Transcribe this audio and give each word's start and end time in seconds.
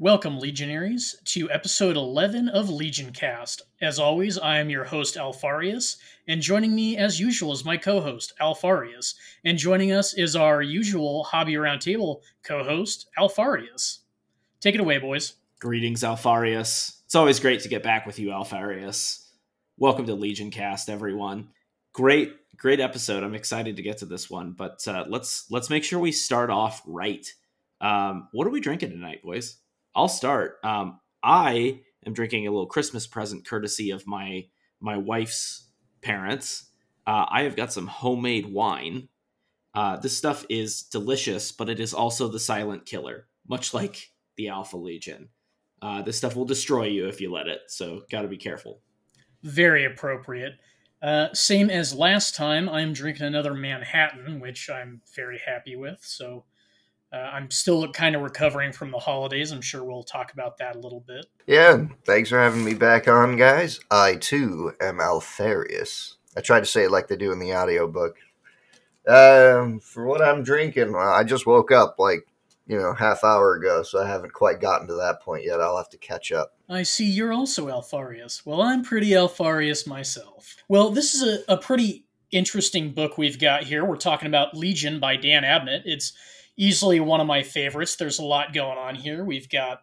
Welcome, 0.00 0.38
Legionaries, 0.38 1.16
to 1.24 1.50
episode 1.50 1.96
11 1.96 2.48
of 2.50 2.70
Legion 2.70 3.12
Cast. 3.12 3.62
As 3.80 3.98
always, 3.98 4.38
I 4.38 4.58
am 4.58 4.70
your 4.70 4.84
host, 4.84 5.16
Alpharius, 5.16 5.96
and 6.28 6.40
joining 6.40 6.72
me, 6.72 6.96
as 6.96 7.18
usual, 7.18 7.50
is 7.52 7.64
my 7.64 7.76
co 7.76 8.00
host, 8.00 8.32
Alpharius. 8.40 9.16
And 9.44 9.58
joining 9.58 9.90
us 9.90 10.14
is 10.14 10.36
our 10.36 10.62
usual 10.62 11.24
Hobby 11.24 11.54
Roundtable 11.54 12.20
co 12.44 12.62
host, 12.62 13.08
Alpharius. 13.18 13.98
Take 14.60 14.76
it 14.76 14.80
away, 14.80 14.98
boys. 14.98 15.32
Greetings, 15.58 16.04
Alpharius. 16.04 17.00
It's 17.04 17.16
always 17.16 17.40
great 17.40 17.62
to 17.62 17.68
get 17.68 17.82
back 17.82 18.06
with 18.06 18.20
you, 18.20 18.28
Alpharius. 18.28 19.26
Welcome 19.78 20.06
to 20.06 20.14
Legion 20.14 20.52
Cast, 20.52 20.88
everyone. 20.88 21.48
Great, 21.92 22.36
great 22.56 22.78
episode. 22.78 23.24
I'm 23.24 23.34
excited 23.34 23.74
to 23.74 23.82
get 23.82 23.98
to 23.98 24.06
this 24.06 24.30
one, 24.30 24.52
but 24.52 24.86
uh, 24.86 25.06
let's 25.08 25.50
let's 25.50 25.70
make 25.70 25.82
sure 25.82 25.98
we 25.98 26.12
start 26.12 26.50
off 26.50 26.82
right. 26.86 27.26
Um, 27.80 28.28
what 28.30 28.46
are 28.46 28.50
we 28.50 28.60
drinking 28.60 28.90
tonight, 28.90 29.24
boys? 29.24 29.56
I'll 29.98 30.06
start. 30.06 30.58
Um, 30.62 31.00
I 31.24 31.80
am 32.06 32.12
drinking 32.12 32.46
a 32.46 32.52
little 32.52 32.68
Christmas 32.68 33.08
present 33.08 33.44
courtesy 33.44 33.90
of 33.90 34.06
my 34.06 34.46
my 34.80 34.96
wife's 34.96 35.68
parents. 36.02 36.70
Uh, 37.04 37.26
I 37.28 37.42
have 37.42 37.56
got 37.56 37.72
some 37.72 37.88
homemade 37.88 38.46
wine. 38.46 39.08
Uh, 39.74 39.96
this 39.96 40.16
stuff 40.16 40.46
is 40.48 40.82
delicious, 40.82 41.50
but 41.50 41.68
it 41.68 41.80
is 41.80 41.92
also 41.92 42.28
the 42.28 42.38
silent 42.38 42.86
killer, 42.86 43.26
much 43.48 43.74
like 43.74 44.12
the 44.36 44.50
Alpha 44.50 44.76
Legion. 44.76 45.30
Uh, 45.82 46.00
this 46.02 46.16
stuff 46.16 46.36
will 46.36 46.44
destroy 46.44 46.84
you 46.84 47.08
if 47.08 47.20
you 47.20 47.32
let 47.32 47.48
it, 47.48 47.62
so 47.66 48.02
got 48.08 48.22
to 48.22 48.28
be 48.28 48.36
careful. 48.36 48.80
Very 49.42 49.84
appropriate. 49.84 50.54
Uh, 51.02 51.32
same 51.32 51.70
as 51.70 51.92
last 51.92 52.36
time, 52.36 52.68
I'm 52.68 52.92
drinking 52.92 53.26
another 53.26 53.52
Manhattan, 53.52 54.38
which 54.38 54.70
I'm 54.70 55.00
very 55.16 55.40
happy 55.44 55.74
with. 55.74 55.98
So 56.02 56.44
uh, 57.12 57.16
I'm 57.16 57.50
still 57.50 57.90
kind 57.92 58.14
of 58.14 58.22
recovering 58.22 58.72
from 58.72 58.90
the 58.90 58.98
holidays. 58.98 59.50
I'm 59.50 59.62
sure 59.62 59.82
we'll 59.82 60.02
talk 60.02 60.32
about 60.32 60.58
that 60.58 60.76
a 60.76 60.78
little 60.78 61.00
bit. 61.00 61.26
Yeah, 61.46 61.86
thanks 62.04 62.28
for 62.28 62.38
having 62.38 62.64
me 62.64 62.74
back 62.74 63.08
on, 63.08 63.36
guys. 63.36 63.80
I 63.90 64.16
too 64.16 64.72
am 64.80 64.98
Alpharius. 64.98 66.16
I 66.36 66.40
try 66.40 66.60
to 66.60 66.66
say 66.66 66.84
it 66.84 66.90
like 66.90 67.08
they 67.08 67.16
do 67.16 67.32
in 67.32 67.38
the 67.38 67.54
audiobook. 67.54 68.16
Um, 69.06 69.80
for 69.80 70.04
what 70.04 70.20
I'm 70.20 70.42
drinking, 70.42 70.94
I 70.94 71.24
just 71.24 71.46
woke 71.46 71.72
up 71.72 71.96
like, 71.98 72.26
you 72.66 72.78
know, 72.78 72.92
half 72.92 73.24
hour 73.24 73.54
ago, 73.54 73.82
so 73.82 74.02
I 74.02 74.06
haven't 74.06 74.34
quite 74.34 74.60
gotten 74.60 74.86
to 74.88 74.94
that 74.96 75.22
point 75.22 75.44
yet. 75.44 75.62
I'll 75.62 75.78
have 75.78 75.88
to 75.90 75.98
catch 75.98 76.30
up. 76.30 76.52
I 76.68 76.82
see 76.82 77.06
you're 77.06 77.32
also 77.32 77.68
Alpharius. 77.68 78.44
Well, 78.44 78.60
I'm 78.60 78.82
pretty 78.82 79.12
Alpharius 79.12 79.86
myself. 79.86 80.56
Well, 80.68 80.90
this 80.90 81.14
is 81.14 81.22
a, 81.22 81.54
a 81.54 81.56
pretty 81.56 82.04
interesting 82.30 82.92
book 82.92 83.16
we've 83.16 83.38
got 83.38 83.64
here. 83.64 83.82
We're 83.86 83.96
talking 83.96 84.28
about 84.28 84.54
Legion 84.54 85.00
by 85.00 85.16
Dan 85.16 85.44
Abnett. 85.44 85.82
It's 85.86 86.12
easily 86.58 87.00
one 87.00 87.20
of 87.20 87.26
my 87.26 87.42
favorites. 87.42 87.96
There's 87.96 88.18
a 88.18 88.24
lot 88.24 88.52
going 88.52 88.76
on 88.76 88.96
here. 88.96 89.24
We've 89.24 89.48
got 89.48 89.82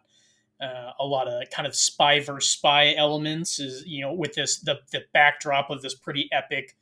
uh, 0.60 0.92
a 1.00 1.04
lot 1.04 1.26
of 1.26 1.50
kind 1.50 1.66
of 1.66 1.74
spy 1.74 2.20
versus 2.20 2.50
spy 2.50 2.94
elements, 2.94 3.58
is 3.58 3.84
you 3.86 4.02
know, 4.02 4.12
with 4.12 4.34
this 4.34 4.60
the 4.60 4.78
the 4.92 5.02
backdrop 5.12 5.70
of 5.70 5.82
this 5.82 5.94
pretty 5.94 6.28
epic 6.30 6.76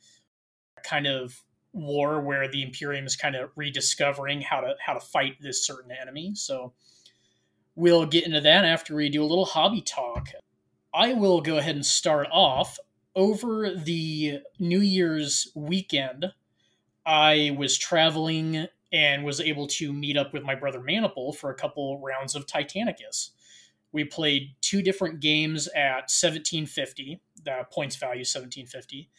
kind 0.85 1.07
of 1.07 1.43
war 1.73 2.21
where 2.21 2.47
the 2.49 2.63
Imperium 2.63 3.07
is 3.07 3.17
kind 3.17 3.35
of 3.35 3.51
rediscovering 3.57 4.43
how 4.43 4.61
to 4.61 4.75
how 4.85 4.93
to 4.93 5.01
fight 5.01 5.37
this 5.41 5.65
certain 5.67 5.91
enemy. 5.91 6.33
So 6.35 6.75
we'll 7.75 8.07
get 8.07 8.27
into 8.27 8.41
that 8.41 8.65
after 8.65 8.95
we 8.95 9.09
do 9.09 9.23
a 9.23 9.27
little 9.27 9.47
hobby 9.47 9.81
talk. 9.81 10.29
I 10.93 11.15
will 11.15 11.41
go 11.41 11.57
ahead 11.57 11.75
and 11.75 11.87
start 11.87 12.29
off 12.31 12.79
over 13.17 13.75
the 13.75 14.41
New 14.61 14.81
Year's 14.81 15.51
weekend. 15.57 16.27
I 17.05 17.55
was 17.59 17.77
traveling 17.77 18.69
and 18.95 19.25
was 19.25 19.41
able 19.41 19.67
to 19.67 19.93
meet 19.93 20.17
up 20.17 20.33
with 20.33 20.45
my 20.45 20.55
brother 20.55 20.81
Maniple 20.81 21.33
for 21.33 21.51
a 21.51 21.55
couple 21.55 22.01
rounds 22.01 22.37
of 22.37 22.47
Titanicus. 22.47 23.31
We 23.91 24.05
played 24.05 24.55
two 24.61 24.83
different 24.83 25.19
games 25.19 25.67
at 25.75 26.09
1750, 26.09 27.21
the 27.43 27.67
points 27.73 27.97
value 27.97 28.21
1750. 28.21 29.11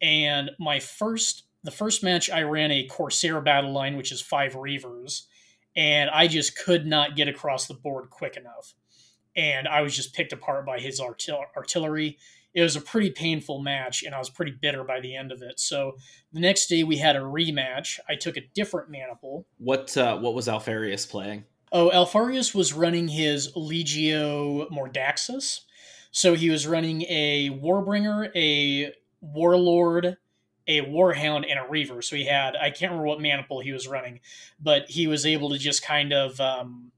And 0.00 0.52
my 0.60 0.78
first, 0.78 1.46
the 1.64 1.72
first 1.72 2.04
match, 2.04 2.30
I 2.30 2.42
ran 2.42 2.70
a 2.70 2.86
Corsair 2.86 3.40
battle 3.40 3.72
line, 3.72 3.96
which 3.96 4.12
is 4.12 4.20
five 4.20 4.54
Reavers, 4.54 5.22
and 5.74 6.08
I 6.10 6.28
just 6.28 6.56
could 6.56 6.86
not 6.86 7.16
get 7.16 7.26
across 7.26 7.66
the 7.66 7.74
board 7.74 8.10
quick 8.10 8.36
enough. 8.36 8.72
And 9.34 9.66
I 9.66 9.82
was 9.82 9.96
just 9.96 10.14
picked 10.14 10.32
apart 10.32 10.64
by 10.64 10.78
his 10.78 11.00
artil- 11.00 11.44
artillery 11.56 12.18
it 12.58 12.62
was 12.62 12.74
a 12.74 12.80
pretty 12.80 13.10
painful 13.10 13.60
match, 13.60 14.02
and 14.02 14.12
I 14.12 14.18
was 14.18 14.28
pretty 14.28 14.50
bitter 14.50 14.82
by 14.82 14.98
the 14.98 15.14
end 15.14 15.30
of 15.30 15.42
it. 15.42 15.60
So 15.60 15.96
the 16.32 16.40
next 16.40 16.66
day 16.66 16.82
we 16.82 16.96
had 16.96 17.14
a 17.14 17.20
rematch. 17.20 18.00
I 18.08 18.16
took 18.16 18.36
a 18.36 18.40
different 18.52 18.90
maniple. 18.90 19.46
What 19.58 19.96
uh, 19.96 20.18
what 20.18 20.34
was 20.34 20.48
Alpharius 20.48 21.08
playing? 21.08 21.44
Oh, 21.70 21.88
Alpharius 21.90 22.56
was 22.56 22.72
running 22.72 23.06
his 23.06 23.52
Legio 23.52 24.68
Mordaxus. 24.70 25.60
So 26.10 26.34
he 26.34 26.50
was 26.50 26.66
running 26.66 27.02
a 27.02 27.50
Warbringer, 27.50 28.34
a 28.34 28.92
Warlord, 29.20 30.16
a 30.66 30.80
Warhound, 30.80 31.44
and 31.48 31.60
a 31.60 31.68
Reaver. 31.68 32.02
So 32.02 32.16
he 32.16 32.24
had 32.24 32.56
I 32.56 32.70
can't 32.70 32.90
remember 32.90 33.06
what 33.06 33.20
maniple 33.20 33.60
he 33.60 33.70
was 33.70 33.86
running, 33.86 34.18
but 34.58 34.90
he 34.90 35.06
was 35.06 35.24
able 35.24 35.50
to 35.50 35.58
just 35.58 35.84
kind 35.84 36.12
of 36.12 36.40
um, 36.40 36.90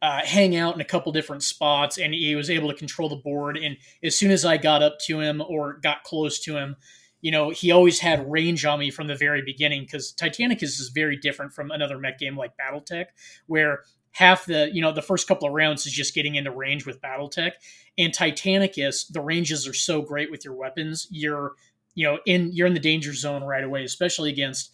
uh, 0.00 0.20
hang 0.24 0.54
out 0.54 0.74
in 0.74 0.80
a 0.80 0.84
couple 0.84 1.10
different 1.12 1.42
spots 1.42 1.98
and 1.98 2.14
he 2.14 2.36
was 2.36 2.50
able 2.50 2.68
to 2.68 2.76
control 2.76 3.08
the 3.08 3.16
board. 3.16 3.56
And 3.56 3.76
as 4.02 4.16
soon 4.16 4.30
as 4.30 4.44
I 4.44 4.56
got 4.56 4.82
up 4.82 4.98
to 5.06 5.20
him 5.20 5.42
or 5.46 5.74
got 5.82 6.04
close 6.04 6.38
to 6.40 6.56
him, 6.56 6.76
you 7.20 7.32
know, 7.32 7.50
he 7.50 7.72
always 7.72 7.98
had 7.98 8.30
range 8.30 8.64
on 8.64 8.78
me 8.78 8.90
from 8.90 9.08
the 9.08 9.16
very 9.16 9.42
beginning 9.42 9.82
because 9.82 10.12
Titanicus 10.12 10.62
is 10.62 10.92
very 10.94 11.16
different 11.16 11.52
from 11.52 11.72
another 11.72 11.98
mech 11.98 12.18
game 12.18 12.36
like 12.36 12.52
Battletech, 12.56 13.06
where 13.46 13.82
half 14.12 14.46
the, 14.46 14.70
you 14.72 14.80
know, 14.80 14.92
the 14.92 15.02
first 15.02 15.26
couple 15.26 15.48
of 15.48 15.54
rounds 15.54 15.84
is 15.84 15.92
just 15.92 16.14
getting 16.14 16.36
into 16.36 16.52
range 16.52 16.86
with 16.86 17.00
Battletech. 17.00 17.52
And 17.96 18.12
Titanicus, 18.12 19.12
the 19.12 19.20
ranges 19.20 19.66
are 19.66 19.74
so 19.74 20.00
great 20.00 20.30
with 20.30 20.44
your 20.44 20.54
weapons. 20.54 21.08
You're, 21.10 21.54
you 21.94 22.04
know, 22.04 22.18
in 22.24 22.52
you're 22.52 22.68
in 22.68 22.74
the 22.74 22.80
danger 22.80 23.12
zone 23.12 23.42
right 23.42 23.64
away, 23.64 23.82
especially 23.82 24.30
against 24.30 24.72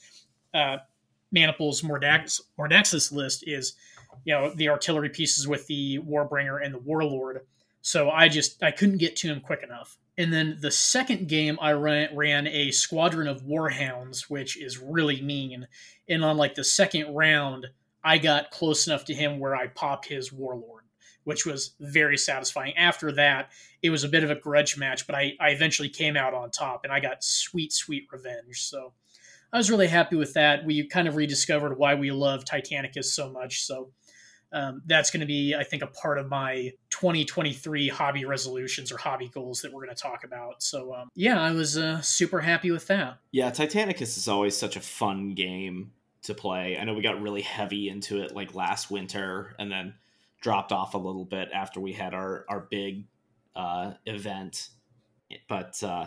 uh, 0.53 0.77
Maniple's 1.33 1.81
Mordax, 1.81 2.41
Mordaxus 2.59 3.11
list 3.11 3.45
is 3.47 3.75
you 4.25 4.35
know 4.35 4.53
the 4.55 4.69
artillery 4.69 5.09
pieces 5.09 5.47
with 5.49 5.67
the 5.67 5.99
warbringer 5.99 6.65
and 6.65 6.75
the 6.75 6.79
warlord. 6.79 7.41
So 7.83 8.11
i 8.11 8.29
just 8.29 8.63
i 8.63 8.71
couldn't 8.71 8.99
get 8.99 9.17
to 9.17 9.29
him 9.29 9.41
quick 9.41 9.63
enough. 9.63 9.97
And 10.17 10.33
then 10.33 10.59
the 10.61 10.71
second 10.71 11.29
game 11.29 11.59
i 11.61 11.73
ran, 11.73 12.15
ran 12.17 12.47
a 12.47 12.71
squadron 12.71 13.29
of 13.29 13.43
warhounds 13.43 14.31
which 14.31 14.61
is 14.61 14.79
really 14.79 15.21
mean. 15.21 15.67
And 16.09 16.25
on 16.25 16.37
like 16.37 16.55
the 16.55 16.65
second 16.65 17.15
round 17.15 17.67
i 18.03 18.19
got 18.19 18.51
close 18.51 18.87
enough 18.87 19.05
to 19.07 19.15
him 19.15 19.39
where 19.39 19.57
i 19.57 19.67
popped 19.67 20.07
his 20.07 20.33
warlord 20.33 20.83
which 21.25 21.47
was 21.47 21.75
very 21.81 22.19
satisfying. 22.19 22.77
After 22.77 23.13
that 23.13 23.51
it 23.83 23.91
was 23.91 24.05
a 24.05 24.09
bit 24.09 24.25
of 24.25 24.31
a 24.31 24.35
grudge 24.35 24.77
match 24.77 25.07
but 25.07 25.15
i, 25.15 25.35
I 25.41 25.51
eventually 25.51 25.89
came 25.89 26.17
out 26.17 26.35
on 26.35 26.51
top 26.51 26.85
and 26.85 26.93
i 26.93 27.01
got 27.01 27.25
sweet 27.25 27.73
sweet 27.73 28.07
revenge. 28.11 28.63
So 28.63 28.93
I 29.55 29.57
was 29.57 29.71
really 29.71 29.87
happy 29.87 30.17
with 30.17 30.35
that. 30.35 30.65
We 30.65 30.85
kind 30.89 31.07
of 31.07 31.15
rediscovered 31.15 31.79
why 31.79 31.95
we 31.95 32.11
love 32.11 32.45
Titanicus 32.45 33.05
so 33.05 33.31
much. 33.31 33.63
So 33.63 33.93
um, 34.55 34.83
that's 34.87 35.11
going 35.11 35.21
to 35.21 35.27
be, 35.27 35.55
I 35.55 35.65
think, 35.65 35.83
a 35.83 35.89
part 35.89 36.17
of 36.17 36.29
my 36.29 36.73
2023 36.91 37.89
hobby 37.89 38.25
resolutions 38.25 38.93
or 38.93 38.97
hobby 38.97 39.29
goals 39.29 39.61
that 39.63 39.73
we're 39.73 39.85
going 39.85 39.95
to 39.95 40.01
talk 40.01 40.23
about. 40.23 40.63
So, 40.63 40.95
um, 40.95 41.11
yeah, 41.17 41.43
I 41.43 41.51
was 41.51 41.77
uh, 41.77 42.01
super 42.01 42.41
happy 42.41 42.71
with 42.71 42.87
that. 42.87 43.19
Yeah, 43.33 43.51
Titanicus 43.51 44.17
is 44.17 44.29
always 44.29 44.57
such 44.57 44.77
a 44.77 44.81
fun 44.81 45.35
game 45.35 45.91
to 46.23 46.35
play. 46.35 46.79
I 46.79 46.85
know 46.85 46.95
we 46.95 47.03
got 47.03 47.21
really 47.21 47.43
heavy 47.43 47.89
into 47.89 48.23
it 48.23 48.35
like 48.35 48.55
last 48.55 48.93
winter 48.93 49.57
and 49.59 49.71
then 49.71 49.95
dropped 50.41 50.71
off 50.71 50.95
a 50.95 50.99
little 50.99 51.25
bit 51.25 51.49
after 51.53 51.81
we 51.81 51.93
had 51.93 52.15
our, 52.15 52.45
our 52.49 52.61
big 52.61 53.07
uh, 53.57 53.95
event. 54.07 54.69
But 55.49 55.83
uh, 55.83 56.07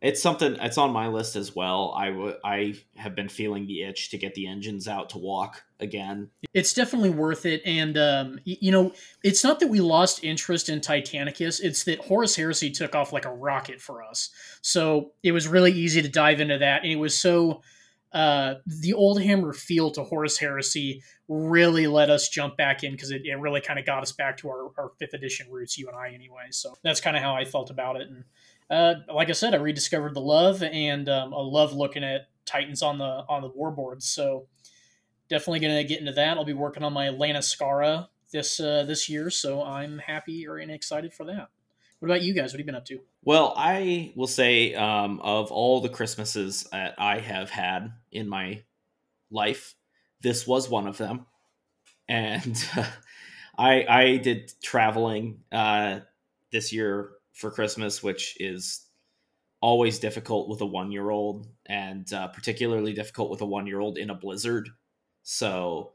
it's 0.00 0.22
something 0.22 0.56
it's 0.60 0.78
on 0.78 0.92
my 0.92 1.08
list 1.08 1.34
as 1.34 1.56
well. 1.56 1.92
I, 1.96 2.10
w- 2.10 2.36
I 2.44 2.74
have 2.96 3.16
been 3.16 3.28
feeling 3.28 3.66
the 3.66 3.82
itch 3.82 4.10
to 4.10 4.18
get 4.18 4.34
the 4.34 4.46
engines 4.46 4.86
out 4.86 5.10
to 5.10 5.18
walk 5.18 5.64
again. 5.80 6.30
It's 6.54 6.72
definitely 6.72 7.10
worth 7.10 7.46
it. 7.46 7.62
And, 7.64 7.98
um, 7.98 8.38
you 8.44 8.70
know, 8.70 8.92
it's 9.24 9.42
not 9.42 9.58
that 9.60 9.68
we 9.68 9.80
lost 9.80 10.22
interest 10.22 10.68
in 10.68 10.80
Titanicus, 10.80 11.60
it's 11.60 11.84
that 11.84 11.98
Horus 11.98 12.36
Heresy 12.36 12.70
took 12.70 12.94
off 12.94 13.12
like 13.12 13.24
a 13.24 13.32
rocket 13.32 13.80
for 13.80 14.04
us. 14.04 14.30
So 14.62 15.12
it 15.24 15.32
was 15.32 15.48
really 15.48 15.72
easy 15.72 16.00
to 16.00 16.08
dive 16.08 16.40
into 16.40 16.58
that. 16.58 16.82
And 16.82 16.92
it 16.92 16.96
was 16.96 17.18
so. 17.18 17.62
Uh, 18.10 18.54
the 18.64 18.94
old 18.94 19.20
hammer 19.20 19.52
feel 19.52 19.90
to 19.90 20.02
Horus 20.02 20.38
Heresy 20.38 21.02
really 21.28 21.86
let 21.86 22.08
us 22.08 22.30
jump 22.30 22.56
back 22.56 22.82
in 22.82 22.92
because 22.92 23.10
it, 23.10 23.20
it 23.26 23.38
really 23.38 23.60
kind 23.60 23.78
of 23.78 23.84
got 23.84 24.02
us 24.02 24.12
back 24.12 24.38
to 24.38 24.48
our, 24.48 24.70
our 24.78 24.92
fifth 24.98 25.12
edition 25.12 25.46
roots, 25.50 25.76
you 25.76 25.88
and 25.88 25.94
I, 25.94 26.14
anyway. 26.14 26.46
So 26.50 26.74
that's 26.82 27.02
kind 27.02 27.18
of 27.18 27.22
how 27.22 27.34
I 27.34 27.44
felt 27.44 27.68
about 27.68 27.96
it. 27.96 28.08
And 28.08 28.24
uh, 28.70 28.94
like 29.12 29.28
I 29.28 29.32
said, 29.32 29.54
I 29.54 29.58
rediscovered 29.58 30.14
the 30.14 30.20
love, 30.20 30.62
and 30.62 31.08
um, 31.08 31.32
I 31.32 31.40
love 31.40 31.72
looking 31.72 32.04
at 32.04 32.28
Titans 32.44 32.82
on 32.82 32.98
the 32.98 33.24
on 33.28 33.42
the 33.42 33.48
warboards. 33.48 34.02
So 34.02 34.46
definitely 35.28 35.60
going 35.60 35.76
to 35.76 35.84
get 35.84 36.00
into 36.00 36.12
that. 36.12 36.36
I'll 36.36 36.44
be 36.44 36.52
working 36.52 36.82
on 36.82 36.92
my 36.92 37.08
Lana 37.10 37.40
Scara 37.40 38.08
this 38.30 38.60
uh, 38.60 38.84
this 38.84 39.08
year, 39.08 39.30
so 39.30 39.62
I'm 39.62 39.98
happy 39.98 40.44
and 40.44 40.70
excited 40.70 41.14
for 41.14 41.24
that. 41.24 41.48
What 42.00 42.08
about 42.08 42.22
you 42.22 42.34
guys? 42.34 42.52
What 42.52 42.52
have 42.52 42.60
you 42.60 42.66
been 42.66 42.74
up 42.74 42.84
to? 42.86 43.00
Well, 43.24 43.54
I 43.56 44.12
will 44.14 44.28
say 44.28 44.74
um, 44.74 45.20
of 45.20 45.50
all 45.50 45.80
the 45.80 45.88
Christmases 45.88 46.64
that 46.70 46.94
I 46.98 47.18
have 47.18 47.50
had 47.50 47.92
in 48.12 48.28
my 48.28 48.62
life, 49.30 49.74
this 50.20 50.46
was 50.46 50.68
one 50.68 50.86
of 50.86 50.98
them, 50.98 51.26
and 52.08 52.62
I 53.58 53.84
I 53.88 54.16
did 54.18 54.52
traveling 54.62 55.40
uh, 55.50 56.00
this 56.52 56.72
year 56.72 57.10
for 57.38 57.50
Christmas, 57.50 58.02
which 58.02 58.36
is 58.40 58.84
always 59.60 59.98
difficult 59.98 60.48
with 60.48 60.60
a 60.60 60.66
one 60.66 60.90
year 60.90 61.10
old, 61.10 61.46
and 61.66 62.12
uh, 62.12 62.28
particularly 62.28 62.92
difficult 62.92 63.30
with 63.30 63.40
a 63.40 63.46
one 63.46 63.66
year 63.66 63.80
old 63.80 63.96
in 63.96 64.10
a 64.10 64.14
blizzard. 64.14 64.68
So, 65.22 65.92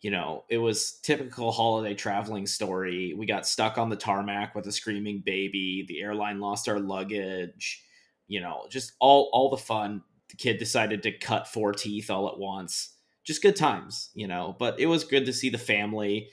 you 0.00 0.10
know, 0.10 0.44
it 0.48 0.58
was 0.58 1.00
typical 1.02 1.50
holiday 1.50 1.94
traveling 1.94 2.46
story. 2.46 3.14
We 3.16 3.26
got 3.26 3.46
stuck 3.46 3.76
on 3.76 3.88
the 3.88 3.96
tarmac 3.96 4.54
with 4.54 4.66
a 4.66 4.72
screaming 4.72 5.22
baby. 5.24 5.84
The 5.88 6.00
airline 6.00 6.40
lost 6.40 6.68
our 6.68 6.78
luggage. 6.78 7.82
You 8.28 8.40
know, 8.40 8.66
just 8.70 8.92
all 9.00 9.30
all 9.32 9.50
the 9.50 9.56
fun. 9.56 10.02
The 10.30 10.36
kid 10.36 10.58
decided 10.58 11.02
to 11.02 11.12
cut 11.12 11.48
four 11.48 11.72
teeth 11.72 12.10
all 12.10 12.28
at 12.28 12.38
once. 12.38 12.94
Just 13.24 13.42
good 13.42 13.56
times, 13.56 14.10
you 14.14 14.28
know. 14.28 14.56
But 14.58 14.78
it 14.78 14.86
was 14.86 15.04
good 15.04 15.26
to 15.26 15.32
see 15.32 15.50
the 15.50 15.58
family. 15.58 16.30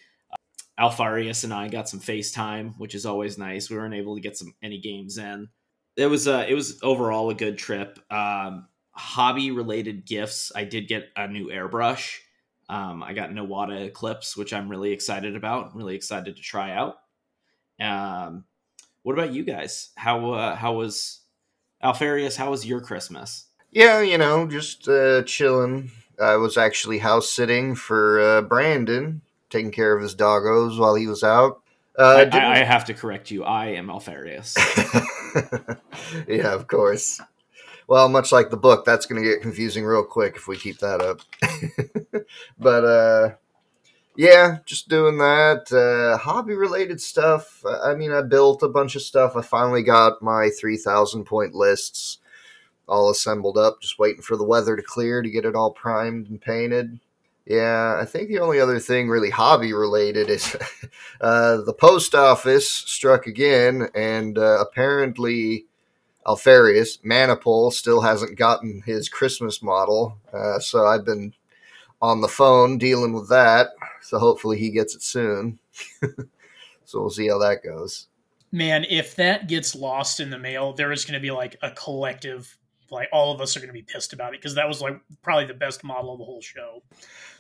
Alpharius 0.80 1.44
and 1.44 1.54
I 1.54 1.68
got 1.68 1.90
some 1.90 2.00
FaceTime, 2.00 2.76
which 2.78 2.96
is 2.96 3.06
always 3.06 3.38
nice. 3.38 3.70
We 3.70 3.78
weren't 3.78 3.94
able 3.94 4.16
to 4.16 4.22
get 4.22 4.38
some 4.38 4.54
any 4.64 4.80
games 4.80 5.18
in. 5.18 5.50
It 5.96 6.08
was 6.08 6.28
uh 6.28 6.46
it 6.48 6.54
was 6.54 6.80
overall 6.82 7.30
a 7.30 7.36
good 7.36 7.58
trip. 7.58 8.00
Um, 8.12 8.68
hobby 8.92 9.52
related 9.52 10.06
gifts. 10.06 10.52
I 10.56 10.64
did 10.64 10.88
get 10.88 11.10
a 11.16 11.28
new 11.28 11.48
airbrush. 11.48 12.18
Um, 12.70 13.04
I 13.04 13.14
got 13.14 13.30
an 13.30 13.36
Iwata 13.36 13.88
Eclipse, 13.88 14.38
which 14.38 14.54
I'm 14.54 14.70
really 14.70 14.92
excited 14.92 15.36
about. 15.36 15.76
really 15.76 15.96
excited 15.96 16.38
to 16.38 16.42
try 16.42 16.72
out. 16.72 17.00
Um, 17.80 18.46
what 19.04 19.14
about 19.14 19.34
you 19.34 19.44
guys? 19.44 19.90
How 19.96 20.32
uh, 20.32 20.56
how 20.56 20.74
was 20.74 21.22
Alfarius? 21.84 22.38
How 22.38 22.52
was 22.52 22.66
your 22.66 22.80
Christmas? 22.80 23.48
Yeah, 23.72 24.02
you 24.02 24.18
know, 24.18 24.48
just 24.48 24.88
uh, 24.88 25.24
chilling. 25.24 25.92
I 26.22 26.36
was 26.36 26.58
actually 26.58 27.00
house 27.00 27.30
sitting 27.30 27.74
for 27.74 28.20
uh, 28.20 28.42
Brandon, 28.42 29.22
taking 29.52 29.72
care 29.72 29.96
of 29.96 30.02
his 30.02 30.16
doggos 30.16 30.80
while 30.80 30.96
he 30.96 31.08
was 31.08 31.24
out. 31.24 31.62
Uh, 31.98 32.26
I, 32.32 32.60
I, 32.60 32.64
have 32.64 32.86
to 32.86 32.94
correct 32.94 33.32
you. 33.32 33.44
I 33.44 33.68
am 33.68 33.90
Alpharius. 33.90 34.56
yeah, 36.28 36.54
of 36.54 36.68
course. 36.68 37.20
Well, 37.88 38.08
much 38.08 38.32
like 38.32 38.50
the 38.50 38.58
book, 38.58 38.86
that's 38.86 39.06
going 39.06 39.22
to 39.22 39.30
get 39.30 39.42
confusing 39.42 39.84
real 39.84 40.06
quick 40.06 40.38
if 40.38 40.48
we 40.48 40.56
keep 40.56 40.80
that 40.80 41.02
up. 41.02 41.20
but 42.60 42.86
uh, 42.86 43.30
yeah, 44.16 44.60
just 44.66 44.88
doing 44.88 45.18
that. 45.18 45.72
Uh, 45.72 46.18
hobby 46.18 46.54
related 46.54 47.02
stuff. 47.02 47.62
I 47.66 47.94
mean, 47.94 48.14
I 48.14 48.22
built 48.22 48.64
a 48.64 48.70
bunch 48.70 48.96
of 48.96 49.02
stuff. 49.02 49.36
I 49.36 49.42
finally 49.42 49.84
got 49.84 50.22
my 50.22 50.50
3,000 50.60 51.26
point 51.26 51.54
lists 51.54 52.20
all 52.88 53.10
assembled 53.10 53.58
up, 53.58 53.82
just 53.82 54.00
waiting 54.00 54.22
for 54.22 54.38
the 54.38 54.44
weather 54.44 54.76
to 54.76 54.82
clear 54.82 55.22
to 55.22 55.30
get 55.30 55.46
it 55.46 55.56
all 55.56 55.72
primed 55.72 56.30
and 56.30 56.40
painted. 56.40 57.00
Yeah, 57.46 57.98
I 58.00 58.06
think 58.06 58.30
the 58.30 58.40
only 58.40 58.60
other 58.60 58.80
thing 58.80 59.10
really 59.10 59.32
hobby 59.32 59.74
related 59.74 60.30
is 60.30 60.56
uh, 61.22 61.58
the 61.58 61.74
post 61.74 62.14
office 62.14 62.70
struck 62.70 63.26
again, 63.28 63.90
and 63.96 64.38
uh, 64.38 64.60
apparently 64.60 65.66
Alpharius 66.26 67.00
Maniple 67.04 67.72
still 67.72 68.02
hasn't 68.02 68.38
gotten 68.38 68.84
his 68.86 69.10
Christmas 69.10 69.62
model. 69.62 70.18
Uh, 70.32 70.60
so 70.60 70.86
I've 70.86 71.06
been 71.06 71.34
on 72.02 72.22
the 72.22 72.28
phone 72.28 72.78
dealing 72.78 73.14
with 73.14 73.30
that. 73.30 73.70
So 74.02 74.20
hopefully 74.20 74.58
he 74.58 74.70
gets 74.70 74.96
it 74.96 75.04
soon. 75.04 75.60
so 76.86 77.00
we'll 77.00 77.10
see 77.10 77.28
how 77.28 77.40
that 77.40 77.64
goes. 77.64 78.08
Man, 78.52 78.86
if 78.90 79.16
that 79.16 79.48
gets 79.48 79.76
lost 79.76 80.20
in 80.20 80.30
the 80.30 80.38
mail, 80.38 80.74
there 80.74 80.92
is 80.92 81.06
going 81.06 81.14
to 81.14 81.22
be 81.22 81.32
like 81.32 81.56
a 81.62 81.72
collective 81.72 82.58
like 82.92 83.10
all 83.12 83.34
of 83.34 83.42
us 83.42 83.56
are 83.56 83.60
going 83.60 83.70
to 83.70 83.74
be 83.74 83.82
pissed 83.82 84.14
about 84.14 84.34
it 84.34 84.42
because 84.42 84.56
that 84.56 84.68
was 84.68 84.82
like 84.82 85.00
probably 85.22 85.46
the 85.46 85.54
best 85.54 85.84
model 85.84 86.14
of 86.14 86.20
the 86.20 86.26
whole 86.26 86.42
show. 86.42 86.84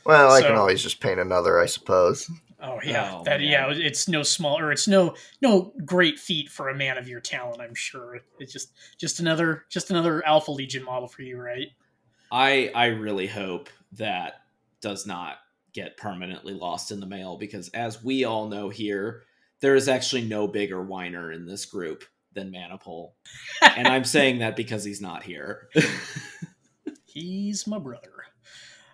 Well, 0.05 0.31
I 0.31 0.41
can 0.41 0.55
always 0.55 0.81
just 0.81 0.99
paint 0.99 1.19
another, 1.19 1.59
I 1.59 1.67
suppose. 1.67 2.31
Oh 2.63 2.79
yeah, 2.83 3.15
oh, 3.15 3.23
that 3.23 3.39
man. 3.39 3.49
yeah, 3.49 3.69
it's 3.69 4.07
no 4.07 4.23
small 4.23 4.59
or 4.59 4.71
it's 4.71 4.87
no 4.87 5.15
no 5.41 5.73
great 5.85 6.19
feat 6.19 6.49
for 6.49 6.69
a 6.69 6.75
man 6.75 6.97
of 6.97 7.07
your 7.07 7.19
talent. 7.19 7.61
I'm 7.61 7.75
sure 7.75 8.19
it's 8.39 8.53
just 8.53 8.73
just 8.97 9.19
another 9.19 9.65
just 9.69 9.91
another 9.91 10.25
Alpha 10.25 10.51
Legion 10.51 10.83
model 10.83 11.07
for 11.07 11.23
you, 11.23 11.39
right? 11.39 11.67
I 12.31 12.71
I 12.73 12.87
really 12.87 13.27
hope 13.27 13.69
that 13.93 14.41
does 14.79 15.05
not 15.05 15.37
get 15.73 15.97
permanently 15.97 16.53
lost 16.53 16.91
in 16.91 16.99
the 16.99 17.05
mail 17.05 17.37
because 17.37 17.69
as 17.69 18.03
we 18.03 18.25
all 18.25 18.47
know 18.47 18.69
here, 18.69 19.23
there 19.59 19.75
is 19.75 19.87
actually 19.87 20.23
no 20.23 20.47
bigger 20.47 20.81
whiner 20.81 21.31
in 21.31 21.45
this 21.45 21.65
group 21.65 22.03
than 22.33 22.51
Maniple. 22.51 23.15
and 23.61 23.87
I'm 23.87 24.03
saying 24.03 24.39
that 24.39 24.55
because 24.55 24.83
he's 24.83 25.01
not 25.01 25.23
here. 25.23 25.69
he's 27.05 27.67
my 27.67 27.79
brother. 27.79 28.11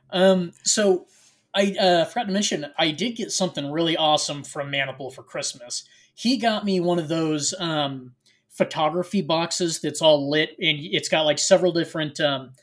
Um, 0.10 0.54
so 0.64 1.08
I 1.54 1.76
uh, 1.80 2.06
forgot 2.06 2.28
to 2.28 2.34
mention 2.34 2.66
I 2.78 2.92
did 2.92 3.16
get 3.16 3.32
something 3.32 3.72
really 3.72 3.98
awesome 3.98 4.44
from 4.44 4.72
Maniple 4.72 5.12
for 5.12 5.24
Christmas. 5.24 5.84
He 6.14 6.38
got 6.38 6.66
me 6.66 6.80
one 6.80 7.00
of 7.00 7.08
those 7.08 7.54
um, 7.60 8.14
photography 8.50 9.22
boxes 9.22 9.80
that's 9.82 10.02
all 10.02 10.30
lit, 10.30 10.52
and 10.60 10.78
it's 10.80 11.10
got 11.10 11.26
like 11.26 11.40
several 11.40 11.72
different 11.72 12.20
um, 12.20 12.54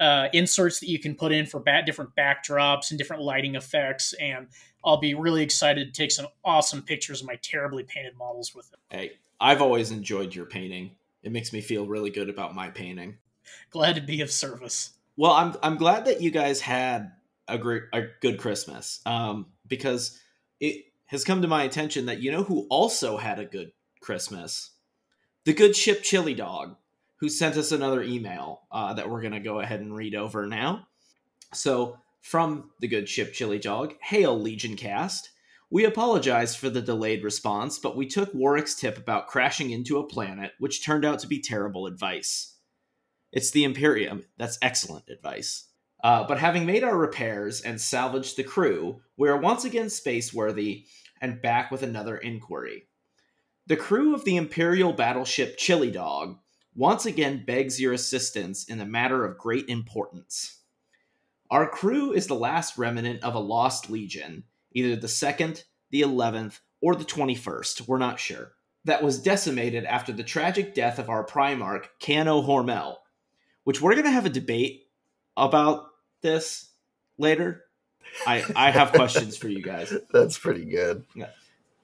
uh, 0.00 0.28
inserts 0.32 0.80
that 0.80 0.88
you 0.88 0.98
can 0.98 1.14
put 1.14 1.32
in 1.32 1.46
for 1.46 1.60
bat- 1.60 1.86
different 1.86 2.14
backdrops 2.16 2.90
and 2.90 2.98
different 2.98 3.22
lighting 3.22 3.54
effects. 3.54 4.14
And 4.14 4.48
I'll 4.84 4.98
be 4.98 5.14
really 5.14 5.42
excited 5.42 5.92
to 5.92 6.00
take 6.00 6.10
some 6.10 6.26
awesome 6.44 6.82
pictures 6.82 7.20
of 7.20 7.26
my 7.26 7.36
terribly 7.42 7.84
painted 7.84 8.16
models 8.16 8.54
with 8.54 8.72
it. 8.72 8.96
Hey, 8.96 9.12
I've 9.42 9.60
always 9.60 9.90
enjoyed 9.90 10.34
your 10.34 10.46
painting. 10.46 10.92
It 11.24 11.32
makes 11.32 11.52
me 11.52 11.60
feel 11.60 11.84
really 11.84 12.10
good 12.10 12.30
about 12.30 12.54
my 12.54 12.70
painting. 12.70 13.18
Glad 13.70 13.96
to 13.96 14.00
be 14.00 14.20
of 14.20 14.30
service. 14.30 14.92
Well, 15.16 15.32
I'm 15.32 15.56
I'm 15.62 15.76
glad 15.76 16.04
that 16.04 16.20
you 16.22 16.30
guys 16.30 16.60
had 16.60 17.12
a 17.48 17.58
great 17.58 17.82
a 17.92 18.02
good 18.20 18.38
Christmas. 18.38 19.00
Um, 19.04 19.46
because 19.66 20.20
it 20.60 20.84
has 21.06 21.24
come 21.24 21.42
to 21.42 21.48
my 21.48 21.64
attention 21.64 22.06
that 22.06 22.22
you 22.22 22.30
know 22.30 22.44
who 22.44 22.66
also 22.70 23.16
had 23.16 23.40
a 23.40 23.44
good 23.44 23.72
Christmas? 24.00 24.70
The 25.44 25.52
good 25.52 25.74
ship 25.74 26.02
Chili 26.02 26.34
Dog, 26.34 26.76
who 27.16 27.28
sent 27.28 27.56
us 27.56 27.72
another 27.72 28.02
email 28.02 28.62
uh, 28.70 28.94
that 28.94 29.10
we're 29.10 29.22
gonna 29.22 29.40
go 29.40 29.58
ahead 29.58 29.80
and 29.80 29.94
read 29.94 30.14
over 30.14 30.46
now. 30.46 30.86
So 31.52 31.98
from 32.20 32.70
the 32.78 32.86
good 32.86 33.08
ship 33.08 33.32
Chili 33.32 33.58
Dog, 33.58 33.94
hail 34.00 34.38
Legion 34.38 34.76
Cast. 34.76 35.30
We 35.72 35.86
apologize 35.86 36.54
for 36.54 36.68
the 36.68 36.82
delayed 36.82 37.24
response, 37.24 37.78
but 37.78 37.96
we 37.96 38.06
took 38.06 38.34
Warwick's 38.34 38.74
tip 38.74 38.98
about 38.98 39.26
crashing 39.26 39.70
into 39.70 39.96
a 39.96 40.06
planet, 40.06 40.52
which 40.58 40.84
turned 40.84 41.02
out 41.02 41.20
to 41.20 41.26
be 41.26 41.40
terrible 41.40 41.86
advice. 41.86 42.56
It's 43.32 43.52
the 43.52 43.64
Imperium. 43.64 44.26
That's 44.36 44.58
excellent 44.60 45.08
advice. 45.08 45.68
Uh, 46.04 46.24
but 46.24 46.38
having 46.38 46.66
made 46.66 46.84
our 46.84 46.98
repairs 46.98 47.62
and 47.62 47.80
salvaged 47.80 48.36
the 48.36 48.44
crew, 48.44 49.00
we 49.16 49.30
are 49.30 49.38
once 49.38 49.64
again 49.64 49.86
spaceworthy 49.86 50.84
and 51.22 51.40
back 51.40 51.70
with 51.70 51.82
another 51.82 52.18
inquiry. 52.18 52.88
The 53.66 53.76
crew 53.76 54.14
of 54.14 54.26
the 54.26 54.36
Imperial 54.36 54.92
battleship 54.92 55.56
Chili 55.56 55.90
Dog 55.90 56.36
once 56.74 57.06
again 57.06 57.44
begs 57.46 57.80
your 57.80 57.94
assistance 57.94 58.64
in 58.64 58.78
a 58.78 58.84
matter 58.84 59.24
of 59.24 59.38
great 59.38 59.70
importance. 59.70 60.58
Our 61.50 61.66
crew 61.66 62.12
is 62.12 62.26
the 62.26 62.34
last 62.34 62.76
remnant 62.76 63.24
of 63.24 63.34
a 63.34 63.38
lost 63.38 63.88
legion 63.88 64.44
either 64.74 64.96
the 64.96 65.06
2nd, 65.06 65.64
the 65.90 66.02
11th, 66.02 66.60
or 66.80 66.94
the 66.94 67.04
21st, 67.04 67.86
we're 67.86 67.98
not 67.98 68.18
sure, 68.18 68.52
that 68.84 69.02
was 69.02 69.22
decimated 69.22 69.84
after 69.84 70.12
the 70.12 70.24
tragic 70.24 70.74
death 70.74 70.98
of 70.98 71.08
our 71.08 71.24
Primarch, 71.24 71.84
Cano 72.00 72.42
Hormel, 72.42 72.96
which 73.64 73.80
we're 73.80 73.92
going 73.92 74.04
to 74.04 74.10
have 74.10 74.26
a 74.26 74.30
debate 74.30 74.88
about 75.36 75.86
this 76.22 76.70
later. 77.18 77.64
I, 78.26 78.44
I 78.56 78.70
have 78.70 78.92
questions 78.94 79.36
for 79.36 79.48
you 79.48 79.62
guys. 79.62 79.92
That's 80.12 80.38
pretty 80.38 80.64
good. 80.64 81.04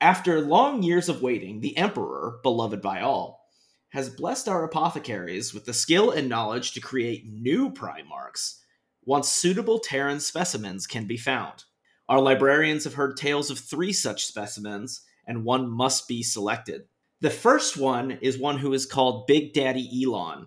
After 0.01 0.41
long 0.41 0.83
years 0.83 1.09
of 1.09 1.23
waiting, 1.23 1.61
the 1.61 1.77
Emperor, 1.77 2.39
beloved 2.43 2.83
by 2.83 3.01
all, 3.01 3.49
has 3.91 4.11
blessed 4.11 4.49
our 4.49 4.65
apothecaries 4.65 5.55
with 5.55 5.65
the 5.65 5.73
skill 5.73 6.11
and 6.11 6.29
knowledge 6.29 6.73
to 6.73 6.81
create 6.81 7.27
new 7.27 7.71
Primarchs 7.71 8.59
once 9.05 9.31
suitable 9.31 9.79
Terran 9.79 10.21
specimens 10.21 10.87
can 10.87 11.07
be 11.07 11.17
found. 11.17 11.65
Our 12.09 12.21
librarians 12.21 12.85
have 12.85 12.95
heard 12.95 13.17
tales 13.17 13.51
of 13.51 13.59
three 13.59 13.93
such 13.93 14.25
specimens, 14.25 15.03
and 15.27 15.45
one 15.45 15.69
must 15.71 16.09
be 16.09 16.23
selected. 16.23 16.85
The 17.21 17.29
first 17.29 17.77
one 17.77 18.13
is 18.23 18.39
one 18.39 18.59
who 18.59 18.73
is 18.73 18.87
called 18.87 19.27
Big 19.27 19.53
Daddy 19.53 20.05
Elon. 20.05 20.47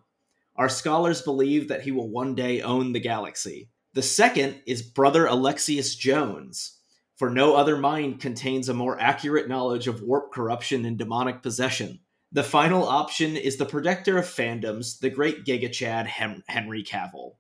Our 0.56 0.70
scholars 0.70 1.22
believe 1.22 1.68
that 1.68 1.84
he 1.84 1.92
will 1.92 2.10
one 2.10 2.34
day 2.34 2.62
own 2.62 2.94
the 2.94 3.00
galaxy. 3.00 3.70
The 3.94 4.02
second 4.02 4.62
is 4.66 4.82
Brother 4.82 5.28
Alexius 5.28 5.96
Jones, 5.96 6.80
for 7.16 7.30
no 7.30 7.56
other 7.56 7.78
mind 7.78 8.22
contains 8.22 8.68
a 8.68 8.74
more 8.74 9.00
accurate 9.00 9.48
knowledge 9.48 9.88
of 9.88 10.02
warp 10.02 10.32
corruption 10.32 10.86
and 10.86 10.98
demonic 10.98 11.44
possession. 11.44 12.00
The 12.32 12.44
final 12.44 12.88
option 12.88 13.36
is 13.38 13.58
the 13.58 13.66
protector 13.66 14.18
of 14.18 14.26
fandoms, 14.26 15.00
the 15.00 15.10
great 15.10 15.46
Giga 15.46 15.72
Chad 15.72 16.08
Henry 16.08 16.84
Cavill. 16.84 17.34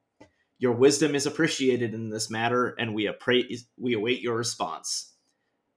Your 0.61 0.73
wisdom 0.73 1.15
is 1.15 1.25
appreciated 1.25 1.95
in 1.95 2.11
this 2.11 2.29
matter, 2.29 2.75
and 2.77 2.93
we, 2.93 3.07
appraise, 3.07 3.65
we 3.79 3.95
await 3.95 4.21
your 4.21 4.35
response. 4.35 5.11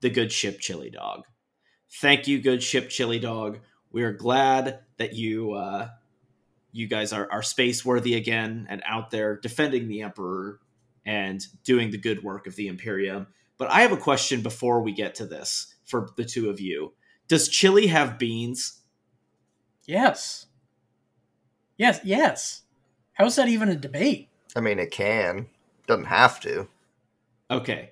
The 0.03 0.11
Good 0.11 0.31
Ship 0.31 0.61
Chili 0.61 0.91
Dog. 0.91 1.23
Thank 2.03 2.29
you, 2.29 2.38
Good 2.38 2.62
Ship 2.62 2.91
Chili 2.91 3.19
Dog. 3.19 3.61
We 3.91 4.03
are 4.03 4.12
glad 4.12 4.81
that 4.99 5.14
you 5.14 5.53
uh, 5.55 5.88
you 6.71 6.87
guys 6.87 7.14
are, 7.14 7.26
are 7.33 7.43
space 7.43 7.83
worthy 7.83 8.14
again 8.14 8.67
and 8.69 8.83
out 8.85 9.11
there 9.11 9.38
defending 9.38 9.88
the 9.88 10.03
Emperor 10.03 10.61
and 11.07 11.41
doing 11.64 11.91
the 11.91 11.97
good 11.97 12.23
work 12.23 12.47
of 12.47 12.55
the 12.57 12.69
Imperium. 12.69 13.29
But 13.57 13.71
I 13.71 13.81
have 13.81 13.93
a 13.93 13.97
question 13.97 14.43
before 14.43 14.83
we 14.83 14.93
get 14.93 15.14
to 15.14 15.26
this. 15.26 15.75
for 15.87 16.11
the 16.19 16.26
two 16.26 16.50
of 16.50 16.61
you. 16.61 16.93
Does 17.26 17.49
chili 17.49 17.87
have 17.87 18.19
beans? 18.19 18.83
Yes. 19.87 20.45
Yes, 21.79 22.00
yes. 22.05 22.62
How 23.14 23.25
is 23.25 23.37
that 23.37 23.49
even 23.49 23.71
a 23.71 23.76
debate? 23.76 24.29
I 24.57 24.61
mean, 24.61 24.79
it 24.79 24.91
can. 24.91 25.47
Doesn't 25.87 26.07
have 26.07 26.41
to. 26.41 26.69
Okay. 27.51 27.91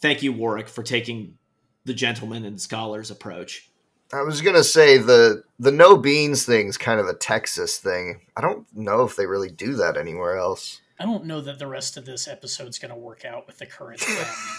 Thank 0.00 0.22
you, 0.22 0.32
Warwick, 0.32 0.68
for 0.68 0.82
taking 0.82 1.38
the 1.84 1.94
gentleman 1.94 2.44
and 2.44 2.60
scholars 2.60 3.10
approach. 3.10 3.70
I 4.12 4.22
was 4.22 4.40
gonna 4.40 4.64
say 4.64 4.98
the 4.98 5.44
the 5.58 5.70
no 5.70 5.96
beans 5.96 6.44
thing's 6.44 6.76
kind 6.76 6.98
of 6.98 7.06
a 7.06 7.14
Texas 7.14 7.78
thing. 7.78 8.22
I 8.36 8.40
don't 8.40 8.66
know 8.74 9.04
if 9.04 9.14
they 9.14 9.26
really 9.26 9.50
do 9.50 9.74
that 9.74 9.96
anywhere 9.96 10.36
else. 10.36 10.80
I 11.00 11.04
don't 11.04 11.24
know 11.24 11.40
that 11.40 11.58
the 11.58 11.66
rest 11.66 11.96
of 11.96 12.04
this 12.04 12.28
episode's 12.28 12.78
going 12.78 12.92
to 12.92 13.00
work 13.00 13.24
out 13.24 13.46
with 13.46 13.56
the 13.56 13.64
current 13.64 14.04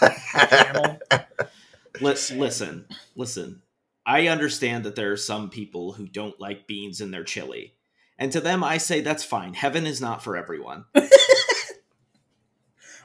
um, 0.02 0.10
panel. 0.32 0.98
Let's 2.00 2.32
listen, 2.32 2.86
listen. 3.14 3.62
I 4.04 4.26
understand 4.26 4.82
that 4.84 4.96
there 4.96 5.12
are 5.12 5.16
some 5.16 5.50
people 5.50 5.92
who 5.92 6.08
don't 6.08 6.40
like 6.40 6.66
beans 6.66 7.00
in 7.00 7.12
their 7.12 7.22
chili. 7.22 7.74
And 8.18 8.32
to 8.32 8.40
them 8.40 8.62
I 8.62 8.78
say 8.78 9.00
that's 9.00 9.24
fine. 9.24 9.54
Heaven 9.54 9.86
is 9.86 10.00
not 10.00 10.22
for 10.22 10.36
everyone. 10.36 10.84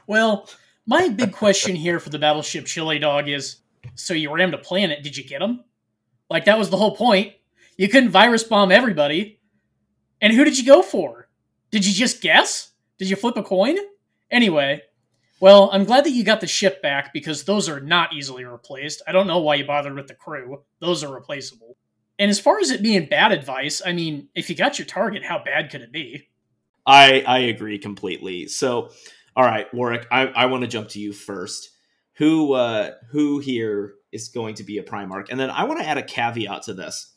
Well, 0.08 0.48
my 0.86 1.10
big 1.10 1.32
question 1.34 1.76
here 1.76 2.00
for 2.00 2.08
the 2.08 2.18
Battleship 2.18 2.64
Chili 2.64 2.98
Dog 2.98 3.28
is 3.28 3.58
so 3.94 4.14
you 4.14 4.32
rammed 4.32 4.54
a 4.54 4.58
planet, 4.58 5.02
did 5.02 5.16
you 5.18 5.22
get 5.22 5.40
them? 5.40 5.64
Like, 6.30 6.46
that 6.46 6.58
was 6.58 6.70
the 6.70 6.78
whole 6.78 6.96
point. 6.96 7.34
You 7.76 7.88
couldn't 7.88 8.08
virus 8.08 8.42
bomb 8.42 8.72
everybody. 8.72 9.38
And 10.22 10.32
who 10.32 10.44
did 10.44 10.58
you 10.58 10.64
go 10.64 10.80
for? 10.80 11.28
Did 11.70 11.86
you 11.86 11.92
just 11.92 12.22
guess? 12.22 12.72
Did 12.96 13.10
you 13.10 13.16
flip 13.16 13.36
a 13.36 13.42
coin? 13.42 13.76
Anyway, 14.30 14.80
well, 15.40 15.68
I'm 15.74 15.84
glad 15.84 16.04
that 16.04 16.10
you 16.10 16.24
got 16.24 16.40
the 16.40 16.46
ship 16.46 16.80
back 16.80 17.12
because 17.12 17.44
those 17.44 17.68
are 17.68 17.80
not 17.80 18.14
easily 18.14 18.44
replaced. 18.44 19.02
I 19.06 19.12
don't 19.12 19.26
know 19.26 19.38
why 19.38 19.56
you 19.56 19.66
bothered 19.66 19.94
with 19.94 20.08
the 20.08 20.14
crew. 20.14 20.62
Those 20.80 21.04
are 21.04 21.14
replaceable. 21.14 21.76
And 22.18 22.30
as 22.30 22.40
far 22.40 22.58
as 22.58 22.70
it 22.70 22.82
being 22.82 23.06
bad 23.06 23.32
advice, 23.32 23.80
I 23.84 23.92
mean, 23.92 24.28
if 24.34 24.50
you 24.50 24.56
got 24.56 24.78
your 24.78 24.86
target, 24.86 25.24
how 25.24 25.42
bad 25.42 25.70
could 25.70 25.82
it 25.82 25.92
be? 25.92 26.28
I 26.84 27.22
I 27.26 27.38
agree 27.40 27.78
completely. 27.78 28.48
So, 28.48 28.90
all 29.36 29.44
right, 29.44 29.72
Warwick, 29.72 30.06
I, 30.10 30.26
I 30.26 30.46
want 30.46 30.62
to 30.62 30.68
jump 30.68 30.88
to 30.90 31.00
you 31.00 31.12
first. 31.12 31.70
Who 32.14 32.54
uh 32.54 32.92
who 33.10 33.38
here 33.38 33.94
is 34.10 34.28
going 34.28 34.56
to 34.56 34.64
be 34.64 34.78
a 34.78 34.82
Primarch? 34.82 35.28
And 35.30 35.38
then 35.38 35.50
I 35.50 35.64
want 35.64 35.80
to 35.80 35.86
add 35.86 35.98
a 35.98 36.02
caveat 36.02 36.62
to 36.62 36.74
this. 36.74 37.14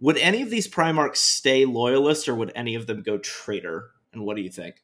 Would 0.00 0.16
any 0.16 0.42
of 0.42 0.50
these 0.50 0.68
Primarchs 0.68 1.16
stay 1.16 1.64
loyalist 1.64 2.28
or 2.28 2.34
would 2.34 2.52
any 2.54 2.74
of 2.74 2.86
them 2.86 3.02
go 3.02 3.18
traitor? 3.18 3.90
And 4.12 4.24
what 4.24 4.36
do 4.36 4.42
you 4.42 4.50
think? 4.50 4.76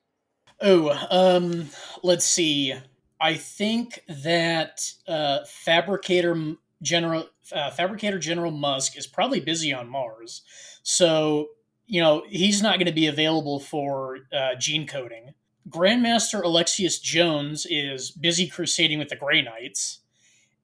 Oh, 0.60 0.90
um, 1.10 1.68
let's 2.02 2.24
see. 2.24 2.74
I 3.20 3.34
think 3.34 4.00
that 4.08 4.80
uh, 5.08 5.40
Fabricator 5.46 6.56
General 6.84 7.28
uh, 7.52 7.70
Fabricator 7.72 8.18
General 8.18 8.52
Musk 8.52 8.96
is 8.96 9.06
probably 9.06 9.40
busy 9.40 9.72
on 9.72 9.88
Mars, 9.88 10.42
so 10.84 11.48
you 11.86 12.00
know 12.00 12.24
he's 12.28 12.62
not 12.62 12.78
going 12.78 12.86
to 12.86 12.92
be 12.92 13.08
available 13.08 13.58
for 13.58 14.18
uh, 14.32 14.54
gene 14.58 14.86
coding. 14.86 15.34
Grandmaster 15.68 16.42
Alexius 16.44 16.98
Jones 17.00 17.66
is 17.68 18.10
busy 18.10 18.46
crusading 18.46 18.98
with 18.98 19.08
the 19.08 19.16
Grey 19.16 19.42
Knights, 19.42 20.00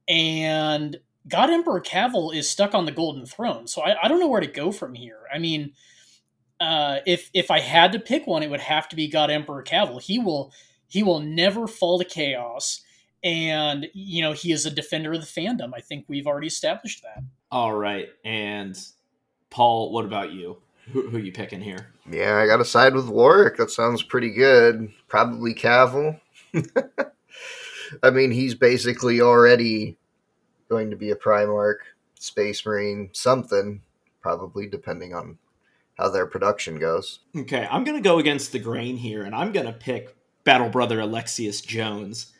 and 0.06 0.98
God 1.26 1.50
Emperor 1.50 1.80
Cavill 1.80 2.34
is 2.34 2.48
stuck 2.48 2.74
on 2.74 2.84
the 2.84 2.92
Golden 2.92 3.26
Throne. 3.26 3.66
So 3.66 3.82
I, 3.82 4.04
I 4.04 4.08
don't 4.08 4.20
know 4.20 4.28
where 4.28 4.40
to 4.40 4.46
go 4.46 4.72
from 4.72 4.94
here. 4.94 5.20
I 5.32 5.38
mean, 5.38 5.72
uh, 6.60 6.98
if 7.06 7.30
if 7.32 7.50
I 7.50 7.60
had 7.60 7.92
to 7.92 7.98
pick 7.98 8.26
one, 8.26 8.42
it 8.42 8.50
would 8.50 8.60
have 8.60 8.88
to 8.90 8.96
be 8.96 9.08
God 9.08 9.30
Emperor 9.30 9.62
Cavill. 9.62 10.00
He 10.00 10.18
will 10.18 10.52
he 10.88 11.02
will 11.02 11.20
never 11.20 11.66
fall 11.66 11.98
to 11.98 12.04
chaos, 12.04 12.82
and 13.22 13.88
you 13.92 14.22
know 14.22 14.32
he 14.32 14.52
is 14.52 14.66
a 14.66 14.70
defender 14.70 15.12
of 15.12 15.20
the 15.20 15.26
fandom. 15.26 15.70
I 15.74 15.80
think 15.80 16.04
we've 16.08 16.26
already 16.26 16.46
established 16.46 17.02
that. 17.02 17.22
All 17.50 17.74
right. 17.74 18.08
And 18.24 18.78
Paul, 19.50 19.92
what 19.92 20.04
about 20.04 20.32
you? 20.32 20.58
Who, 20.92 21.08
who 21.10 21.18
you 21.18 21.32
picking 21.32 21.60
here? 21.60 21.92
Yeah, 22.10 22.38
I 22.38 22.46
gotta 22.46 22.64
side 22.64 22.94
with 22.94 23.08
Warwick. 23.08 23.56
That 23.56 23.70
sounds 23.70 24.02
pretty 24.02 24.30
good. 24.30 24.92
Probably 25.08 25.54
Cavill. 25.54 26.20
I 28.02 28.10
mean, 28.10 28.30
he's 28.30 28.54
basically 28.54 29.20
already 29.20 29.96
going 30.68 30.90
to 30.90 30.96
be 30.96 31.10
a 31.10 31.16
Primarch, 31.16 31.78
Space 32.14 32.64
Marine, 32.64 33.10
something, 33.12 33.82
probably, 34.20 34.68
depending 34.68 35.12
on 35.14 35.38
how 35.94 36.08
their 36.08 36.26
production 36.26 36.78
goes. 36.78 37.20
Okay, 37.36 37.66
I'm 37.70 37.84
going 37.84 38.00
to 38.00 38.08
go 38.08 38.18
against 38.18 38.52
the 38.52 38.58
grain 38.58 38.96
here, 38.96 39.24
and 39.24 39.34
I'm 39.34 39.52
going 39.52 39.66
to 39.66 39.72
pick 39.72 40.16
Battle 40.44 40.68
Brother 40.68 41.00
Alexius 41.00 41.60
Jones 41.60 42.32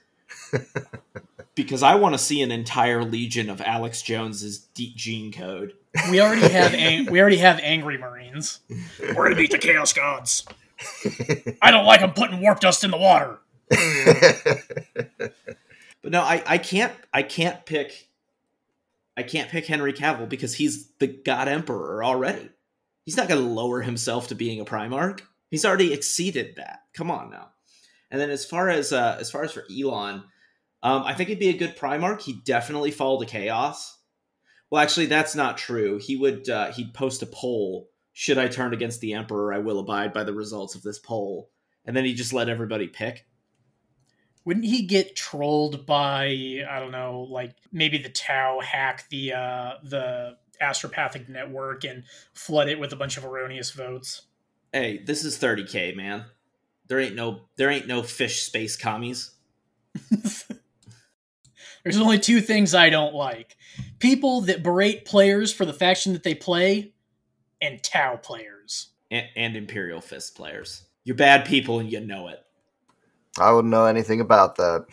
because 1.55 1.83
I 1.83 1.95
want 1.95 2.15
to 2.15 2.19
see 2.19 2.43
an 2.43 2.51
entire 2.51 3.05
legion 3.05 3.51
of 3.51 3.61
Alex 3.61 4.03
Jones's 4.03 4.59
deep 4.59 4.97
gene 4.97 5.33
code. 5.33 5.75
We 6.11 6.21
already 6.21 6.49
have 6.49 6.75
ang- 6.75 7.07
we 7.07 7.21
already 7.21 7.39
have 7.39 7.59
angry 7.63 7.99
Marines. 7.99 8.61
We're 9.01 9.25
gonna 9.25 9.37
beat 9.37 9.51
the 9.51 9.59
Chaos 9.59 9.93
Gods. 9.93 10.47
I 11.63 11.71
don't 11.71 11.85
like 11.85 12.01
them 12.01 12.13
putting 12.13 12.41
warp 12.41 12.61
dust 12.61 12.85
in 12.85 12.91
the 12.91 12.97
water. 12.97 13.39
But 16.03 16.13
no, 16.13 16.21
I, 16.23 16.43
I 16.47 16.59
can't 16.59 16.93
I 17.13 17.23
can't 17.23 17.65
pick 17.67 18.09
I 19.17 19.23
can't 19.23 19.51
pick 19.51 19.67
Henry 19.67 19.93
Cavill 19.93 20.29
because 20.29 20.55
he's 20.55 20.87
the 20.99 21.07
God 21.07 21.49
Emperor 21.49 22.03
already. 22.03 22.49
He's 23.05 23.17
not 23.17 23.29
going 23.29 23.43
to 23.43 23.49
lower 23.49 23.83
himself 23.83 24.29
to 24.29 24.35
being 24.35 24.61
a 24.61 24.65
Primarch. 24.65 25.21
He's 25.51 25.65
already 25.65 25.93
exceeded 25.93 26.57
that. 26.57 26.85
Come 26.95 27.11
on 27.11 27.31
now. 27.31 27.49
And 28.11 28.21
then 28.21 28.31
as 28.31 28.45
far 28.45 28.69
as 28.69 28.93
uh, 28.93 29.17
as 29.21 29.31
far 29.31 29.45
as 29.45 29.52
for 29.52 29.64
Elon, 29.71 30.25
um, 30.83 31.02
I 31.05 31.14
think 31.14 31.29
he'd 31.29 31.38
be 31.38 31.49
a 31.49 31.57
good 31.57 31.76
Primarch. 31.76 32.23
He'd 32.23 32.45
definitely 32.45 32.90
fall 32.90 33.21
to 33.21 33.26
chaos. 33.26 33.99
Well, 34.71 34.83
actually, 34.83 35.07
that's 35.07 35.35
not 35.35 35.59
true. 35.59 35.99
He 35.99 36.17
would 36.17 36.49
uh, 36.49 36.73
he'd 36.73 36.95
post 36.95 37.23
a 37.23 37.26
poll. 37.26 37.88
Should 38.12 38.38
I 38.38 38.49
turn 38.49 38.75
against 38.75 39.00
the 39.00 39.14
Emperor? 39.14 39.52
I 39.52 39.59
will 39.59 39.79
abide 39.79 40.12
by 40.12 40.25
the 40.25 40.35
results 40.35 40.75
of 40.75 40.83
this 40.83 40.99
poll. 40.99 41.50
And 41.85 41.97
then 41.97 42.05
he 42.05 42.14
just 42.14 42.33
let 42.33 42.49
everybody 42.49 42.87
pick. 42.87 43.26
Wouldn't 44.45 44.67
he 44.67 44.87
get 44.87 45.17
trolled 45.17 45.87
by 45.87 46.26
I 46.69 46.81
don't 46.81 46.93
know, 46.93 47.26
like 47.31 47.55
maybe 47.73 47.99
the 47.99 48.09
Tau 48.09 48.61
hack 48.61 49.09
the 49.11 49.35
uh, 49.35 49.73
the 49.85 50.37
astropathic 50.61 51.29
network 51.29 51.85
and 51.85 52.05
flood 52.35 52.69
it 52.69 52.79
with 52.79 52.93
a 52.93 52.97
bunch 52.97 53.17
of 53.17 53.25
erroneous 53.25 53.71
votes? 53.71 54.23
Hey, 54.73 55.02
this 55.05 55.25
is 55.25 55.38
30k, 55.38 55.97
man. 55.97 56.26
There 56.90 56.99
ain't 56.99 57.14
no 57.14 57.42
there 57.56 57.70
ain't 57.70 57.87
no 57.87 58.02
fish 58.02 58.42
space 58.42 58.76
commies. 58.76 59.30
There's 61.85 61.97
only 61.97 62.18
two 62.18 62.40
things 62.40 62.75
I 62.75 62.90
don't 62.90 63.14
like: 63.14 63.56
people 64.00 64.40
that 64.42 64.64
berate 64.64 65.04
players 65.04 65.52
for 65.52 65.64
the 65.64 65.73
faction 65.73 66.14
that 66.14 66.25
they 66.25 66.35
play, 66.35 66.92
and 67.62 67.80
Tau 67.80 68.16
players. 68.16 68.88
And, 69.09 69.26
and 69.37 69.56
Imperial 69.56 70.00
Fist 70.00 70.35
players. 70.35 70.82
You're 71.04 71.16
bad 71.16 71.44
people 71.44 71.78
and 71.78 71.90
you 71.90 72.00
know 72.00 72.26
it. 72.26 72.44
I 73.38 73.52
wouldn't 73.52 73.70
know 73.70 73.87
anything 73.87 74.20
about 74.20 74.56
that. 74.56 74.87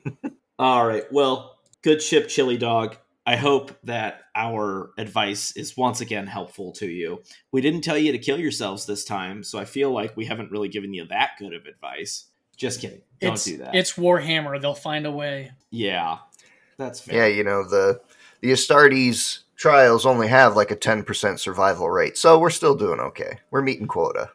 All 0.58 0.86
right. 0.86 1.04
Well, 1.12 1.58
good 1.82 2.00
ship, 2.00 2.28
Chili 2.28 2.56
Dog. 2.56 2.96
I 3.26 3.36
hope 3.36 3.72
that 3.84 4.22
our 4.34 4.90
advice 4.98 5.56
is 5.56 5.76
once 5.76 6.00
again 6.00 6.26
helpful 6.26 6.72
to 6.72 6.86
you. 6.86 7.22
We 7.52 7.62
didn't 7.62 7.80
tell 7.80 7.96
you 7.96 8.12
to 8.12 8.18
kill 8.18 8.38
yourselves 8.38 8.84
this 8.84 9.04
time, 9.04 9.42
so 9.42 9.58
I 9.58 9.64
feel 9.64 9.90
like 9.90 10.16
we 10.16 10.26
haven't 10.26 10.50
really 10.50 10.68
given 10.68 10.92
you 10.92 11.06
that 11.06 11.32
good 11.38 11.54
of 11.54 11.64
advice. 11.64 12.26
Just 12.56 12.80
kidding. 12.80 13.00
Don't 13.20 13.34
it's, 13.34 13.44
do 13.44 13.58
that. 13.58 13.74
It's 13.74 13.94
Warhammer. 13.94 14.60
They'll 14.60 14.74
find 14.74 15.06
a 15.06 15.10
way. 15.10 15.52
yeah, 15.70 16.18
that's 16.76 17.00
fair. 17.00 17.28
Yeah, 17.28 17.34
you 17.34 17.44
know 17.44 17.66
the 17.66 18.00
the 18.40 18.52
Astartes 18.52 19.40
trials 19.56 20.04
only 20.04 20.28
have 20.28 20.54
like 20.54 20.70
a 20.70 20.76
ten 20.76 21.02
percent 21.02 21.40
survival 21.40 21.90
rate, 21.90 22.18
so 22.18 22.38
we're 22.38 22.50
still 22.50 22.74
doing 22.74 23.00
okay. 23.00 23.38
We're 23.50 23.62
meeting 23.62 23.86
quota. 23.86 24.30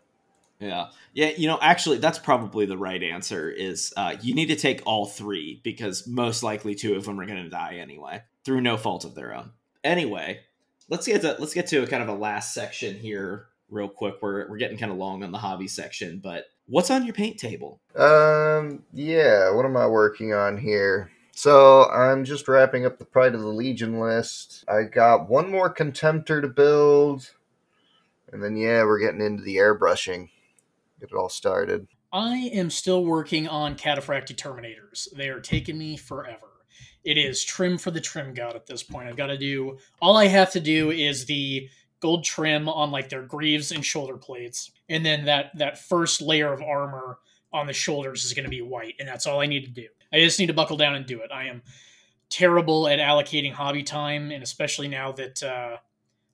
Yeah. 0.60 0.88
Yeah, 1.14 1.32
you 1.38 1.48
know, 1.48 1.60
actually 1.62 1.98
that's 1.98 2.20
probably 2.20 2.66
the 2.66 2.78
right 2.78 3.02
answer 3.02 3.50
is 3.50 3.94
uh, 3.98 4.16
you 4.22 4.34
need 4.34 4.48
to 4.48 4.56
take 4.56 4.82
all 4.86 5.06
three 5.06 5.60
because 5.64 6.08
most 6.08 6.44
likely 6.44 6.76
two 6.76 6.96
of 6.96 7.06
them 7.06 7.20
are 7.20 7.26
going 7.26 7.44
to 7.44 7.50
die 7.50 7.78
anyway 7.82 8.22
through 8.46 8.62
no 8.62 8.78
fault 8.78 9.06
of 9.06 9.16
their 9.16 9.36
own. 9.36 9.52
Anyway, 9.84 10.42
let's 10.90 11.08
get 11.08 11.22
to 11.22 11.36
let's 11.40 11.54
get 11.54 11.68
to 11.68 11.84
a 11.84 11.88
kind 11.88 12.04
of 12.04 12.10
a 12.10 12.14
last 12.14 12.54
section 12.54 12.96
here 12.96 13.48
real 13.70 13.88
quick. 13.88 14.16
We're 14.22 14.50
we're 14.50 14.58
getting 14.58 14.78
kind 14.78 14.92
of 14.92 14.98
long 14.98 15.24
on 15.24 15.32
the 15.32 15.38
hobby 15.38 15.68
section, 15.68 16.20
but 16.20 16.46
what's 16.68 16.90
on 16.90 17.06
your 17.06 17.14
paint 17.14 17.38
table? 17.38 17.80
Um, 17.96 18.84
yeah, 18.94 19.52
what 19.52 19.66
am 19.66 19.78
I 19.78 19.88
working 19.88 20.34
on 20.34 20.58
here? 20.58 21.12
So 21.34 21.90
I'm 21.90 22.26
just 22.26 22.48
wrapping 22.48 22.86
up 22.86 23.00
the 23.00 23.06
Pride 23.06 23.34
of 23.34 23.42
the 23.42 23.48
Legion 23.48 24.00
list. 24.00 24.66
I 24.68 24.84
got 24.84 25.30
one 25.30 25.50
more 25.50 25.74
Contemptor 25.74 26.42
to 26.42 26.50
build, 26.50 27.32
and 28.32 28.44
then 28.44 28.58
yeah, 28.58 28.84
we're 28.84 29.00
getting 29.00 29.22
into 29.22 29.44
the 29.44 29.56
airbrushing. 29.56 30.30
Get 31.00 31.12
it 31.12 31.16
all 31.16 31.30
started. 31.30 31.88
I 32.12 32.50
am 32.54 32.70
still 32.70 33.06
working 33.06 33.48
on 33.48 33.76
Cataphractii 33.76 34.36
Terminators. 34.36 35.08
They 35.16 35.30
are 35.30 35.40
taking 35.40 35.78
me 35.78 35.96
forever. 35.96 36.48
It 37.04 37.18
is 37.18 37.44
trim 37.44 37.78
for 37.78 37.92
the 37.92 38.02
trim 38.02 38.34
god 38.34 38.56
at 38.56 38.66
this 38.66 38.84
point. 38.84 39.08
I've 39.08 39.16
got 39.16 39.28
to 39.28 39.38
do 39.38 39.78
all 40.02 40.18
I 40.18 40.28
have 40.28 40.52
to 40.52 40.60
do 40.60 40.92
is 40.92 41.26
the 41.26 41.70
gold 42.02 42.24
trim 42.24 42.68
on 42.68 42.92
like 42.92 43.10
their 43.10 43.22
greaves 43.22 43.72
and 43.72 43.84
shoulder 43.84 44.18
plates, 44.18 44.72
and 44.90 45.06
then 45.06 45.26
that 45.26 45.58
that 45.58 45.78
first 45.78 46.22
layer 46.22 46.52
of 46.52 46.62
armor 46.62 47.20
on 47.54 47.68
the 47.68 47.74
shoulders 47.74 48.26
is 48.26 48.34
going 48.34 48.44
to 48.44 48.50
be 48.50 48.62
white, 48.62 48.96
and 49.00 49.08
that's 49.08 49.26
all 49.26 49.40
I 49.40 49.46
need 49.46 49.66
to 49.66 49.72
do. 49.72 49.88
I 50.12 50.20
just 50.20 50.40
need 50.40 50.48
to 50.48 50.54
buckle 50.54 50.78
down 50.78 50.96
and 50.96 51.06
do 51.06 51.22
it. 51.22 51.32
I 51.32 51.46
am 51.46 51.62
terrible 52.30 52.88
at 52.88 53.00
allocating 53.00 53.54
hobby 53.54 53.84
time, 53.84 54.32
and 54.32 54.44
especially 54.44 54.88
now 54.88 55.12
that 55.14 55.42
uh, 55.44 55.78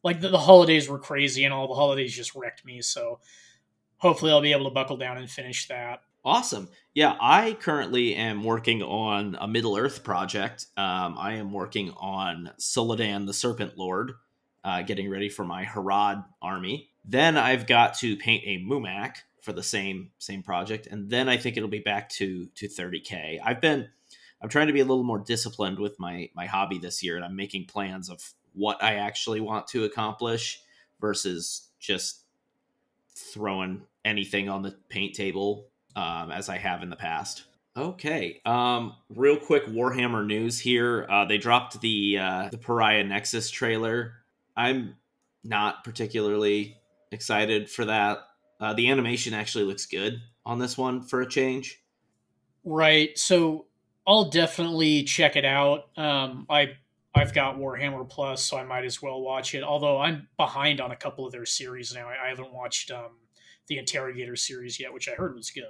like 0.04 0.22
the, 0.22 0.30
the 0.30 0.38
holidays 0.38 0.90
were 0.90 1.00
crazy 1.00 1.46
and 1.46 1.54
all 1.54 1.68
the 1.68 1.74
holidays 1.74 2.16
just 2.16 2.36
wrecked 2.36 2.66
me. 2.66 2.82
So 2.82 3.20
hopefully 3.98 4.32
I'll 4.32 4.42
be 4.42 4.52
able 4.52 4.66
to 4.66 4.74
buckle 4.74 4.98
down 4.98 5.18
and 5.18 5.30
finish 5.30 5.68
that. 5.68 6.02
Awesome. 6.24 6.70
Yeah, 6.96 7.16
I 7.22 7.54
currently 7.54 8.16
am 8.16 8.44
working 8.44 8.82
on 8.82 9.38
a 9.40 9.48
Middle 9.48 9.78
Earth 9.78 10.04
project. 10.04 10.66
Um, 10.76 11.16
I 11.20 11.34
am 11.34 11.54
working 11.54 11.92
on 11.92 12.52
Suladan 12.60 13.28
the 13.28 13.34
Serpent 13.34 13.78
Lord, 13.78 14.14
uh, 14.64 14.82
getting 14.82 15.10
ready 15.10 15.30
for 15.30 15.46
my 15.46 15.66
Harad 15.66 16.26
army. 16.42 16.90
Then 17.04 17.38
I've 17.38 17.68
got 17.68 17.94
to 18.00 18.18
paint 18.18 18.44
a 18.48 18.58
Mumak 18.58 19.18
for 19.44 19.54
the 19.54 19.62
same 19.62 20.10
same 20.18 20.42
project, 20.42 20.88
and 20.88 21.12
then 21.12 21.30
I 21.30 21.38
think 21.38 21.58
it'll 21.58 21.70
be 21.70 21.80
back 21.80 22.10
to 22.12 22.48
to 22.56 22.68
30k. 22.68 23.40
I've 23.44 23.62
been 23.62 23.88
I'm 24.42 24.50
trying 24.50 24.68
to 24.68 24.74
be 24.74 24.80
a 24.80 24.86
little 24.86 25.04
more 25.04 25.20
disciplined 25.20 25.78
with 25.78 26.00
my 26.00 26.30
my 26.36 26.48
hobby 26.48 26.80
this 26.80 27.04
year, 27.04 27.16
and 27.16 27.24
I'm 27.24 27.36
making 27.36 27.68
plans 27.68 28.10
of 28.10 28.34
what 28.54 28.84
I 28.84 28.96
actually 28.96 29.42
want 29.42 29.68
to 29.68 29.84
accomplish 29.84 30.60
versus 31.00 31.70
just 31.80 32.25
throwing 33.16 33.82
anything 34.04 34.50
on 34.50 34.62
the 34.62 34.76
paint 34.90 35.16
table 35.16 35.68
um, 35.96 36.32
as 36.32 36.50
I 36.50 36.58
have 36.58 36.84
in 36.84 36.90
the 36.90 36.96
past. 36.96 37.46
Okay, 37.78 38.42
um, 38.46 38.96
real 39.10 39.38
quick 39.38 39.66
Warhammer 39.66 40.26
news 40.26 40.60
here. 40.60 41.06
Uh, 41.10 41.26
they 41.26 41.38
dropped 41.38 41.82
the 41.82 42.18
uh, 42.18 42.50
the 42.50 42.58
Pariah 42.58 43.04
Nexus 43.04 43.50
trailer. 43.50 44.14
I'm 44.56 44.96
not 45.44 45.84
particularly 45.84 46.78
excited 47.12 47.70
for 47.70 47.86
that. 47.86 48.20
Uh, 48.62 48.74
the 48.74 48.90
animation 48.90 49.34
actually 49.34 49.66
looks 49.66 49.86
good 49.86 50.22
on 50.46 50.60
this 50.60 50.78
one 50.78 51.02
for 51.02 51.22
a 51.22 51.28
change. 51.28 51.82
Right. 52.64 53.18
So 53.18 53.66
I'll 54.08 54.30
definitely 54.30 55.04
check 55.04 55.36
it 55.36 55.46
out. 55.46 55.90
Um, 55.98 56.46
I 56.50 56.78
I've 57.16 57.34
got 57.34 57.58
Warhammer 57.58 58.08
Plus, 58.08 58.44
so 58.44 58.58
I 58.58 58.64
might 58.64 58.86
as 58.86 59.02
well 59.02 59.22
watch 59.22 59.56
it. 59.56 59.64
Although 59.64 60.00
I'm 60.00 60.28
behind 60.38 60.82
on 60.82 60.92
a 60.92 60.96
couple 60.96 61.26
of 61.26 61.32
their 61.32 61.46
series 61.46 61.94
now. 61.94 62.08
I, 62.10 62.26
I 62.26 62.30
haven't 62.30 62.54
watched 62.54 62.92
um, 62.92 63.12
the 63.68 63.78
Interrogator 63.78 64.36
series 64.36 64.80
yet, 64.80 64.94
which 64.94 65.08
I 65.10 65.14
heard 65.14 65.36
was 65.36 65.50
good. 65.50 65.64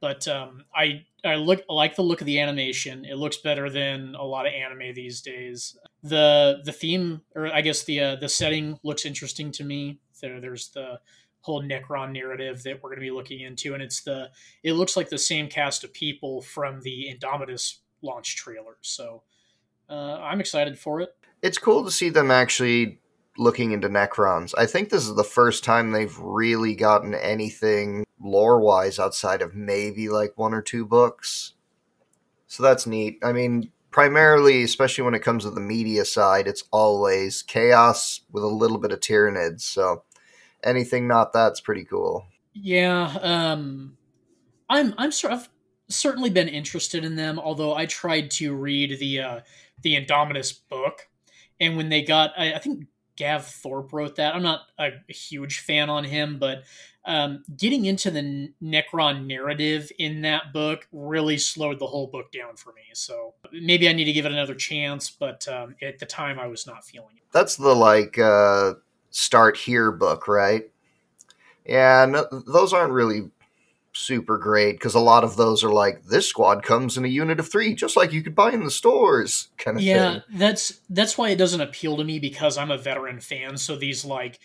But 0.00 0.28
um, 0.28 0.64
I 0.74 1.06
I 1.24 1.36
look 1.36 1.62
I 1.70 1.72
like 1.72 1.96
the 1.96 2.02
look 2.02 2.20
of 2.20 2.26
the 2.26 2.38
animation. 2.38 3.06
It 3.06 3.16
looks 3.16 3.38
better 3.38 3.70
than 3.70 4.14
a 4.14 4.22
lot 4.22 4.46
of 4.46 4.52
anime 4.52 4.94
these 4.94 5.22
days. 5.22 5.76
the 6.02 6.60
The 6.64 6.72
theme, 6.72 7.22
or 7.34 7.46
I 7.46 7.62
guess 7.62 7.84
the 7.84 8.00
uh, 8.00 8.16
the 8.16 8.28
setting, 8.28 8.78
looks 8.82 9.06
interesting 9.06 9.50
to 9.52 9.64
me. 9.64 10.00
There, 10.20 10.40
there's 10.40 10.68
the 10.68 11.00
whole 11.40 11.62
Necron 11.62 12.12
narrative 12.12 12.62
that 12.64 12.82
we're 12.82 12.90
going 12.90 13.00
to 13.00 13.06
be 13.06 13.10
looking 13.10 13.40
into, 13.40 13.72
and 13.72 13.82
it's 13.82 14.02
the 14.02 14.30
it 14.62 14.74
looks 14.74 14.98
like 14.98 15.08
the 15.08 15.16
same 15.16 15.48
cast 15.48 15.82
of 15.82 15.94
people 15.94 16.42
from 16.42 16.82
the 16.82 17.08
Indomitus 17.10 17.76
launch 18.02 18.36
trailer. 18.36 18.76
So 18.82 19.22
uh, 19.88 20.18
I'm 20.20 20.40
excited 20.40 20.78
for 20.78 21.00
it. 21.00 21.14
It's 21.42 21.58
cool 21.58 21.84
to 21.84 21.90
see 21.90 22.08
them 22.08 22.30
actually 22.30 23.00
looking 23.38 23.72
into 23.72 23.88
Necrons. 23.88 24.54
I 24.56 24.66
think 24.66 24.88
this 24.88 25.06
is 25.06 25.14
the 25.14 25.24
first 25.24 25.64
time 25.64 25.92
they've 25.92 26.16
really 26.18 26.74
gotten 26.74 27.14
anything 27.14 28.06
lore 28.20 28.60
wise 28.60 28.98
outside 28.98 29.42
of 29.42 29.54
maybe 29.54 30.08
like 30.08 30.32
one 30.36 30.54
or 30.54 30.62
two 30.62 30.86
books. 30.86 31.52
So 32.46 32.62
that's 32.62 32.86
neat. 32.86 33.18
I 33.22 33.32
mean, 33.32 33.70
primarily, 33.90 34.62
especially 34.62 35.04
when 35.04 35.14
it 35.14 35.22
comes 35.22 35.44
to 35.44 35.50
the 35.50 35.60
media 35.60 36.04
side, 36.04 36.46
it's 36.46 36.64
always 36.70 37.42
chaos 37.42 38.20
with 38.30 38.42
a 38.42 38.48
little 38.48 38.78
bit 38.78 38.92
of 38.92 39.00
Tyranids. 39.00 39.62
So 39.62 40.04
anything 40.62 41.06
not 41.06 41.32
that's 41.32 41.60
pretty 41.60 41.84
cool. 41.84 42.26
Yeah, 42.54 43.18
um, 43.20 43.98
I'm 44.68 44.94
I'm 44.96 45.12
sort 45.12 45.34
of 45.34 45.48
certainly 45.88 46.30
been 46.30 46.48
interested 46.48 47.04
in 47.04 47.16
them. 47.16 47.38
Although 47.38 47.74
I 47.74 47.86
tried 47.86 48.30
to 48.32 48.54
read 48.54 48.98
the 48.98 49.20
uh, 49.20 49.40
the 49.82 49.94
Indomitus 49.94 50.60
book, 50.68 51.08
and 51.60 51.76
when 51.76 51.88
they 51.88 52.02
got, 52.02 52.32
I, 52.36 52.54
I 52.54 52.58
think 52.58 52.86
Gav 53.16 53.46
Thorpe 53.46 53.92
wrote 53.92 54.16
that. 54.16 54.34
I'm 54.34 54.42
not 54.42 54.62
a, 54.78 54.90
huge 55.08 55.60
fan 55.60 55.90
on 55.90 56.04
him, 56.04 56.38
but 56.38 56.64
um, 57.04 57.42
getting 57.56 57.86
into 57.86 58.10
the 58.10 58.52
Necron 58.62 59.26
narrative 59.26 59.90
in 59.98 60.22
that 60.22 60.52
book 60.52 60.86
really 60.92 61.38
slowed 61.38 61.78
the 61.78 61.86
whole 61.86 62.06
book 62.06 62.30
down 62.30 62.56
for 62.56 62.72
me. 62.74 62.82
So 62.92 63.34
maybe 63.52 63.88
I 63.88 63.92
need 63.92 64.04
to 64.04 64.12
give 64.12 64.26
it 64.26 64.32
another 64.32 64.54
chance, 64.54 65.10
but 65.10 65.46
um, 65.48 65.74
at 65.82 65.98
the 65.98 66.06
time 66.06 66.38
I 66.38 66.46
was 66.46 66.66
not 66.66 66.84
feeling 66.84 67.16
it. 67.16 67.22
That's 67.32 67.56
the 67.56 67.74
like 67.74 68.18
uh, 68.18 68.74
start 69.10 69.56
here 69.56 69.90
book, 69.90 70.28
right? 70.28 70.64
Yeah, 71.64 72.06
no, 72.08 72.42
those 72.46 72.72
aren't 72.72 72.92
really 72.92 73.30
super 73.96 74.38
great 74.38 74.72
because 74.72 74.94
a 74.94 75.00
lot 75.00 75.24
of 75.24 75.36
those 75.36 75.64
are 75.64 75.70
like 75.70 76.04
this 76.04 76.28
squad 76.28 76.62
comes 76.62 76.96
in 76.96 77.04
a 77.04 77.08
unit 77.08 77.40
of 77.40 77.50
three, 77.50 77.74
just 77.74 77.96
like 77.96 78.12
you 78.12 78.22
could 78.22 78.34
buy 78.34 78.52
in 78.52 78.64
the 78.64 78.70
stores, 78.70 79.48
kind 79.56 79.76
of 79.76 79.82
yeah, 79.82 80.12
thing. 80.12 80.22
that's 80.34 80.80
that's 80.90 81.16
why 81.16 81.30
it 81.30 81.36
doesn't 81.36 81.60
appeal 81.60 81.96
to 81.96 82.04
me 82.04 82.18
because 82.18 82.58
I'm 82.58 82.70
a 82.70 82.78
veteran 82.78 83.20
fan. 83.20 83.56
So 83.56 83.76
these 83.76 84.04
like 84.04 84.38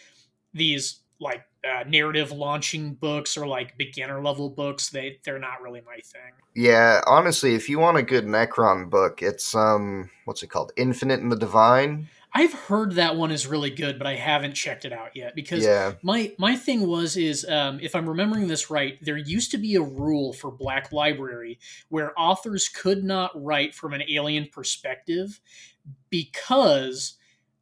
these 0.54 1.00
like 1.20 1.46
uh, 1.64 1.84
narrative 1.88 2.32
launching 2.32 2.96
books 2.96 3.38
or 3.38 3.46
like 3.46 3.78
beginner 3.78 4.22
level 4.22 4.50
books, 4.50 4.90
they 4.90 5.20
they're 5.24 5.40
not 5.40 5.62
really 5.62 5.82
my 5.86 5.98
thing. 6.04 6.34
Yeah, 6.56 7.02
honestly, 7.06 7.56
if 7.56 7.70
you 7.70 7.80
want 7.80 7.98
a 7.98 8.04
good 8.04 8.26
Necron 8.26 8.90
book, 8.90 9.22
it's 9.22 9.56
um, 9.56 10.10
what's 10.26 10.44
it 10.44 10.48
called, 10.48 10.72
Infinite 10.76 11.22
and 11.22 11.32
the 11.32 11.38
Divine. 11.38 12.10
I've 12.34 12.54
heard 12.54 12.94
that 12.94 13.18
one 13.18 13.32
is 13.32 13.46
really 13.46 13.70
good, 13.70 13.98
but 13.98 14.08
I 14.08 14.16
haven't 14.16 14.54
checked 14.54 14.86
it 14.86 14.94
out 14.94 15.16
yet 15.16 15.36
because 15.36 15.66
Yeah. 15.66 15.94
my 16.02 16.34
my 16.38 16.56
thing 16.56 16.88
was 16.88 17.18
is 17.18 17.46
um, 17.50 17.80
if 17.82 17.96
I'm 17.96 18.08
remembering 18.08 18.48
this 18.48 18.70
right, 18.70 18.98
there 19.02 19.18
used 19.18 19.52
to 19.52 19.58
be 19.58 19.76
a 19.76 19.82
rule 19.82 20.32
for 20.32 20.50
Black 20.50 20.92
Library 20.94 21.60
where 21.90 22.18
authors 22.18 22.70
could 22.70 23.04
not 23.04 23.32
write 23.36 23.76
from 23.76 23.94
an 23.94 24.04
alien 24.10 24.48
perspective 24.52 25.42
because 26.10 27.18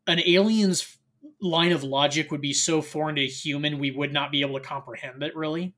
an 0.08 0.20
alien's 0.20 0.98
line 1.42 1.72
of 1.72 1.84
logic 1.84 2.32
would 2.32 2.42
be 2.42 2.54
so 2.54 2.82
foreign 2.82 3.16
to 3.16 3.22
a 3.22 3.28
human 3.28 3.80
we 3.80 3.92
would 3.92 4.14
not 4.14 4.32
be 4.32 4.42
able 4.42 4.60
to 4.60 4.66
comprehend 4.66 5.24
it 5.24 5.36
really. 5.36 5.74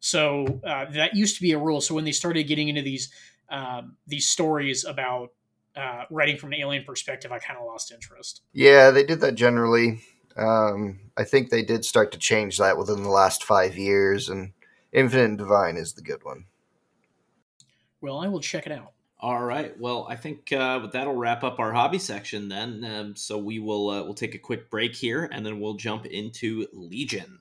So 0.00 0.60
uh, 0.64 0.86
that 0.92 1.14
used 1.14 1.36
to 1.36 1.42
be 1.42 1.52
a 1.52 1.58
rule. 1.58 1.80
So 1.80 1.94
when 1.94 2.04
they 2.04 2.12
started 2.12 2.44
getting 2.44 2.68
into 2.68 2.82
these 2.82 3.12
um, 3.48 3.96
these 4.06 4.28
stories 4.28 4.84
about 4.84 5.30
uh, 5.76 6.04
writing 6.10 6.36
from 6.36 6.52
an 6.52 6.60
alien 6.60 6.84
perspective, 6.84 7.32
I 7.32 7.38
kind 7.38 7.58
of 7.58 7.66
lost 7.66 7.92
interest. 7.92 8.42
Yeah, 8.52 8.90
they 8.90 9.04
did 9.04 9.20
that 9.20 9.34
generally. 9.34 10.02
Um, 10.36 11.00
I 11.16 11.24
think 11.24 11.50
they 11.50 11.62
did 11.62 11.84
start 11.84 12.12
to 12.12 12.18
change 12.18 12.58
that 12.58 12.78
within 12.78 13.02
the 13.02 13.10
last 13.10 13.44
five 13.44 13.76
years, 13.76 14.28
and 14.28 14.52
Infinite 14.92 15.24
and 15.24 15.38
Divine 15.38 15.76
is 15.76 15.92
the 15.92 16.02
good 16.02 16.24
one. 16.24 16.46
Well, 18.00 18.18
I 18.18 18.28
will 18.28 18.40
check 18.40 18.66
it 18.66 18.72
out. 18.72 18.92
All 19.20 19.44
right. 19.44 19.78
Well, 19.78 20.06
I 20.08 20.16
think 20.16 20.52
uh, 20.52 20.88
that'll 20.88 21.14
wrap 21.14 21.44
up 21.44 21.60
our 21.60 21.72
hobby 21.72 22.00
section 22.00 22.48
then. 22.48 22.84
Um, 22.84 23.16
so 23.16 23.38
we 23.38 23.60
will 23.60 23.88
uh, 23.88 24.02
we'll 24.02 24.14
take 24.14 24.34
a 24.34 24.38
quick 24.38 24.68
break 24.68 24.96
here, 24.96 25.28
and 25.30 25.46
then 25.46 25.60
we'll 25.60 25.74
jump 25.74 26.06
into 26.06 26.66
Legion. 26.72 27.40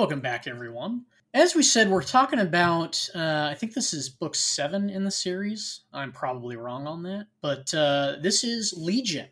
Welcome 0.00 0.20
back, 0.20 0.46
everyone. 0.46 1.04
As 1.34 1.54
we 1.54 1.62
said, 1.62 1.90
we're 1.90 2.02
talking 2.02 2.38
about, 2.38 3.06
uh, 3.14 3.48
I 3.50 3.54
think 3.54 3.74
this 3.74 3.92
is 3.92 4.08
book 4.08 4.34
seven 4.34 4.88
in 4.88 5.04
the 5.04 5.10
series. 5.10 5.82
I'm 5.92 6.10
probably 6.10 6.56
wrong 6.56 6.86
on 6.86 7.02
that. 7.02 7.26
But 7.42 7.74
uh, 7.74 8.16
this 8.22 8.42
is 8.42 8.72
Legion. 8.74 9.28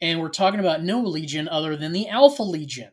And 0.00 0.18
we're 0.18 0.30
talking 0.30 0.58
about 0.58 0.82
no 0.82 1.02
Legion 1.02 1.50
other 1.50 1.76
than 1.76 1.92
the 1.92 2.08
Alpha 2.08 2.42
Legion. 2.42 2.92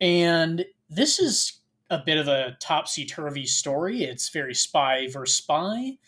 And 0.00 0.64
this 0.88 1.18
is 1.18 1.60
a 1.90 1.98
bit 1.98 2.16
of 2.16 2.26
a 2.26 2.56
topsy 2.58 3.04
turvy 3.04 3.44
story. 3.44 4.04
It's 4.04 4.30
very 4.30 4.54
spy 4.54 5.08
versus 5.08 5.36
spy. 5.36 5.98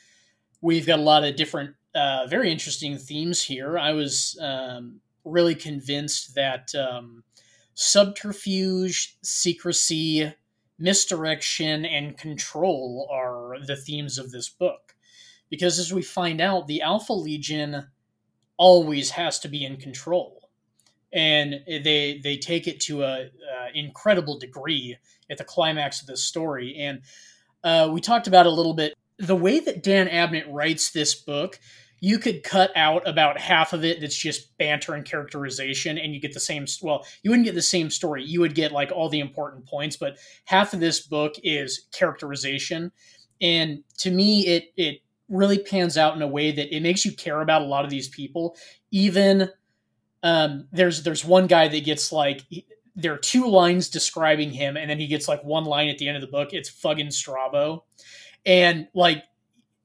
We've 0.63 0.87
got 0.87 0.99
a 0.99 1.03
lot 1.03 1.25
of 1.25 1.37
different, 1.37 1.75
uh, 1.95 2.27
very 2.27 2.51
interesting 2.51 2.97
themes 2.97 3.43
here. 3.43 3.79
I 3.79 3.93
was 3.93 4.39
um, 4.41 5.03
really 5.27 5.55
convinced 5.55 6.37
that. 6.37 6.75
Um, 6.75 7.23
subterfuge, 7.81 9.17
secrecy, 9.23 10.35
misdirection, 10.81 11.85
and 11.85 12.19
control 12.19 13.09
are 13.09 13.55
the 13.65 13.77
themes 13.77 14.19
of 14.19 14.33
this 14.33 14.49
book. 14.49 14.97
Because 15.49 15.79
as 15.79 15.93
we 15.93 16.03
find 16.03 16.41
out, 16.41 16.67
the 16.67 16.83
Alpha 16.83 17.13
Legion 17.13 17.87
always 18.57 19.11
has 19.11 19.39
to 19.39 19.49
be 19.49 19.65
in 19.65 19.77
control. 19.77 20.51
And 21.13 21.61
they 21.69 22.21
they 22.23 22.37
take 22.37 22.67
it 22.67 22.81
to 22.81 23.05
a, 23.05 23.29
incredible 23.75 24.39
degree 24.39 24.97
at 25.31 25.37
the 25.37 25.45
climax 25.45 26.01
of 26.01 26.07
this 26.07 26.25
story. 26.25 26.75
And 26.79 27.03
uh, 27.63 27.91
we 27.93 28.01
talked 28.01 28.27
about 28.27 28.47
a 28.47 28.51
little 28.51 28.75
bit. 28.75 28.95
The 29.19 29.37
way 29.37 29.61
that 29.61 29.83
Dan 29.83 30.09
Abnett 30.09 30.47
writes 30.49 30.91
this 30.91 31.15
book 31.15 31.61
you 32.01 32.19
could 32.19 32.43
cut 32.43 32.71
out 32.77 33.07
about 33.09 33.39
half 33.39 33.73
of 33.73 33.85
it 33.85 34.01
that's 34.01 34.17
just 34.17 34.57
banter 34.59 34.95
and 34.95 35.05
characterization 35.05 35.99
and 35.99 36.15
you 36.15 36.21
get 36.21 36.33
the 36.33 36.41
same 36.41 36.67
well 36.83 37.05
you 37.23 37.31
wouldn't 37.31 37.47
get 37.47 37.55
the 37.55 37.63
same 37.63 37.91
story. 37.91 38.25
You 38.25 38.41
would 38.41 38.55
get 38.55 38.73
like 38.73 38.93
all 38.93 39.09
the 39.09 39.21
important 39.21 39.67
points 39.67 39.97
but 39.97 40.19
half 40.45 40.73
of 40.73 40.81
this 40.81 41.01
book 41.01 41.35
is 41.43 41.87
characterization. 41.93 42.93
And 43.41 43.83
to 43.99 44.11
me 44.11 44.47
it 44.47 44.65
it 44.77 44.99
really 45.29 45.59
pans 45.59 45.99
out 45.99 46.17
in 46.17 46.23
a 46.23 46.29
way 46.29 46.53
that 46.53 46.75
it 46.75 46.81
makes 46.81 47.05
you 47.05 47.13
care 47.13 47.41
about 47.41 47.63
a 47.63 47.67
lot 47.67 47.85
of 47.85 47.91
these 47.91 48.09
people. 48.09 48.57
Even 48.91 49.51
um 50.23 50.67
there's 50.73 51.03
there's 51.03 51.25
one 51.25 51.47
guy 51.47 51.69
that 51.69 51.85
gets 51.85 52.13
like 52.13 52.43
there 52.97 53.13
are 53.13 53.19
two 53.19 53.49
lines 53.49 53.89
describing 53.89 54.51
him 54.51 54.77
and 54.77 54.91
then 54.91 54.99
he 54.99 55.07
gets 55.07 55.29
like 55.29 55.43
one 55.45 55.65
line 55.65 55.89
at 55.89 55.99
the 55.99 56.09
end 56.09 56.17
of 56.17 56.21
the 56.21 56.27
book. 56.27 56.53
It's 56.53 56.69
fucking 56.69 57.13
strabo. 57.13 57.85
And 58.45 58.89
like 58.95 59.23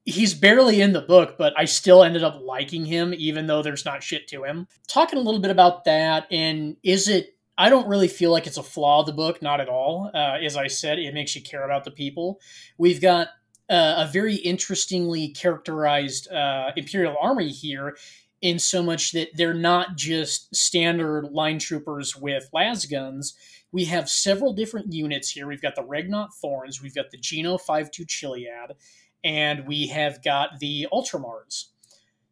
he's 0.04 0.34
barely 0.34 0.80
in 0.80 0.92
the 0.92 1.00
book, 1.00 1.36
but 1.38 1.52
I 1.56 1.64
still 1.64 2.02
ended 2.02 2.22
up 2.22 2.40
liking 2.42 2.84
him, 2.84 3.14
even 3.16 3.46
though 3.46 3.62
there's 3.62 3.84
not 3.84 4.02
shit 4.02 4.28
to 4.28 4.44
him. 4.44 4.68
Talking 4.86 5.18
a 5.18 5.22
little 5.22 5.40
bit 5.40 5.50
about 5.50 5.84
that, 5.84 6.26
and 6.30 6.76
is 6.82 7.08
it? 7.08 7.30
I 7.56 7.70
don't 7.70 7.86
really 7.86 8.08
feel 8.08 8.32
like 8.32 8.48
it's 8.48 8.56
a 8.56 8.64
flaw 8.64 9.00
of 9.00 9.06
the 9.06 9.12
book, 9.12 9.40
not 9.40 9.60
at 9.60 9.68
all. 9.68 10.10
Uh, 10.12 10.38
as 10.44 10.56
I 10.56 10.66
said, 10.66 10.98
it 10.98 11.14
makes 11.14 11.36
you 11.36 11.42
care 11.42 11.64
about 11.64 11.84
the 11.84 11.92
people. 11.92 12.40
We've 12.78 13.00
got 13.00 13.28
uh, 13.70 14.06
a 14.06 14.10
very 14.12 14.34
interestingly 14.34 15.28
characterized 15.28 16.30
uh, 16.32 16.72
Imperial 16.76 17.14
Army 17.20 17.50
here, 17.50 17.96
in 18.44 18.58
so 18.58 18.82
much 18.82 19.12
that 19.12 19.30
they're 19.34 19.54
not 19.54 19.96
just 19.96 20.54
standard 20.54 21.30
line 21.32 21.58
troopers 21.58 22.14
with 22.14 22.46
las 22.52 22.84
guns. 22.84 23.34
We 23.72 23.86
have 23.86 24.08
several 24.08 24.52
different 24.52 24.92
units 24.92 25.30
here. 25.30 25.46
We've 25.46 25.62
got 25.62 25.74
the 25.74 25.82
Regnant 25.82 26.28
Thorns, 26.34 26.82
we've 26.82 26.94
got 26.94 27.10
the 27.10 27.16
Geno 27.16 27.56
52 27.56 28.04
Chiliad, 28.04 28.72
and 29.24 29.66
we 29.66 29.88
have 29.88 30.22
got 30.22 30.60
the 30.60 30.86
Ultramars. 30.92 31.66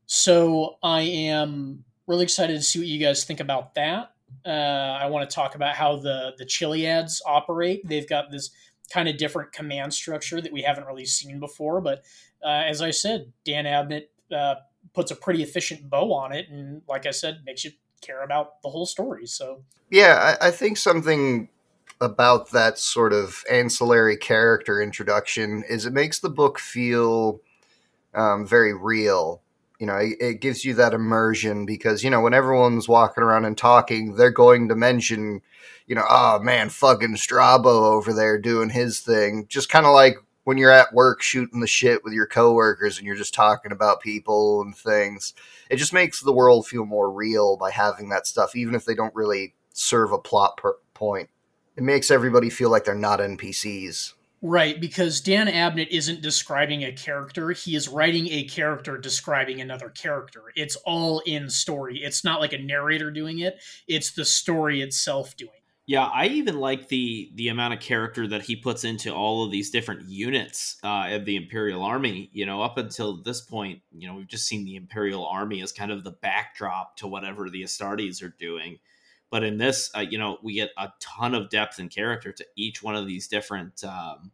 So 0.07 0.77
I 0.83 1.01
am 1.01 1.85
really 2.07 2.25
excited 2.25 2.55
to 2.55 2.63
see 2.63 2.79
what 2.79 2.89
you 2.89 3.01
guys 3.01 3.25
think 3.25 3.41
about 3.41 3.75
that. 3.75 4.13
Uh, 4.45 4.51
I 5.01 5.07
want 5.07 5.29
to 5.29 5.35
talk 5.35 5.55
about 5.55 5.75
how 5.75 5.97
the 5.97 6.33
the 6.39 6.45
Chiliads 6.45 7.23
operate. 7.27 7.87
They've 7.87 8.09
got 8.09 8.31
this 8.31 8.51
kind 8.91 9.09
of 9.09 9.17
different 9.17 9.53
command 9.53 9.95
structure 9.95 10.41
that 10.41 10.53
we 10.53 10.63
haven't 10.63 10.87
really 10.87 11.07
seen 11.07 11.41
before. 11.41 11.81
But 11.81 12.05
uh, 12.45 12.65
as 12.67 12.83
I 12.83 12.91
said, 12.91 13.33
Dan 13.45 13.65
Abnett 13.65 14.09
uh, 14.35 14.57
puts 14.95 15.11
a 15.11 15.17
pretty 15.17 15.43
efficient 15.43 15.89
bow 15.89 16.13
on 16.13 16.33
it, 16.33 16.49
and 16.51 16.83
like 16.89 17.07
I 17.07 17.11
said, 17.11 17.43
makes 17.47 17.65
you 17.65 17.73
care 18.01 18.23
about 18.23 18.61
the 18.63 18.69
whole 18.69 18.87
story. 18.87 19.27
So 19.27 19.63
yeah, 19.91 20.37
I, 20.41 20.49
I 20.49 20.51
think 20.51 20.77
something 20.77 21.49
about 22.03 22.51
that 22.51 22.81
sort 22.81 23.13
of 23.13 23.45
ancillary 23.49 24.17
character 24.17 24.83
introduction 24.83 25.63
is 25.69 25.87
it 25.87 25.93
makes 25.93 26.19
the 26.19 26.29
book 26.29 26.59
feel 26.59 27.41
um, 28.13 28.45
very 28.45 28.75
real. 28.75 29.41
You 29.79 29.87
know, 29.87 29.97
it, 29.97 30.17
it, 30.21 30.41
gives 30.41 30.65
you 30.65 30.75
that 30.75 30.95
immersion 30.95 31.65
because, 31.65 32.03
you 32.03 32.11
know, 32.11 32.21
when 32.21 32.35
everyone's 32.35 32.89
walking 32.89 33.23
around 33.23 33.45
and 33.45 33.57
talking, 33.57 34.15
they're 34.17 34.31
going 34.31 34.69
to 34.69 34.75
mention, 34.75 35.43
you 35.87 35.95
know, 35.95 36.05
oh 36.09 36.41
man, 36.41 36.71
fucking 36.71 37.17
Strabo 37.17 37.85
over 37.93 38.13
there 38.13 38.39
doing 38.39 38.71
his 38.71 38.99
thing. 38.99 39.47
Just 39.49 39.69
kind 39.69 39.87
of 39.87 39.93
like 39.93 40.17
when 40.43 40.59
you're 40.59 40.73
at 40.73 40.93
work 40.93 41.23
shooting 41.23 41.61
the 41.61 41.69
shit 41.69 42.03
with 42.03 42.13
your 42.13 42.27
coworkers 42.27 42.99
and 42.99 43.07
you're 43.07 43.15
just 43.15 43.35
talking 43.35 43.71
about 43.71 44.01
people 44.01 44.61
and 44.63 44.77
things. 44.77 45.35
It 45.71 45.77
just 45.77 45.93
makes 45.93 46.21
the 46.21 46.33
world 46.33 46.67
feel 46.67 46.85
more 46.85 47.11
real 47.13 47.57
by 47.57 47.71
having 47.71 48.09
that 48.09 48.27
stuff, 48.27 48.57
even 48.57 48.75
if 48.75 48.85
they 48.85 48.95
don't 48.95 49.15
really 49.15 49.55
serve 49.73 50.11
a 50.11 50.19
plot 50.19 50.57
per- 50.57 50.77
point 50.95 51.31
it 51.77 51.83
makes 51.83 52.11
everybody 52.11 52.51
feel 52.51 52.71
like 52.71 52.85
they're 52.85 52.95
not 52.95 53.21
NPCs. 53.21 54.15
Right, 54.45 54.81
because 54.81 55.21
Dan 55.21 55.47
Abnett 55.47 55.89
isn't 55.91 56.21
describing 56.21 56.83
a 56.83 56.91
character, 56.91 57.53
he 57.53 57.77
is 57.77 57.89
writing 57.89 58.27
a 58.29 58.43
character 58.43 58.99
describing 58.99 59.61
another 59.61 59.89
character. 59.89 60.43
It's 60.57 60.75
all 60.85 61.21
in 61.21 61.49
story. 61.49 62.01
It's 62.03 62.25
not 62.25 62.41
like 62.41 62.53
a 62.53 62.59
narrator 62.59 63.13
doing 63.13 63.39
it, 63.39 63.63
it's 63.87 64.11
the 64.13 64.25
story 64.25 64.83
itself 64.83 65.37
doing 65.37 65.53
it. 65.55 65.63
Yeah, 65.87 66.05
I 66.07 66.27
even 66.27 66.59
like 66.61 66.89
the 66.89 67.31
the 67.35 67.49
amount 67.49 67.75
of 67.75 67.81
character 67.81 68.27
that 68.29 68.43
he 68.43 68.55
puts 68.55 68.85
into 68.85 69.13
all 69.13 69.45
of 69.45 69.51
these 69.51 69.71
different 69.71 70.09
units 70.09 70.77
uh, 70.85 71.09
of 71.11 71.25
the 71.25 71.37
Imperial 71.37 71.83
Army. 71.83 72.31
You 72.33 72.47
know, 72.47 72.63
up 72.63 72.79
until 72.79 73.21
this 73.21 73.41
point, 73.41 73.81
you 73.91 74.07
know, 74.07 74.15
we've 74.15 74.29
just 74.29 74.47
seen 74.47 74.65
the 74.65 74.77
Imperial 74.77 75.27
Army 75.27 75.61
as 75.61 75.73
kind 75.73 75.91
of 75.91 76.05
the 76.05 76.13
backdrop 76.13 76.97
to 76.99 77.09
whatever 77.09 77.51
the 77.51 77.63
Astartes 77.63 78.23
are 78.23 78.35
doing. 78.39 78.79
But 79.33 79.45
in 79.45 79.57
this, 79.57 79.91
uh, 79.97 80.01
you 80.01 80.19
know, 80.19 80.37
we 80.43 80.53
get 80.53 80.73
a 80.77 80.91
ton 81.01 81.35
of 81.35 81.49
depth 81.49 81.79
and 81.79 81.91
character 81.91 82.33
to 82.33 82.47
each 82.55 82.83
one 82.83 82.95
of 82.95 83.07
these 83.07 83.29
different 83.29 83.83
um, 83.83 84.31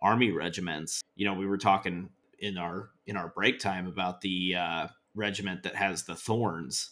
army 0.00 0.30
regiments. 0.30 1.02
You 1.16 1.26
know, 1.26 1.34
we 1.34 1.48
were 1.48 1.58
talking 1.58 2.10
in 2.38 2.56
our 2.56 2.90
in 3.08 3.16
our 3.16 3.26
break 3.26 3.58
time 3.58 3.88
about 3.88 4.20
the 4.20 4.54
uh, 4.54 4.86
regiment 5.16 5.64
that 5.64 5.74
has 5.74 6.04
the 6.04 6.14
thorns 6.14 6.90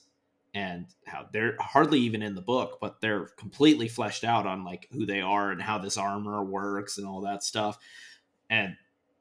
and 0.52 0.86
how 1.06 1.28
they're 1.32 1.54
hardly 1.60 2.00
even 2.00 2.22
in 2.22 2.34
the 2.34 2.42
book, 2.42 2.78
but 2.80 3.00
they're 3.00 3.26
completely 3.38 3.86
fleshed 3.86 4.24
out 4.24 4.48
on 4.48 4.64
like 4.64 4.88
who 4.90 5.06
they 5.06 5.20
are 5.20 5.52
and 5.52 5.62
how 5.62 5.78
this 5.78 5.96
armor 5.96 6.42
works 6.42 6.98
and 6.98 7.06
all 7.06 7.20
that 7.20 7.44
stuff. 7.44 7.78
And 8.50 8.76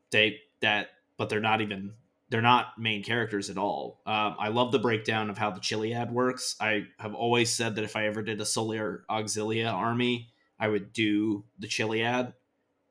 they 0.10 0.40
that, 0.62 0.90
but 1.18 1.30
they're 1.30 1.40
not 1.40 1.62
even 1.62 1.94
they're 2.34 2.42
not 2.42 2.80
main 2.80 3.04
characters 3.04 3.52
at 3.52 3.60
all. 3.60 4.02
Um, 4.08 4.36
I 4.40 4.48
love 4.48 4.72
the 4.72 4.80
breakdown 4.80 5.30
of 5.30 5.38
how 5.38 5.52
the 5.52 5.60
Chiliad 5.60 6.12
works. 6.12 6.56
I 6.60 6.86
have 6.98 7.14
always 7.14 7.54
said 7.54 7.76
that 7.76 7.84
if 7.84 7.96
I 7.96 8.08
ever 8.08 8.24
did 8.24 8.42
a 8.42 8.46
Solar 8.46 9.04
Auxilia 9.08 9.72
army, 9.72 10.30
I 10.60 10.68
would 10.68 10.94
do 10.94 11.46
the 11.60 11.68
Chiliad. 11.68 12.34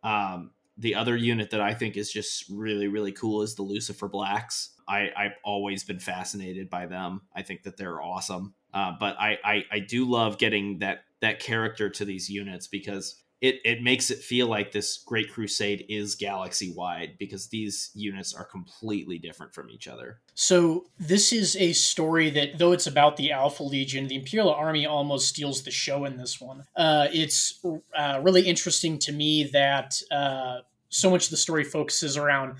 Um, 0.04 0.52
the 0.78 0.94
other 0.94 1.16
unit 1.16 1.50
that 1.50 1.60
I 1.60 1.74
think 1.74 1.96
is 1.96 2.12
just 2.12 2.44
really, 2.50 2.86
really 2.86 3.10
cool 3.10 3.42
is 3.42 3.56
the 3.56 3.64
Lucifer 3.64 4.06
Blacks. 4.06 4.76
I, 4.86 5.10
I've 5.16 5.34
always 5.42 5.82
been 5.82 5.98
fascinated 5.98 6.70
by 6.70 6.86
them. 6.86 7.22
I 7.34 7.42
think 7.42 7.64
that 7.64 7.76
they're 7.76 8.00
awesome. 8.00 8.54
Uh, 8.72 8.92
but 9.00 9.16
I, 9.18 9.38
I, 9.44 9.64
I 9.72 9.78
do 9.80 10.08
love 10.08 10.38
getting 10.38 10.78
that 10.78 11.00
that 11.18 11.40
character 11.40 11.90
to 11.90 12.04
these 12.04 12.30
units 12.30 12.68
because 12.68 13.20
it, 13.42 13.60
it 13.64 13.82
makes 13.82 14.12
it 14.12 14.20
feel 14.20 14.46
like 14.46 14.70
this 14.70 14.98
great 14.98 15.30
crusade 15.32 15.84
is 15.88 16.14
galaxy 16.14 16.72
wide 16.72 17.16
because 17.18 17.48
these 17.48 17.90
units 17.92 18.32
are 18.32 18.44
completely 18.44 19.18
different 19.18 19.52
from 19.52 19.68
each 19.68 19.88
other. 19.88 20.20
So 20.34 20.86
this 21.00 21.32
is 21.32 21.56
a 21.56 21.72
story 21.72 22.30
that 22.30 22.58
though 22.58 22.70
it's 22.70 22.86
about 22.86 23.16
the 23.16 23.32
alpha 23.32 23.64
legion 23.64 24.06
the 24.06 24.14
imperial 24.14 24.54
army 24.54 24.86
almost 24.86 25.28
steals 25.28 25.64
the 25.64 25.72
show 25.72 26.04
in 26.04 26.16
this 26.16 26.40
one. 26.40 26.62
Uh, 26.76 27.08
it's 27.12 27.60
uh, 27.98 28.20
really 28.22 28.42
interesting 28.42 28.96
to 29.00 29.12
me 29.12 29.50
that 29.52 30.00
uh, 30.12 30.58
so 30.88 31.10
much 31.10 31.24
of 31.24 31.30
the 31.30 31.36
story 31.36 31.64
focuses 31.64 32.16
around 32.16 32.58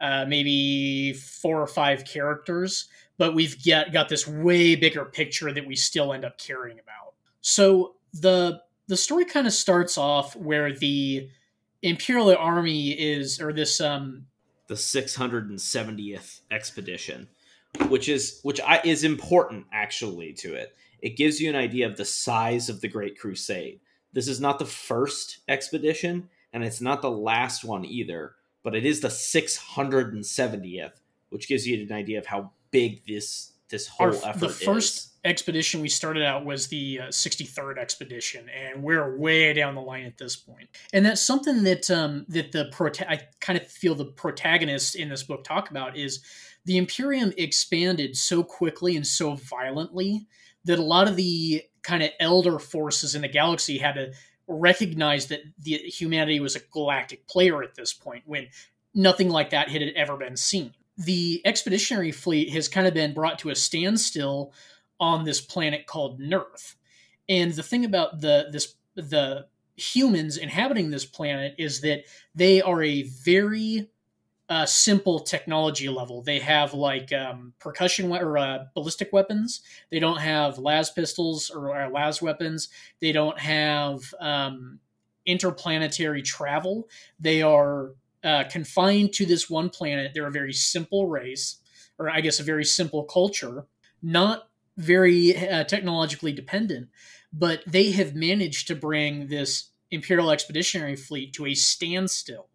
uh, 0.00 0.24
maybe 0.26 1.12
four 1.12 1.60
or 1.60 1.66
five 1.66 2.06
characters 2.06 2.88
but 3.18 3.34
we've 3.34 3.62
get, 3.62 3.92
got 3.92 4.08
this 4.08 4.26
way 4.26 4.74
bigger 4.74 5.04
picture 5.04 5.52
that 5.52 5.66
we 5.66 5.76
still 5.76 6.12
end 6.12 6.24
up 6.24 6.38
caring 6.38 6.80
about. 6.80 7.12
So 7.42 7.96
the 8.14 8.62
the 8.92 8.96
story 8.98 9.24
kind 9.24 9.46
of 9.46 9.54
starts 9.54 9.96
off 9.96 10.36
where 10.36 10.70
the 10.70 11.26
Imperial 11.80 12.36
Army 12.36 12.90
is, 12.90 13.40
or 13.40 13.50
this 13.50 13.80
um, 13.80 14.26
the 14.66 14.74
670th 14.74 16.40
expedition, 16.50 17.26
which 17.88 18.10
is 18.10 18.40
which 18.42 18.60
I, 18.60 18.82
is 18.84 19.02
important 19.02 19.64
actually 19.72 20.34
to 20.34 20.52
it. 20.52 20.76
It 21.00 21.16
gives 21.16 21.40
you 21.40 21.48
an 21.48 21.56
idea 21.56 21.86
of 21.86 21.96
the 21.96 22.04
size 22.04 22.68
of 22.68 22.82
the 22.82 22.88
Great 22.88 23.18
Crusade. 23.18 23.80
This 24.12 24.28
is 24.28 24.42
not 24.42 24.58
the 24.58 24.66
first 24.66 25.38
expedition, 25.48 26.28
and 26.52 26.62
it's 26.62 26.82
not 26.82 27.00
the 27.00 27.10
last 27.10 27.64
one 27.64 27.86
either, 27.86 28.34
but 28.62 28.74
it 28.74 28.84
is 28.84 29.00
the 29.00 29.08
670th, 29.08 31.00
which 31.30 31.48
gives 31.48 31.66
you 31.66 31.82
an 31.82 31.92
idea 31.92 32.18
of 32.18 32.26
how 32.26 32.50
big 32.70 33.06
this 33.06 33.51
this 33.72 33.88
whole 33.88 34.08
Our, 34.08 34.14
effort 34.14 34.38
the 34.38 34.48
first 34.48 34.96
is 34.96 35.12
expedition 35.24 35.80
we 35.80 35.88
started 35.88 36.24
out 36.24 36.44
was 36.44 36.66
the 36.66 37.00
uh, 37.00 37.06
63rd 37.06 37.78
expedition 37.78 38.48
and 38.48 38.82
we're 38.82 39.16
way 39.16 39.52
down 39.52 39.74
the 39.74 39.80
line 39.80 40.04
at 40.04 40.18
this 40.18 40.34
point. 40.34 40.58
point 40.58 40.68
and 40.92 41.06
that's 41.06 41.20
something 41.20 41.62
that 41.62 41.90
um, 41.90 42.26
that 42.28 42.52
the 42.52 42.70
prota- 42.72 43.08
i 43.08 43.20
kind 43.40 43.58
of 43.58 43.66
feel 43.66 43.94
the 43.94 44.04
protagonists 44.04 44.94
in 44.94 45.08
this 45.08 45.22
book 45.22 45.44
talk 45.44 45.70
about 45.70 45.96
is 45.96 46.20
the 46.64 46.76
imperium 46.76 47.32
expanded 47.36 48.16
so 48.16 48.42
quickly 48.42 48.96
and 48.96 49.06
so 49.06 49.34
violently 49.34 50.26
that 50.64 50.78
a 50.78 50.82
lot 50.82 51.08
of 51.08 51.16
the 51.16 51.62
kind 51.82 52.02
of 52.02 52.10
elder 52.18 52.58
forces 52.58 53.14
in 53.14 53.22
the 53.22 53.28
galaxy 53.28 53.78
had 53.78 53.94
to 53.94 54.12
recognize 54.48 55.28
that 55.28 55.40
the 55.60 55.74
humanity 55.74 56.40
was 56.40 56.56
a 56.56 56.60
galactic 56.72 57.26
player 57.28 57.62
at 57.62 57.76
this 57.76 57.92
point 57.92 58.24
when 58.26 58.48
nothing 58.92 59.28
like 59.28 59.50
that 59.50 59.68
had 59.68 59.82
ever 59.94 60.16
been 60.16 60.36
seen 60.36 60.74
the 60.96 61.40
expeditionary 61.44 62.12
fleet 62.12 62.50
has 62.50 62.68
kind 62.68 62.86
of 62.86 62.94
been 62.94 63.14
brought 63.14 63.38
to 63.40 63.50
a 63.50 63.54
standstill 63.54 64.52
on 65.00 65.24
this 65.24 65.40
planet 65.40 65.86
called 65.86 66.20
Nurth. 66.20 66.76
And 67.28 67.52
the 67.52 67.62
thing 67.62 67.84
about 67.84 68.20
the 68.20 68.48
this 68.50 68.74
the 68.94 69.46
humans 69.76 70.36
inhabiting 70.36 70.90
this 70.90 71.06
planet 71.06 71.54
is 71.58 71.80
that 71.80 72.04
they 72.34 72.60
are 72.60 72.82
a 72.82 73.02
very 73.02 73.88
uh, 74.48 74.66
simple 74.66 75.20
technology 75.20 75.88
level. 75.88 76.20
They 76.20 76.38
have 76.40 76.74
like 76.74 77.10
um, 77.12 77.54
percussion 77.58 78.12
or 78.12 78.36
uh, 78.36 78.64
ballistic 78.74 79.10
weapons. 79.12 79.62
They 79.90 79.98
don't 79.98 80.18
have 80.18 80.58
las 80.58 80.90
pistols 80.90 81.48
or 81.48 81.74
uh, 81.74 81.88
las 81.88 82.20
weapons. 82.20 82.68
They 83.00 83.12
don't 83.12 83.38
have 83.38 84.12
um, 84.20 84.78
interplanetary 85.24 86.20
travel. 86.20 86.88
They 87.18 87.40
are 87.40 87.92
uh, 88.24 88.44
confined 88.50 89.12
to 89.14 89.26
this 89.26 89.50
one 89.50 89.70
planet. 89.70 90.12
They're 90.14 90.26
a 90.26 90.32
very 90.32 90.52
simple 90.52 91.08
race. 91.08 91.60
or 91.98 92.10
I 92.10 92.20
guess 92.20 92.40
a 92.40 92.44
very 92.44 92.64
simple 92.64 93.04
culture, 93.04 93.66
not 94.02 94.48
very 94.76 95.36
uh, 95.36 95.64
technologically 95.64 96.32
dependent, 96.32 96.88
but 97.32 97.62
they 97.66 97.92
have 97.92 98.14
managed 98.14 98.66
to 98.68 98.74
bring 98.74 99.28
this 99.28 99.70
Imperial 99.90 100.30
Expeditionary 100.30 100.96
Fleet 100.96 101.32
to 101.34 101.46
a 101.46 101.54
standstill. 101.54 102.48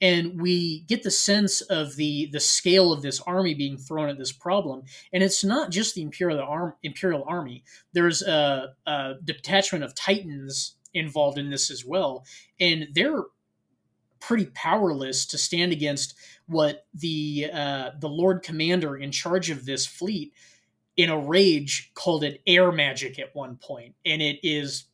And 0.00 0.40
we 0.40 0.80
get 0.88 1.02
the 1.02 1.10
sense 1.10 1.60
of 1.60 1.96
the 1.96 2.28
the 2.32 2.40
scale 2.40 2.92
of 2.92 3.00
this 3.00 3.20
army 3.20 3.54
being 3.54 3.78
thrown 3.78 4.08
at 4.08 4.18
this 4.18 4.32
problem, 4.32 4.82
and 5.12 5.22
it's 5.22 5.44
not 5.44 5.70
just 5.70 5.94
the 5.94 6.02
Imperial 6.02 6.40
Arm, 6.40 6.74
Imperial 6.82 7.24
Army. 7.26 7.62
There's 7.92 8.20
a, 8.20 8.74
a 8.86 9.14
detachment 9.22 9.84
of 9.84 9.94
Titans 9.94 10.76
involved 10.92 11.38
in 11.38 11.50
this 11.50 11.70
as 11.70 11.84
well, 11.86 12.24
and 12.58 12.88
they're 12.92 13.22
pretty 14.26 14.46
powerless 14.46 15.26
to 15.26 15.38
stand 15.38 15.72
against 15.72 16.14
what 16.46 16.86
the 16.94 17.50
uh, 17.52 17.90
the 17.98 18.08
Lord 18.08 18.42
Commander 18.42 18.96
in 18.96 19.12
charge 19.12 19.50
of 19.50 19.66
this 19.66 19.86
fleet, 19.86 20.32
in 20.96 21.10
a 21.10 21.18
rage, 21.18 21.92
called 21.94 22.24
it 22.24 22.40
air 22.46 22.72
magic 22.72 23.18
at 23.18 23.34
one 23.34 23.56
point, 23.56 23.94
and 24.04 24.22
it 24.22 24.38
is 24.42 24.84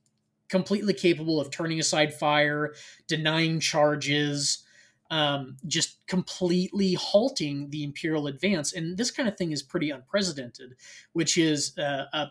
completely 0.49 0.93
capable 0.93 1.41
of 1.41 1.51
turning 1.51 1.79
aside 1.79 2.13
fire, 2.13 2.75
denying 3.07 3.61
charges, 3.61 4.65
um, 5.11 5.57
just 5.67 6.05
completely 6.09 6.95
halting 6.95 7.71
the 7.71 7.85
imperial 7.85 8.27
advance. 8.27 8.73
And 8.73 8.97
this 8.97 9.13
kind 9.13 9.29
of 9.29 9.37
thing 9.37 9.53
is 9.53 9.63
pretty 9.63 9.91
unprecedented, 9.91 10.75
which 11.13 11.39
is 11.39 11.77
uh, 11.79 12.07
a 12.13 12.29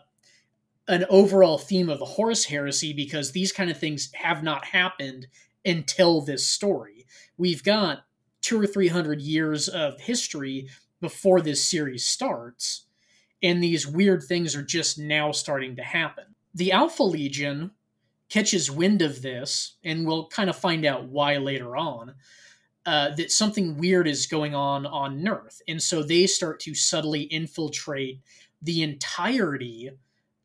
an 0.88 1.04
overall 1.08 1.56
theme 1.56 1.88
of 1.88 2.00
the 2.00 2.04
Horus 2.04 2.44
Heresy 2.44 2.92
because 2.92 3.30
these 3.30 3.52
kind 3.52 3.70
of 3.70 3.78
things 3.78 4.10
have 4.12 4.42
not 4.42 4.64
happened 4.64 5.28
until 5.64 6.20
this 6.20 6.46
story. 6.46 7.06
We've 7.36 7.62
got 7.62 8.04
two 8.40 8.60
or 8.60 8.66
three 8.66 8.88
hundred 8.88 9.20
years 9.20 9.68
of 9.68 10.00
history 10.00 10.68
before 11.00 11.40
this 11.40 11.64
series 11.64 12.04
starts, 12.04 12.86
and 13.42 13.62
these 13.62 13.86
weird 13.86 14.22
things 14.22 14.54
are 14.56 14.62
just 14.62 14.98
now 14.98 15.32
starting 15.32 15.76
to 15.76 15.82
happen. 15.82 16.34
The 16.54 16.72
Alpha 16.72 17.02
Legion 17.02 17.70
catches 18.28 18.70
wind 18.70 19.02
of 19.02 19.22
this, 19.22 19.76
and 19.84 20.06
we'll 20.06 20.28
kind 20.28 20.50
of 20.50 20.56
find 20.56 20.84
out 20.84 21.06
why 21.06 21.36
later 21.36 21.76
on. 21.76 22.14
Uh, 22.86 23.14
that 23.14 23.30
something 23.30 23.76
weird 23.76 24.08
is 24.08 24.26
going 24.26 24.54
on 24.54 24.86
on 24.86 25.22
Nurth, 25.22 25.60
and 25.68 25.82
so 25.82 26.02
they 26.02 26.26
start 26.26 26.58
to 26.60 26.74
subtly 26.74 27.22
infiltrate 27.24 28.20
the 28.62 28.82
entirety 28.82 29.90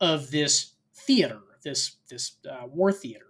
of 0.01 0.31
this 0.31 0.73
theater, 0.93 1.39
this 1.63 1.95
this 2.09 2.33
uh, 2.49 2.67
war 2.67 2.91
theater, 2.91 3.24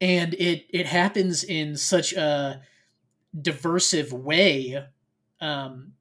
and 0.00 0.34
it 0.34 0.66
it 0.70 0.86
happens 0.86 1.44
in 1.44 1.76
such 1.76 2.12
a 2.12 2.62
diversive 3.40 4.12
way. 4.12 4.84
Um, 5.40 5.92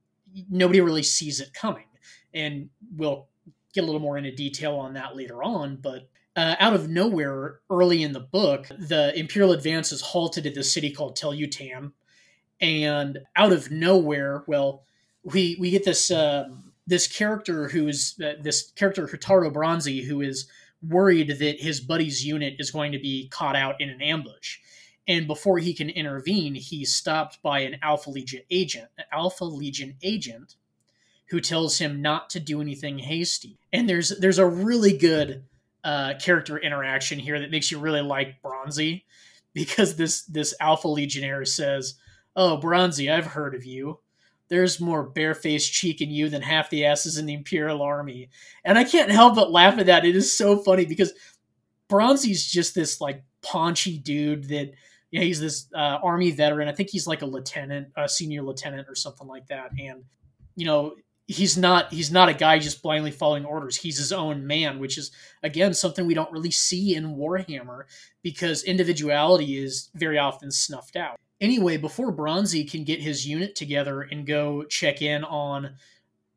nobody 0.50 0.82
really 0.82 1.04
sees 1.04 1.40
it 1.40 1.54
coming, 1.54 1.88
and 2.34 2.70
we'll 2.96 3.28
get 3.74 3.84
a 3.84 3.86
little 3.86 4.02
more 4.02 4.18
into 4.18 4.32
detail 4.32 4.76
on 4.76 4.94
that 4.94 5.16
later 5.16 5.44
on. 5.44 5.78
But 5.78 6.10
uh, 6.36 6.56
out 6.60 6.74
of 6.74 6.90
nowhere, 6.90 7.60
early 7.70 8.04
in 8.04 8.14
the 8.14 8.20
book, 8.20 8.68
the 8.68 9.18
Imperial 9.18 9.52
advance 9.52 9.92
is 9.92 10.02
halted 10.02 10.46
at 10.46 10.56
this 10.56 10.72
city 10.72 10.92
called 10.92 11.16
Tel 11.16 11.34
Utan, 11.34 11.94
and 12.62 13.20
out 13.36 13.52
of 13.52 13.72
nowhere, 13.72 14.44
well, 14.48 14.84
we 15.24 15.58
we 15.60 15.72
get 15.72 15.86
this. 15.86 16.12
Um, 16.12 16.66
this 16.88 17.06
character 17.06 17.68
who's 17.68 18.20
uh, 18.20 18.34
this 18.42 18.72
character 18.72 19.06
Hurtado 19.06 19.52
Bronzi, 19.52 20.04
who 20.04 20.22
is 20.22 20.48
worried 20.82 21.40
that 21.40 21.60
his 21.60 21.80
buddy's 21.80 22.26
unit 22.26 22.56
is 22.60 22.72
going 22.72 22.92
to 22.92 23.00
be 23.00 23.28
caught 23.30 23.56
out 23.56 23.80
in 23.82 23.90
an 23.90 24.02
ambush. 24.02 24.60
And 25.08 25.28
before 25.28 25.58
he 25.58 25.74
can 25.74 25.90
intervene, 25.90 26.56
he's 26.56 26.96
stopped 26.96 27.42
by 27.42 27.62
an 27.62 27.78
Alpha 27.82 28.12
Legion 28.12 28.44
agent, 28.52 28.90
an 28.98 29.06
Alpha 29.12 29.44
Legion 29.44 29.96
agent, 30.04 30.56
who 31.30 31.40
tells 31.40 31.80
him 31.80 32.02
not 32.02 32.30
to 32.32 32.40
do 32.40 32.62
anything 32.62 33.00
hasty. 33.00 33.58
And 33.74 33.90
there's 33.90 34.10
there's 34.20 34.40
a 34.40 34.46
really 34.46 34.98
good 34.98 35.46
uh, 35.84 36.14
character 36.20 36.58
interaction 36.58 37.20
here 37.20 37.40
that 37.40 37.52
makes 37.52 37.72
you 37.72 37.80
really 37.80 38.02
like 38.02 38.42
Bronzi, 38.44 39.04
because 39.54 39.96
this 39.96 40.24
this 40.24 40.54
Alpha 40.60 40.88
Legionnaire 40.88 41.46
says, 41.46 41.96
"Oh, 42.36 42.60
Bronzi, 42.62 43.12
I've 43.12 43.28
heard 43.28 43.56
of 43.56 43.66
you 43.66 44.00
there's 44.50 44.80
more 44.80 45.04
barefaced 45.04 45.72
cheek 45.72 46.02
in 46.02 46.10
you 46.10 46.30
than 46.30 46.42
half 46.42 46.70
the 46.70 46.86
asses 46.86 47.18
in 47.18 47.26
the 47.26 47.34
Imperial 47.34 47.82
Army. 47.82 48.30
And 48.66 48.78
I 48.78 48.84
can't 48.84 49.12
help 49.12 49.36
but 49.36 49.52
laugh 49.52 49.78
at 49.78 49.86
that. 49.86 50.06
It 50.06 50.16
is 50.16 50.36
so 50.36 50.58
funny 50.58 50.86
because 50.86 51.14
Bronzi's 51.90 52.46
just 52.46 52.76
this 52.76 53.00
like 53.00 53.24
paunchy 53.42 53.98
dude 53.98 54.50
that 54.50 54.72
yeah, 55.12 55.22
he's 55.22 55.40
this 55.40 55.68
uh, 55.74 55.98
army 56.04 56.32
veteran. 56.32 56.68
I 56.68 56.72
think 56.72 56.90
he's 56.90 57.08
like 57.08 57.24
a 57.24 57.26
lieutenant, 57.26 57.90
a 57.96 58.08
senior 58.08 58.44
lieutenant 58.44 58.88
or 58.88 58.96
something 58.96 59.28
like 59.28 59.48
that. 59.48 59.72
And 59.80 60.04
you 60.56 60.66
know, 60.66 60.96
he's 61.26 61.58
not 61.58 61.92
he's 61.92 62.12
not 62.12 62.30
a 62.30 62.34
guy 62.34 62.60
just 62.60 62.82
blindly 62.82 63.12
following 63.12 63.46
orders. 63.46 63.78
He's 63.78 63.98
his 63.98 64.12
own 64.12 64.46
man, 64.46 64.80
which 64.80 64.98
is 64.98 65.12
again 65.42 65.74
something 65.74 66.06
we 66.06 66.14
don't 66.14 66.32
really 66.32 66.52
see 66.52 66.96
in 66.96 67.16
Warhammer 67.16 67.84
because 68.24 68.64
individuality 68.64 69.58
is 69.58 69.90
very 69.96 70.18
often 70.18 70.52
snuffed 70.52 70.96
out. 70.96 71.20
Anyway, 71.42 71.78
before 71.78 72.14
Bronzi 72.14 72.70
can 72.70 72.84
get 72.84 73.02
his 73.02 73.26
unit 73.26 73.56
together 73.56 74.02
and 74.02 74.28
go 74.28 74.64
check 74.64 75.02
in 75.02 75.24
on 75.24 75.76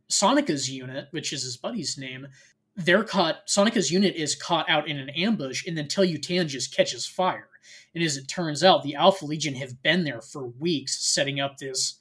Soneka's 0.09 0.71
unit, 0.71 1.09
which 1.11 1.33
is 1.33 1.43
his 1.43 1.57
buddy's 1.57 1.99
name, 1.99 2.29
they're 2.77 3.05
caught. 3.05 3.47
Soneka's 3.47 3.91
unit 3.91 4.15
is 4.15 4.35
caught 4.35 4.69
out 4.71 4.89
in 4.89 4.99
an 4.99 5.11
ambush, 5.11 5.67
and 5.67 5.77
then 5.77 5.89
Tel 5.89 6.05
Utan 6.05 6.49
just 6.49 6.75
catches 6.75 7.07
fire. 7.07 7.49
And 7.95 8.03
as 8.03 8.17
it 8.17 8.29
turns 8.29 8.63
out, 8.63 8.83
the 8.83 8.95
Alpha 8.95 9.25
Legion 9.25 9.55
have 9.55 9.83
been 9.83 10.05
there 10.05 10.21
for 10.21 10.47
weeks 10.47 11.05
setting 11.05 11.41
up 11.41 11.59
this 11.59 11.99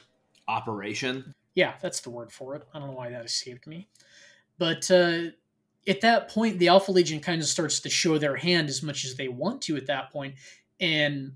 operation. 0.47 1.33
Yeah, 1.55 1.73
that's 1.81 2.01
the 2.01 2.09
word 2.09 2.31
for 2.31 2.55
it. 2.55 2.63
I 2.73 2.79
don't 2.79 2.89
know 2.89 2.95
why 2.95 3.09
that 3.09 3.25
escaped 3.25 3.67
me. 3.67 3.87
But 4.57 4.89
uh, 4.91 5.31
at 5.87 6.01
that 6.01 6.29
point, 6.29 6.59
the 6.59 6.67
Alpha 6.69 6.91
Legion 6.91 7.19
kind 7.19 7.41
of 7.41 7.47
starts 7.47 7.79
to 7.81 7.89
show 7.89 8.17
their 8.17 8.35
hand 8.35 8.69
as 8.69 8.83
much 8.83 9.05
as 9.05 9.15
they 9.15 9.27
want 9.27 9.61
to 9.63 9.75
at 9.75 9.87
that 9.87 10.11
point, 10.11 10.35
and 10.79 11.33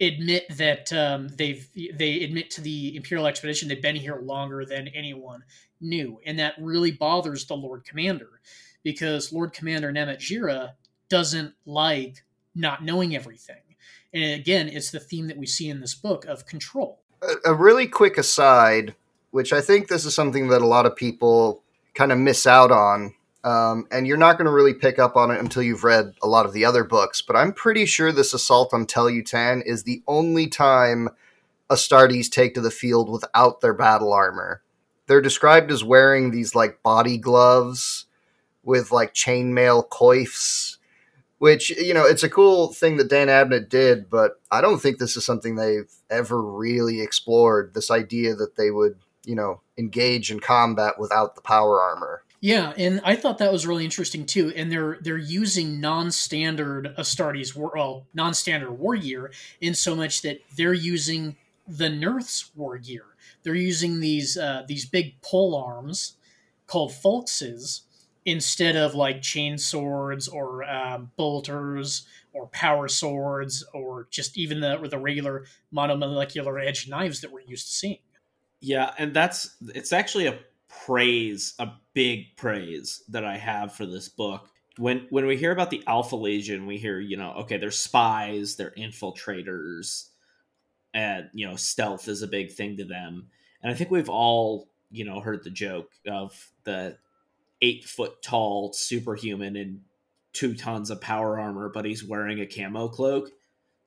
admit 0.00 0.46
that 0.56 0.92
um, 0.92 1.28
they've 1.28 1.68
they 1.94 2.22
admit 2.22 2.50
to 2.52 2.60
the 2.60 2.96
Imperial 2.96 3.26
expedition 3.26 3.68
they've 3.68 3.82
been 3.82 3.96
here 3.96 4.20
longer 4.22 4.64
than 4.64 4.88
anyone 4.88 5.42
knew, 5.80 6.20
and 6.24 6.38
that 6.38 6.54
really 6.58 6.90
bothers 6.90 7.44
the 7.46 7.56
Lord 7.56 7.84
Commander 7.84 8.40
because 8.82 9.32
Lord 9.32 9.52
Commander 9.52 9.92
Namatjira 9.92 10.72
doesn't 11.08 11.54
like 11.66 12.24
not 12.54 12.84
knowing 12.84 13.14
everything. 13.14 13.56
And 14.12 14.40
again, 14.40 14.68
it's 14.68 14.90
the 14.90 15.00
theme 15.00 15.28
that 15.28 15.36
we 15.36 15.46
see 15.46 15.68
in 15.68 15.80
this 15.80 15.94
book 15.94 16.24
of 16.24 16.46
control. 16.46 17.00
A, 17.22 17.50
a 17.50 17.54
really 17.54 17.86
quick 17.86 18.18
aside, 18.18 18.94
which 19.30 19.52
I 19.52 19.60
think 19.60 19.88
this 19.88 20.04
is 20.04 20.14
something 20.14 20.48
that 20.48 20.62
a 20.62 20.66
lot 20.66 20.86
of 20.86 20.96
people 20.96 21.62
kind 21.94 22.10
of 22.10 22.18
miss 22.18 22.46
out 22.46 22.72
on 22.72 23.14
um, 23.42 23.86
and 23.90 24.06
you're 24.06 24.16
not 24.16 24.36
going 24.36 24.46
to 24.46 24.52
really 24.52 24.74
pick 24.74 24.98
up 24.98 25.16
on 25.16 25.30
it 25.30 25.40
until 25.40 25.62
you've 25.62 25.84
read 25.84 26.14
a 26.22 26.28
lot 26.28 26.46
of 26.46 26.52
the 26.52 26.64
other 26.64 26.84
books. 26.84 27.22
But 27.22 27.36
I'm 27.36 27.52
pretty 27.52 27.86
sure 27.86 28.12
this 28.12 28.34
assault 28.34 28.74
on 28.74 28.86
Tel 28.86 29.08
Utan 29.08 29.62
is 29.62 29.84
the 29.84 30.02
only 30.06 30.46
time 30.46 31.08
Astartes 31.70 32.30
take 32.30 32.54
to 32.54 32.60
the 32.60 32.70
field 32.70 33.08
without 33.08 33.60
their 33.60 33.72
battle 33.72 34.12
armor. 34.12 34.62
They're 35.06 35.20
described 35.20 35.70
as 35.70 35.82
wearing 35.82 36.30
these 36.30 36.54
like 36.54 36.82
body 36.82 37.16
gloves 37.16 38.06
with 38.62 38.92
like 38.92 39.14
chainmail 39.14 39.88
coifs, 39.88 40.76
which 41.38 41.70
you 41.70 41.94
know 41.94 42.04
it's 42.04 42.22
a 42.22 42.28
cool 42.28 42.72
thing 42.72 42.96
that 42.98 43.08
Dan 43.08 43.28
Abnett 43.28 43.68
did. 43.68 44.10
But 44.10 44.40
I 44.50 44.60
don't 44.60 44.80
think 44.80 44.98
this 44.98 45.16
is 45.16 45.24
something 45.24 45.54
they've 45.54 45.90
ever 46.10 46.42
really 46.42 47.00
explored. 47.00 47.72
This 47.74 47.90
idea 47.90 48.34
that 48.34 48.56
they 48.56 48.70
would 48.70 48.98
you 49.24 49.34
know 49.34 49.60
engage 49.78 50.30
in 50.30 50.40
combat 50.40 50.98
without 50.98 51.34
the 51.34 51.40
power 51.42 51.80
armor. 51.80 52.22
Yeah, 52.40 52.72
and 52.78 53.02
I 53.04 53.16
thought 53.16 53.38
that 53.38 53.52
was 53.52 53.66
really 53.66 53.84
interesting 53.84 54.24
too. 54.24 54.52
And 54.56 54.72
they're 54.72 54.98
they're 55.00 55.18
using 55.18 55.80
non-standard 55.80 56.94
Astartes 56.98 57.54
war, 57.54 57.72
well, 57.74 58.06
non-standard 58.14 58.70
war 58.72 58.96
gear 58.96 59.30
in 59.60 59.74
so 59.74 59.94
much 59.94 60.22
that 60.22 60.40
they're 60.56 60.72
using 60.72 61.36
the 61.68 61.90
Nurth's 61.90 62.50
war 62.56 62.78
gear. 62.78 63.04
They're 63.42 63.54
using 63.54 64.00
these 64.00 64.38
uh, 64.38 64.64
these 64.66 64.86
big 64.86 65.20
pole 65.20 65.54
arms 65.54 66.14
called 66.66 66.92
falxes 66.92 67.82
instead 68.24 68.76
of 68.76 68.94
like 68.94 69.22
chain 69.22 69.58
swords 69.58 70.26
or 70.28 70.64
um, 70.64 71.10
bolters 71.16 72.06
or 72.32 72.46
power 72.48 72.88
swords 72.88 73.64
or 73.74 74.06
just 74.10 74.38
even 74.38 74.60
the 74.60 74.78
or 74.78 74.88
the 74.88 74.98
regular 74.98 75.44
monomolecular 75.74 76.64
edge 76.64 76.88
knives 76.88 77.20
that 77.20 77.32
we're 77.32 77.40
used 77.40 77.66
to 77.66 77.74
seeing. 77.74 77.98
Yeah, 78.60 78.92
and 78.98 79.12
that's 79.12 79.56
it's 79.74 79.92
actually 79.92 80.26
a 80.26 80.38
praise, 80.86 81.54
a 81.58 81.68
big 81.94 82.36
praise 82.36 83.02
that 83.08 83.24
I 83.24 83.36
have 83.36 83.74
for 83.74 83.86
this 83.86 84.08
book. 84.08 84.48
When 84.78 85.06
when 85.10 85.26
we 85.26 85.36
hear 85.36 85.52
about 85.52 85.70
the 85.70 85.82
Alpha 85.86 86.16
Legion, 86.16 86.66
we 86.66 86.78
hear, 86.78 87.00
you 87.00 87.16
know, 87.16 87.32
okay, 87.40 87.58
they're 87.58 87.70
spies, 87.70 88.56
they're 88.56 88.72
infiltrators, 88.78 90.08
and 90.94 91.28
you 91.32 91.46
know, 91.46 91.56
stealth 91.56 92.08
is 92.08 92.22
a 92.22 92.28
big 92.28 92.52
thing 92.52 92.76
to 92.76 92.84
them. 92.84 93.28
And 93.62 93.70
I 93.70 93.74
think 93.74 93.90
we've 93.90 94.08
all, 94.08 94.70
you 94.90 95.04
know, 95.04 95.20
heard 95.20 95.44
the 95.44 95.50
joke 95.50 95.90
of 96.06 96.52
the 96.64 96.96
eight 97.60 97.84
foot 97.84 98.22
tall 98.22 98.72
superhuman 98.72 99.56
and 99.56 99.80
two 100.32 100.54
tons 100.54 100.90
of 100.90 101.00
power 101.00 101.38
armor, 101.38 101.68
but 101.68 101.84
he's 101.84 102.04
wearing 102.04 102.40
a 102.40 102.46
camo 102.46 102.88
cloak, 102.88 103.30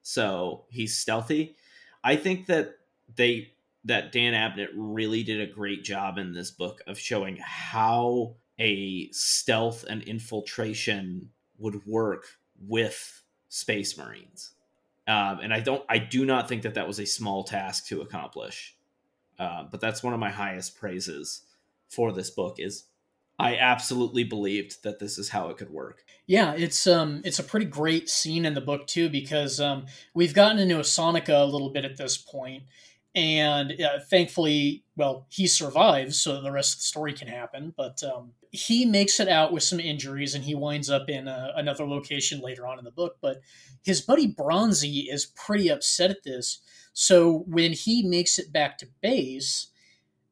so 0.02 0.66
he's 0.70 0.98
stealthy. 0.98 1.56
I 2.04 2.18
think 2.18 2.48
that 2.48 2.76
they 3.16 3.54
that 3.86 4.12
Dan 4.12 4.34
Abnett 4.34 4.70
really 4.76 5.24
did 5.24 5.42
a 5.42 5.52
great 5.52 5.84
job 5.84 6.18
in 6.18 6.34
this 6.34 6.52
book 6.52 6.82
of 6.88 6.98
showing 6.98 7.38
how 7.42 8.36
a 8.60 9.10
stealth 9.12 9.84
and 9.90 10.02
infiltration 10.04 11.30
would 11.58 11.86
work 11.86 12.26
with 12.60 13.24
space 13.50 13.98
marines. 13.98 14.52
Um, 15.08 15.40
and 15.44 15.54
I 15.54 15.60
don't, 15.60 15.84
I 15.90 15.98
do 15.98 16.26
not 16.26 16.48
think 16.48 16.62
that 16.62 16.76
that 16.76 16.88
was 16.88 17.00
a 17.00 17.06
small 17.06 17.44
task 17.44 17.88
to 17.88 18.02
accomplish. 18.02 18.76
Uh, 19.38 19.64
but 19.70 19.82
that's 19.82 20.02
one 20.04 20.14
of 20.14 20.20
my 20.20 20.30
highest 20.30 20.78
praises 20.78 21.42
for 21.90 22.12
this 22.12 22.30
book 22.30 22.56
is 22.60 22.86
I 23.40 23.58
absolutely 23.58 24.24
believed 24.24 24.84
that 24.84 25.00
this 25.00 25.18
is 25.18 25.30
how 25.30 25.50
it 25.50 25.58
could 25.58 25.72
work. 25.72 26.04
Yeah, 26.28 26.54
it's 26.54 26.86
um 26.88 27.22
it's 27.26 27.40
a 27.40 27.44
pretty 27.44 27.66
great 27.66 28.10
scene 28.10 28.46
in 28.46 28.54
the 28.54 28.62
book 28.62 28.88
too 28.88 29.10
because 29.10 29.60
um 29.60 29.88
we've 30.14 30.34
gotten 30.34 30.60
into 30.60 30.76
Soneka 30.76 31.42
a 31.42 31.46
little 31.46 31.70
bit 31.72 31.84
at 31.84 31.98
this 31.98 32.16
point, 32.16 32.64
and 33.16 33.80
uh, 33.82 34.00
thankfully, 34.10 34.84
well, 34.96 35.28
he 35.30 35.48
survives, 35.48 36.20
so 36.20 36.42
the 36.42 36.52
rest 36.52 36.74
of 36.74 36.80
the 36.80 36.84
story 36.84 37.14
can 37.14 37.28
happen. 37.28 37.74
But 37.76 38.04
um, 38.04 38.32
he 38.52 38.86
makes 38.86 39.20
it 39.20 39.28
out 39.28 39.54
with 39.54 39.64
some 39.64 39.80
injuries, 39.80 40.34
and 40.36 40.44
he 40.44 40.56
winds 40.56 40.90
up 40.90 41.10
in 41.10 41.28
a, 41.28 41.32
uh, 41.32 41.52
another 41.56 41.86
location 41.86 42.42
later 42.42 42.66
on 42.66 42.80
in 42.80 42.86
the 42.86 42.92
book. 42.92 43.18
But 43.22 43.42
his 43.84 44.02
buddy 44.02 44.34
Bronzi 44.34 45.06
is 45.12 45.26
pretty 45.26 45.70
upset 45.70 46.12
at 46.12 46.24
this. 46.24 46.60
So 46.94 47.44
when 47.48 47.74
he 47.74 48.04
makes 48.04 48.40
it 48.40 48.52
back 48.52 48.78
to 48.80 48.88
base, 49.02 49.68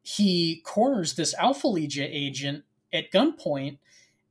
he 0.02 0.62
corners 0.66 1.16
this 1.16 1.34
Alpha 1.36 1.68
Legion 1.68 2.10
agent 2.12 2.64
at 2.94 3.12
gunpoint 3.12 3.78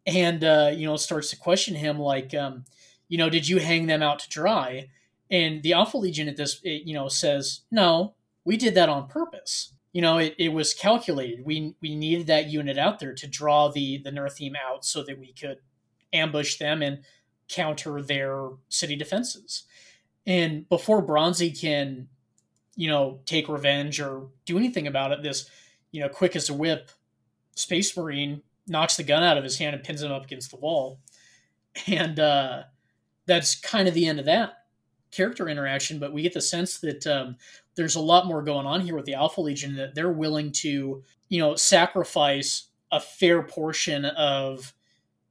and 0.07 0.45
uh, 0.45 0.71
you 0.75 0.87
know 0.87 0.97
starts 0.97 1.31
to 1.31 1.37
question 1.37 1.75
him 1.75 1.99
like 1.99 2.35
um, 2.35 2.65
you 3.09 3.19
know 3.19 3.31
did 3.31 3.49
you 3.49 3.59
hang 3.59 3.87
them 3.87 4.03
out 4.03 4.19
to 4.21 4.29
dry 4.29 4.89
and 5.31 5.63
the 5.63 5.73
alpha 5.73 5.97
legion 5.97 6.29
at 6.29 6.37
this 6.37 6.61
it, 6.65 6.83
you 6.87 6.95
know 6.95 7.09
says 7.09 7.61
no 7.71 8.15
we 8.45 8.57
did 8.57 8.75
that 8.75 8.89
on 8.89 9.09
purpose 9.09 9.73
you 9.93 10.03
know 10.03 10.19
it, 10.19 10.35
it 10.39 10.53
was 10.53 10.75
calculated 10.75 11.45
we 11.45 11.75
we 11.81 11.95
needed 11.95 12.27
that 12.27 12.49
unit 12.49 12.79
out 12.79 12.99
there 12.99 13.15
to 13.15 13.27
draw 13.27 13.69
the 13.69 13.99
the 13.99 14.11
Nurthene 14.11 14.55
out 14.57 14.85
so 14.85 15.03
that 15.03 15.19
we 15.19 15.33
could 15.33 15.59
ambush 16.13 16.57
them 16.57 16.83
and 16.83 17.01
counter 17.49 18.01
their 18.03 18.49
city 18.69 18.97
defenses 18.97 19.65
and 20.27 20.69
before 20.69 21.05
bronzi 21.05 21.59
can 21.59 22.09
you 22.77 22.89
know 22.89 23.21
take 23.27 23.49
revenge 23.49 24.01
or 24.01 24.29
do 24.45 24.57
anything 24.57 24.87
about 24.87 25.13
it 25.13 25.23
this 25.23 25.49
you 25.91 26.01
know 26.01 26.09
quick 26.09 26.37
as 26.37 26.49
a 26.49 26.55
whip 26.55 26.91
space 27.55 27.97
marine 27.97 28.43
knocks 28.71 28.97
the 28.97 29.03
gun 29.03 29.23
out 29.23 29.37
of 29.37 29.45
his 29.45 29.59
hand 29.59 29.75
and 29.75 29.85
pins 29.85 30.03
him 30.03 30.13
up 30.13 30.25
against 30.25 30.51
the 30.51 30.57
wall. 30.57 31.01
And 31.87 32.19
uh, 32.19 32.65
that's 33.27 33.55
kind 33.55 33.87
of 33.87 33.95
the 33.95 34.07
end 34.07 34.19
of 34.19 34.27
that 34.27 34.65
character 35.13 35.49
interaction. 35.49 35.99
But 35.99 36.13
we 36.13 36.23
get 36.23 36.33
the 36.33 36.41
sense 36.41 36.79
that 36.81 37.07
um, 37.07 37.37
there's 37.81 37.97
a 37.97 38.01
lot 38.01 38.27
more 38.27 38.43
going 38.43 38.67
on 38.67 38.83
here 38.83 38.95
with 38.95 39.07
the 39.07 39.15
Alpha 39.15 39.41
Legion 39.41 39.77
that 39.77 39.95
they're 39.95 40.13
willing 40.13 40.53
to, 40.53 41.03
you 41.31 41.39
know, 41.41 41.57
sacrifice 41.57 42.69
a 42.93 43.01
fair 43.01 43.43
portion 43.43 44.05
of 44.05 44.75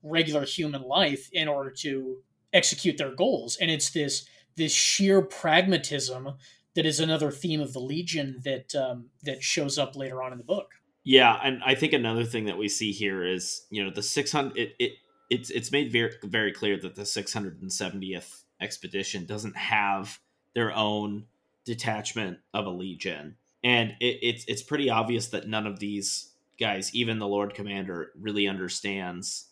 regular 0.01 0.45
human 0.45 0.81
life 0.81 1.29
in 1.31 1.47
order 1.47 1.69
to 1.69 2.17
execute 2.51 2.97
their 2.97 3.13
goals. 3.13 3.55
And 3.61 3.69
it's 3.69 3.91
this 3.91 4.27
this 4.55 4.73
sheer 4.73 5.21
pragmatism 5.21 6.33
that 6.73 6.87
is 6.87 6.99
another 6.99 7.29
theme 7.29 7.61
of 7.61 7.71
the 7.73 7.79
Legion 7.79 8.41
that 8.43 8.73
um, 8.73 9.11
that 9.21 9.43
shows 9.43 9.77
up 9.77 9.95
later 9.95 10.23
on 10.23 10.31
in 10.31 10.39
the 10.39 10.43
book. 10.43 10.71
Yeah, 11.03 11.39
and 11.43 11.61
I 11.63 11.75
think 11.75 11.93
another 11.93 12.25
thing 12.25 12.45
that 12.45 12.57
we 12.57 12.67
see 12.67 12.91
here 12.91 13.23
is 13.23 13.67
you 13.69 13.83
know 13.83 13.91
the 13.91 14.01
six 14.01 14.31
hundred. 14.31 14.57
It, 14.57 14.75
it 14.79 14.91
it's 15.29 15.51
it's 15.51 15.71
made 15.71 15.91
very 15.91 16.13
very 16.23 16.51
clear 16.51 16.79
that 16.81 16.95
the 16.95 17.05
six 17.05 17.31
hundred 17.31 17.61
and 17.61 17.71
seventieth 17.71 18.43
expedition 18.59 19.27
doesn't 19.27 19.55
have 19.55 20.17
their 20.55 20.75
own 20.75 21.25
detachment 21.65 22.39
of 22.53 22.65
a 22.65 22.69
legion, 22.69 23.35
and 23.63 23.91
it, 23.99 24.19
it's 24.21 24.45
it's 24.47 24.63
pretty 24.63 24.89
obvious 24.89 25.27
that 25.27 25.47
none 25.47 25.67
of 25.67 25.79
these 25.79 26.31
guys, 26.59 26.93
even 26.93 27.19
the 27.19 27.27
Lord 27.27 27.53
Commander, 27.53 28.11
really 28.19 28.47
understands 28.47 29.47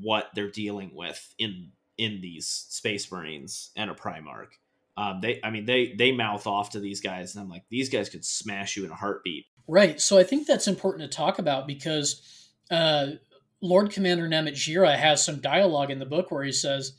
what 0.00 0.30
they're 0.34 0.50
dealing 0.50 0.94
with 0.94 1.34
in 1.38 1.72
in 1.98 2.20
these 2.20 2.46
Space 2.46 3.10
Marines 3.12 3.70
and 3.76 3.90
a 3.90 3.94
Primarch. 3.94 4.48
Um, 4.96 5.20
they, 5.20 5.40
I 5.42 5.50
mean, 5.50 5.66
they 5.66 5.94
they 5.96 6.12
mouth 6.12 6.46
off 6.46 6.70
to 6.70 6.80
these 6.80 7.00
guys, 7.00 7.34
and 7.34 7.42
I'm 7.42 7.50
like, 7.50 7.64
these 7.70 7.88
guys 7.88 8.08
could 8.08 8.24
smash 8.24 8.76
you 8.76 8.84
in 8.84 8.90
a 8.90 8.94
heartbeat. 8.94 9.46
Right. 9.68 10.00
So 10.00 10.18
I 10.18 10.24
think 10.24 10.46
that's 10.46 10.66
important 10.66 11.10
to 11.10 11.16
talk 11.16 11.38
about 11.38 11.66
because 11.66 12.48
uh, 12.70 13.12
Lord 13.60 13.92
Commander 13.92 14.28
Namatjira 14.28 14.96
has 14.96 15.24
some 15.24 15.40
dialogue 15.40 15.90
in 15.90 15.98
the 15.98 16.06
book 16.06 16.30
where 16.30 16.42
he 16.42 16.52
says, 16.52 16.94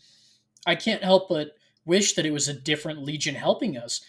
I 0.66 0.76
can't 0.76 1.04
help 1.04 1.28
but 1.28 1.56
wish 1.92 2.14
that 2.14 2.26
it 2.26 2.32
was 2.32 2.48
a 2.48 2.54
different 2.54 3.04
legion 3.04 3.36
helping 3.36 3.76
us. 3.76 4.00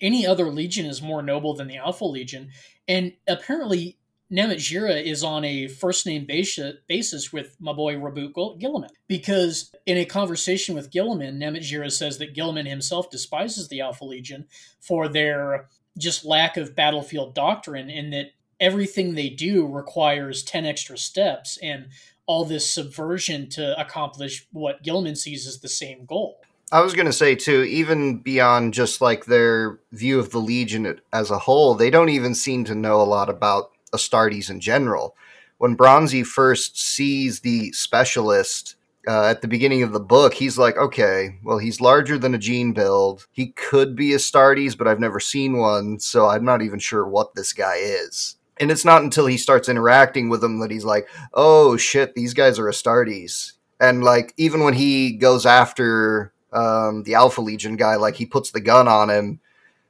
Any 0.00 0.26
other 0.26 0.46
legion 0.46 0.86
is 0.86 1.02
more 1.02 1.22
noble 1.22 1.52
than 1.52 1.68
the 1.68 1.76
Alpha 1.76 2.06
Legion. 2.06 2.48
And 2.88 3.12
apparently, 3.28 3.98
Namatjira 4.32 5.04
is 5.04 5.22
on 5.22 5.44
a 5.44 5.68
first 5.68 6.06
name 6.06 6.24
basis 6.24 7.30
with 7.30 7.56
my 7.60 7.74
boy 7.74 7.96
Roboute 7.96 8.58
Guilliman. 8.58 8.88
Because 9.06 9.70
in 9.84 9.98
a 9.98 10.06
conversation 10.06 10.74
with 10.74 10.90
Guilliman, 10.90 11.36
Namatjira 11.36 11.92
says 11.92 12.16
that 12.16 12.34
Guilliman 12.34 12.66
himself 12.66 13.10
despises 13.10 13.68
the 13.68 13.82
Alpha 13.82 14.06
Legion 14.06 14.46
for 14.80 15.06
their 15.06 15.68
just 15.98 16.24
lack 16.24 16.56
of 16.56 16.74
battlefield 16.74 17.34
doctrine 17.34 17.90
in 17.90 18.08
that 18.12 18.30
everything 18.58 19.14
they 19.14 19.28
do 19.28 19.66
requires 19.66 20.42
10 20.42 20.64
extra 20.64 20.96
steps 20.96 21.58
and 21.62 21.88
all 22.24 22.46
this 22.46 22.70
subversion 22.70 23.50
to 23.50 23.78
accomplish 23.78 24.46
what 24.52 24.82
Guilliman 24.82 25.18
sees 25.18 25.46
as 25.46 25.60
the 25.60 25.68
same 25.68 26.06
goal. 26.06 26.40
I 26.72 26.82
was 26.82 26.94
going 26.94 27.06
to 27.06 27.12
say 27.12 27.34
too, 27.34 27.62
even 27.64 28.18
beyond 28.18 28.74
just 28.74 29.00
like 29.00 29.24
their 29.24 29.80
view 29.90 30.20
of 30.20 30.30
the 30.30 30.38
Legion 30.38 31.00
as 31.12 31.30
a 31.30 31.38
whole, 31.38 31.74
they 31.74 31.90
don't 31.90 32.10
even 32.10 32.34
seem 32.34 32.64
to 32.64 32.76
know 32.76 33.00
a 33.00 33.02
lot 33.02 33.28
about 33.28 33.72
Astartes 33.92 34.50
in 34.50 34.60
general. 34.60 35.16
When 35.58 35.76
Bronzi 35.76 36.24
first 36.24 36.78
sees 36.78 37.40
the 37.40 37.72
specialist 37.72 38.76
uh, 39.08 39.24
at 39.24 39.42
the 39.42 39.48
beginning 39.48 39.82
of 39.82 39.92
the 39.92 40.00
book, 40.00 40.34
he's 40.34 40.58
like, 40.58 40.76
okay, 40.76 41.38
well, 41.42 41.58
he's 41.58 41.80
larger 41.80 42.16
than 42.16 42.34
a 42.34 42.38
gene 42.38 42.72
build. 42.72 43.26
He 43.32 43.48
could 43.48 43.96
be 43.96 44.10
Astartes, 44.10 44.78
but 44.78 44.86
I've 44.86 45.00
never 45.00 45.18
seen 45.18 45.58
one, 45.58 45.98
so 45.98 46.28
I'm 46.28 46.44
not 46.44 46.62
even 46.62 46.78
sure 46.78 47.04
what 47.04 47.34
this 47.34 47.52
guy 47.52 47.76
is. 47.78 48.36
And 48.60 48.70
it's 48.70 48.84
not 48.84 49.02
until 49.02 49.26
he 49.26 49.38
starts 49.38 49.68
interacting 49.68 50.28
with 50.28 50.40
them 50.40 50.60
that 50.60 50.70
he's 50.70 50.84
like, 50.84 51.08
oh 51.34 51.76
shit, 51.76 52.14
these 52.14 52.32
guys 52.32 52.60
are 52.60 52.66
Astartes. 52.66 53.54
And 53.80 54.04
like, 54.04 54.34
even 54.36 54.62
when 54.62 54.74
he 54.74 55.12
goes 55.12 55.46
after 55.46 56.32
um, 56.52 57.02
the 57.04 57.14
Alpha 57.14 57.40
Legion 57.40 57.76
guy, 57.76 57.96
like, 57.96 58.16
he 58.16 58.26
puts 58.26 58.50
the 58.50 58.60
gun 58.60 58.88
on 58.88 59.10
him 59.10 59.40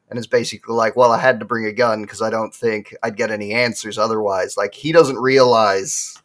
and 0.09 0.18
is 0.18 0.27
basically 0.27 0.75
like, 0.75 0.96
well, 0.96 1.12
I 1.12 1.18
had 1.18 1.38
to 1.40 1.46
bring 1.46 1.66
a 1.66 1.73
gun 1.73 2.03
because 2.03 2.23
I 2.23 2.31
don't 2.31 2.55
think 2.55 2.94
I'd 3.03 3.16
get 3.16 3.31
any 3.31 3.53
answers 3.53 3.99
otherwise. 3.99 4.57
Like, 4.57 4.75
he 4.75 4.92
doesn't 4.92 5.18
realize 5.18 6.16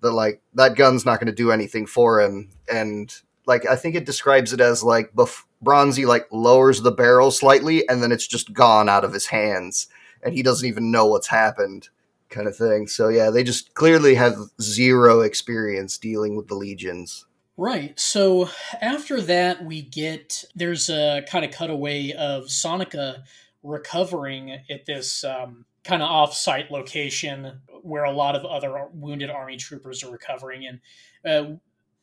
that 0.00 0.12
like 0.12 0.42
that 0.54 0.74
gun's 0.76 1.06
not 1.06 1.20
going 1.20 1.28
to 1.28 1.32
do 1.32 1.52
anything 1.52 1.86
for 1.86 2.20
him. 2.20 2.50
And 2.68 3.14
like 3.46 3.66
i 3.66 3.76
think 3.76 3.94
it 3.94 4.06
describes 4.06 4.52
it 4.52 4.60
as 4.60 4.82
like 4.82 5.12
bef- 5.14 5.44
bronzi 5.64 6.06
like 6.06 6.26
lowers 6.30 6.82
the 6.82 6.92
barrel 6.92 7.30
slightly 7.30 7.88
and 7.88 8.02
then 8.02 8.12
it's 8.12 8.26
just 8.26 8.52
gone 8.52 8.88
out 8.88 9.04
of 9.04 9.12
his 9.12 9.26
hands 9.26 9.88
and 10.22 10.34
he 10.34 10.42
doesn't 10.42 10.68
even 10.68 10.90
know 10.90 11.06
what's 11.06 11.26
happened 11.26 11.88
kind 12.28 12.46
of 12.46 12.56
thing. 12.56 12.86
So 12.86 13.08
yeah 13.08 13.30
they 13.30 13.42
just 13.42 13.74
clearly 13.74 14.14
have 14.14 14.36
zero 14.60 15.20
experience 15.20 15.98
dealing 15.98 16.36
with 16.36 16.48
the 16.48 16.54
legions 16.54 17.26
Right. 17.62 17.96
So 18.00 18.48
after 18.80 19.20
that, 19.20 19.64
we 19.64 19.82
get 19.82 20.42
there's 20.52 20.90
a 20.90 21.22
kind 21.30 21.44
of 21.44 21.52
cutaway 21.52 22.10
of 22.10 22.46
Soneka 22.46 23.22
recovering 23.62 24.50
at 24.68 24.84
this 24.84 25.22
um, 25.22 25.64
kind 25.84 26.02
of 26.02 26.08
off-site 26.10 26.72
location 26.72 27.60
where 27.82 28.02
a 28.02 28.10
lot 28.10 28.34
of 28.34 28.44
other 28.44 28.88
wounded 28.92 29.30
army 29.30 29.58
troopers 29.58 30.02
are 30.02 30.10
recovering 30.10 30.66
and 30.66 30.80
uh, 31.24 31.54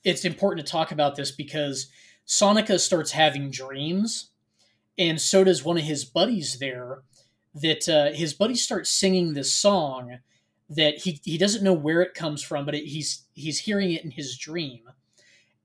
it's 0.06 0.24
important 0.24 0.66
to 0.66 0.72
talk 0.72 0.94
about 0.94 1.18
this 1.18 1.30
because 1.30 1.90
Soneka 2.26 2.80
starts 2.80 3.12
having 3.12 3.52
dreams 3.52 4.30
and 4.98 5.20
so 5.20 5.44
does 5.44 5.66
one 5.66 5.78
of 5.78 5.84
his 5.84 6.06
buddies 6.06 6.60
there 6.60 7.02
that 7.54 7.90
uh, 7.90 8.16
his 8.16 8.34
buddy 8.34 8.56
starts 8.56 8.90
singing 8.90 9.34
this 9.34 9.54
song 9.54 10.20
that 10.70 11.00
he, 11.00 11.20
he 11.26 11.38
doesn't 11.38 11.66
know 11.66 11.74
where 11.74 12.02
it 12.02 12.14
comes 12.14 12.42
from 12.42 12.64
but 12.64 12.76
it, 12.76 12.86
he's 12.86 13.26
he's 13.34 13.60
hearing 13.60 13.92
it 13.92 14.06
in 14.06 14.12
his 14.12 14.38
dream 14.38 14.84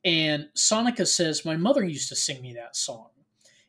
and 0.05 0.48
soneka 0.55 1.07
says 1.07 1.44
my 1.44 1.57
mother 1.57 1.84
used 1.84 2.09
to 2.11 2.16
sing 2.16 2.42
me 2.42 2.52
that 2.55 2.76
song. 2.76 3.09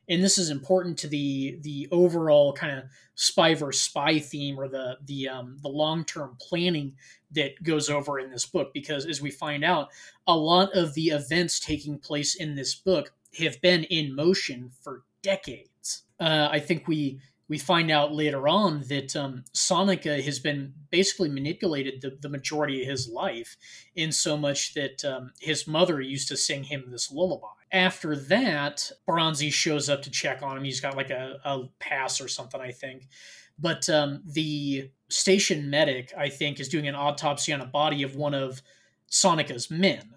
And 0.08 0.22
this 0.22 0.38
is 0.38 0.50
important 0.50 0.98
to 0.98 1.08
the 1.08 1.58
the 1.62 1.88
overall 1.90 2.52
kind 2.52 2.78
of 2.78 2.84
spy 3.16 3.54
versus 3.54 3.82
spy 3.82 4.18
theme 4.18 4.58
or 4.58 4.68
the 4.68 4.98
the 5.06 5.28
um, 5.28 5.58
the 5.62 5.68
long 5.68 6.04
term 6.04 6.36
planning 6.40 6.94
that 7.32 7.60
goes 7.64 7.90
over 7.90 8.20
in 8.20 8.30
this 8.30 8.46
book 8.46 8.72
because 8.72 9.04
as 9.04 9.20
we 9.20 9.30
find 9.30 9.64
out 9.64 9.88
a 10.28 10.36
lot 10.36 10.72
of 10.74 10.94
the 10.94 11.08
events 11.08 11.58
taking 11.58 11.98
place 11.98 12.36
in 12.36 12.54
this 12.54 12.74
book 12.74 13.12
have 13.38 13.60
been 13.62 13.82
in 13.84 14.14
motion 14.14 14.70
for 14.80 15.02
decades. 15.22 16.04
Uh, 16.18 16.48
i 16.50 16.58
think 16.58 16.88
we 16.88 17.20
we 17.48 17.58
find 17.58 17.90
out 17.90 18.12
later 18.12 18.48
on 18.48 18.82
that 18.88 19.14
um, 19.14 19.44
Soneka 19.54 20.22
has 20.22 20.38
been 20.38 20.74
basically 20.90 21.28
manipulated 21.28 22.00
the, 22.00 22.16
the 22.20 22.28
majority 22.28 22.82
of 22.82 22.88
his 22.88 23.08
life, 23.08 23.56
in 23.94 24.10
so 24.12 24.36
much 24.36 24.74
that 24.74 25.04
um, 25.04 25.30
his 25.40 25.66
mother 25.66 26.00
used 26.00 26.28
to 26.28 26.36
sing 26.36 26.64
him 26.64 26.86
this 26.90 27.12
lullaby. 27.12 27.46
After 27.72 28.16
that, 28.16 28.90
Bronzi 29.08 29.52
shows 29.52 29.88
up 29.88 30.02
to 30.02 30.10
check 30.10 30.42
on 30.42 30.56
him. 30.56 30.64
He's 30.64 30.80
got 30.80 30.96
like 30.96 31.10
a, 31.10 31.38
a 31.44 31.68
pass 31.78 32.20
or 32.20 32.28
something, 32.28 32.60
I 32.60 32.72
think. 32.72 33.08
But 33.58 33.88
um, 33.88 34.22
the 34.24 34.90
station 35.08 35.70
medic, 35.70 36.12
I 36.16 36.28
think, 36.28 36.60
is 36.60 36.68
doing 36.68 36.88
an 36.88 36.94
autopsy 36.94 37.52
on 37.52 37.60
a 37.60 37.66
body 37.66 38.02
of 38.02 38.16
one 38.16 38.34
of 38.34 38.60
Soneka's 39.10 39.70
men. 39.70 40.14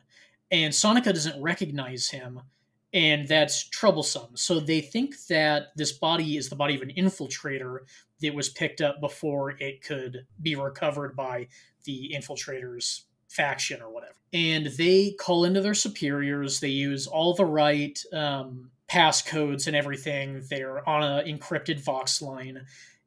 And 0.51 0.73
Soneka 0.73 1.13
doesn't 1.13 1.41
recognize 1.41 2.09
him, 2.09 2.41
and 2.93 3.27
that's 3.27 3.67
troublesome. 3.69 4.35
So 4.35 4.59
they 4.59 4.81
think 4.81 5.15
that 5.27 5.67
this 5.75 5.91
body 5.91 6.37
is 6.37 6.49
the 6.49 6.55
body 6.55 6.75
of 6.75 6.81
an 6.81 6.91
infiltrator 6.97 7.79
that 8.21 8.33
was 8.33 8.49
picked 8.49 8.81
up 8.81 8.99
before 8.99 9.51
it 9.51 9.83
could 9.83 10.25
be 10.41 10.55
recovered 10.55 11.15
by 11.15 11.47
the 11.85 12.13
infiltrators 12.15 13.01
faction 13.29 13.81
or 13.81 13.91
whatever. 13.91 14.13
And 14.33 14.67
they 14.77 15.11
call 15.11 15.45
into 15.45 15.61
their 15.61 15.73
superiors. 15.73 16.59
They 16.59 16.69
use 16.69 17.07
all 17.07 17.33
the 17.33 17.45
right 17.45 18.01
um, 18.11 18.71
passcodes 18.89 19.67
and 19.67 19.75
everything. 19.75 20.43
They're 20.49 20.87
on 20.87 21.03
an 21.03 21.25
encrypted 21.25 21.79
Vox 21.79 22.21
line, 22.21 22.65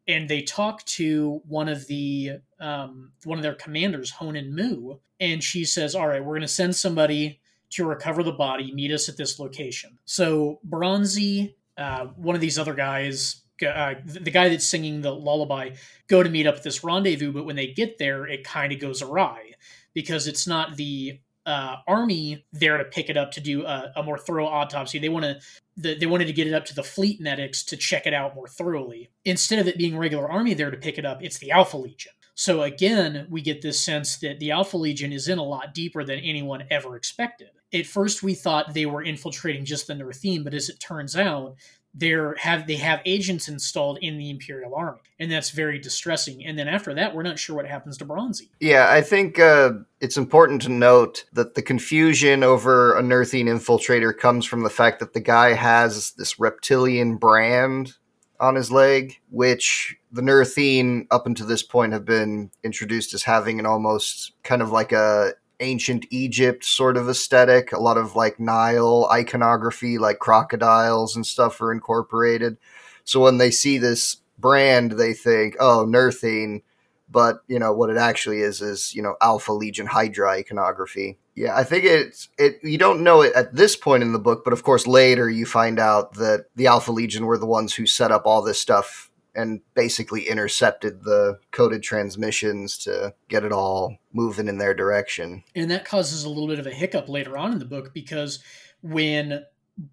and 0.08 0.28
they 0.28 0.42
talk 0.42 0.84
to 0.86 1.42
one 1.46 1.68
of 1.68 1.86
the 1.86 2.38
um, 2.60 3.12
one 3.24 3.38
of 3.38 3.42
their 3.42 3.54
commanders, 3.54 4.10
Honan 4.10 4.54
Mu, 4.54 4.96
and 5.20 5.42
she 5.42 5.64
says, 5.64 5.94
"All 5.94 6.08
right, 6.08 6.20
we're 6.24 6.34
going 6.34 6.42
to 6.42 6.48
send 6.48 6.74
somebody 6.74 7.40
to 7.72 7.86
recover 7.86 8.22
the 8.22 8.32
body. 8.32 8.72
Meet 8.72 8.92
us 8.92 9.08
at 9.08 9.16
this 9.16 9.38
location." 9.38 9.98
So 10.04 10.60
Bronzi, 10.68 11.54
uh, 11.76 12.06
one 12.16 12.34
of 12.34 12.40
these 12.40 12.58
other 12.58 12.74
guys. 12.74 13.38
Uh, 13.62 13.94
the 14.04 14.30
guy 14.30 14.48
that's 14.48 14.66
singing 14.66 15.02
the 15.02 15.12
lullaby 15.12 15.70
go 16.08 16.20
to 16.20 16.28
meet 16.28 16.48
up 16.48 16.56
at 16.56 16.64
this 16.64 16.82
rendezvous 16.82 17.30
but 17.30 17.44
when 17.44 17.54
they 17.54 17.68
get 17.68 17.96
there 17.96 18.26
it 18.26 18.42
kind 18.42 18.72
of 18.72 18.80
goes 18.80 19.02
awry 19.02 19.52
because 19.94 20.26
it's 20.26 20.48
not 20.48 20.76
the 20.76 21.20
uh, 21.44 21.76
army 21.88 22.44
there 22.52 22.78
to 22.78 22.84
pick 22.84 23.10
it 23.10 23.16
up 23.16 23.32
to 23.32 23.40
do 23.40 23.64
a, 23.64 23.92
a 23.96 24.02
more 24.02 24.18
thorough 24.18 24.46
autopsy. 24.46 24.98
They 24.98 25.08
want 25.08 25.24
to 25.24 25.40
the, 25.76 25.94
they 25.94 26.06
wanted 26.06 26.26
to 26.26 26.32
get 26.32 26.46
it 26.46 26.54
up 26.54 26.64
to 26.66 26.74
the 26.74 26.82
fleet 26.82 27.20
medics 27.20 27.64
to 27.64 27.76
check 27.76 28.06
it 28.06 28.14
out 28.14 28.34
more 28.34 28.48
thoroughly. 28.48 29.10
Instead 29.24 29.58
of 29.58 29.66
it 29.66 29.78
being 29.78 29.96
regular 29.96 30.30
army 30.30 30.54
there 30.54 30.70
to 30.70 30.76
pick 30.76 30.98
it 30.98 31.04
up, 31.04 31.22
it's 31.22 31.38
the 31.38 31.50
Alpha 31.50 31.76
Legion. 31.76 32.12
So 32.34 32.62
again, 32.62 33.26
we 33.30 33.40
get 33.40 33.62
this 33.62 33.80
sense 33.80 34.16
that 34.18 34.38
the 34.38 34.50
Alpha 34.50 34.76
Legion 34.76 35.12
is 35.12 35.28
in 35.28 35.38
a 35.38 35.44
lot 35.44 35.74
deeper 35.74 36.04
than 36.04 36.18
anyone 36.18 36.64
ever 36.70 36.96
expected. 36.96 37.50
At 37.72 37.86
first, 37.86 38.22
we 38.22 38.34
thought 38.34 38.74
they 38.74 38.86
were 38.86 39.02
infiltrating 39.02 39.64
just 39.64 39.86
the 39.86 39.94
Nurthene, 39.94 40.44
but 40.44 40.54
as 40.54 40.68
it 40.68 40.78
turns 40.78 41.16
out, 41.16 41.56
they're 41.94 42.34
have 42.36 42.66
they 42.66 42.76
have 42.76 43.00
agents 43.04 43.48
installed 43.48 43.98
in 44.00 44.16
the 44.16 44.30
imperial 44.30 44.74
army 44.74 45.00
and 45.18 45.30
that's 45.30 45.50
very 45.50 45.78
distressing. 45.78 46.44
And 46.44 46.58
then 46.58 46.68
after 46.68 46.94
that 46.94 47.14
we're 47.14 47.22
not 47.22 47.38
sure 47.38 47.56
what 47.56 47.66
happens 47.66 47.98
to 47.98 48.06
bronzi. 48.06 48.48
Yeah 48.60 48.90
i 48.90 49.00
think 49.02 49.38
uh, 49.38 49.72
it's 50.00 50.16
important 50.16 50.62
to 50.62 50.70
note 50.70 51.24
that 51.32 51.54
the 51.54 51.62
confusion 51.62 52.42
over 52.42 52.96
a 52.96 53.02
Nurthene 53.02 53.46
infiltrator 53.46 54.16
comes 54.16 54.46
from 54.46 54.62
the 54.62 54.70
fact 54.70 55.00
that 55.00 55.12
the 55.12 55.20
guy 55.20 55.52
has 55.52 56.12
this 56.12 56.38
reptilian 56.38 57.16
brand 57.16 57.94
on 58.40 58.54
his 58.54 58.72
leg 58.72 59.20
which 59.28 59.94
the 60.10 60.22
Nurthene 60.22 61.06
up 61.10 61.26
until 61.26 61.46
this 61.46 61.62
point 61.62 61.92
have 61.92 62.06
been 62.06 62.50
introduced 62.64 63.12
as 63.12 63.22
having 63.22 63.58
an 63.58 63.66
almost 63.66 64.32
kind 64.42 64.62
of 64.62 64.70
like 64.70 64.92
a 64.92 65.34
ancient 65.62 66.04
Egypt 66.10 66.64
sort 66.64 66.96
of 66.96 67.08
aesthetic. 67.08 67.72
A 67.72 67.80
lot 67.80 67.96
of 67.96 68.14
like 68.14 68.38
Nile 68.38 69.08
iconography, 69.10 69.96
like 69.96 70.18
crocodiles 70.18 71.16
and 71.16 71.24
stuff 71.24 71.60
are 71.62 71.72
incorporated. 71.72 72.58
So 73.04 73.20
when 73.20 73.38
they 73.38 73.50
see 73.50 73.78
this 73.78 74.16
brand, 74.38 74.92
they 74.92 75.14
think, 75.14 75.56
oh, 75.58 75.86
Nurthene. 75.88 76.62
But 77.10 77.42
you 77.46 77.58
know 77.58 77.74
what 77.74 77.90
it 77.90 77.98
actually 77.98 78.40
is 78.40 78.62
is 78.62 78.94
you 78.94 79.02
know 79.02 79.16
Alpha 79.20 79.52
Legion 79.52 79.86
Hydra 79.86 80.30
iconography. 80.30 81.18
Yeah, 81.34 81.56
I 81.56 81.62
think 81.64 81.84
it's 81.84 82.28
it. 82.38 82.58
You 82.62 82.78
don't 82.78 83.02
know 83.02 83.20
it 83.20 83.34
at 83.34 83.54
this 83.54 83.76
point 83.76 84.02
in 84.02 84.12
the 84.12 84.18
book, 84.18 84.44
but 84.44 84.54
of 84.54 84.62
course 84.62 84.86
later 84.86 85.28
you 85.28 85.44
find 85.44 85.78
out 85.78 86.14
that 86.14 86.46
the 86.56 86.68
Alpha 86.68 86.90
Legion 86.90 87.26
were 87.26 87.36
the 87.36 87.46
ones 87.46 87.74
who 87.74 87.86
set 87.86 88.12
up 88.12 88.24
all 88.24 88.42
this 88.42 88.60
stuff 88.60 89.10
and 89.34 89.60
basically 89.74 90.28
intercepted 90.28 91.04
the 91.04 91.38
coded 91.50 91.82
transmissions 91.82 92.78
to 92.78 93.14
get 93.28 93.44
it 93.44 93.52
all 93.52 93.96
moving 94.12 94.48
in 94.48 94.58
their 94.58 94.74
direction. 94.74 95.42
And 95.54 95.70
that 95.70 95.84
causes 95.84 96.24
a 96.24 96.28
little 96.28 96.48
bit 96.48 96.58
of 96.58 96.66
a 96.66 96.70
hiccup 96.70 97.08
later 97.08 97.38
on 97.38 97.52
in 97.52 97.58
the 97.58 97.64
book 97.64 97.94
because 97.94 98.42
when 98.82 99.44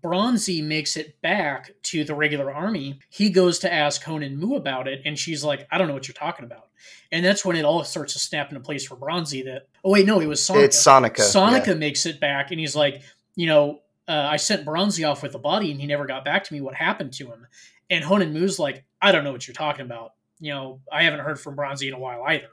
Bronzi 0.03 0.63
makes 0.63 0.97
it 0.97 1.21
back 1.21 1.71
to 1.83 2.03
the 2.03 2.13
regular 2.13 2.53
army, 2.53 2.99
he 3.09 3.29
goes 3.29 3.59
to 3.59 3.73
ask 3.73 4.03
Honan 4.03 4.37
Mu 4.37 4.55
about 4.55 4.87
it, 4.87 5.01
and 5.05 5.17
she's 5.17 5.43
like, 5.43 5.67
I 5.71 5.77
don't 5.77 5.87
know 5.87 5.93
what 5.93 6.07
you're 6.07 6.13
talking 6.13 6.45
about. 6.45 6.67
And 7.11 7.23
that's 7.25 7.45
when 7.45 7.55
it 7.55 7.65
all 7.65 7.83
starts 7.83 8.13
to 8.13 8.19
snap 8.19 8.49
into 8.49 8.59
place 8.59 8.85
for 8.85 8.95
Bronzi 8.95 9.43
that, 9.45 9.67
oh, 9.83 9.91
wait, 9.91 10.05
no, 10.05 10.19
it 10.19 10.27
was 10.27 10.41
Soneka. 10.41 10.63
It's 10.65 10.85
Soneka. 10.85 11.19
Soneka 11.19 11.67
yeah. 11.67 11.73
makes 11.75 12.05
it 12.05 12.19
back, 12.19 12.51
and 12.51 12.59
he's 12.59 12.75
like, 12.75 13.01
you 13.35 13.47
know, 13.47 13.81
uh, 14.07 14.27
I 14.29 14.37
sent 14.37 14.65
Bronzi 14.65 15.09
off 15.09 15.23
with 15.23 15.31
the 15.31 15.39
body, 15.39 15.71
and 15.71 15.79
he 15.79 15.87
never 15.87 16.05
got 16.05 16.25
back 16.25 16.43
to 16.45 16.53
me. 16.53 16.61
What 16.61 16.75
happened 16.75 17.13
to 17.13 17.27
him? 17.27 17.47
And 17.89 18.03
Honan 18.03 18.33
Mu's 18.33 18.59
like, 18.59 18.83
I 19.01 19.11
don't 19.11 19.23
know 19.23 19.31
what 19.31 19.47
you're 19.47 19.53
talking 19.53 19.85
about. 19.85 20.11
You 20.39 20.51
know, 20.51 20.81
I 20.91 21.03
haven't 21.03 21.21
heard 21.21 21.39
from 21.39 21.55
Bronzi 21.55 21.87
in 21.87 21.93
a 21.93 21.99
while 21.99 22.23
either. 22.23 22.49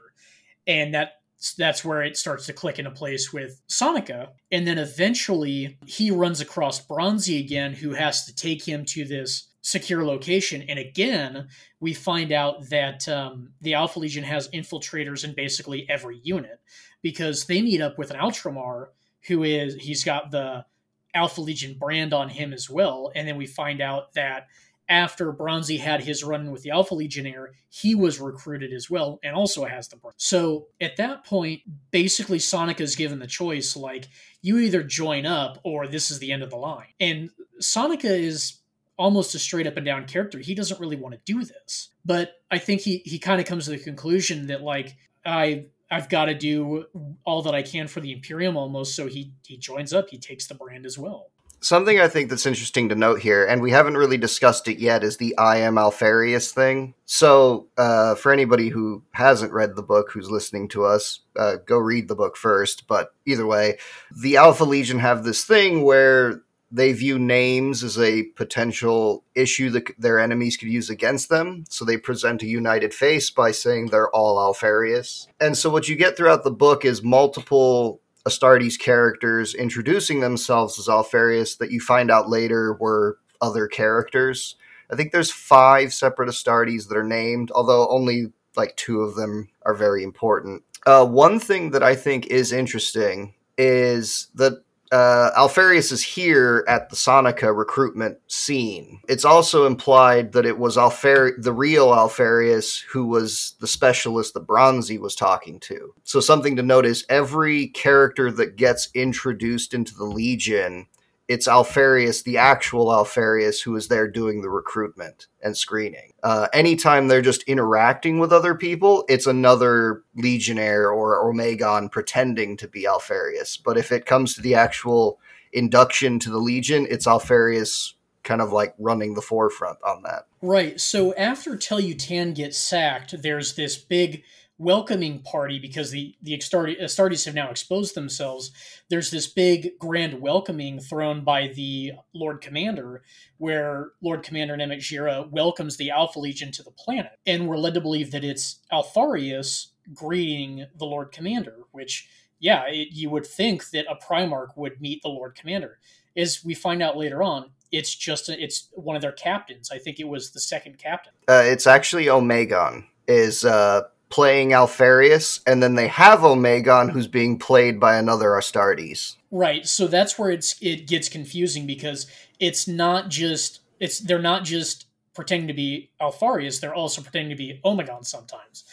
And 0.65 0.93
that 0.93 1.13
that's 1.57 1.85
where 1.85 2.01
it 2.01 2.17
starts 2.17 2.47
to 2.47 2.53
click 2.53 2.79
into 2.79 2.91
place 2.91 3.31
with 3.31 3.61
Soneka. 3.69 4.29
And 4.51 4.65
then 4.65 4.79
eventually 4.79 5.77
he 5.85 6.09
runs 6.09 6.41
across 6.41 6.85
Bronzi 6.85 7.39
again, 7.39 7.73
who 7.73 7.91
has 7.93 8.25
to 8.25 8.35
take 8.35 8.63
him 8.63 8.85
to 8.85 9.05
this 9.05 9.49
secure 9.61 10.03
location. 10.03 10.63
And 10.63 10.79
again, 10.79 11.49
we 11.79 11.93
find 11.93 12.31
out 12.31 12.69
that 12.69 13.07
um, 13.07 13.49
the 13.61 13.75
Alpha 13.75 13.99
Legion 13.99 14.23
has 14.23 14.49
infiltrators 14.49 15.23
in 15.23 15.35
basically 15.35 15.85
every 15.89 16.19
unit 16.23 16.59
because 17.01 17.45
they 17.45 17.61
meet 17.61 17.81
up 17.81 17.97
with 17.97 18.09
an 18.09 18.17
Ultramar 18.17 18.87
who 19.27 19.43
is, 19.43 19.75
he's 19.75 20.03
got 20.03 20.31
the 20.31 20.65
Alpha 21.13 21.41
Legion 21.41 21.77
brand 21.77 22.13
on 22.13 22.29
him 22.29 22.53
as 22.53 22.69
well. 22.69 23.11
And 23.13 23.27
then 23.27 23.37
we 23.37 23.45
find 23.45 23.81
out 23.81 24.13
that 24.13 24.47
after 24.89 25.33
Bronzi 25.33 25.79
had 25.79 26.03
his 26.03 26.23
run 26.23 26.51
with 26.51 26.63
the 26.63 26.71
Alpha 26.71 26.95
Legionnaire, 26.95 27.53
he 27.69 27.95
was 27.95 28.19
recruited 28.19 28.71
as 28.71 28.89
well 28.89 29.19
and 29.23 29.35
also 29.35 29.65
has 29.65 29.87
the 29.87 29.97
brand. 29.97 30.15
So 30.17 30.67
at 30.79 30.97
that 30.97 31.25
point, 31.25 31.61
basically 31.91 32.39
Sonic 32.39 32.79
is 32.79 32.95
given 32.95 33.19
the 33.19 33.27
choice 33.27 33.75
like, 33.75 34.07
you 34.41 34.57
either 34.59 34.83
join 34.83 35.25
up 35.25 35.59
or 35.63 35.87
this 35.87 36.09
is 36.11 36.19
the 36.19 36.31
end 36.31 36.43
of 36.43 36.49
the 36.49 36.55
line. 36.55 36.87
And 36.99 37.29
Soneka 37.61 38.05
is 38.05 38.59
almost 38.97 39.35
a 39.35 39.39
straight 39.39 39.67
up 39.67 39.77
and 39.77 39.85
down 39.85 40.05
character. 40.05 40.39
He 40.39 40.55
doesn't 40.55 40.79
really 40.79 40.95
want 40.95 41.13
to 41.15 41.21
do 41.25 41.43
this. 41.43 41.89
But 42.05 42.35
I 42.49 42.57
think 42.57 42.81
he, 42.81 43.01
he 43.05 43.19
kind 43.19 43.39
of 43.41 43.47
comes 43.47 43.65
to 43.65 43.71
the 43.71 43.77
conclusion 43.79 44.47
that, 44.47 44.61
like, 44.61 44.95
I 45.25 45.65
I've 45.89 46.09
got 46.09 46.25
to 46.25 46.33
do 46.33 46.85
all 47.25 47.41
that 47.43 47.55
I 47.55 47.61
can 47.61 47.87
for 47.87 48.01
the 48.01 48.11
Imperium 48.11 48.57
almost. 48.57 48.95
So 48.95 49.07
he 49.07 49.33
he 49.45 49.57
joins 49.57 49.93
up. 49.93 50.09
He 50.09 50.17
takes 50.17 50.47
the 50.47 50.55
brand 50.55 50.85
as 50.85 50.97
well. 50.97 51.31
Something 51.59 51.99
I 51.99 52.07
think 52.07 52.29
that's 52.29 52.45
interesting 52.45 52.89
to 52.89 52.95
note 52.95 53.19
here, 53.19 53.45
and 53.45 53.61
we 53.61 53.71
haven't 53.71 53.97
really 53.97 54.17
discussed 54.17 54.67
it 54.67 54.77
yet, 54.77 55.03
is 55.03 55.17
the 55.17 55.35
I 55.37 55.57
am 55.57 55.75
Alpharius 55.75 56.51
thing. 56.51 56.93
So, 57.05 57.67
uh, 57.77 58.15
for 58.15 58.31
anybody 58.31 58.69
who 58.69 59.03
hasn't 59.11 59.51
read 59.51 59.75
the 59.75 59.83
book, 59.83 60.11
who's 60.11 60.29
listening 60.29 60.67
to 60.69 60.85
us, 60.85 61.21
uh, 61.35 61.55
go 61.65 61.77
read 61.77 62.07
the 62.07 62.15
book 62.15 62.37
first. 62.37 62.87
But 62.87 63.13
either 63.25 63.45
way, 63.45 63.79
the 64.15 64.37
Alpha 64.37 64.65
Legion 64.65 64.99
have 64.99 65.23
this 65.23 65.45
thing 65.45 65.83
where 65.83 66.43
they 66.71 66.91
view 66.91 67.17
names 67.17 67.83
as 67.83 67.97
a 67.97 68.23
potential 68.35 69.23
issue 69.35 69.69
that 69.71 69.89
their 69.97 70.19
enemies 70.19 70.57
could 70.57 70.69
use 70.69 70.89
against 70.89 71.29
them. 71.29 71.63
So 71.69 71.85
they 71.85 71.97
present 71.97 72.43
a 72.43 72.47
united 72.47 72.93
face 72.93 73.29
by 73.29 73.51
saying 73.51 73.87
they're 73.87 74.09
all 74.09 74.37
Alpharius. 74.37 75.27
And 75.39 75.57
so 75.57 75.69
what 75.69 75.87
you 75.87 75.95
get 75.95 76.17
throughout 76.17 76.43
the 76.43 76.51
book 76.51 76.83
is 76.83 77.01
multiple 77.01 78.01
Astartes 78.27 78.77
characters 78.77 79.55
introducing 79.55 80.19
themselves 80.19 80.77
as 80.77 80.87
Alpharius 80.87 81.57
that 81.57 81.71
you 81.71 81.79
find 81.79 82.11
out 82.11 82.29
later 82.29 82.73
were 82.73 83.17
other 83.41 83.67
characters. 83.67 84.55
I 84.91 84.95
think 84.95 85.11
there's 85.11 85.31
five 85.31 85.93
separate 85.93 86.29
Astartes 86.29 86.87
that 86.87 86.97
are 86.97 87.03
named, 87.03 87.51
although 87.51 87.87
only 87.89 88.31
like 88.55 88.75
two 88.75 89.01
of 89.01 89.15
them 89.15 89.49
are 89.63 89.73
very 89.73 90.03
important. 90.03 90.63
Uh, 90.85 91.05
one 91.05 91.39
thing 91.39 91.71
that 91.71 91.83
I 91.83 91.95
think 91.95 92.27
is 92.27 92.51
interesting 92.51 93.33
is 93.57 94.27
that 94.35 94.63
uh, 94.91 95.31
Alpharius 95.35 95.91
is 95.91 96.01
here 96.01 96.63
at 96.67 96.89
the 96.89 96.95
Soneka 96.95 97.55
recruitment 97.55 98.17
scene. 98.27 99.01
It's 99.07 99.25
also 99.25 99.65
implied 99.65 100.31
that 100.33 100.45
it 100.45 100.57
was 100.57 100.77
Alphar- 100.77 101.41
the 101.41 101.53
real 101.53 101.87
Alpharius 101.89 102.83
who 102.91 103.05
was 103.05 103.55
the 103.59 103.67
specialist 103.67 104.33
that 104.33 104.47
Bronzi 104.47 104.99
was 104.99 105.15
talking 105.15 105.59
to. 105.61 105.93
So 106.03 106.19
something 106.19 106.55
to 106.55 106.63
note 106.63 106.85
is 106.85 107.05
every 107.09 107.67
character 107.67 108.31
that 108.31 108.55
gets 108.55 108.89
introduced 108.93 109.73
into 109.73 109.95
the 109.95 110.05
Legion 110.05 110.87
it's 111.27 111.47
Alpharius, 111.47 112.23
the 112.23 112.37
actual 112.37 112.87
Alpharius, 112.87 113.61
who 113.61 113.75
is 113.75 113.89
there 113.89 114.07
doing 114.07 114.41
the 114.41 114.49
recruitment 114.49 115.27
and 115.41 115.57
screening. 115.57 116.13
Uh, 116.23 116.47
anytime 116.53 117.07
they're 117.07 117.21
just 117.21 117.43
interacting 117.43 118.19
with 118.19 118.31
other 118.31 118.55
people, 118.55 119.03
it's 119.09 119.27
another 119.27 120.03
Legionnaire 120.15 120.89
or 120.89 121.21
Omegon 121.31 121.91
pretending 121.91 122.55
to 122.57 122.67
be 122.67 122.85
Alpharius. 122.85 123.57
But 123.57 123.77
if 123.77 123.91
it 123.91 124.05
comes 124.05 124.35
to 124.35 124.41
the 124.41 124.55
actual 124.55 125.19
induction 125.51 126.19
to 126.19 126.29
the 126.29 126.37
Legion, 126.37 126.87
it's 126.89 127.07
Alpharius 127.07 127.93
kind 128.23 128.41
of 128.41 128.51
like 128.51 128.73
running 128.77 129.13
the 129.13 129.21
forefront 129.21 129.77
on 129.85 130.03
that. 130.03 130.27
Right. 130.41 130.79
So 130.79 131.13
after 131.15 131.55
Tel 131.55 131.81
Yutan 131.81 132.35
gets 132.35 132.57
sacked, 132.57 133.21
there's 133.21 133.55
this 133.55 133.77
big 133.77 134.23
welcoming 134.57 135.21
party 135.21 135.59
because 135.59 135.91
the 135.91 136.15
the 136.21 136.37
Astartes 136.37 137.25
have 137.25 137.35
now 137.35 137.49
exposed 137.49 137.95
themselves. 137.95 138.51
There's 138.89 139.11
this 139.11 139.27
big 139.27 139.77
grand 139.79 140.21
welcoming 140.21 140.79
thrown 140.79 141.23
by 141.23 141.47
the 141.47 141.93
Lord 142.13 142.41
Commander, 142.41 143.03
where 143.37 143.91
Lord 144.01 144.23
Commander 144.23 144.55
Namatjira 144.55 145.29
welcomes 145.29 145.77
the 145.77 145.91
Alpha 145.91 146.19
Legion 146.19 146.51
to 146.53 146.63
the 146.63 146.71
planet, 146.71 147.13
and 147.25 147.47
we're 147.47 147.57
led 147.57 147.75
to 147.75 147.81
believe 147.81 148.11
that 148.11 148.23
it's 148.23 148.59
Alpharius 148.71 149.67
greeting 149.93 150.65
the 150.75 150.85
Lord 150.85 151.11
Commander, 151.11 151.57
which 151.71 152.07
yeah, 152.39 152.65
it, 152.67 152.89
you 152.91 153.09
would 153.09 153.25
think 153.25 153.69
that 153.71 153.85
a 153.89 153.95
Primarch 153.95 154.55
would 154.55 154.79
meet 154.79 155.01
the 155.01 155.09
Lord 155.09 155.35
Commander. 155.35 155.79
As 156.15 156.43
we 156.43 156.53
find 156.53 156.81
out 156.81 156.97
later 156.97 157.23
on, 157.23 157.51
it's 157.71 157.93
just 157.93 158.29
a, 158.29 158.41
it's 158.41 158.69
one 158.73 158.95
of 158.95 159.01
their 159.01 159.11
captains. 159.11 159.71
I 159.71 159.77
think 159.77 159.99
it 159.99 160.07
was 160.07 160.31
the 160.31 160.39
second 160.39 160.77
captain. 160.77 161.13
Uh, 161.27 161.43
it's 161.45 161.67
actually 161.67 162.05
Omegon 162.05 162.85
is 163.07 163.45
uh, 163.45 163.83
playing 164.09 164.49
Alpharius, 164.49 165.41
and 165.45 165.61
then 165.61 165.75
they 165.75 165.87
have 165.87 166.19
Omegon 166.19 166.91
who's 166.91 167.07
being 167.07 167.37
played 167.37 167.79
by 167.79 167.97
another 167.97 168.29
Astartes. 168.29 169.15
Right. 169.31 169.67
So 169.67 169.87
that's 169.87 170.17
where 170.17 170.31
it's 170.31 170.55
it 170.61 170.87
gets 170.87 171.09
confusing 171.09 171.67
because 171.67 172.07
it's 172.39 172.67
not 172.67 173.09
just 173.09 173.61
it's 173.79 173.99
they're 173.99 174.19
not 174.19 174.43
just 174.43 174.85
pretending 175.13 175.47
to 175.47 175.53
be 175.53 175.89
Alpharius, 175.99 176.59
they're 176.59 176.75
also 176.75 177.01
pretending 177.01 177.31
to 177.31 177.35
be 177.35 177.59
Omegon 177.65 178.05
sometimes. 178.05 178.63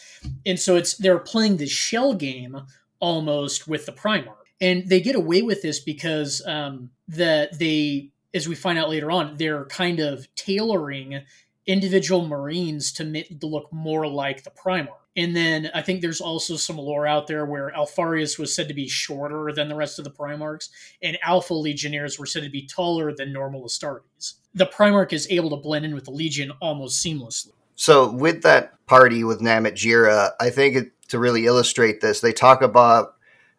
And 0.44 0.60
so 0.60 0.76
it's 0.76 0.94
they're 0.94 1.18
playing 1.18 1.56
this 1.56 1.70
shell 1.70 2.14
game 2.14 2.60
almost 3.00 3.66
with 3.66 3.86
the 3.86 3.92
Primarch. 3.92 4.36
And 4.60 4.88
they 4.88 5.00
get 5.00 5.16
away 5.16 5.42
with 5.42 5.62
this 5.62 5.80
because 5.80 6.42
um, 6.46 6.90
that 7.08 7.58
they, 7.58 8.10
as 8.32 8.48
we 8.48 8.54
find 8.54 8.78
out 8.78 8.88
later 8.88 9.10
on, 9.10 9.36
they're 9.36 9.64
kind 9.66 10.00
of 10.00 10.32
tailoring 10.36 11.22
individual 11.66 12.26
Marines 12.26 12.92
to, 12.92 13.24
to 13.24 13.46
look 13.46 13.72
more 13.72 14.06
like 14.06 14.44
the 14.44 14.50
Primarch. 14.50 14.88
And 15.16 15.36
then 15.36 15.70
I 15.74 15.82
think 15.82 16.00
there's 16.00 16.20
also 16.20 16.56
some 16.56 16.76
lore 16.76 17.06
out 17.06 17.26
there 17.28 17.46
where 17.46 17.70
Alpharius 17.70 18.38
was 18.38 18.54
said 18.54 18.66
to 18.68 18.74
be 18.74 18.88
shorter 18.88 19.52
than 19.52 19.68
the 19.68 19.76
rest 19.76 19.98
of 19.98 20.04
the 20.04 20.10
Primarchs, 20.10 20.70
and 21.02 21.16
Alpha 21.22 21.54
Legionnaires 21.54 22.18
were 22.18 22.26
said 22.26 22.42
to 22.42 22.50
be 22.50 22.66
taller 22.66 23.14
than 23.14 23.32
normal 23.32 23.64
Astartes. 23.64 24.34
The 24.54 24.66
Primarch 24.66 25.12
is 25.12 25.28
able 25.30 25.50
to 25.50 25.56
blend 25.56 25.84
in 25.84 25.94
with 25.94 26.04
the 26.04 26.10
Legion 26.10 26.52
almost 26.60 27.04
seamlessly. 27.04 27.52
So, 27.76 28.10
with 28.10 28.42
that 28.42 28.72
party 28.86 29.24
with 29.24 29.40
Namatjira, 29.40 30.32
I 30.40 30.50
think 30.50 30.76
it, 30.76 31.08
to 31.08 31.18
really 31.18 31.46
illustrate 31.46 32.00
this, 32.00 32.20
they 32.20 32.32
talk 32.32 32.62
about 32.62 33.14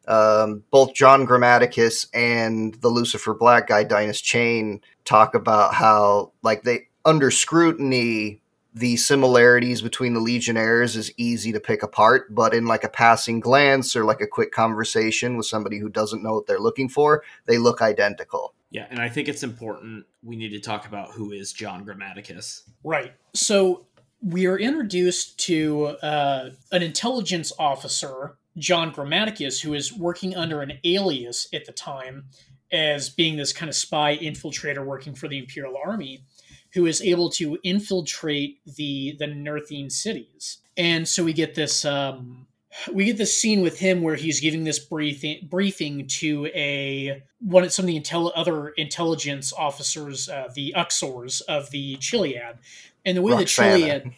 um, 0.07 0.63
both 0.71 0.93
John 0.93 1.25
Grammaticus 1.25 2.07
and 2.13 2.75
the 2.75 2.89
Lucifer 2.89 3.33
Black 3.33 3.67
guy, 3.67 3.83
Dinas 3.83 4.21
Chayne, 4.21 4.81
talk 5.03 5.35
about 5.35 5.73
how, 5.73 6.31
like, 6.43 6.63
they 6.63 6.87
under 7.03 7.29
scrutiny, 7.29 8.41
the 8.75 8.97
similarities 8.97 9.81
between 9.81 10.13
the 10.13 10.19
Legionnaires 10.19 10.97
is 10.97 11.09
easy 11.15 11.53
to 11.53 11.61
pick 11.61 11.81
apart, 11.81 12.35
but 12.35 12.53
in 12.53 12.65
like 12.65 12.83
a 12.83 12.89
passing 12.89 13.39
glance 13.39 13.95
or 13.95 14.03
like 14.03 14.19
a 14.19 14.27
quick 14.27 14.51
conversation 14.51 15.37
with 15.37 15.45
somebody 15.45 15.79
who 15.79 15.87
doesn't 15.87 16.21
know 16.21 16.33
what 16.33 16.45
they're 16.45 16.59
looking 16.59 16.89
for, 16.89 17.23
they 17.45 17.57
look 17.57 17.81
identical. 17.81 18.53
Yeah, 18.71 18.85
and 18.89 18.99
I 18.99 19.07
think 19.07 19.29
it's 19.29 19.43
important 19.43 20.05
we 20.21 20.35
need 20.35 20.49
to 20.49 20.59
talk 20.59 20.85
about 20.85 21.11
who 21.11 21.31
is 21.31 21.53
John 21.53 21.85
Grammaticus. 21.85 22.63
Right. 22.83 23.13
So 23.33 23.85
we 24.21 24.45
are 24.45 24.59
introduced 24.59 25.39
to 25.45 25.85
uh, 26.03 26.49
an 26.73 26.83
intelligence 26.83 27.53
officer, 27.57 28.35
John 28.57 28.91
Grammaticus, 28.91 29.61
who 29.61 29.73
is 29.73 29.93
working 29.93 30.35
under 30.35 30.61
an 30.61 30.73
alias 30.83 31.47
at 31.53 31.65
the 31.65 31.71
time 31.71 32.25
as 32.73 33.09
being 33.09 33.37
this 33.37 33.53
kind 33.53 33.69
of 33.69 33.75
spy 33.75 34.17
infiltrator 34.17 34.85
working 34.85 35.15
for 35.15 35.29
the 35.29 35.37
Imperial 35.37 35.75
Army, 35.77 36.25
who 36.75 36.85
is 36.85 37.01
able 37.01 37.29
to 37.31 37.57
infiltrate 37.63 38.59
the 38.65 39.15
the 39.17 39.25
Nurthene 39.25 39.91
cities. 39.91 40.57
And 40.77 41.07
so 41.07 41.23
we 41.23 41.33
get 41.33 41.55
this 41.55 41.85
um, 41.85 42.45
we 42.91 43.05
get 43.05 43.17
this 43.17 43.35
scene 43.35 43.61
with 43.61 43.79
him 43.79 44.01
where 44.01 44.15
he's 44.15 44.41
giving 44.41 44.65
this 44.65 44.79
briefing 44.79 45.47
briefing 45.49 46.07
to 46.07 46.47
a 46.47 47.23
one 47.39 47.63
of 47.63 47.73
some 47.73 47.83
of 47.83 47.87
the 47.87 47.99
intel, 47.99 48.31
other 48.35 48.69
intelligence 48.69 49.53
officers, 49.53 50.29
uh, 50.29 50.49
the 50.53 50.73
Uxors 50.75 51.41
of 51.47 51.71
the 51.71 51.95
Chiliad, 51.97 52.57
and 53.05 53.17
the 53.17 53.21
way 53.21 53.31
Rukhsana. 53.31 53.37
the 53.37 53.45
Chiliad, 53.45 54.13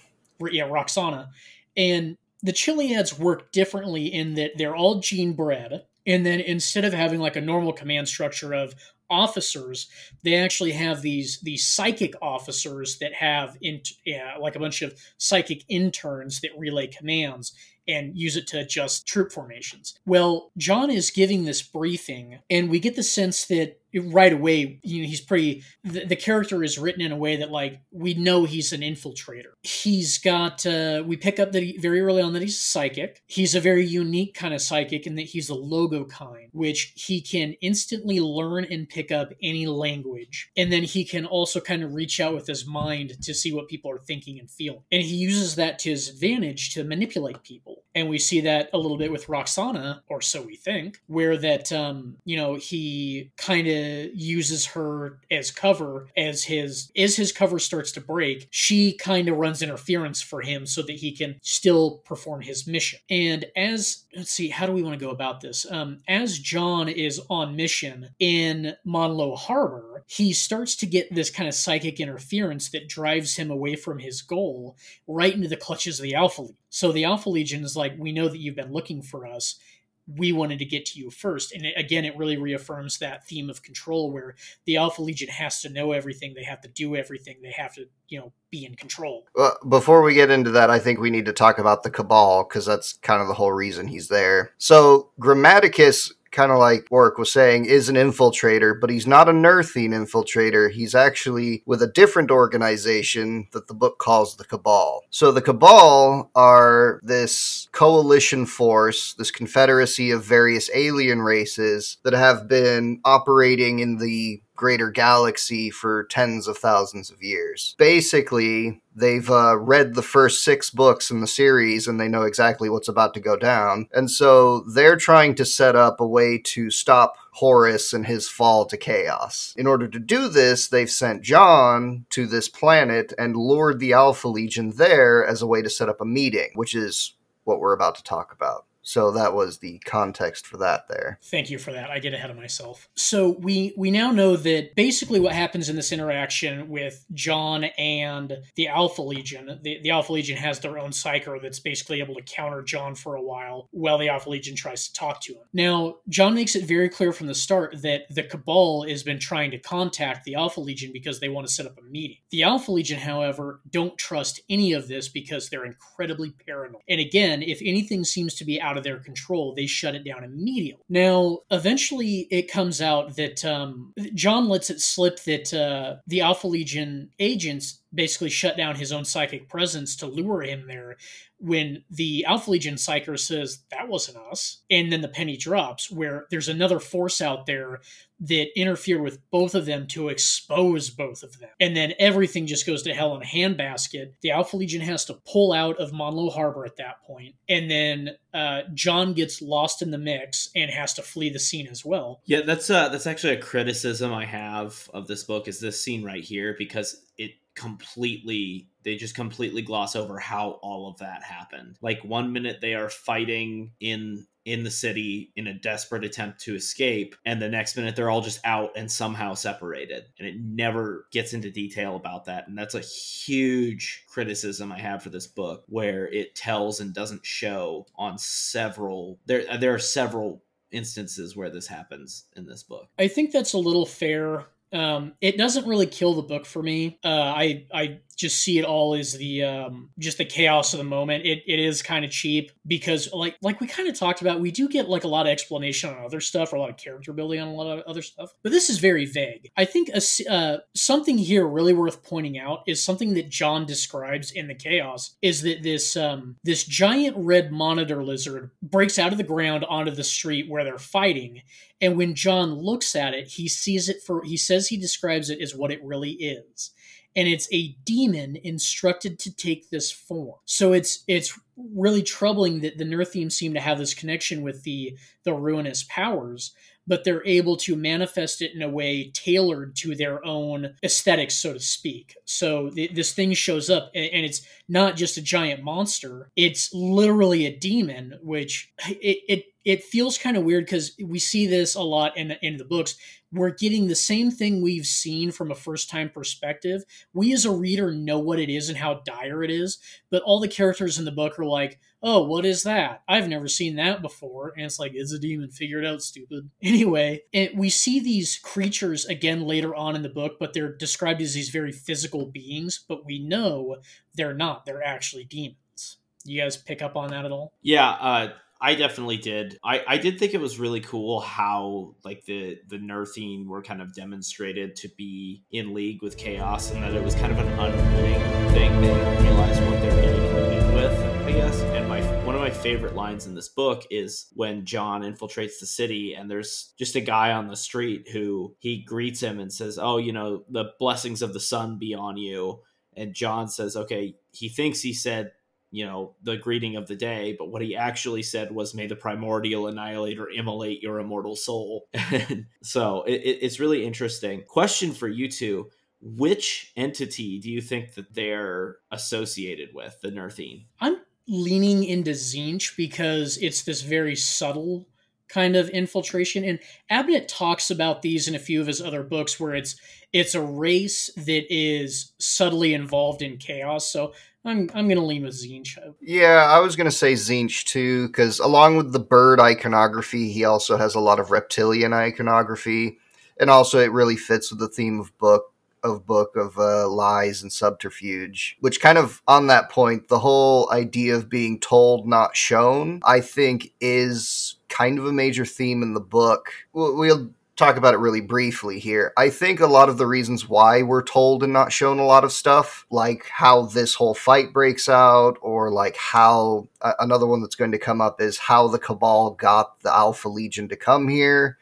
yeah, 0.54 0.68
Rukhsana, 0.68 1.28
and 1.76 2.18
the 2.42 2.54
Chiliads 2.54 3.18
work 3.18 3.52
differently 3.52 4.08
in 4.08 4.34
that 4.36 4.52
they're 4.58 4.76
all 4.76 5.00
gene 5.00 5.34
bred, 5.34 5.86
and 6.08 6.26
then 6.26 6.40
instead 6.40 6.86
of 6.86 6.94
having 6.94 7.20
like 7.20 7.36
a 7.36 7.42
normal 7.42 7.74
command 7.74 8.08
structure 8.08 8.54
of 8.54 8.74
officers, 9.10 9.88
they 10.24 10.36
actually 10.36 10.72
have 10.72 11.02
these 11.02 11.40
these 11.42 11.66
psychic 11.66 12.14
officers 12.22 12.98
that 13.00 13.14
have 13.14 13.58
in, 13.62 13.82
yeah, 14.06 14.36
like 14.40 14.56
a 14.56 14.60
bunch 14.60 14.82
of 14.82 15.00
psychic 15.18 15.64
interns 15.70 16.42
that 16.42 16.52
relay 16.58 16.88
commands 16.88 17.54
and 17.88 18.18
use 18.18 18.36
it 18.36 18.48
to 18.48 18.60
adjust 18.60 19.08
troop 19.08 19.32
formations. 19.32 19.98
Well, 20.06 20.52
John 20.58 20.90
is 20.90 21.10
giving 21.10 21.46
this 21.46 21.62
briefing, 21.62 22.40
and 22.50 22.70
we 22.70 22.80
get 22.80 22.96
the 22.96 23.04
sense 23.04 23.46
that 23.46 23.80
right 23.96 24.34
away, 24.34 24.80
you 24.84 25.02
know, 25.02 25.08
he's 25.08 25.22
pretty. 25.22 25.64
The, 25.84 26.06
the, 26.06 26.16
character 26.16 26.64
is 26.64 26.78
written 26.78 27.02
in 27.02 27.12
a 27.12 27.18
way 27.18 27.38
that, 27.38 27.52
like, 27.52 27.82
we 27.92 28.14
know 28.14 28.44
he's 28.44 28.74
an 28.74 28.82
infiltrator. 28.82 29.54
He's 29.64 30.18
got. 30.18 30.66
Uh, 30.66 31.04
we 31.06 31.16
pick 31.18 31.40
up 31.40 31.52
that 31.54 31.64
he, 31.64 31.78
very 31.78 32.02
early 32.02 32.22
on 32.22 32.34
that 32.34 32.42
he's 32.42 32.60
psychic. 32.60 33.22
He's 33.28 33.56
a 33.56 33.62
very 33.62 33.86
unique 33.86 34.34
kind 34.34 34.54
of 34.54 34.62
psychic 34.62 35.08
in 35.08 35.16
that 35.16 35.28
he's 35.28 35.50
a 35.50 35.54
logokine, 35.54 36.50
which 36.52 36.94
he 36.96 37.22
can 37.22 37.54
instantly 37.62 38.20
learn 38.20 38.66
and 38.70 38.90
pick 38.90 39.12
up 39.12 39.34
any 39.42 39.68
language, 39.68 40.52
and 40.58 40.72
then 40.72 40.84
he 40.84 41.06
can 41.06 41.26
also 41.26 41.60
kind 41.60 41.84
of 41.84 41.94
reach 41.94 42.20
out 42.20 42.34
with 42.34 42.48
his 42.48 42.68
mind 42.68 43.22
to 43.22 43.34
see 43.34 43.54
what 43.54 43.68
people 43.68 43.92
are 43.92 44.00
thinking 44.00 44.40
and 44.40 44.52
feeling, 44.52 44.84
and 44.92 45.04
he 45.04 45.16
uses 45.16 45.56
that 45.56 45.80
to 45.80 45.90
his 45.90 46.10
advantage 46.10 46.74
to 46.74 46.84
manipulate 46.84 47.44
people. 47.44 47.84
And 47.96 48.10
we 48.10 48.20
see 48.20 48.42
that 48.42 48.70
a 48.74 48.78
little 48.78 48.98
bit 48.98 49.12
with 49.12 49.26
Rukhsana, 49.26 50.02
or 50.08 50.22
so 50.22 50.42
we 50.42 50.56
think, 50.56 51.00
where 51.08 51.36
that 51.38 51.72
um, 51.72 52.18
you 52.26 52.38
know 52.38 52.56
he 52.56 53.32
kind 53.38 53.68
of 53.68 53.77
uses 54.14 54.66
her 54.68 55.20
as 55.32 55.52
cover 55.52 56.08
as 56.16 56.44
his 56.44 56.92
as 56.98 57.16
his 57.16 57.32
cover 57.32 57.60
starts 57.60 57.92
to 57.92 58.02
break 58.02 58.48
she 58.52 58.94
kind 58.94 59.28
of 59.30 59.38
runs 59.38 59.62
interference 59.62 60.22
for 60.22 60.42
him 60.42 60.66
so 60.66 60.82
that 60.82 60.98
he 60.98 61.12
can 61.12 61.40
still 61.42 61.98
perform 62.06 62.42
his 62.42 62.68
mission. 62.68 63.00
And 63.10 63.46
as 63.56 64.06
let's 64.16 64.32
see 64.32 64.50
how 64.50 64.66
do 64.66 64.72
we 64.72 64.84
want 64.84 65.00
to 65.00 65.06
go 65.06 65.12
about 65.12 65.42
this? 65.42 65.66
Um, 65.70 66.00
as 66.08 66.40
john 66.40 66.90
is 66.90 67.22
on 67.30 67.56
mission 67.56 68.10
in 68.20 68.76
monlo 68.86 69.38
harbor 69.38 70.04
he 70.08 70.32
starts 70.32 70.76
to 70.78 70.86
get 70.86 71.14
this 71.14 71.30
kind 71.30 71.50
of 71.50 71.56
psychic 71.56 72.00
interference 72.00 72.70
that 72.70 72.88
drives 72.88 73.36
him 73.36 73.52
away 73.52 73.76
from 73.76 74.00
his 74.00 74.22
goal 74.22 74.78
right 75.06 75.34
into 75.34 75.50
the 75.50 75.58
clutches 75.58 76.00
of 76.00 76.04
the 76.04 76.16
alpha 76.16 76.42
legion. 76.42 76.56
So 76.70 76.92
the 76.92 77.06
alpha 77.06 77.30
legion 77.30 77.64
is 77.64 77.76
like 77.76 77.94
we 77.98 78.12
know 78.12 78.30
that 78.30 78.40
you've 78.40 78.56
been 78.56 78.72
looking 78.72 79.02
for 79.02 79.28
us 79.28 79.60
we 80.08 80.32
wanted 80.32 80.60
to 80.60 80.66
get 80.66 80.86
to 80.88 81.00
you 81.00 81.10
first. 81.10 81.54
And 81.54 81.66
it, 81.66 81.74
again, 81.78 82.06
it 82.06 82.18
really 82.18 82.38
reaffirms 82.38 83.00
that 83.00 83.28
theme 83.28 83.50
of 83.50 83.62
control 83.62 84.12
where 84.12 84.36
the 84.66 84.78
Alpha 84.78 85.02
Legion 85.02 85.30
has 85.30 85.62
to 85.62 85.70
know 85.70 85.92
everything, 85.92 86.34
they 86.34 86.44
have 86.44 86.62
to 86.62 86.70
do 86.70 86.96
everything, 86.96 87.38
they 87.42 87.52
have 87.52 87.74
to, 87.76 87.86
you 88.08 88.20
know, 88.20 88.32
be 88.50 88.66
in 88.66 88.76
control. 88.76 89.26
Well, 89.36 89.58
before 89.68 90.02
we 90.02 90.14
get 90.14 90.32
into 90.32 90.52
that, 90.52 90.70
I 90.70 90.80
think 90.80 91.00
we 91.00 91.10
need 91.10 91.26
to 91.26 91.34
talk 91.34 91.58
about 91.58 91.84
the 91.84 91.92
Cabal 91.92 92.46
because 92.48 92.66
that's 92.66 92.94
kind 92.94 93.22
of 93.22 93.28
the 93.28 93.34
whole 93.34 93.52
reason 93.52 93.88
he's 93.88 94.08
there. 94.08 94.52
So, 94.58 95.12
Grammaticus 95.20 96.12
kind 96.38 96.52
of 96.52 96.60
like 96.60 96.86
Warwick 96.92 97.18
was 97.18 97.32
saying, 97.32 97.66
is 97.66 97.90
an 97.90 97.96
infiltrator, 97.96 98.80
but 98.80 98.92
he's 98.92 99.08
not 99.08 99.28
a 99.28 99.32
Nurthene 99.32 99.90
infiltrator. 99.90 100.72
He's 100.72 100.94
actually 100.94 101.64
with 101.66 101.82
a 101.82 101.88
different 101.88 102.30
organization 102.30 103.48
that 103.54 103.68
the 103.68 103.74
book 103.74 103.98
calls 103.98 104.36
the 104.36 104.46
Cabal. 104.46 105.02
So 105.10 105.32
the 105.32 105.42
Cabal 105.42 106.30
are 106.36 107.00
this 107.02 107.68
coalition 107.72 108.46
force, 108.46 109.16
this 109.16 109.32
confederacy 109.32 110.12
of 110.12 110.24
various 110.24 110.70
alien 110.76 111.24
races 111.24 111.98
that 112.04 112.14
have 112.14 112.48
been 112.48 113.02
operating 113.04 113.80
in 113.80 113.98
the 113.98 114.40
greater 114.58 114.92
galaxy 114.92 115.70
for 115.70 116.04
tens 116.06 116.48
of 116.48 116.58
thousands 116.58 117.10
of 117.10 117.24
years. 117.24 117.76
Basically, 117.78 118.82
they've 118.96 119.30
uh, 119.30 119.58
read 119.58 119.94
the 119.94 120.02
first 120.02 120.44
six 120.44 120.70
books 120.70 121.10
in 121.10 121.22
the 121.22 121.28
series 121.28 121.88
and 121.88 122.00
they 122.00 122.10
know 122.10 122.24
exactly 122.24 122.70
what's 122.70 122.90
about 122.90 123.14
to 123.14 123.22
go 123.22 123.38
down. 123.38 123.88
And 123.94 124.12
so 124.12 124.62
they're 124.62 124.98
trying 124.98 125.36
to 125.36 125.46
set 125.46 125.76
up 125.76 126.02
a 126.02 126.08
way 126.08 126.40
to 126.40 126.70
stop 126.70 127.16
Horus 127.34 127.94
and 127.94 128.08
his 128.08 128.28
fall 128.28 128.66
to 128.66 128.78
chaos. 128.78 129.54
In 129.56 129.68
order 129.68 129.88
to 129.88 130.00
do 130.00 130.28
this, 130.28 130.68
they've 130.68 130.90
sent 130.90 131.22
John 131.22 132.08
to 132.10 132.26
this 132.26 132.50
planet 132.50 133.14
and 133.18 133.38
lured 133.38 133.80
the 133.80 133.94
Alpha 133.94 134.28
Legion 134.28 134.72
there 134.72 135.24
as 135.24 135.44
a 135.44 135.48
way 135.48 135.62
to 135.62 135.70
set 135.70 135.88
up 135.88 136.02
a 136.02 136.06
meeting, 136.06 136.50
which 136.56 136.74
is 136.74 137.14
what 137.44 137.60
we're 137.60 137.74
about 137.74 137.94
to 137.96 138.04
talk 138.04 138.34
about. 138.34 138.66
So 138.88 139.12
that 139.12 139.34
was 139.34 139.58
the 139.58 139.80
context 139.80 140.48
for 140.48 140.56
that 140.58 140.88
there. 140.88 141.20
Thank 141.22 141.50
you 141.50 141.58
for 141.58 141.74
that. 141.74 141.90
I 141.90 142.00
get 142.00 142.14
ahead 142.14 142.30
of 142.30 142.38
myself. 142.38 142.88
So 142.96 143.32
we 143.32 143.74
we 143.76 143.92
now 143.92 144.12
know 144.12 144.38
that 144.38 144.76
basically 144.76 145.20
what 145.20 145.34
happens 145.34 145.68
in 145.68 145.76
this 145.76 145.92
interaction 145.92 146.70
with 146.70 147.06
John 147.14 147.66
and 147.78 148.38
the 148.56 148.70
Alpha 148.70 149.02
Legion, 149.02 149.60
the, 149.62 149.82
the 149.82 149.90
Alpha 149.90 150.14
Legion 150.14 150.38
has 150.38 150.62
their 150.62 150.80
own 150.80 150.92
psyker 150.92 151.42
that's 151.42 151.60
basically 151.60 152.00
able 152.00 152.16
to 152.16 152.22
counter 152.22 152.62
John 152.62 152.96
for 152.96 153.16
a 153.16 153.22
while 153.22 153.68
while 153.72 153.98
the 153.98 154.08
Alpha 154.08 154.30
Legion 154.30 154.56
tries 154.56 154.88
to 154.88 154.94
talk 154.94 155.20
to 155.24 155.34
him. 155.34 155.44
Now, 155.52 155.98
John 156.08 156.34
makes 156.34 156.56
it 156.56 156.64
very 156.64 156.88
clear 156.88 157.12
from 157.12 157.28
the 157.28 157.36
start 157.36 157.82
that 157.82 158.04
the 158.10 158.24
Cabal 158.24 158.88
has 158.88 159.04
been 159.04 159.20
trying 159.20 159.52
to 159.52 159.60
contact 159.60 160.24
the 160.24 160.36
Alpha 160.36 160.62
Legion 160.62 160.94
because 160.94 161.20
they 161.20 161.28
want 161.28 161.46
to 161.46 161.54
set 161.54 161.66
up 161.66 161.78
a 161.78 161.82
meeting. 161.82 162.18
The 162.30 162.44
Alpha 162.44 162.72
Legion, 162.72 163.00
however, 163.00 163.60
don't 163.70 163.98
trust 163.98 164.40
any 164.50 164.72
of 164.72 164.88
this 164.88 165.10
because 165.10 165.50
they're 165.50 165.66
incredibly 165.66 166.32
paranoid. 166.32 166.84
And 166.88 167.02
again, 167.02 167.42
if 167.42 167.62
anything 167.62 168.06
seems 168.06 168.34
to 168.36 168.46
be 168.46 168.62
out 168.62 168.77
out 168.78 168.80
of 168.80 168.84
their 168.84 169.00
control, 169.00 169.54
they 169.56 169.66
shut 169.66 169.96
it 169.96 170.04
down 170.04 170.24
immediately. 170.24 170.84
Now, 170.90 171.40
eventually, 171.50 172.28
it 172.30 172.52
comes 172.52 172.82
out 172.82 173.16
that 173.16 173.44
um, 173.44 173.94
John 174.14 174.48
lets 174.48 174.70
it 174.70 174.80
slip 174.80 175.24
that 175.24 175.54
uh, 175.54 175.96
the 176.06 176.22
Alpha 176.22 176.48
Legion 176.48 177.10
agents 177.20 177.82
basically 177.98 178.30
shut 178.30 178.56
down 178.56 178.76
his 178.76 178.94
own 178.94 179.04
psychic 179.04 179.50
presence 179.50 179.98
to 179.98 180.06
lure 180.06 180.44
him 180.44 180.68
there 180.68 180.96
when 181.40 181.84
the 181.90 182.26
Alpha 182.26 182.50
Legion 182.50 182.76
psyker 182.76 183.20
says, 183.20 183.60
that 183.70 183.88
wasn't 183.88 184.18
us. 184.32 184.62
And 184.72 184.92
then 184.92 185.02
the 185.02 185.08
penny 185.08 185.38
drops, 185.38 185.92
where 185.92 186.26
there's 186.32 186.50
another 186.50 186.80
force 186.80 187.22
out 187.22 187.46
there 187.46 187.82
that 188.20 188.60
interfere 188.60 189.00
with 189.00 189.20
both 189.30 189.54
of 189.54 189.68
them 189.68 189.86
to 189.86 190.10
expose 190.10 190.90
both 190.90 191.22
of 191.22 191.40
them. 191.40 191.50
And 191.60 191.76
then 191.76 191.94
everything 192.00 192.48
just 192.48 192.66
goes 192.66 192.82
to 192.84 192.94
hell 192.94 193.16
in 193.16 193.22
a 193.22 193.26
handbasket. 193.26 194.14
The 194.22 194.32
Alpha 194.32 194.58
Legion 194.58 194.82
has 194.82 195.06
to 195.06 195.20
pull 195.32 195.54
out 195.54 195.78
of 195.78 195.92
Monlo 195.92 196.34
Harbor 196.34 196.66
at 196.66 196.78
that 196.78 197.04
point, 197.04 197.36
And 197.48 197.70
then 197.70 198.12
uh, 198.34 198.62
John 198.74 199.14
gets 199.14 199.42
lost 199.42 199.84
in 199.84 199.92
the 199.92 200.00
mix 200.00 200.50
and 200.56 200.72
has 200.72 200.96
to 200.96 201.04
flee 201.04 201.30
the 201.30 201.40
scene 201.40 201.68
as 201.68 201.86
well. 201.86 202.22
Yeah, 202.26 202.42
that's 202.42 202.70
uh, 202.72 202.90
that's 202.90 203.08
actually 203.08 203.34
a 203.34 203.42
criticism 203.42 204.12
I 204.12 204.26
have 204.26 204.90
of 204.94 205.08
this 205.08 205.24
book 205.24 205.48
is 205.48 205.60
this 205.60 205.80
scene 205.80 206.04
right 206.04 206.24
here 206.24 206.56
because 206.58 207.04
it 207.18 207.32
completely 207.58 208.70
they 208.84 208.96
just 208.96 209.16
completely 209.16 209.62
gloss 209.62 209.98
over 209.98 210.18
how 210.18 210.52
all 210.62 210.90
of 210.90 211.00
that 211.00 211.22
happened. 211.22 211.76
Like 211.82 212.06
one 212.06 212.32
minute 212.32 212.60
they 212.62 212.76
are 212.76 212.90
fighting 212.90 213.72
in 213.82 214.26
in 214.46 214.64
the 214.64 214.72
city 214.72 215.34
in 215.36 215.48
a 215.48 215.54
desperate 215.54 216.06
attempt 216.06 216.40
to 216.40 216.56
escape 216.56 217.18
and 217.26 217.42
the 217.42 217.50
next 217.50 217.76
minute 217.76 217.98
they're 217.98 218.10
all 218.10 218.22
just 218.22 218.40
out 218.46 218.72
and 218.78 218.90
somehow 218.90 219.34
separated. 219.34 220.06
And 220.18 220.28
it 220.28 220.36
never 220.40 221.08
gets 221.12 221.34
into 221.34 221.52
detail 221.52 221.98
about 221.98 222.26
that. 222.26 222.48
And 222.48 222.58
that's 222.58 222.76
a 222.76 222.80
huge 222.80 224.06
criticism 224.08 224.72
i 224.72 224.80
have 224.80 225.04
for 225.04 225.10
this 225.10 225.28
book 225.28 225.64
where 225.68 226.08
it 226.08 226.36
tells 226.36 226.80
and 226.80 226.94
doesn't 226.94 227.26
show 227.26 227.86
on 227.98 228.18
several 228.18 229.20
there 229.26 229.58
there 229.58 229.74
are 229.74 229.80
several 229.80 230.44
instances 230.72 231.36
where 231.36 231.50
this 231.50 231.68
happens 231.68 232.26
in 232.36 232.46
this 232.46 232.64
book. 232.64 232.90
I 233.00 233.08
think 233.08 233.32
that's 233.32 233.54
a 233.54 233.58
little 233.58 233.86
fair 233.86 234.46
um, 234.74 235.14
it 235.22 235.38
doesn't 235.38 235.68
really 235.68 235.88
kill 235.88 236.14
the 236.16 236.22
book 236.22 236.46
for 236.46 236.62
me. 236.62 237.00
Uh, 237.04 237.10
I 237.10 237.66
I 237.74 238.00
just 238.18 238.42
see 238.42 238.58
it 238.58 238.66
all 238.66 238.96
as 238.96 239.14
the 239.14 239.44
um, 239.44 239.90
just 240.00 240.18
the 240.18 240.26
chaos 240.26 240.74
of 240.74 240.80
the 240.80 240.84
moment. 240.84 241.26
It, 241.26 241.44
it 241.48 241.60
is 241.60 241.82
kind 241.82 242.04
of 242.04 242.12
cheap 242.12 242.52
because 242.66 243.10
like 243.14 243.38
like 243.42 243.62
we 243.62 243.68
kind 243.68 243.88
of 243.88 243.98
talked 243.98 244.22
about, 244.22 244.42
we 244.42 244.52
do 244.52 244.68
get 244.68 244.90
like 244.90 245.04
a 245.04 245.08
lot 245.08 245.28
of 245.28 245.32
explanation 245.32 245.92
on 245.92 246.04
other 246.04 246.20
stuff 246.20 246.52
or 246.52 246.58
a 246.58 246.60
lot 246.60 246.70
of 246.72 246.78
character 246.78 247.14
building 247.14 247.40
on 247.40 247.48
a 247.48 247.54
lot 247.54 247.78
of 247.78 247.84
other 247.86 248.02
stuff, 248.02 248.34
but 248.44 248.52
this 248.52 248.70
is 248.70 248.80
very 248.80 249.06
vague. 249.06 249.52
I 249.56 249.66
think 249.66 249.90
a, 249.90 250.02
uh, 250.30 250.58
something 250.74 251.18
here 251.18 251.48
really 251.48 251.74
worth 251.74 252.04
pointing 252.04 252.40
out 252.40 252.64
is 252.68 252.84
something 252.84 253.14
that 253.14 253.30
John 253.30 253.66
describes 253.66 254.32
in 254.32 254.48
the 254.48 254.56
chaos 254.56 255.16
is 255.22 255.44
that 255.44 255.62
this 255.62 255.96
um, 255.96 256.38
this 256.44 256.64
giant 256.64 257.16
red 257.18 257.52
monitor 257.52 258.04
lizard 258.04 258.50
breaks 258.64 258.98
out 258.98 259.12
of 259.12 259.18
the 259.18 259.24
ground 259.24 259.64
onto 259.70 259.92
the 259.92 260.04
street 260.04 260.50
where 260.50 260.64
they're 260.64 260.80
fighting 260.80 261.44
and 261.80 261.96
when 261.98 262.16
John 262.16 262.54
looks 262.54 262.96
at 262.96 263.14
it, 263.14 263.28
he 263.28 263.48
sees 263.48 263.88
it 263.88 264.02
for, 264.02 264.24
he 264.24 264.38
says 264.38 264.68
he 264.68 264.78
describes 264.78 265.30
it 265.30 265.42
as 265.42 265.56
what 265.56 265.72
it 265.72 265.84
really 265.84 266.12
is. 266.12 266.72
And 267.18 267.28
it's 267.28 267.52
a 267.52 267.76
demon 267.84 268.38
instructed 268.44 269.20
to 269.20 269.36
take 269.36 269.70
this 269.70 269.92
form. 269.92 270.36
So 270.46 270.72
it's 270.72 271.04
it's 271.08 271.38
really 271.58 272.04
troubling 272.04 272.62
that 272.62 272.78
the 272.78 272.86
Nurthene 272.86 273.32
seem 273.32 273.54
to 273.56 273.60
have 273.60 273.78
this 273.78 273.94
connection 273.94 274.42
with 274.42 274.64
the 274.64 274.98
the 275.24 275.34
ruinous 275.34 275.84
powers, 275.90 276.54
but 276.88 277.04
they're 277.04 277.26
able 277.26 277.58
to 277.58 277.76
manifest 277.76 278.42
it 278.42 278.54
in 278.56 278.62
a 278.62 278.70
way 278.70 279.12
tailored 279.14 279.76
to 279.78 279.96
their 279.96 280.26
own 280.26 280.76
aesthetics, 280.84 281.36
so 281.36 281.54
to 281.54 281.60
speak. 281.60 282.16
So 282.26 282.70
th- 282.70 282.94
this 282.94 283.12
thing 283.12 283.34
shows 283.34 283.70
up, 283.70 283.92
and, 283.94 284.06
and, 284.14 284.26
it's 284.26 284.42
not 284.70 284.96
just 284.96 285.18
a 285.18 285.22
giant 285.22 285.64
monster; 285.64 286.32
it's 286.36 286.74
literally 286.74 287.46
a 287.46 287.58
demon, 287.58 288.18
which 288.22 288.72
it, 288.88 289.20
it 289.28 289.46
it 289.66 289.84
feels 289.84 290.18
kind 290.18 290.38
of 290.38 290.44
weird 290.44 290.66
because 290.66 290.94
we 291.04 291.20
see 291.20 291.46
this 291.46 291.76
a 291.76 291.82
lot 291.82 292.16
in 292.16 292.32
in 292.42 292.58
the 292.58 292.66
books. 292.66 292.96
We're 293.32 293.52
getting 293.52 293.88
the 293.88 293.96
same 293.96 294.32
thing 294.32 294.62
we've 294.62 294.86
seen 294.86 295.32
from 295.32 295.52
a 295.52 295.56
first 295.56 295.90
time 295.90 296.10
perspective. 296.10 296.84
We 297.14 297.34
as 297.34 297.46
a 297.46 297.52
reader 297.52 297.92
know 297.92 298.20
what 298.20 298.40
it 298.40 298.50
is 298.50 298.70
and 298.70 298.78
how 298.78 299.02
dire 299.06 299.44
it 299.44 299.52
is, 299.52 299.80
but 300.10 300.24
all 300.24 300.40
the 300.40 300.48
characters 300.48 300.98
in 300.98 301.06
the 301.06 301.12
book 301.12 301.38
are 301.38 301.46
like, 301.46 301.80
"Oh, 302.02 302.24
what 302.24 302.46
is 302.46 302.64
that? 302.64 303.04
I've 303.08 303.28
never 303.28 303.48
seen 303.48 303.76
that 303.76 304.02
before." 304.02 304.54
And 304.56 304.66
it's 304.66 304.80
like, 304.80 304.94
"It's 304.96 305.12
a 305.14 305.20
demon. 305.20 305.52
Figure 305.52 305.82
it 305.82 305.86
out, 305.86 306.02
stupid." 306.02 306.50
Anyway, 306.62 307.22
and 307.34 307.50
we 307.56 307.70
see 307.70 308.00
these 308.00 308.38
creatures 308.40 309.06
again 309.06 309.42
later 309.42 309.74
on 309.76 309.96
in 309.96 310.04
the 310.04 310.10
book, 310.10 310.38
but 310.40 310.54
they're 310.54 310.76
described 310.76 311.22
as 311.22 311.34
these 311.34 311.50
very 311.50 311.72
physical 311.72 312.26
beings. 312.26 312.84
But 312.88 313.06
we 313.06 313.20
know 313.20 313.78
they're 314.16 314.34
not. 314.34 314.66
They're 314.66 314.84
actually 314.84 315.24
demons. 315.26 315.98
You 316.24 316.42
guys 316.42 316.58
pick 316.58 316.82
up 316.82 316.96
on 316.96 317.10
that 317.12 317.26
at 317.26 317.32
all? 317.32 317.54
Yeah. 317.62 317.90
Uh 317.90 318.30
I 318.60 318.76
definitely 318.76 319.18
did. 319.18 319.60
I, 319.64 319.84
I 319.88 319.98
did 319.98 320.18
think 320.18 320.34
it 320.34 320.42
was 320.42 320.60
really 320.60 320.82
cool 320.82 321.20
how 321.20 321.96
like 322.04 322.26
the 322.26 322.58
the 322.68 322.78
Nurthene 322.78 323.46
were 323.46 323.62
kind 323.62 323.82
of 323.82 323.94
demonstrated 323.94 324.76
to 324.78 324.90
be 324.98 325.44
in 325.52 325.74
league 325.74 326.02
with 326.02 326.18
chaos 326.18 326.72
and 326.72 326.82
that 326.82 326.94
it 326.94 327.04
was 327.04 327.14
kind 327.16 327.32
of 327.32 327.38
an 327.38 327.48
unwitting 327.48 328.54
thing. 328.54 328.82
They 328.82 328.88
didn't 328.88 329.24
realize 329.24 329.60
what 329.62 329.82
they're 329.82 330.02
getting 330.02 330.24
in 330.24 330.50
league 330.50 330.74
with, 330.74 331.00
I 331.26 331.32
guess. 331.32 331.62
And 331.62 331.88
my 331.88 332.02
one 332.24 332.34
of 332.34 332.42
my 332.42 332.50
favorite 332.50 332.96
lines 332.96 333.28
in 333.28 333.36
this 333.36 333.50
book 333.50 333.86
is 333.92 334.28
when 334.34 334.66
John 334.66 335.04
infiltrates 335.04 335.60
the 335.60 335.68
city 335.68 336.16
and 336.16 336.30
there's 336.30 336.74
just 336.80 336.96
a 336.96 337.02
guy 337.02 337.34
on 337.34 337.48
the 337.48 337.56
street 337.56 338.10
who 338.12 338.56
he 338.60 338.84
greets 338.84 339.22
him 339.22 339.40
and 339.40 339.54
says, 339.54 339.78
Oh, 339.78 339.98
you 339.98 340.14
know, 340.14 340.46
the 340.50 340.72
blessings 340.80 341.22
of 341.22 341.34
the 341.34 341.40
sun 341.40 341.78
be 341.78 341.94
on 341.94 342.18
you. 342.18 342.62
And 342.96 343.14
John 343.14 343.50
says, 343.50 343.76
Okay, 343.76 344.16
he 344.32 344.50
thinks 344.50 344.82
he 344.82 344.94
said 344.94 345.32
you 345.72 345.86
know 345.86 346.16
the 346.24 346.38
greeting 346.38 346.76
of 346.76 346.88
the 346.88 346.96
day 346.96 347.36
but 347.38 347.50
what 347.50 347.62
he 347.62 347.76
actually 347.76 348.24
said 348.24 348.52
was 348.52 348.74
may 348.74 348.88
the 348.88 348.96
primordial 348.96 349.68
annihilator 349.68 350.30
immolate 350.30 350.82
your 350.82 351.00
immortal 351.00 351.36
soul 351.36 351.88
so 352.64 353.04
it, 353.04 353.40
it's 353.42 353.60
really 353.60 353.86
interesting 353.86 354.44
question 354.48 354.94
for 354.94 355.08
you 355.08 355.30
two 355.30 355.70
which 356.00 356.72
entity 356.78 357.40
do 357.40 357.50
you 357.50 357.60
think 357.60 357.96
that 357.96 358.14
they're 358.14 358.78
associated 358.92 359.70
with 359.74 360.00
the 360.02 360.10
Nurthene? 360.10 360.66
i'm 360.80 360.98
leaning 361.28 361.84
into 361.84 362.12
Tzeentch 362.12 362.78
because 362.78 363.38
it's 363.38 363.64
this 363.64 363.82
very 363.82 364.16
subtle 364.16 364.88
kind 365.28 365.58
of 365.58 365.70
infiltration 365.70 366.46
and 366.46 366.60
abnett 366.90 367.28
talks 367.28 367.70
about 367.70 368.02
these 368.02 368.28
in 368.30 368.36
a 368.36 368.40
few 368.40 368.62
of 368.62 368.68
his 368.68 368.82
other 368.82 369.04
books 369.04 369.40
where 369.40 369.54
it's 369.54 369.76
it's 370.14 370.36
a 370.36 370.42
race 370.42 371.10
that 371.18 371.46
is 371.54 372.14
subtly 372.18 372.74
involved 372.74 373.22
in 373.22 373.38
chaos 373.38 373.92
so 373.92 374.14
I'm 374.48 374.70
I'm 374.74 374.88
gonna 374.88 375.06
lean 375.06 375.24
with 375.24 375.36
Tzeentch. 375.36 375.78
Yeah, 376.02 376.46
I 376.50 376.60
was 376.60 376.76
gonna 376.76 376.90
say 376.92 377.14
Tzeentch 377.14 377.66
too, 377.66 378.08
because 378.08 378.40
along 378.40 378.78
with 378.78 378.94
the 378.94 379.00
bird 379.00 379.40
iconography, 379.40 380.32
he 380.32 380.46
also 380.46 380.78
has 380.78 380.96
a 380.96 381.00
lot 381.00 381.20
of 381.20 381.32
reptilian 381.32 381.94
iconography, 381.94 382.98
and 383.40 383.50
also 383.50 383.80
it 383.80 383.92
really 383.92 384.16
fits 384.16 384.50
with 384.50 384.60
the 384.60 384.70
theme 384.70 385.00
of 385.00 385.16
book 385.18 385.54
of 385.84 386.06
book 386.06 386.36
of 386.36 386.58
uh, 386.58 386.88
lies 386.88 387.42
and 387.42 387.52
subterfuge. 387.52 388.58
Which 388.62 388.80
kind 388.80 388.98
of 388.98 389.22
on 389.28 389.48
that 389.48 389.70
point, 389.70 390.08
the 390.08 390.20
whole 390.20 390.72
idea 390.72 391.16
of 391.16 391.30
being 391.30 391.60
told 391.60 392.08
not 392.08 392.36
shown, 392.36 393.02
I 393.04 393.22
think, 393.22 393.74
is 393.82 394.56
kind 394.70 394.98
of 394.98 395.06
a 395.06 395.14
major 395.14 395.46
theme 395.46 395.84
in 395.84 395.94
the 395.94 396.00
book. 396.00 396.52
We'll, 396.74 396.96
we'll 396.96 397.30
talk 397.58 397.76
about 397.76 397.96
it 397.96 397.98
really 397.98 398.22
briefly 398.22 398.80
here. 398.80 399.12
I 399.18 399.30
think 399.30 399.60
a 399.60 399.68
lot 399.68 399.90
of 399.90 399.98
the 399.98 400.06
reasons 400.06 400.48
why 400.48 400.84
we're 400.84 401.04
told 401.04 401.44
and 401.44 401.52
not 401.52 401.74
shown 401.74 401.98
a 401.98 402.06
lot 402.06 402.24
of 402.24 402.32
stuff, 402.32 402.86
like 402.92 403.26
how 403.26 403.64
this 403.64 403.96
whole 403.96 404.14
fight 404.14 404.54
breaks 404.54 404.88
out, 404.88 405.38
or 405.42 405.72
like 405.72 405.98
how 405.98 406.70
uh, 406.82 406.94
another 407.00 407.26
one 407.26 407.42
that's 407.42 407.56
going 407.56 407.72
to 407.72 407.80
come 407.80 408.00
up 408.00 408.22
is 408.22 408.38
how 408.38 408.68
the 408.68 408.80
Cabal 408.80 409.32
got 409.32 409.80
the 409.82 409.94
Alpha 409.94 410.30
Legion 410.30 410.70
to 410.70 410.76
come 410.76 411.08
here. 411.08 411.58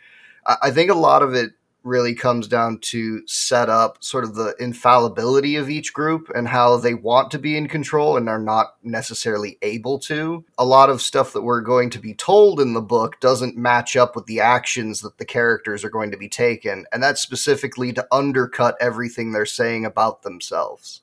I, 0.46 0.58
I 0.64 0.72
think 0.72 0.92
a 0.92 0.96
lot 0.96 1.24
of 1.24 1.34
it 1.34 1.52
really 1.86 2.16
comes 2.16 2.48
down 2.48 2.80
to 2.80 3.26
set 3.28 3.70
up 3.70 4.04
sort 4.04 4.24
of 4.24 4.36
the 4.36 4.56
infallibility 4.60 5.56
of 5.56 5.70
each 5.70 5.94
group 5.94 6.30
and 6.34 6.48
how 6.48 6.78
they 6.78 6.94
want 6.94 7.32
to 7.32 7.40
be 7.40 7.56
in 7.56 7.68
control 7.68 8.18
and 8.18 8.28
are 8.28 8.40
not 8.40 8.76
necessarily 8.84 9.58
able 9.62 10.00
to. 10.00 10.44
A 10.58 10.66
lot 10.66 10.90
of 10.90 11.02
stuff 11.02 11.32
that 11.34 11.44
we're 11.44 11.62
going 11.62 11.92
to 11.92 12.00
be 12.00 12.14
told 12.14 12.60
in 12.60 12.74
the 12.74 12.82
book 12.82 13.20
doesn't 13.20 13.56
match 13.56 13.96
up 13.96 14.16
with 14.16 14.26
the 14.26 14.40
actions 14.40 15.02
that 15.02 15.18
the 15.18 15.26
characters 15.26 15.84
are 15.84 15.90
going 15.90 16.12
to 16.12 16.18
be 16.18 16.28
taken, 16.28 16.86
and 16.92 17.04
that's 17.04 17.22
specifically 17.22 17.94
to 17.94 18.08
undercut 18.12 18.76
everything 18.82 19.32
they're 19.32 19.46
saying 19.46 19.86
about 19.86 20.24
themselves. 20.24 21.02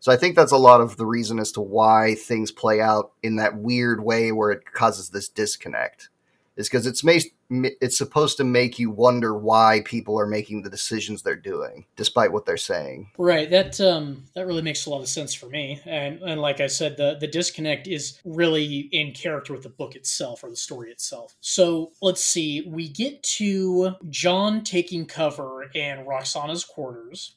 So 0.00 0.12
I 0.12 0.16
think 0.16 0.36
that's 0.36 0.52
a 0.52 0.58
lot 0.58 0.82
of 0.82 0.98
the 0.98 1.06
reason 1.06 1.38
as 1.38 1.50
to 1.52 1.62
why 1.62 2.14
things 2.14 2.50
play 2.50 2.80
out 2.80 3.12
in 3.22 3.36
that 3.36 3.56
weird 3.56 4.04
way 4.04 4.32
where 4.32 4.50
it 4.50 4.70
causes 4.74 5.08
this 5.08 5.30
disconnect 5.30 6.10
is 6.56 6.68
because 6.68 6.86
it's 6.86 7.02
made, 7.02 7.22
it's 7.50 7.98
supposed 7.98 8.36
to 8.38 8.44
make 8.44 8.78
you 8.78 8.90
wonder 8.90 9.36
why 9.36 9.82
people 9.84 10.18
are 10.18 10.26
making 10.26 10.62
the 10.62 10.70
decisions 10.70 11.22
they're 11.22 11.36
doing, 11.36 11.86
despite 11.96 12.32
what 12.32 12.46
they're 12.46 12.56
saying. 12.56 13.10
Right. 13.18 13.48
That 13.48 13.80
um, 13.80 14.24
that 14.34 14.46
really 14.46 14.62
makes 14.62 14.86
a 14.86 14.90
lot 14.90 15.00
of 15.00 15.08
sense 15.08 15.34
for 15.34 15.46
me. 15.46 15.80
And 15.84 16.20
and 16.22 16.40
like 16.40 16.60
I 16.60 16.66
said, 16.66 16.96
the 16.96 17.16
the 17.20 17.26
disconnect 17.26 17.86
is 17.86 18.20
really 18.24 18.88
in 18.92 19.12
character 19.12 19.52
with 19.52 19.62
the 19.62 19.68
book 19.68 19.94
itself 19.96 20.44
or 20.44 20.50
the 20.50 20.56
story 20.56 20.90
itself. 20.90 21.34
So 21.40 21.92
let's 22.00 22.24
see. 22.24 22.62
We 22.66 22.88
get 22.88 23.22
to 23.22 23.94
John 24.10 24.62
taking 24.64 25.06
cover 25.06 25.64
in 25.74 25.98
Rukhsana's 26.04 26.64
quarters, 26.64 27.36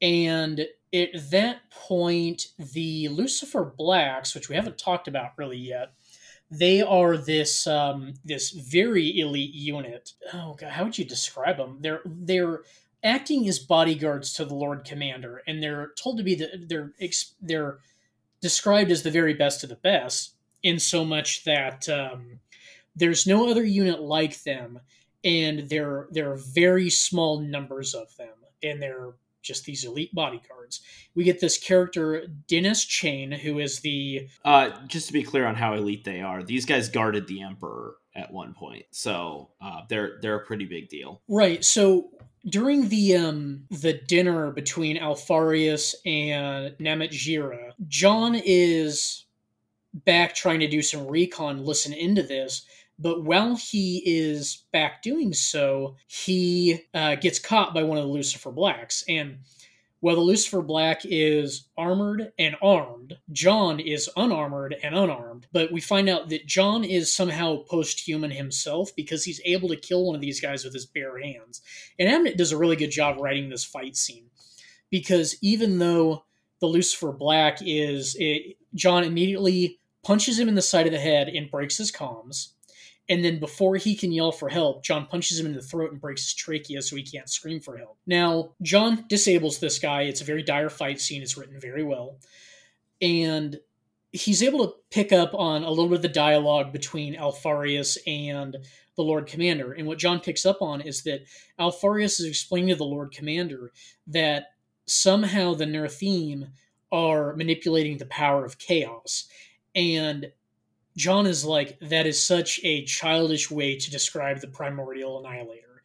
and 0.00 0.66
at 0.92 1.30
that 1.30 1.70
point, 1.70 2.48
the 2.58 3.08
Lucifer 3.08 3.74
Blacks, 3.76 4.34
which 4.34 4.48
we 4.48 4.54
haven't 4.54 4.78
talked 4.78 5.06
about 5.06 5.32
really 5.36 5.58
yet, 5.58 5.92
they 6.50 6.80
are 6.80 7.16
this 7.16 7.66
um, 7.66 8.14
this 8.24 8.50
very 8.50 9.18
elite 9.18 9.54
unit. 9.54 10.12
Oh 10.32 10.54
god, 10.54 10.70
how 10.70 10.84
would 10.84 10.98
you 10.98 11.04
describe 11.04 11.58
them? 11.58 11.78
They're 11.80 12.00
they're 12.04 12.62
acting 13.02 13.46
as 13.48 13.58
bodyguards 13.58 14.32
to 14.34 14.44
the 14.44 14.54
Lord 14.54 14.84
Commander, 14.84 15.42
and 15.46 15.62
they're 15.62 15.92
told 15.96 16.18
to 16.18 16.24
be 16.24 16.34
the 16.34 16.48
they're 16.66 16.92
they're 17.40 17.78
described 18.40 18.90
as 18.90 19.02
the 19.02 19.10
very 19.10 19.34
best 19.34 19.62
of 19.62 19.68
the 19.68 19.76
best. 19.76 20.34
In 20.62 20.80
so 20.80 21.04
much 21.04 21.44
that 21.44 21.88
um, 21.88 22.40
there's 22.96 23.28
no 23.28 23.48
other 23.48 23.64
unit 23.64 24.00
like 24.00 24.42
them, 24.42 24.80
and 25.22 25.68
there 25.68 26.08
there 26.10 26.32
are 26.32 26.36
very 26.36 26.90
small 26.90 27.40
numbers 27.40 27.94
of 27.94 28.16
them, 28.16 28.34
and 28.62 28.82
they're 28.82 29.12
just 29.48 29.64
these 29.64 29.84
elite 29.84 30.14
bodyguards. 30.14 30.82
We 31.16 31.24
get 31.24 31.40
this 31.40 31.58
character 31.58 32.26
Dinas 32.46 32.86
Chayne, 32.86 33.32
who 33.32 33.58
is 33.58 33.80
the 33.80 34.28
uh, 34.44 34.70
just 34.86 35.08
to 35.08 35.12
be 35.12 35.24
clear 35.24 35.46
on 35.46 35.56
how 35.56 35.74
elite 35.74 36.04
they 36.04 36.20
are. 36.20 36.44
These 36.44 36.66
guys 36.66 36.88
guarded 36.88 37.26
the 37.26 37.42
emperor 37.42 37.96
at 38.14 38.32
one 38.32 38.54
point, 38.54 38.84
so 38.92 39.50
uh, 39.60 39.80
they're 39.88 40.18
they're 40.22 40.36
a 40.36 40.46
pretty 40.46 40.66
big 40.66 40.88
deal. 40.88 41.22
Right. 41.26 41.64
So 41.64 42.10
during 42.46 42.88
the 42.88 43.16
um 43.16 43.64
the 43.70 43.94
dinner 43.94 44.52
between 44.52 44.98
Alpharius 44.98 45.96
and 46.06 46.76
Namatjira, 46.78 47.72
John 47.88 48.34
is 48.36 49.24
back 50.04 50.34
trying 50.34 50.60
to 50.60 50.68
do 50.68 50.82
some 50.82 51.06
recon, 51.06 51.64
listen 51.64 51.92
into 51.92 52.22
this, 52.22 52.64
but 52.98 53.22
while 53.22 53.54
he 53.54 54.02
is 54.04 54.64
back 54.72 55.02
doing 55.02 55.32
so, 55.32 55.96
he 56.08 56.80
uh, 56.92 57.14
gets 57.14 57.38
caught 57.38 57.72
by 57.72 57.84
one 57.84 57.96
of 57.96 58.04
the 58.04 58.10
Lucifer 58.10 58.50
Blacks. 58.50 59.04
And 59.08 59.38
while 60.00 60.16
the 60.16 60.20
Lucifer 60.20 60.62
Black 60.62 61.02
is 61.04 61.68
armored 61.76 62.32
and 62.38 62.56
armed, 62.60 63.16
John 63.30 63.78
is 63.78 64.10
unarmored 64.16 64.74
and 64.82 64.96
unarmed. 64.96 65.46
But 65.52 65.70
we 65.70 65.80
find 65.80 66.08
out 66.08 66.28
that 66.30 66.46
John 66.46 66.82
is 66.82 67.14
somehow 67.14 67.62
post 67.64 68.00
human 68.00 68.32
himself 68.32 68.90
because 68.96 69.24
he's 69.24 69.40
able 69.44 69.68
to 69.68 69.76
kill 69.76 70.04
one 70.04 70.16
of 70.16 70.20
these 70.20 70.40
guys 70.40 70.64
with 70.64 70.74
his 70.74 70.86
bare 70.86 71.18
hands. 71.18 71.62
And 71.98 72.08
Abnett 72.08 72.36
does 72.36 72.52
a 72.52 72.58
really 72.58 72.76
good 72.76 72.90
job 72.90 73.18
writing 73.20 73.48
this 73.48 73.64
fight 73.64 73.96
scene 73.96 74.26
because 74.90 75.36
even 75.40 75.78
though 75.78 76.24
the 76.60 76.66
Lucifer 76.66 77.12
Black 77.12 77.58
is, 77.60 78.16
it, 78.18 78.56
John 78.74 79.04
immediately 79.04 79.78
punches 80.02 80.38
him 80.38 80.48
in 80.48 80.56
the 80.56 80.62
side 80.62 80.86
of 80.86 80.92
the 80.92 80.98
head 80.98 81.28
and 81.28 81.50
breaks 81.50 81.76
his 81.76 81.92
comms 81.92 82.54
and 83.08 83.24
then 83.24 83.38
before 83.38 83.76
he 83.76 83.94
can 83.94 84.12
yell 84.12 84.32
for 84.32 84.48
help, 84.48 84.84
John 84.84 85.06
punches 85.06 85.40
him 85.40 85.46
in 85.46 85.54
the 85.54 85.62
throat 85.62 85.92
and 85.92 86.00
breaks 86.00 86.24
his 86.24 86.34
trachea 86.34 86.82
so 86.82 86.96
he 86.96 87.02
can't 87.02 87.30
scream 87.30 87.60
for 87.60 87.78
help. 87.78 87.98
Now, 88.06 88.52
John 88.60 89.04
disables 89.08 89.58
this 89.58 89.78
guy. 89.78 90.02
It's 90.02 90.20
a 90.20 90.24
very 90.24 90.42
dire 90.42 90.68
fight 90.68 91.00
scene. 91.00 91.22
It's 91.22 91.36
written 91.36 91.58
very 91.58 91.82
well. 91.82 92.18
And 93.00 93.58
he's 94.12 94.42
able 94.42 94.66
to 94.66 94.74
pick 94.90 95.12
up 95.12 95.34
on 95.34 95.62
a 95.62 95.70
little 95.70 95.88
bit 95.88 95.96
of 95.96 96.02
the 96.02 96.08
dialogue 96.08 96.72
between 96.72 97.14
Alpharius 97.14 97.96
and 98.06 98.56
the 98.96 99.02
Lord 99.02 99.26
Commander. 99.26 99.72
And 99.72 99.86
what 99.86 99.98
John 99.98 100.20
picks 100.20 100.44
up 100.44 100.60
on 100.60 100.82
is 100.82 101.02
that 101.04 101.22
Alpharius 101.58 102.20
is 102.20 102.26
explaining 102.26 102.70
to 102.70 102.74
the 102.74 102.84
Lord 102.84 103.12
Commander 103.12 103.72
that 104.08 104.48
somehow 104.86 105.54
the 105.54 105.66
Nurthene 105.66 106.50
are 106.90 107.34
manipulating 107.36 107.98
the 107.98 108.06
power 108.06 108.44
of 108.44 108.58
chaos. 108.58 109.28
And 109.74 110.32
John 110.98 111.26
is 111.26 111.44
like, 111.44 111.78
that 111.80 112.06
is 112.06 112.22
such 112.22 112.60
a 112.64 112.84
childish 112.84 113.50
way 113.50 113.76
to 113.76 113.90
describe 113.90 114.40
the 114.40 114.48
primordial 114.48 115.20
annihilator. 115.20 115.82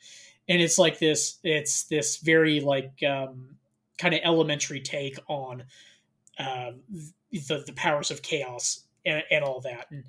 And 0.50 0.62
it's 0.62 0.78
like 0.78 1.00
this, 1.00 1.40
it's 1.44 1.84
this 1.84 2.18
very 2.18 2.60
like 2.60 2.92
um, 3.08 3.56
kind 3.98 4.14
of 4.14 4.22
elementary 4.24 4.82
take 4.82 5.18
on 5.28 5.64
uh, 6.38 6.72
the, 7.32 7.64
the 7.66 7.74
powers 7.74 8.12
of 8.12 8.22
chaos 8.22 8.86
and, 9.06 9.24
and 9.32 9.44
all 9.44 9.62
that. 9.62 9.86
And 9.92 10.04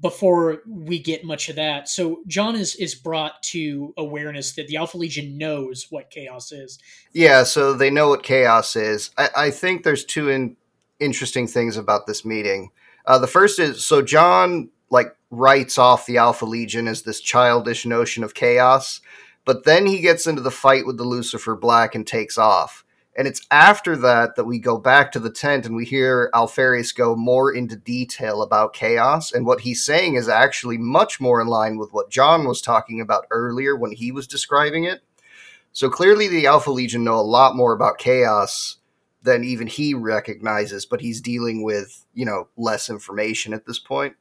before 0.00 0.62
we 0.68 1.00
get 1.00 1.24
much 1.24 1.48
of 1.48 1.56
that, 1.56 1.88
so 1.88 2.20
John 2.28 2.54
is 2.54 2.76
is 2.76 2.94
brought 2.94 3.42
to 3.42 3.92
awareness 3.96 4.52
that 4.52 4.68
the 4.68 4.76
Alpha 4.76 4.96
Legion 4.96 5.36
knows 5.36 5.88
what 5.90 6.10
chaos 6.10 6.52
is. 6.52 6.78
Yeah, 7.12 7.42
so 7.42 7.74
they 7.74 7.90
know 7.90 8.08
what 8.08 8.22
chaos 8.22 8.76
is. 8.76 9.10
I, 9.18 9.28
I 9.36 9.50
think 9.50 9.82
there's 9.82 10.04
two 10.04 10.28
in, 10.28 10.56
interesting 11.00 11.48
things 11.48 11.76
about 11.76 12.06
this 12.06 12.24
meeting. 12.24 12.70
Uh, 13.06 13.18
the 13.18 13.26
first 13.26 13.58
is 13.58 13.84
so 13.84 14.02
John 14.02 14.70
like 14.90 15.14
writes 15.30 15.78
off 15.78 16.06
the 16.06 16.18
Alpha 16.18 16.44
Legion 16.44 16.88
as 16.88 17.02
this 17.02 17.20
childish 17.20 17.86
notion 17.86 18.24
of 18.24 18.34
chaos, 18.34 19.00
but 19.44 19.64
then 19.64 19.86
he 19.86 20.00
gets 20.00 20.26
into 20.26 20.42
the 20.42 20.50
fight 20.50 20.86
with 20.86 20.96
the 20.96 21.04
Lucifer 21.04 21.56
Black 21.56 21.94
and 21.94 22.06
takes 22.06 22.36
off. 22.36 22.84
And 23.16 23.26
it's 23.26 23.44
after 23.50 23.96
that 23.96 24.36
that 24.36 24.44
we 24.44 24.58
go 24.58 24.78
back 24.78 25.12
to 25.12 25.18
the 25.18 25.30
tent 25.30 25.66
and 25.66 25.74
we 25.74 25.84
hear 25.84 26.30
Alpharius 26.32 26.92
go 26.92 27.16
more 27.16 27.52
into 27.52 27.76
detail 27.76 28.40
about 28.40 28.72
chaos. 28.72 29.32
And 29.32 29.44
what 29.44 29.60
he's 29.60 29.84
saying 29.84 30.14
is 30.14 30.28
actually 30.28 30.78
much 30.78 31.20
more 31.20 31.40
in 31.40 31.48
line 31.48 31.76
with 31.76 31.92
what 31.92 32.10
John 32.10 32.46
was 32.46 32.62
talking 32.62 33.00
about 33.00 33.26
earlier 33.30 33.76
when 33.76 33.92
he 33.92 34.12
was 34.12 34.26
describing 34.26 34.84
it. 34.84 35.02
So 35.72 35.90
clearly, 35.90 36.28
the 36.28 36.46
Alpha 36.46 36.70
Legion 36.70 37.04
know 37.04 37.18
a 37.18 37.22
lot 37.22 37.56
more 37.56 37.72
about 37.72 37.98
chaos 37.98 38.76
than 39.22 39.44
even 39.44 39.66
he 39.66 39.94
recognizes, 39.94 40.86
but 40.86 41.00
he's 41.00 41.20
dealing 41.20 41.62
with, 41.62 42.06
you 42.14 42.24
know, 42.24 42.48
less 42.56 42.88
information 42.88 43.52
at 43.52 43.66
this 43.66 43.78
point. 43.78 44.14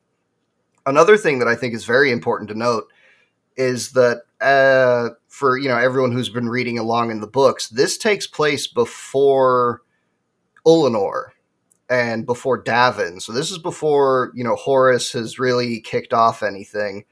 Another 0.85 1.17
thing 1.17 1.39
that 1.39 1.47
I 1.47 1.55
think 1.55 1.73
is 1.73 1.85
very 1.85 2.11
important 2.11 2.49
to 2.49 2.57
note 2.57 2.91
is 3.55 3.91
that 3.91 4.23
uh, 4.41 5.09
for 5.27 5.57
you 5.57 5.67
know 5.67 5.77
everyone 5.77 6.13
who's 6.13 6.29
been 6.29 6.49
reading 6.49 6.79
along 6.79 7.11
in 7.11 7.19
the 7.19 7.27
books, 7.27 7.67
this 7.67 7.97
takes 7.97 8.25
place 8.25 8.67
before 8.67 9.81
Ullanor 10.65 11.31
and 11.89 12.25
before 12.25 12.63
Davin. 12.63 13.21
So 13.21 13.33
this 13.33 13.51
is 13.51 13.57
before 13.57 14.31
you 14.33 14.43
know 14.43 14.55
Horus 14.55 15.11
has 15.11 15.39
really 15.39 15.81
kicked 15.81 16.13
off 16.13 16.41
anything. 16.41 17.05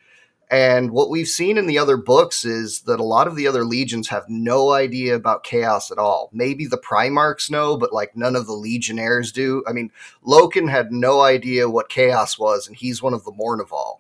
And 0.50 0.92
what 0.92 1.10
we've 1.10 1.28
seen 1.28 1.58
in 1.58 1.68
the 1.68 1.78
other 1.78 1.98
books 1.98 2.46
is 2.46 2.82
that 2.82 3.02
a 3.02 3.04
lot 3.04 3.28
of 3.28 3.36
the 3.36 3.48
other 3.48 3.66
legions 3.66 4.08
have 4.08 4.24
no 4.30 4.72
idea 4.72 5.14
about 5.14 5.44
chaos 5.44 5.92
at 5.92 5.98
all. 5.98 6.30
Maybe 6.32 6.66
the 6.66 6.78
Primarchs 6.78 7.52
know, 7.52 7.76
but 7.76 7.92
like 7.92 8.16
none 8.16 8.36
of 8.36 8.48
the 8.48 8.54
legionnaires 8.54 9.34
do. 9.34 9.62
I 9.68 9.74
mean, 9.74 9.92
Loken 10.26 10.70
had 10.70 10.92
no 10.92 11.20
idea 11.22 11.70
what 11.70 11.90
chaos 11.90 12.40
was, 12.40 12.66
and 12.66 12.78
he's 12.78 13.02
one 13.02 13.14
of 13.14 13.26
the 13.26 13.34
Mournival. 13.34 13.98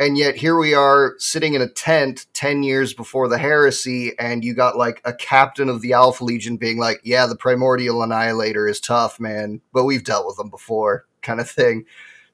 And 0.00 0.16
yet 0.16 0.34
here 0.34 0.56
we 0.56 0.74
are 0.74 1.14
sitting 1.18 1.54
in 1.54 1.60
a 1.60 1.68
tent 1.68 2.24
10 2.32 2.62
years 2.62 2.94
before 2.94 3.28
the 3.28 3.38
heresy, 3.38 4.18
and 4.18 4.42
you 4.42 4.54
got 4.54 4.76
like 4.76 5.00
a 5.04 5.12
captain 5.12 5.68
of 5.68 5.82
the 5.82 5.92
Alpha 5.92 6.24
Legion 6.24 6.56
being 6.56 6.78
like, 6.78 7.00
yeah, 7.04 7.26
the 7.26 7.36
Primordial 7.36 8.02
Annihilator 8.02 8.66
is 8.66 8.80
tough, 8.80 9.20
man, 9.20 9.60
but 9.72 9.84
we've 9.84 10.02
dealt 10.02 10.26
with 10.26 10.36
them 10.36 10.48
before, 10.48 11.04
kind 11.20 11.38
of 11.38 11.48
thing. 11.48 11.84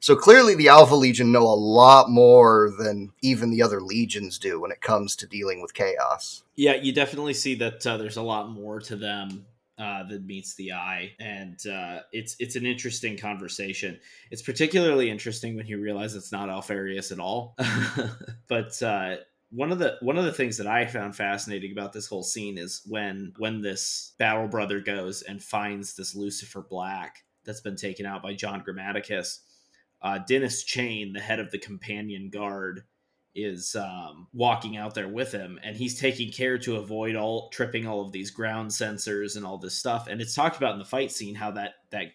So 0.07 0.15
clearly, 0.15 0.55
the 0.55 0.69
Alpha 0.69 0.95
Legion 0.95 1.33
know 1.33 1.43
a 1.43 1.59
lot 1.59 2.09
more 2.09 2.73
than 2.79 3.11
even 3.23 3.51
the 3.51 3.61
other 3.61 3.81
legions 3.81 4.39
do 4.39 4.61
when 4.61 4.71
it 4.71 4.81
comes 4.81 5.17
to 5.17 5.27
dealing 5.27 5.61
with 5.61 5.75
chaos. 5.75 6.45
Yeah, 6.55 6.75
you 6.75 6.93
definitely 6.93 7.35
see 7.35 7.57
that 7.57 7.85
uh, 7.85 7.97
there's 7.97 8.17
a 8.17 8.23
lot 8.23 8.49
more 8.49 8.79
to 8.79 8.95
them 8.95 9.45
uh, 9.79 10.05
than 10.05 10.25
meets 10.25 10.55
the 10.55 10.75
eye, 10.75 11.11
and 11.19 11.59
uh, 11.67 12.03
it's 12.13 12.37
it's 12.39 12.55
an 12.55 12.65
interesting 12.65 13.19
conversation. 13.19 13.99
It's 14.31 14.43
particularly 14.43 15.11
interesting 15.11 15.57
when 15.57 15.67
you 15.67 15.81
realize 15.81 16.15
it's 16.15 16.31
not 16.31 16.51
Alpharius 16.51 17.11
at 17.11 17.19
all. 17.19 17.57
but 18.47 18.81
uh, 18.85 19.17
one 19.51 19.73
of 19.73 19.81
the 19.81 19.97
one 20.03 20.19
of 20.19 20.25
the 20.25 20.33
things 20.33 20.57
that 20.59 20.69
I 20.69 20.87
found 20.87 21.17
fascinating 21.17 21.73
about 21.73 21.93
this 21.93 22.07
whole 22.07 22.23
scene 22.23 22.59
is 22.59 22.83
when 22.87 23.33
when 23.39 23.61
this 23.61 24.13
battle 24.19 24.47
brother 24.47 24.79
goes 24.79 25.23
and 25.23 25.43
finds 25.43 25.97
this 25.97 26.15
Lucifer 26.15 26.61
Black 26.61 27.25
that's 27.45 27.61
been 27.61 27.75
taken 27.75 28.07
out 28.07 28.23
by 28.23 28.35
John 28.35 28.63
Grammaticus 28.63 29.41
uh, 30.03 30.19
Dinas 30.29 30.65
Chayne, 30.65 31.13
the 31.13 31.21
head 31.21 31.41
of 31.41 31.51
the 31.51 31.59
companion 31.59 32.31
guard, 32.31 32.85
is 33.35 33.77
um, 33.77 34.29
walking 34.33 34.77
out 34.79 34.95
there 34.95 35.09
with 35.09 35.31
him, 35.33 35.59
and 35.63 35.77
he's 35.77 36.01
taking 36.01 36.33
care 36.33 36.59
to 36.59 36.77
avoid 36.77 37.17
all 37.17 37.51
tripping 37.51 37.87
all 37.87 38.01
of 38.01 38.13
these 38.13 38.31
ground 38.31 38.71
sensors 38.71 39.37
and 39.37 39.45
all 39.45 39.59
this 39.59 39.75
stuff. 39.75 40.09
And 40.09 40.21
it's 40.21 40.35
talked 40.35 40.57
about 40.57 40.73
in 40.73 40.79
the 40.79 40.85
fight 40.87 41.13
scene 41.13 41.35
how 41.35 41.51
that 41.53 41.75
that 41.91 42.07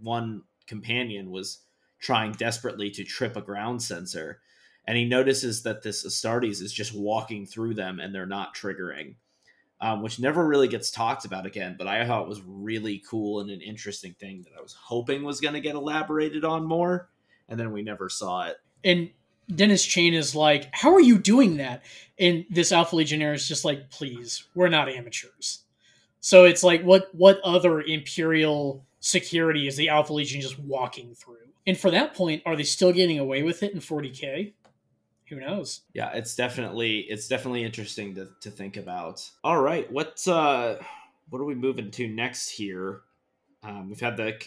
one 0.00 0.42
companion 0.66 1.30
was 1.30 1.60
trying 2.00 2.32
desperately 2.32 2.90
to 2.90 3.04
trip 3.04 3.36
a 3.36 3.42
ground 3.42 3.82
sensor, 3.82 4.40
and 4.86 4.96
he 4.96 5.04
notices 5.04 5.62
that 5.64 5.82
this 5.82 6.06
Astartes 6.06 6.62
is 6.62 6.72
just 6.72 6.94
walking 6.94 7.46
through 7.46 7.74
them, 7.74 8.00
and 8.00 8.14
they're 8.14 8.26
not 8.26 8.54
triggering. 8.54 9.16
um, 9.80 10.02
which 10.02 10.18
never 10.18 10.46
really 10.46 10.68
gets 10.68 10.90
talked 10.90 11.24
about 11.24 11.46
again. 11.46 11.74
But 11.76 11.88
I 11.88 12.06
thought 12.06 12.28
was 12.28 12.42
really 12.42 13.02
cool 13.08 13.40
and 13.40 13.50
an 13.50 13.60
interesting 13.60 14.14
thing 14.14 14.42
that 14.42 14.52
I 14.58 14.62
was 14.62 14.72
hoping 14.72 15.24
was 15.24 15.40
going 15.40 15.54
to 15.54 15.60
get 15.60 15.74
elaborated 15.74 16.44
on 16.44 16.64
more, 16.64 17.10
and 17.48 17.58
then 17.58 17.72
we 17.72 17.82
never 17.82 18.08
saw 18.08 18.46
it. 18.46 18.56
And 18.82 19.10
Dinas 19.50 19.86
Chayne 19.86 20.14
is 20.14 20.34
like, 20.34 20.68
"How 20.72 20.94
are 20.94 21.00
you 21.00 21.18
doing 21.18 21.58
that?" 21.58 21.84
And 22.18 22.46
this 22.50 22.72
Alpha 22.72 22.96
Legionnaire 22.96 23.34
is 23.34 23.46
just 23.46 23.64
like, 23.64 23.90
"Please, 23.90 24.44
we're 24.54 24.68
not 24.68 24.88
amateurs." 24.88 25.64
So 26.20 26.44
it's 26.44 26.62
like, 26.62 26.82
what 26.82 27.14
what 27.14 27.38
other 27.42 27.82
Imperial 27.82 28.86
security 29.00 29.66
is 29.66 29.76
the 29.76 29.90
Alpha 29.90 30.14
Legion 30.14 30.40
just 30.40 30.58
walking 30.58 31.14
through? 31.14 31.36
And 31.66 31.78
for 31.78 31.90
that 31.90 32.14
point, 32.14 32.42
are 32.46 32.56
they 32.56 32.62
still 32.62 32.92
getting 32.92 33.18
away 33.18 33.42
with 33.42 33.62
it 33.62 33.74
in 33.74 33.80
40k? 33.80 34.54
Who 35.28 35.36
knows? 35.36 35.82
Yeah, 35.92 36.12
it's 36.12 36.34
definitely 36.34 37.00
it's 37.00 37.28
definitely 37.28 37.64
interesting 37.64 38.14
to, 38.14 38.28
to 38.40 38.50
think 38.50 38.78
about. 38.78 39.28
All 39.42 39.60
right, 39.60 39.90
what 39.92 40.26
uh 40.26 40.76
what 41.28 41.40
are 41.40 41.44
we 41.44 41.54
moving 41.54 41.90
to 41.90 42.08
next 42.08 42.48
here? 42.48 43.02
Um, 43.62 43.88
we've 43.88 44.00
had 44.00 44.16
the 44.16 44.38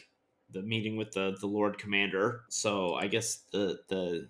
the 0.52 0.62
meeting 0.62 0.98
with 0.98 1.12
the 1.12 1.36
the 1.40 1.48
Lord 1.48 1.78
Commander, 1.78 2.42
so 2.50 2.96
I 2.96 3.08
guess 3.08 3.42
the 3.52 3.80
the 3.88 4.28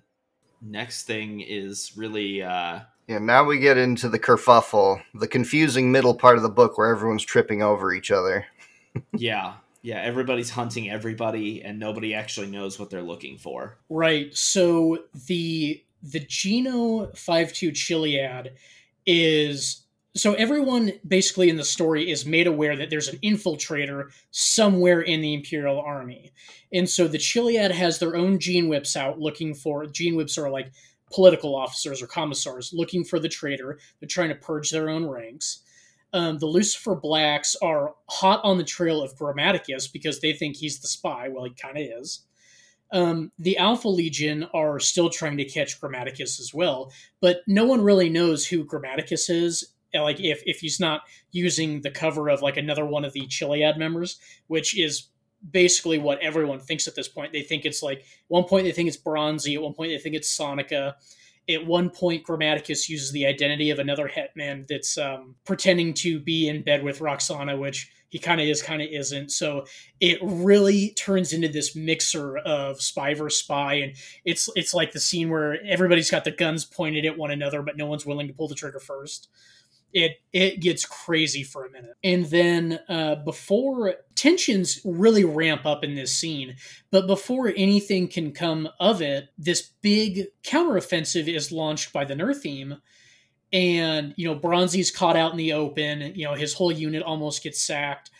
next 0.61 1.03
thing 1.03 1.41
is 1.41 1.93
really 1.95 2.41
uh 2.41 2.81
Yeah, 3.07 3.19
now 3.19 3.43
we 3.43 3.59
get 3.59 3.77
into 3.77 4.09
the 4.09 4.19
kerfuffle, 4.19 5.01
the 5.13 5.27
confusing 5.27 5.91
middle 5.91 6.15
part 6.15 6.37
of 6.37 6.43
the 6.43 6.49
book 6.49 6.77
where 6.77 6.89
everyone's 6.89 7.23
tripping 7.23 7.61
over 7.61 7.93
each 7.93 8.11
other. 8.11 8.45
yeah 9.13 9.53
yeah 9.83 10.01
everybody's 10.01 10.49
hunting 10.49 10.89
everybody 10.89 11.61
and 11.61 11.79
nobody 11.79 12.13
actually 12.13 12.47
knows 12.47 12.79
what 12.79 12.89
they're 12.89 13.03
looking 13.03 13.37
for 13.37 13.77
Right. 13.89 14.35
So 14.35 15.03
the 15.27 15.83
the 16.03 16.19
Geno 16.19 17.07
52 17.13 17.71
Chiliad 17.71 18.51
is 19.05 19.83
so 20.17 20.33
everyone 20.33 20.93
basically 21.07 21.49
in 21.49 21.57
the 21.57 21.63
story 21.63 22.09
is 22.09 22.25
made 22.25 22.47
aware 22.47 22.75
that 22.75 22.89
there's 22.89 23.07
an 23.07 23.19
infiltrator 23.19 24.11
somewhere 24.31 25.01
in 25.01 25.21
the 25.21 25.33
Imperial 25.33 25.79
Army. 25.79 26.31
And 26.73 26.89
so 26.89 27.07
the 27.07 27.17
Chiliad 27.17 27.71
has 27.71 27.99
their 27.99 28.15
own 28.15 28.39
gene 28.39 28.67
whips 28.67 28.95
out 28.95 29.19
looking 29.19 29.53
for 29.53 29.85
gene 29.85 30.15
whips 30.15 30.37
are 30.37 30.49
like 30.49 30.71
political 31.11 31.55
officers 31.55 32.01
or 32.01 32.07
commissars 32.07 32.73
looking 32.73 33.03
for 33.03 33.19
the 33.19 33.29
traitor. 33.29 33.79
They're 33.99 34.07
trying 34.07 34.29
to 34.29 34.35
purge 34.35 34.71
their 34.71 34.89
own 34.89 35.05
ranks. 35.05 35.59
Um, 36.13 36.37
the 36.37 36.45
Lucifer 36.45 36.95
Blacks 36.95 37.55
are 37.61 37.95
hot 38.09 38.41
on 38.43 38.57
the 38.57 38.63
trail 38.63 39.01
of 39.01 39.15
Grammaticus 39.15 39.91
because 39.91 40.19
they 40.19 40.33
think 40.33 40.55
he's 40.55 40.79
the 40.79 40.87
spy. 40.87 41.27
Well, 41.29 41.43
he 41.45 41.51
kind 41.51 41.77
of 41.77 41.83
is. 42.01 42.21
Um, 42.91 43.31
the 43.37 43.57
Alpha 43.57 43.89
Legion 43.89 44.47
are 44.53 44.79
still 44.79 45.09
trying 45.09 45.37
to 45.37 45.45
catch 45.45 45.79
Grammaticus 45.81 46.39
as 46.39 46.53
well, 46.53 46.91
but 47.19 47.41
no 47.45 47.65
one 47.65 47.81
really 47.81 48.09
knows 48.09 48.47
who 48.47 48.65
Grammaticus 48.65 49.29
is. 49.29 49.73
Like 49.93 50.19
if 50.19 50.43
if 50.45 50.59
he's 50.59 50.79
not 50.79 51.01
using 51.31 51.81
the 51.81 51.91
cover 51.91 52.29
of 52.29 52.41
like 52.41 52.57
another 52.57 52.85
one 52.85 53.05
of 53.05 53.13
the 53.13 53.27
Chiliad 53.27 53.77
members, 53.77 54.19
which 54.47 54.77
is 54.77 55.07
basically 55.49 55.97
what 55.97 56.19
everyone 56.19 56.59
thinks 56.59 56.87
at 56.87 56.95
this 56.95 57.07
point. 57.07 57.31
They 57.31 57.41
think 57.41 57.65
it's 57.65 57.83
like 57.83 58.03
one 58.27 58.43
point 58.43 58.65
they 58.65 58.71
think 58.71 58.87
it's 58.87 58.97
Bronzi, 58.97 59.55
at 59.55 59.61
one 59.61 59.73
point 59.73 59.91
they 59.91 59.97
think 59.97 60.15
it's 60.15 60.35
Soneka. 60.35 60.95
At 61.49 61.65
one 61.65 61.89
point, 61.89 62.25
Grammaticus 62.25 62.89
uses 62.89 63.13
the 63.13 63.25
identity 63.25 63.69
of 63.69 63.79
another 63.79 64.09
Hetman 64.09 64.65
that's 64.67 64.97
um, 64.97 65.35
pretending 65.45 65.93
to 65.93 66.19
be 66.19 66.49
in 66.49 66.61
bed 66.61 66.83
with 66.83 66.99
Rukhsana, 66.99 67.57
which 67.57 67.89
he 68.09 68.19
kind 68.19 68.41
of 68.41 68.47
is, 68.47 68.61
kind 68.61 68.81
of 68.81 68.89
isn't. 68.91 69.31
So 69.31 69.65
it 70.01 70.19
really 70.21 70.89
turns 70.91 71.31
into 71.31 71.47
this 71.47 71.73
mixer 71.73 72.37
of 72.39 72.81
spy 72.81 73.13
versus 73.13 73.39
spy, 73.39 73.75
and 73.75 73.93
it's 74.25 74.49
it's 74.57 74.73
like 74.73 74.91
the 74.91 74.99
scene 74.99 75.29
where 75.29 75.57
everybody's 75.65 76.11
got 76.11 76.25
the 76.25 76.31
guns 76.31 76.65
pointed 76.65 77.05
at 77.05 77.17
one 77.17 77.31
another, 77.31 77.61
but 77.61 77.77
no 77.77 77.85
one's 77.85 78.05
willing 78.05 78.27
to 78.27 78.33
pull 78.33 78.49
the 78.49 78.55
trigger 78.55 78.79
first. 78.79 79.29
It 79.93 80.19
it 80.33 80.59
gets 80.59 80.85
crazy 80.85 81.43
for 81.43 81.65
a 81.65 81.71
minute, 81.71 81.95
and 82.03 82.25
then 82.25 82.79
uh, 82.89 83.15
before 83.15 83.95
tensions 84.15 84.81
really 84.83 85.23
ramp 85.23 85.65
up 85.65 85.83
in 85.83 85.95
this 85.95 86.15
scene, 86.15 86.55
but 86.91 87.07
before 87.07 87.53
anything 87.55 88.07
can 88.07 88.31
come 88.31 88.67
of 88.79 89.01
it, 89.01 89.29
this 89.37 89.71
big 89.81 90.27
counteroffensive 90.43 91.27
is 91.33 91.51
launched 91.51 91.93
by 91.93 92.03
the 92.03 92.15
Nurthene 92.15 92.79
and 93.53 94.13
you 94.17 94.27
know 94.27 94.37
Bronzi's 94.37 94.91
caught 94.91 95.15
out 95.15 95.31
in 95.31 95.37
the 95.37 95.53
open. 95.53 96.13
You 96.15 96.25
know 96.25 96.33
his 96.33 96.53
whole 96.53 96.71
unit 96.71 97.03
almost 97.03 97.43
gets 97.43 97.61
sacked, 97.61 98.11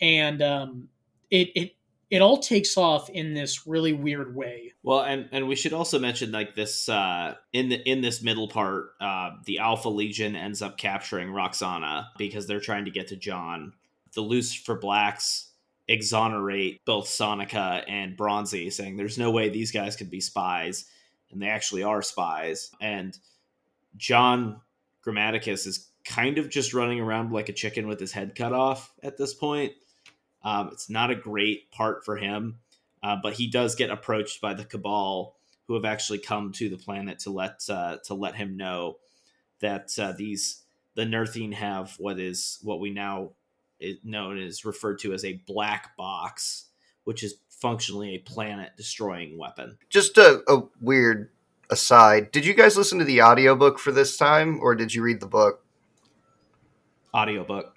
and 0.00 0.42
um, 0.42 0.88
it 1.30 1.50
it 1.54 1.76
it 2.12 2.20
all 2.20 2.36
takes 2.36 2.76
off 2.76 3.08
in 3.08 3.32
this 3.32 3.66
really 3.66 3.94
weird 3.94 4.36
way. 4.36 4.74
Well, 4.82 5.00
and 5.00 5.30
and 5.32 5.48
we 5.48 5.56
should 5.56 5.72
also 5.72 5.98
mention 5.98 6.30
like 6.30 6.54
this 6.54 6.86
uh, 6.86 7.36
in 7.54 7.70
the 7.70 7.76
in 7.88 8.02
this 8.02 8.22
middle 8.22 8.48
part, 8.48 8.90
uh, 9.00 9.30
the 9.46 9.60
Alpha 9.60 9.88
Legion 9.88 10.36
ends 10.36 10.60
up 10.60 10.76
capturing 10.76 11.28
Rukhsana 11.28 12.08
because 12.18 12.46
they're 12.46 12.60
trying 12.60 12.84
to 12.84 12.90
get 12.90 13.08
to 13.08 13.16
John. 13.16 13.72
The 14.12 14.20
Lucifer 14.20 14.74
Blacks 14.74 15.52
exonerate 15.88 16.84
both 16.84 17.06
Soneka 17.06 17.82
and 17.88 18.14
Bronzi, 18.14 18.70
saying 18.70 18.98
there's 18.98 19.16
no 19.16 19.30
way 19.30 19.48
these 19.48 19.72
guys 19.72 19.96
could 19.96 20.10
be 20.10 20.20
spies, 20.20 20.84
and 21.30 21.40
they 21.40 21.48
actually 21.48 21.82
are 21.82 22.02
spies. 22.02 22.72
And 22.78 23.16
John 23.96 24.60
Grammaticus 25.02 25.66
is 25.66 25.88
kind 26.04 26.36
of 26.36 26.50
just 26.50 26.74
running 26.74 27.00
around 27.00 27.32
like 27.32 27.48
a 27.48 27.54
chicken 27.54 27.88
with 27.88 27.98
his 27.98 28.12
head 28.12 28.34
cut 28.34 28.52
off 28.52 28.92
at 29.02 29.16
this 29.16 29.32
point. 29.32 29.72
Um, 30.44 30.70
it's 30.72 30.90
not 30.90 31.10
a 31.10 31.16
great 31.16 31.70
part 31.70 32.04
for 32.04 32.16
him, 32.16 32.58
uh, 33.02 33.16
but 33.22 33.34
he 33.34 33.46
does 33.46 33.74
get 33.74 33.90
approached 33.90 34.40
by 34.40 34.54
the 34.54 34.64
Cabal, 34.64 35.36
who 35.66 35.74
have 35.74 35.84
actually 35.84 36.18
come 36.18 36.52
to 36.52 36.68
the 36.68 36.76
planet 36.76 37.20
to 37.20 37.30
let 37.30 37.62
uh, 37.68 37.98
to 38.04 38.14
let 38.14 38.34
him 38.34 38.56
know 38.56 38.98
that 39.60 39.96
uh, 39.98 40.12
these 40.12 40.62
the 40.94 41.04
Nurthene 41.04 41.54
have 41.54 41.94
what 41.98 42.18
is 42.18 42.58
what 42.62 42.80
we 42.80 42.90
now 42.90 43.30
is 43.80 43.98
known 44.04 44.38
as 44.38 44.64
referred 44.64 44.98
to 45.00 45.12
as 45.12 45.24
a 45.24 45.40
black 45.46 45.96
box, 45.96 46.66
which 47.04 47.22
is 47.22 47.36
functionally 47.48 48.14
a 48.14 48.18
planet 48.18 48.70
destroying 48.76 49.38
weapon. 49.38 49.78
Just 49.88 50.18
a, 50.18 50.42
a 50.48 50.62
weird 50.80 51.30
aside. 51.70 52.30
Did 52.30 52.44
you 52.44 52.54
guys 52.54 52.76
listen 52.76 52.98
to 52.98 53.04
the 53.04 53.22
audiobook 53.22 53.78
for 53.78 53.92
this 53.92 54.16
time, 54.16 54.60
or 54.60 54.74
did 54.74 54.94
you 54.94 55.02
read 55.02 55.20
the 55.20 55.26
book? 55.26 55.64
Audiobook. 57.14 57.74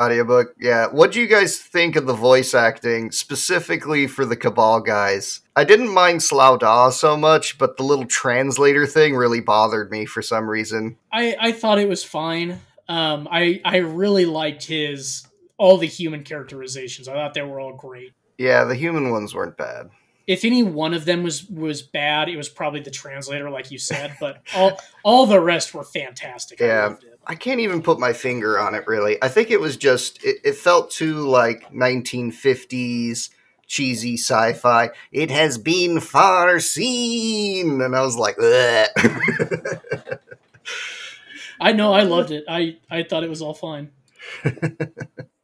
Audiobook, 0.00 0.54
yeah. 0.60 0.86
What 0.86 1.12
do 1.12 1.20
you 1.20 1.26
guys 1.26 1.58
think 1.58 1.96
of 1.96 2.06
the 2.06 2.14
voice 2.14 2.54
acting, 2.54 3.10
specifically 3.10 4.06
for 4.06 4.24
the 4.24 4.36
Cabal 4.36 4.80
guys? 4.80 5.40
I 5.56 5.64
didn't 5.64 5.92
mind 5.92 6.20
Slau 6.20 6.56
Dha 6.56 6.92
so 6.92 7.16
much, 7.16 7.58
but 7.58 7.76
the 7.76 7.82
little 7.82 8.06
translator 8.06 8.86
thing 8.86 9.16
really 9.16 9.40
bothered 9.40 9.90
me 9.90 10.06
for 10.06 10.22
some 10.22 10.48
reason. 10.48 10.96
I 11.12 11.36
I 11.40 11.52
thought 11.52 11.78
it 11.78 11.88
was 11.88 12.04
fine. 12.04 12.60
Um, 12.88 13.28
I 13.30 13.60
I 13.64 13.78
really 13.78 14.24
liked 14.24 14.64
his 14.64 15.26
all 15.58 15.76
the 15.76 15.86
human 15.86 16.22
characterizations. 16.22 17.08
I 17.08 17.14
thought 17.14 17.34
they 17.34 17.42
were 17.42 17.58
all 17.60 17.74
great. 17.74 18.12
Yeah, 18.38 18.64
the 18.64 18.76
human 18.76 19.10
ones 19.10 19.34
weren't 19.34 19.56
bad. 19.56 19.90
If 20.28 20.44
any 20.44 20.62
one 20.62 20.94
of 20.94 21.06
them 21.06 21.22
was 21.22 21.48
was 21.48 21.82
bad, 21.82 22.28
it 22.28 22.36
was 22.36 22.48
probably 22.48 22.80
the 22.80 22.90
translator, 22.90 23.50
like 23.50 23.70
you 23.70 23.78
said. 23.78 24.14
But 24.20 24.42
all 24.54 24.78
all 25.02 25.26
the 25.26 25.40
rest 25.40 25.74
were 25.74 25.84
fantastic. 25.84 26.62
I 26.62 26.66
Yeah. 26.66 26.94
Loved 27.28 27.48
it. 27.48 27.58
I 27.58 27.60
can't 27.60 27.60
even 27.60 27.82
put 27.82 27.98
my 27.98 28.12
finger 28.12 28.58
on 28.58 28.74
it 28.74 28.86
really. 28.86 29.22
I 29.22 29.28
think 29.28 29.50
it 29.50 29.60
was 29.60 29.76
just 29.76 30.24
it, 30.24 30.38
it 30.44 30.56
felt 30.56 30.90
too 30.90 31.28
like 31.28 31.72
1950s 31.72 33.30
cheesy 33.66 34.16
sci-fi. 34.16 34.90
It 35.12 35.30
has 35.30 35.58
been 35.58 36.00
far 36.00 36.60
seen, 36.60 37.80
and 37.82 37.94
I 37.96 38.02
was 38.02 38.16
like, 38.16 38.36
Ugh. 38.42 38.88
I 41.60 41.72
know. 41.72 41.92
I 41.92 42.02
loved 42.02 42.30
it. 42.30 42.44
I 42.48 42.78
I 42.90 43.02
thought 43.02 43.24
it 43.24 43.30
was 43.30 43.42
all 43.42 43.54
fine. 43.54 43.90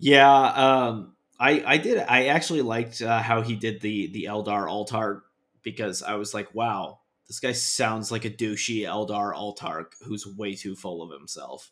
Yeah, 0.04 0.30
um, 0.30 1.14
I 1.40 1.62
I 1.66 1.76
did. 1.78 1.98
I 1.98 2.26
actually 2.26 2.60
liked 2.60 3.00
uh, 3.00 3.22
how 3.22 3.40
he 3.40 3.56
did 3.56 3.80
the 3.80 4.08
the 4.08 4.24
Eldar 4.24 4.68
Altark 4.70 5.24
because 5.62 6.02
I 6.02 6.16
was 6.16 6.34
like, 6.34 6.54
wow, 6.54 6.98
this 7.28 7.40
guy 7.40 7.52
sounds 7.52 8.10
like 8.12 8.24
a 8.24 8.30
douchey 8.30 8.82
Eldar 8.82 9.34
Altark 9.34 9.94
who's 10.02 10.26
way 10.26 10.54
too 10.54 10.76
full 10.76 11.02
of 11.02 11.10
himself. 11.10 11.70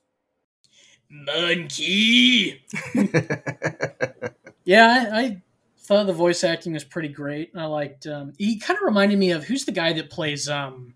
Monkey. 1.08 2.64
Yeah, 4.64 5.08
I, 5.12 5.18
I 5.18 5.42
thought 5.78 6.06
the 6.06 6.12
voice 6.12 6.44
acting 6.44 6.72
was 6.72 6.84
pretty 6.84 7.08
great. 7.08 7.50
I 7.56 7.64
liked. 7.64 8.06
Um, 8.06 8.32
he 8.38 8.58
kind 8.58 8.78
of 8.78 8.84
reminded 8.84 9.18
me 9.18 9.32
of 9.32 9.44
who's 9.44 9.64
the 9.64 9.72
guy 9.72 9.92
that 9.94 10.10
plays 10.10 10.48
um, 10.48 10.94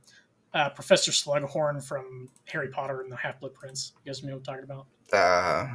uh, 0.54 0.70
Professor 0.70 1.10
Slughorn 1.10 1.82
from 1.82 2.28
Harry 2.46 2.68
Potter 2.68 3.00
and 3.00 3.10
the 3.10 3.16
Half 3.16 3.40
Blood 3.40 3.54
Prince. 3.54 3.92
You 4.04 4.10
guys 4.10 4.22
know 4.22 4.32
what 4.32 4.38
I'm 4.38 4.44
talking 4.44 4.64
about? 4.64 4.86
Uh, 5.12 5.66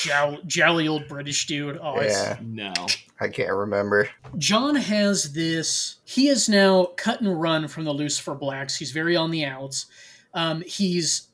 Jowl, 0.00 0.38
jowly 0.46 0.88
old 0.88 1.08
British 1.08 1.46
dude. 1.46 1.78
Oh, 1.80 1.98
it's, 1.98 2.14
yeah, 2.14 2.38
No, 2.42 2.72
I 3.20 3.28
can't 3.28 3.52
remember. 3.52 4.08
John 4.38 4.74
has 4.74 5.32
this. 5.32 5.96
He 6.04 6.28
is 6.28 6.48
now 6.48 6.86
cut 6.96 7.20
and 7.20 7.40
run 7.40 7.68
from 7.68 7.84
the 7.84 7.92
Lucifer 7.92 8.34
Blacks. 8.34 8.76
He's 8.76 8.90
very 8.90 9.16
on 9.16 9.30
the 9.30 9.44
outs. 9.44 9.86
Um, 10.34 10.62
he's 10.66 11.28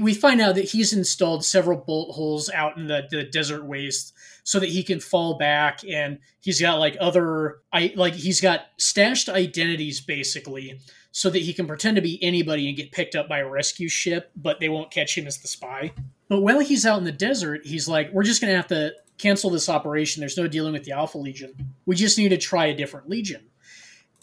we 0.00 0.14
find 0.14 0.40
out 0.40 0.56
that 0.56 0.64
he's 0.64 0.92
installed 0.92 1.44
several 1.44 1.78
bolt 1.78 2.14
holes 2.14 2.50
out 2.50 2.76
in 2.76 2.86
the, 2.86 3.06
the 3.10 3.24
desert 3.24 3.64
waste 3.64 4.12
so 4.42 4.58
that 4.58 4.68
he 4.68 4.82
can 4.82 4.98
fall 4.98 5.38
back 5.38 5.80
and 5.88 6.18
he's 6.40 6.60
got 6.60 6.78
like 6.78 6.96
other 7.00 7.58
i 7.72 7.92
like 7.94 8.14
he's 8.14 8.40
got 8.40 8.62
stashed 8.78 9.28
identities 9.28 10.00
basically 10.00 10.80
so 11.12 11.28
that 11.30 11.42
he 11.42 11.52
can 11.52 11.66
pretend 11.66 11.96
to 11.96 12.02
be 12.02 12.22
anybody 12.22 12.68
and 12.68 12.76
get 12.76 12.92
picked 12.92 13.14
up 13.14 13.28
by 13.28 13.38
a 13.38 13.48
rescue 13.48 13.88
ship 13.88 14.30
but 14.36 14.60
they 14.60 14.68
won't 14.68 14.90
catch 14.90 15.16
him 15.16 15.26
as 15.26 15.38
the 15.38 15.48
spy 15.48 15.92
but 16.28 16.40
while 16.40 16.60
he's 16.60 16.86
out 16.86 16.98
in 16.98 17.04
the 17.04 17.12
desert 17.12 17.64
he's 17.64 17.88
like 17.88 18.12
we're 18.12 18.22
just 18.22 18.40
gonna 18.40 18.54
have 18.54 18.68
to 18.68 18.92
cancel 19.18 19.50
this 19.50 19.68
operation 19.68 20.20
there's 20.20 20.36
no 20.36 20.48
dealing 20.48 20.72
with 20.72 20.84
the 20.84 20.92
alpha 20.92 21.18
legion 21.18 21.52
we 21.86 21.94
just 21.94 22.16
need 22.16 22.30
to 22.30 22.38
try 22.38 22.66
a 22.66 22.76
different 22.76 23.08
legion 23.08 23.42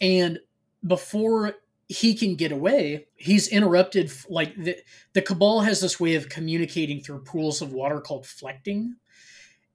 and 0.02 0.40
before 0.86 1.56
he 1.90 2.14
can 2.14 2.36
get 2.36 2.52
away, 2.52 3.08
he's 3.16 3.48
interrupted. 3.48 4.12
Like 4.30 4.56
the, 4.56 4.78
the 5.14 5.22
Cabal 5.22 5.62
has 5.62 5.82
this 5.82 6.00
way 6.00 6.16
of 6.16 6.30
communicating 6.30 7.02
through 7.02 7.24
pools 7.24 7.62
of 7.62 7.74
water 7.74 8.02
called 8.02 8.26
flecting. 8.26 8.96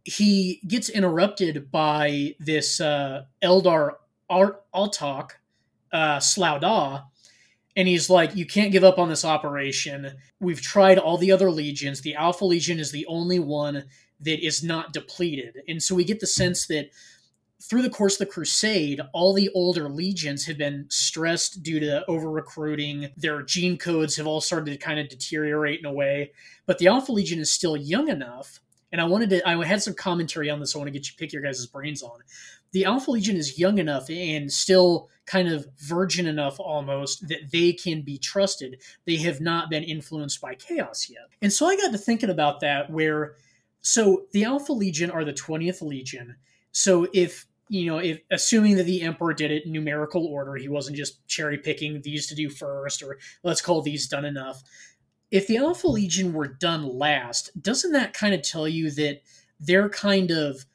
He 0.05 0.61
gets 0.67 0.89
interrupted 0.89 1.71
by 1.71 2.35
this 2.39 2.81
uh, 2.81 3.25
Eldar 3.43 3.93
Art 4.29 4.63
Altok 4.75 5.31
uh, 5.93 6.21
and 7.77 7.89
he's 7.89 8.11
like, 8.11 8.37
"You 8.37 8.47
can't 8.47 8.73
give 8.73 8.85
up 8.85 8.99
on 8.99 9.09
this 9.09 9.25
operation. 9.25 10.13
We've 10.41 10.61
tried 10.61 10.99
all 10.99 11.19
the 11.19 11.33
other 11.33 11.51
legions. 11.51 12.01
The 12.01 12.15
Alpha 12.15 12.45
Legion 12.45 12.79
is 12.79 12.91
the 12.91 13.07
only 13.07 13.39
one 13.39 13.85
that 14.21 14.45
is 14.45 14.63
not 14.63 14.93
depleted." 14.93 15.63
And 15.69 15.83
so 15.83 15.95
we 15.95 16.05
get 16.05 16.21
the 16.21 16.27
sense 16.27 16.67
that 16.67 16.91
through 17.63 17.83
the 17.83 17.91
course 17.91 18.15
of 18.15 18.27
the 18.27 18.33
crusade 18.33 19.01
all 19.13 19.33
the 19.33 19.51
older 19.55 19.89
legions 19.89 20.45
have 20.45 20.59
been 20.59 20.85
stressed 20.89 21.63
due 21.63 21.79
to 21.79 22.05
over 22.11 22.31
recruiting 22.31 23.09
their 23.17 23.43
gene 23.43 23.79
codes 23.79 24.17
have 24.17 24.27
all 24.27 24.41
started 24.41 24.71
to 24.73 24.77
kind 24.77 24.99
of 24.99 25.09
deteriorate 25.09 25.79
in 25.79 25.87
a 25.87 25.93
way 25.93 26.33
but 26.67 26.79
the 26.79 26.89
alpha 26.89 27.13
legion 27.13 27.39
is 27.39 27.53
still 27.53 27.77
young 27.77 28.09
enough 28.09 28.61
and 28.91 29.01
i 29.01 29.05
wanted 29.05 29.31
to 29.31 29.49
i 29.49 29.65
had 29.65 29.83
some 29.83 29.95
commentary 29.95 30.51
on 30.51 30.59
this 30.59 30.75
i 30.75 30.79
want 30.79 30.89
to 30.89 30.93
get 30.93 31.07
you 31.07 31.15
pick 31.17 31.33
your 31.33 31.43
guys' 31.43 31.67
brains 31.67 32.03
on 32.03 32.19
the 32.73 32.85
alpha 32.85 33.11
legion 33.11 33.37
is 33.37 33.59
young 33.59 33.79
enough 33.79 34.11
and 34.11 34.53
still 34.53 35.09
kind 35.27 35.49
of 35.49 35.67
virgin 35.79 36.27
enough 36.27 36.59
almost 36.59 37.29
that 37.29 37.51
they 37.53 37.73
can 37.73 38.03
be 38.03 38.19
trusted. 38.19 38.81
They 39.07 39.17
have 39.17 39.41
not 39.41 39.71
been 39.71 39.85
influenced 39.85 40.41
by 40.41 40.55
chaos 40.55 41.09
yet. 41.09 41.29
And 41.41 41.53
so 41.53 41.67
i 41.67 41.77
got 41.77 41.93
to 41.93 41.99
thinking 41.99 42.31
about 42.31 42.61
that 42.61 42.91
where 42.91 43.37
so 43.83 44.25
the 44.33 44.45
alpha 44.45 44.73
legion 44.73 45.11
are 45.11 45.25
the 45.25 45.33
20th 45.33 45.83
legion. 45.83 46.37
So 46.73 47.09
if 47.13 47.47
you 47.69 47.87
know, 47.87 47.99
if 47.99 48.21
assuming 48.31 48.77
that 48.77 48.85
the 48.85 49.01
emperor 49.01 49.33
did 49.33 49.51
it 49.51 49.65
in 49.65 49.73
numerical 49.73 50.27
order, 50.27 50.57
he 50.57 50.69
wasn't 50.69 50.97
just 50.97 51.27
cherry 51.27 51.57
picking 51.57 52.03
these 52.03 52.27
to 52.27 52.35
do 52.35 52.51
first, 52.51 53.03
or 53.03 53.19
let's 53.45 53.63
call 53.63 53.81
these 53.81 54.09
done 54.09 54.27
enough. 54.27 54.63
If 55.31 55.47
the 55.47 55.57
Alpha 55.57 55.89
Legion 55.89 56.35
were 56.35 56.49
done 56.49 56.85
last, 56.85 57.51
doesn't 57.63 57.93
that 57.93 58.13
kind 58.13 58.35
of 58.35 58.43
tell 58.43 58.69
you 58.69 58.91
that 58.91 59.23
they're 59.59 59.89
kind 59.89 60.31
of 60.31 60.67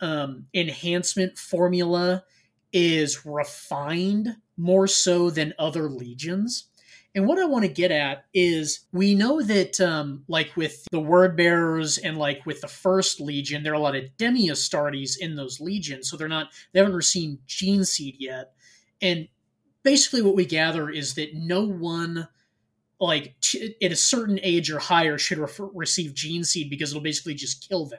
um, 0.00 0.46
enhancement 0.54 1.38
formula 1.38 2.24
is 2.72 3.26
refined 3.26 4.36
more 4.56 4.86
so 4.86 5.30
than 5.30 5.54
other 5.58 5.88
legions? 5.88 6.66
And 7.14 7.26
what 7.26 7.40
I 7.40 7.44
want 7.44 7.64
to 7.64 7.70
get 7.70 7.90
at 7.90 8.26
is 8.32 8.86
we 8.92 9.16
know 9.16 9.42
that, 9.42 9.80
um, 9.80 10.22
like 10.28 10.56
with 10.56 10.84
the 10.92 11.00
word 11.00 11.36
bearers 11.36 11.98
and 11.98 12.16
like 12.16 12.46
with 12.46 12.60
the 12.60 12.68
first 12.68 13.20
legion, 13.20 13.62
there 13.62 13.72
are 13.72 13.76
a 13.76 13.80
lot 13.80 13.96
of 13.96 14.16
demi 14.16 14.48
Astartes 14.48 15.18
in 15.18 15.34
those 15.34 15.60
legions, 15.60 16.08
so 16.08 16.16
they're 16.16 16.28
not 16.28 16.52
they 16.72 16.78
haven't 16.78 16.94
received 16.94 17.40
gene 17.46 17.84
seed 17.84 18.16
yet. 18.20 18.52
And 19.02 19.26
basically, 19.82 20.22
what 20.22 20.36
we 20.36 20.44
gather 20.44 20.88
is 20.88 21.14
that 21.14 21.34
no 21.34 21.64
one, 21.64 22.28
like 23.00 23.34
t- 23.40 23.74
at 23.82 23.90
a 23.90 23.96
certain 23.96 24.38
age 24.44 24.70
or 24.70 24.78
higher, 24.78 25.18
should 25.18 25.38
re- 25.38 25.68
receive 25.74 26.14
gene 26.14 26.44
seed 26.44 26.70
because 26.70 26.92
it'll 26.92 27.02
basically 27.02 27.34
just 27.34 27.68
kill 27.68 27.86
them. 27.86 27.98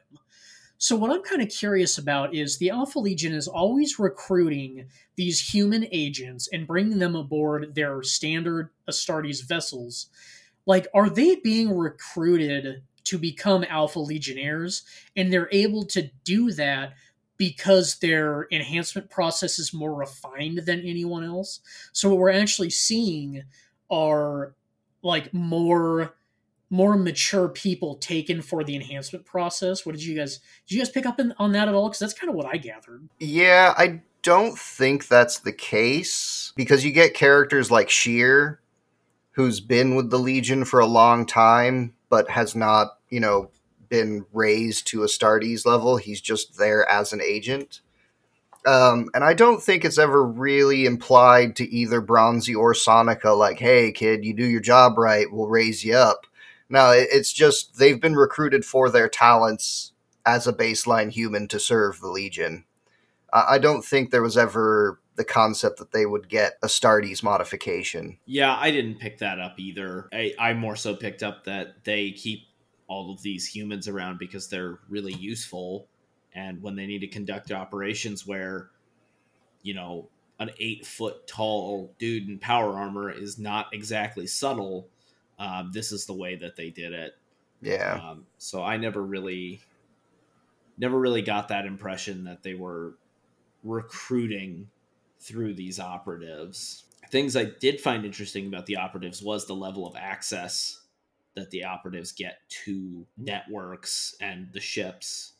So, 0.81 0.95
what 0.95 1.11
I'm 1.11 1.21
kind 1.21 1.43
of 1.43 1.49
curious 1.49 1.99
about 1.99 2.33
is 2.33 2.57
the 2.57 2.71
Alpha 2.71 2.97
Legion 2.97 3.35
is 3.35 3.47
always 3.47 3.99
recruiting 3.99 4.87
these 5.15 5.39
human 5.39 5.85
agents 5.91 6.49
and 6.51 6.65
bringing 6.65 6.97
them 6.97 7.15
aboard 7.15 7.75
their 7.75 8.01
standard 8.01 8.71
Astartes 8.89 9.47
vessels. 9.47 10.07
Like, 10.65 10.87
are 10.95 11.07
they 11.07 11.35
being 11.35 11.77
recruited 11.77 12.81
to 13.03 13.19
become 13.19 13.63
Alpha 13.69 13.99
Legionnaires? 13.99 14.81
And 15.15 15.31
they're 15.31 15.49
able 15.51 15.85
to 15.85 16.09
do 16.23 16.51
that 16.53 16.93
because 17.37 17.99
their 17.99 18.47
enhancement 18.51 19.11
process 19.11 19.59
is 19.59 19.75
more 19.75 19.93
refined 19.93 20.63
than 20.65 20.79
anyone 20.79 21.23
else. 21.23 21.59
So, 21.91 22.09
what 22.09 22.17
we're 22.17 22.31
actually 22.31 22.71
seeing 22.71 23.43
are 23.91 24.55
like 25.03 25.31
more 25.31 26.15
more 26.71 26.97
mature 26.97 27.49
people 27.49 27.95
taken 27.95 28.41
for 28.41 28.63
the 28.63 28.75
enhancement 28.75 29.25
process. 29.25 29.85
What 29.85 29.93
did 29.93 30.03
you 30.03 30.15
guys 30.15 30.39
did 30.65 30.75
you 30.75 30.81
guys 30.81 30.89
pick 30.89 31.05
up 31.05 31.19
in, 31.19 31.33
on 31.37 31.51
that 31.51 31.67
at 31.67 31.75
all? 31.75 31.89
Because 31.89 31.99
that's 31.99 32.13
kind 32.13 32.29
of 32.29 32.35
what 32.35 32.47
I 32.47 32.57
gathered. 32.57 33.07
Yeah, 33.19 33.75
I 33.77 34.01
don't 34.23 34.57
think 34.57 35.07
that's 35.07 35.39
the 35.39 35.51
case 35.51 36.53
because 36.55 36.83
you 36.83 36.91
get 36.91 37.13
characters 37.13 37.69
like 37.69 37.89
Shere, 37.89 38.61
who's 39.31 39.59
been 39.59 39.95
with 39.95 40.09
the 40.09 40.19
Legion 40.19 40.65
for 40.65 40.79
a 40.79 40.87
long 40.87 41.25
time 41.27 41.93
but 42.11 42.29
has 42.29 42.55
not, 42.55 42.97
you 43.09 43.19
know, 43.19 43.49
been 43.89 44.25
raised 44.33 44.85
to 44.87 44.99
Astartes 44.99 45.65
level. 45.65 45.97
He's 45.97 46.21
just 46.21 46.57
there 46.57 46.87
as 46.87 47.13
an 47.13 47.21
agent. 47.21 47.81
Um, 48.65 49.09
and 49.15 49.23
I 49.23 49.33
don't 49.33 49.63
think 49.63 49.83
it's 49.83 49.97
ever 49.97 50.23
really 50.23 50.85
implied 50.85 51.55
to 51.55 51.73
either 51.73 52.01
Bronzi 52.01 52.55
or 52.55 52.73
Soneka, 52.73 53.35
like, 53.35 53.59
hey, 53.59 53.91
kid, 53.91 54.23
you 54.23 54.35
do 54.35 54.45
your 54.45 54.59
job 54.59 54.97
right, 54.97 55.25
we'll 55.31 55.47
raise 55.47 55.83
you 55.83 55.95
up. 55.95 56.27
No, 56.71 56.91
it's 56.91 57.33
just 57.33 57.77
they've 57.77 57.99
been 57.99 58.15
recruited 58.15 58.63
for 58.63 58.89
their 58.89 59.09
talents 59.09 59.91
as 60.25 60.47
a 60.47 60.53
baseline 60.53 61.11
human 61.11 61.47
to 61.49 61.59
serve 61.59 61.99
the 61.99 62.07
Legion. 62.07 62.63
I 63.33 63.59
don't 63.59 63.83
think 63.83 64.09
there 64.09 64.21
was 64.21 64.37
ever 64.37 65.01
the 65.15 65.25
concept 65.25 65.79
that 65.79 65.91
they 65.91 66.05
would 66.05 66.29
get 66.29 66.59
Astartes 66.61 67.23
modification. 67.23 68.17
Yeah, 68.25 68.55
I 68.57 68.71
didn't 68.71 68.99
pick 68.99 69.17
that 69.19 69.39
up 69.39 69.59
either. 69.59 70.07
I, 70.13 70.33
I 70.39 70.53
more 70.53 70.77
so 70.77 70.95
picked 70.95 71.23
up 71.23 71.43
that 71.43 71.83
they 71.83 72.11
keep 72.11 72.47
all 72.87 73.13
of 73.13 73.21
these 73.21 73.45
humans 73.45 73.87
around 73.87 74.19
because 74.19 74.47
they're 74.47 74.79
really 74.89 75.13
useful. 75.13 75.87
And 76.33 76.61
when 76.61 76.75
they 76.75 76.85
need 76.85 76.99
to 76.99 77.07
conduct 77.07 77.51
operations 77.51 78.25
where, 78.25 78.69
you 79.61 79.73
know, 79.73 80.09
an 80.39 80.51
eight 80.59 80.85
foot 80.85 81.27
tall 81.27 81.93
dude 81.99 82.29
in 82.29 82.39
power 82.39 82.77
armor 82.77 83.11
is 83.11 83.37
not 83.37 83.67
exactly 83.73 84.27
subtle, 84.27 84.89
um, 85.41 85.71
this 85.73 85.91
is 85.91 86.05
the 86.05 86.13
way 86.13 86.35
that 86.35 86.55
they 86.55 86.69
did 86.69 86.93
it. 86.93 87.17
Yeah. 87.63 87.99
Um, 88.01 88.27
so 88.37 88.63
I 88.63 88.77
never 88.77 89.01
really, 89.01 89.59
never 90.77 90.99
really 90.99 91.23
got 91.23 91.47
that 91.47 91.65
impression 91.65 92.25
that 92.25 92.43
they 92.43 92.53
were 92.53 92.93
recruiting 93.63 94.69
through 95.19 95.55
these 95.55 95.79
operatives. 95.79 96.85
Things 97.09 97.35
I 97.35 97.45
did 97.59 97.81
find 97.81 98.05
interesting 98.05 98.47
about 98.47 98.67
the 98.67 98.77
operatives 98.77 99.23
was 99.23 99.47
the 99.47 99.55
level 99.55 99.87
of 99.87 99.95
access 99.95 100.81
that 101.35 101.49
the 101.49 101.65
operatives 101.65 102.11
get 102.11 102.37
to 102.65 103.05
networks 103.17 104.15
and 104.21 104.47
the 104.53 104.59
ships 104.59 105.33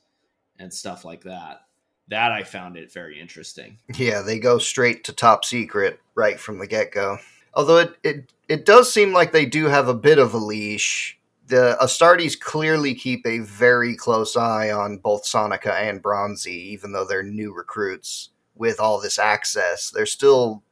and 0.58 0.74
stuff 0.74 1.06
like 1.06 1.24
that. 1.26 1.62
That 2.08 2.32
I 2.32 2.44
found 2.44 2.76
it 2.76 2.92
very 2.92 3.20
interesting. 3.20 3.78
Yeah, 3.96 4.22
they 4.22 4.40
go 4.40 4.58
straight 4.58 5.04
to 5.06 5.14
top 5.14 5.46
secret 5.46 6.00
right 6.16 6.40
from 6.40 6.58
the 6.58 6.68
get 6.68 6.92
go. 6.92 7.20
Although 7.54 7.78
it, 7.78 7.96
it 8.04 8.34
it 8.48 8.66
does 8.66 8.94
seem 8.94 9.14
like 9.14 9.32
they 9.32 9.46
do 9.46 9.66
have 9.66 9.88
a 9.88 9.94
bit 9.94 10.20
of 10.20 10.34
a 10.34 10.38
leash. 10.38 11.18
The 11.48 11.78
Astartes 11.82 12.40
clearly 12.40 12.96
keep 12.96 13.26
a 13.26 13.40
very 13.40 13.96
close 13.96 14.38
eye 14.38 14.72
on 14.72 14.98
both 14.98 15.26
Soneka 15.26 15.72
and 15.72 16.02
Bronzi, 16.02 16.48
even 16.48 16.92
though 16.92 17.06
they're 17.06 17.24
new 17.24 17.54
recruits. 17.54 18.30
With 18.56 18.80
all 18.80 19.00
this 19.00 19.18
access, 19.18 19.90
they're 19.90 20.06
still 20.06 20.64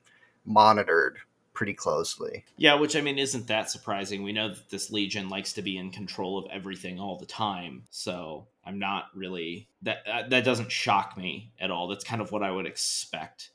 monitored 0.45 1.17
pretty 1.53 1.73
closely. 1.73 2.45
Yeah, 2.55 2.75
which 2.75 2.95
I 2.95 3.01
mean 3.01 3.17
isn't 3.17 3.47
that 3.47 3.69
surprising. 3.69 4.23
We 4.23 4.31
know 4.31 4.49
that 4.49 4.69
this 4.69 4.91
legion 4.91 5.27
likes 5.27 5.53
to 5.53 5.61
be 5.61 5.77
in 5.77 5.91
control 5.91 6.37
of 6.37 6.45
everything 6.51 6.99
all 6.99 7.17
the 7.17 7.25
time. 7.25 7.83
So, 7.89 8.47
I'm 8.65 8.79
not 8.79 9.05
really 9.15 9.67
that 9.81 10.29
that 10.29 10.45
doesn't 10.45 10.71
shock 10.71 11.17
me 11.17 11.51
at 11.59 11.71
all. 11.71 11.87
That's 11.87 12.03
kind 12.03 12.21
of 12.21 12.31
what 12.31 12.43
I 12.43 12.51
would 12.51 12.67
expect 12.67 13.49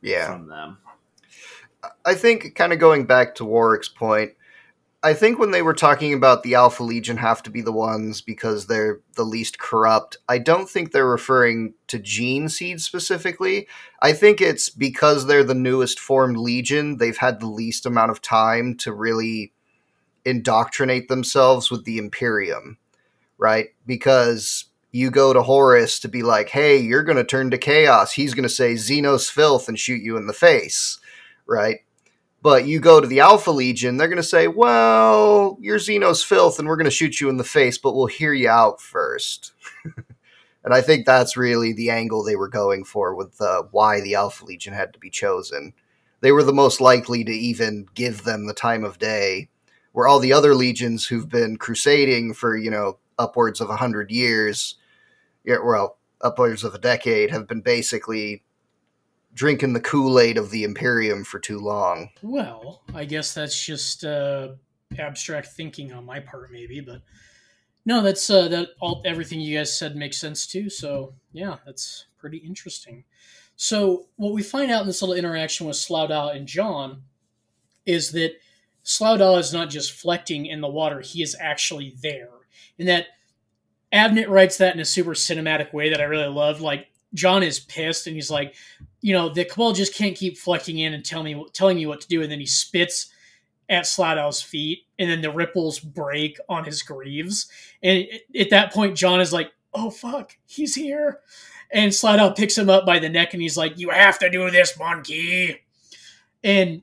yeah. 0.00 0.26
from 0.26 0.48
them. 0.48 0.78
I 2.04 2.14
think, 2.14 2.54
kind 2.54 2.72
of 2.72 2.78
going 2.78 3.04
back 3.04 3.34
to 3.36 3.44
Warwick's 3.44 3.88
point, 3.88 4.32
I 5.00 5.14
think 5.14 5.38
when 5.38 5.52
they 5.52 5.62
were 5.62 5.74
talking 5.74 6.12
about 6.12 6.42
the 6.42 6.56
Alpha 6.56 6.82
Legion 6.82 7.18
have 7.18 7.40
to 7.44 7.50
be 7.50 7.60
the 7.60 7.72
ones 7.72 8.20
because 8.20 8.66
they're 8.66 8.98
the 9.14 9.22
least 9.22 9.60
corrupt, 9.60 10.16
I 10.28 10.38
don't 10.38 10.68
think 10.68 10.90
they're 10.90 11.06
referring 11.06 11.74
to 11.86 12.00
Gene 12.00 12.48
Seed 12.48 12.80
specifically. 12.80 13.68
I 14.02 14.12
think 14.12 14.40
it's 14.40 14.68
because 14.68 15.26
they're 15.26 15.44
the 15.44 15.54
newest 15.54 16.00
formed 16.00 16.36
Legion, 16.36 16.96
they've 16.96 17.16
had 17.16 17.38
the 17.38 17.46
least 17.46 17.86
amount 17.86 18.10
of 18.10 18.20
time 18.20 18.76
to 18.78 18.92
really 18.92 19.52
indoctrinate 20.24 21.08
themselves 21.08 21.70
with 21.70 21.84
the 21.84 21.98
Imperium, 21.98 22.78
right? 23.38 23.68
Because 23.86 24.64
you 24.90 25.12
go 25.12 25.32
to 25.32 25.42
Horus 25.42 26.00
to 26.00 26.08
be 26.08 26.24
like, 26.24 26.48
hey, 26.48 26.76
you're 26.76 27.04
going 27.04 27.18
to 27.18 27.24
turn 27.24 27.52
to 27.52 27.58
chaos. 27.58 28.12
He's 28.12 28.34
going 28.34 28.42
to 28.42 28.48
say 28.48 28.74
Xenos 28.74 29.30
filth 29.30 29.68
and 29.68 29.78
shoot 29.78 30.02
you 30.02 30.16
in 30.16 30.26
the 30.26 30.32
face 30.32 30.98
right? 31.48 31.80
But 32.40 32.66
you 32.66 32.78
go 32.78 33.00
to 33.00 33.06
the 33.06 33.20
Alpha 33.20 33.50
Legion, 33.50 33.96
they're 33.96 34.06
going 34.06 34.18
to 34.18 34.22
say, 34.22 34.46
well, 34.46 35.58
you're 35.60 35.78
Xenos 35.78 36.24
filth 36.24 36.58
and 36.58 36.68
we're 36.68 36.76
going 36.76 36.84
to 36.84 36.90
shoot 36.90 37.20
you 37.20 37.28
in 37.28 37.36
the 37.36 37.44
face, 37.44 37.78
but 37.78 37.96
we'll 37.96 38.06
hear 38.06 38.32
you 38.32 38.48
out 38.48 38.80
first. 38.80 39.52
and 40.64 40.72
I 40.72 40.80
think 40.80 41.04
that's 41.04 41.36
really 41.36 41.72
the 41.72 41.90
angle 41.90 42.22
they 42.22 42.36
were 42.36 42.48
going 42.48 42.84
for 42.84 43.14
with 43.14 43.40
uh, 43.40 43.64
why 43.72 44.00
the 44.00 44.14
Alpha 44.14 44.44
Legion 44.44 44.72
had 44.72 44.92
to 44.92 45.00
be 45.00 45.10
chosen. 45.10 45.72
They 46.20 46.30
were 46.30 46.44
the 46.44 46.52
most 46.52 46.80
likely 46.80 47.24
to 47.24 47.32
even 47.32 47.86
give 47.94 48.22
them 48.22 48.46
the 48.46 48.54
time 48.54 48.84
of 48.84 48.98
day, 48.98 49.48
where 49.92 50.06
all 50.06 50.20
the 50.20 50.32
other 50.32 50.54
legions 50.54 51.06
who've 51.06 51.28
been 51.28 51.56
crusading 51.56 52.34
for, 52.34 52.56
you 52.56 52.70
know, 52.70 52.98
upwards 53.18 53.60
of 53.60 53.70
a 53.70 53.76
hundred 53.76 54.10
years, 54.12 54.76
yeah, 55.44 55.58
well, 55.64 55.98
upwards 56.20 56.62
of 56.62 56.74
a 56.74 56.78
decade, 56.78 57.30
have 57.30 57.48
been 57.48 57.60
basically 57.60 58.42
drinking 59.38 59.72
the 59.72 59.80
Kool 59.80 60.18
Aid 60.18 60.36
of 60.36 60.50
the 60.50 60.64
Imperium 60.64 61.22
for 61.22 61.38
too 61.38 61.60
long. 61.60 62.10
Well, 62.22 62.82
I 62.92 63.04
guess 63.04 63.32
that's 63.32 63.64
just 63.64 64.04
uh, 64.04 64.48
abstract 64.98 65.46
thinking 65.48 65.92
on 65.92 66.04
my 66.04 66.18
part, 66.18 66.50
maybe, 66.50 66.80
but 66.80 67.02
no, 67.86 68.02
that's 68.02 68.28
uh, 68.28 68.48
that 68.48 68.70
all 68.80 69.00
everything 69.04 69.40
you 69.40 69.56
guys 69.56 69.78
said 69.78 69.94
makes 69.94 70.18
sense 70.18 70.44
too. 70.44 70.68
So 70.68 71.14
yeah, 71.32 71.56
that's 71.64 72.06
pretty 72.18 72.38
interesting. 72.38 73.04
So 73.54 74.08
what 74.16 74.34
we 74.34 74.42
find 74.42 74.72
out 74.72 74.82
in 74.82 74.88
this 74.88 75.02
little 75.02 75.14
interaction 75.14 75.68
with 75.68 75.76
Slau 75.76 76.08
Dha 76.08 76.36
and 76.36 76.46
John 76.46 77.02
is 77.86 78.10
that 78.12 78.32
Slau 78.84 79.16
Dha 79.16 79.38
is 79.38 79.52
not 79.52 79.70
just 79.70 79.92
flecting 79.92 80.46
in 80.46 80.60
the 80.60 80.68
water; 80.68 81.00
he 81.00 81.22
is 81.22 81.36
actually 81.40 81.94
there, 82.02 82.30
and 82.76 82.88
that 82.88 83.06
Abnett 83.92 84.28
writes 84.28 84.58
that 84.58 84.74
in 84.74 84.80
a 84.80 84.84
super 84.84 85.14
cinematic 85.14 85.72
way 85.72 85.90
that 85.90 86.00
I 86.00 86.04
really 86.04 86.26
love. 86.26 86.60
Like 86.60 86.87
John 87.14 87.42
is 87.42 87.60
pissed 87.60 88.06
and 88.06 88.14
he's 88.14 88.30
like, 88.30 88.54
you 89.00 89.12
know, 89.12 89.28
the 89.28 89.44
Cabal 89.44 89.72
just 89.72 89.94
can't 89.94 90.16
keep 90.16 90.36
flecting 90.36 90.78
in 90.78 90.94
and 90.94 91.04
tell 91.04 91.22
me 91.22 91.44
telling 91.52 91.76
me 91.76 91.86
what 91.86 92.00
to 92.00 92.08
do, 92.08 92.22
and 92.22 92.30
then 92.30 92.40
he 92.40 92.46
spits 92.46 93.10
at 93.68 93.84
Slau 93.84 94.14
Dha's 94.14 94.40
feet, 94.40 94.84
and 94.98 95.10
then 95.10 95.20
the 95.20 95.30
ripples 95.30 95.78
break 95.78 96.38
on 96.48 96.64
his 96.64 96.82
greaves, 96.82 97.48
and 97.82 98.06
at 98.38 98.50
that 98.50 98.72
point, 98.72 98.96
John 98.96 99.20
is 99.20 99.32
like, 99.32 99.52
"Oh 99.74 99.90
fuck, 99.90 100.36
he's 100.46 100.74
here," 100.74 101.20
and 101.70 101.92
Slau 101.92 102.16
Dha 102.16 102.34
picks 102.34 102.56
him 102.56 102.70
up 102.70 102.86
by 102.86 102.98
the 102.98 103.08
neck, 103.08 103.34
and 103.34 103.42
he's 103.42 103.56
like, 103.56 103.78
"You 103.78 103.90
have 103.90 104.18
to 104.20 104.30
do 104.30 104.50
this, 104.50 104.78
monkey," 104.78 105.60
and 106.42 106.82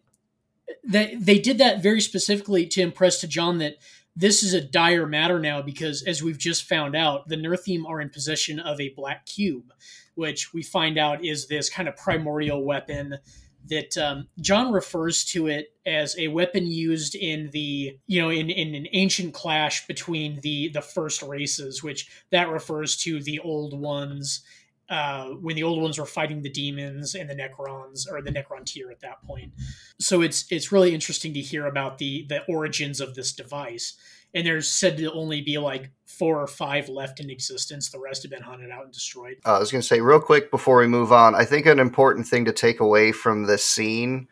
they 0.83 1.15
they 1.19 1.39
did 1.39 1.57
that 1.57 1.81
very 1.81 2.01
specifically 2.01 2.65
to 2.67 2.81
impress 2.81 3.19
to 3.21 3.27
John 3.27 3.57
that 3.59 3.77
this 4.15 4.43
is 4.43 4.53
a 4.53 4.61
dire 4.61 5.05
matter 5.05 5.39
now 5.39 5.61
because, 5.61 6.03
as 6.03 6.23
we've 6.23 6.37
just 6.37 6.63
found 6.63 6.95
out, 6.95 7.27
the 7.27 7.35
Nurthene 7.35 7.85
are 7.85 7.99
in 7.99 8.09
possession 8.09 8.59
of 8.59 8.79
a 8.79 8.89
black 8.89 9.25
cube, 9.25 9.73
which 10.15 10.53
we 10.53 10.63
find 10.63 10.97
out 10.97 11.23
is 11.23 11.47
this 11.47 11.69
kind 11.69 11.87
of 11.87 11.95
primordial 11.95 12.63
weapon 12.63 13.19
that 13.67 13.97
um, 13.97 14.27
John 14.39 14.71
refers 14.71 15.25
to 15.25 15.47
it 15.47 15.73
as 15.85 16.17
a 16.17 16.27
weapon 16.27 16.67
used 16.67 17.15
in 17.15 17.49
the 17.51 17.97
you 18.07 18.21
know 18.21 18.29
in, 18.29 18.49
in 18.49 18.75
an 18.75 18.87
ancient 18.91 19.33
clash 19.33 19.87
between 19.87 20.39
the 20.41 20.69
the 20.69 20.81
first 20.81 21.21
races, 21.21 21.83
which 21.83 22.07
that 22.31 22.49
refers 22.49 22.95
to 22.97 23.21
the 23.21 23.39
old 23.39 23.79
ones 23.79 24.43
uh, 24.89 25.29
when 25.29 25.55
the 25.55 25.63
old 25.63 25.81
ones 25.81 25.97
were 25.97 26.05
fighting 26.05 26.41
the 26.41 26.49
demons 26.49 27.15
and 27.15 27.29
the 27.29 27.35
Necrons 27.35 28.05
or 28.09 28.21
the 28.21 28.31
Necrontyr 28.31 28.91
at 28.91 28.99
that 29.01 29.23
point. 29.23 29.51
So 29.99 30.21
it's 30.21 30.45
it's 30.51 30.71
really 30.71 30.93
interesting 30.93 31.33
to 31.33 31.41
hear 31.41 31.65
about 31.65 31.97
the 31.97 32.25
the 32.29 32.43
origins 32.45 33.01
of 33.01 33.15
this 33.15 33.33
device. 33.33 33.95
And 34.35 34.45
there's 34.45 34.67
said 34.67 34.97
to 34.97 35.11
only 35.13 35.41
be 35.41 35.57
like 35.57 35.91
four 36.05 36.41
or 36.41 36.47
five 36.47 36.89
left 36.89 37.19
in 37.19 37.29
existence. 37.29 37.89
The 37.89 37.99
rest 37.99 38.23
have 38.23 38.31
been 38.31 38.43
hunted 38.43 38.69
out 38.69 38.83
and 38.83 38.93
destroyed. 38.93 39.37
Uh, 39.45 39.55
I 39.55 39.59
was 39.59 39.71
going 39.71 39.81
to 39.81 39.87
say 39.87 40.01
real 40.01 40.19
quick 40.19 40.51
before 40.51 40.77
we 40.77 40.87
move 40.87 41.11
on. 41.13 41.33
I 41.33 41.45
think 41.45 41.65
an 41.65 41.79
important 41.79 42.27
thing 42.27 42.45
to 42.45 42.51
take 42.51 42.81
away 42.81 43.13
from 43.13 43.45
this 43.45 43.65
scene 43.65 44.27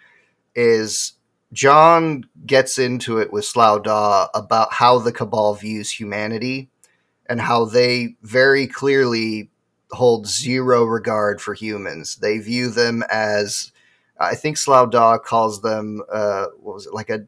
is 0.55 1.13
John 1.53 2.25
gets 2.45 2.77
into 2.77 3.17
it 3.17 3.31
with 3.31 3.45
Slau 3.45 3.81
Dha 3.81 4.29
about 4.33 4.73
how 4.73 4.99
the 4.99 5.11
Cabal 5.11 5.55
views 5.55 5.91
humanity 5.91 6.69
and 7.27 7.39
how 7.39 7.65
they 7.65 8.17
very 8.21 8.67
clearly 8.67 9.49
hold 9.91 10.27
zero 10.27 10.83
regard 10.83 11.39
for 11.39 11.53
humans. 11.53 12.17
They 12.17 12.39
view 12.39 12.69
them 12.69 13.03
as, 13.09 13.71
I 14.19 14.35
think 14.35 14.57
Slau 14.57 14.85
Dha 14.85 15.19
calls 15.23 15.61
them, 15.61 16.01
uh, 16.11 16.47
what 16.59 16.75
was 16.75 16.87
it, 16.87 16.93
like 16.93 17.09
a, 17.09 17.25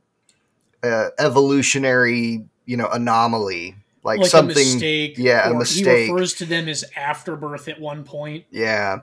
a 0.83 1.11
evolutionary, 1.19 2.45
you 2.65 2.77
know, 2.77 2.87
anomaly. 2.89 3.75
Like, 4.03 4.19
like 4.19 4.29
something, 4.29 4.55
a 4.55 4.59
mistake. 4.59 5.15
yeah, 5.17 5.49
a 5.49 5.53
mistake. 5.55 6.05
He 6.05 6.11
refers 6.11 6.35
to 6.35 6.45
them 6.45 6.69
as 6.69 6.85
afterbirth 6.95 7.67
at 7.67 7.79
one 7.81 8.03
point. 8.03 8.45
Yeah. 8.51 8.99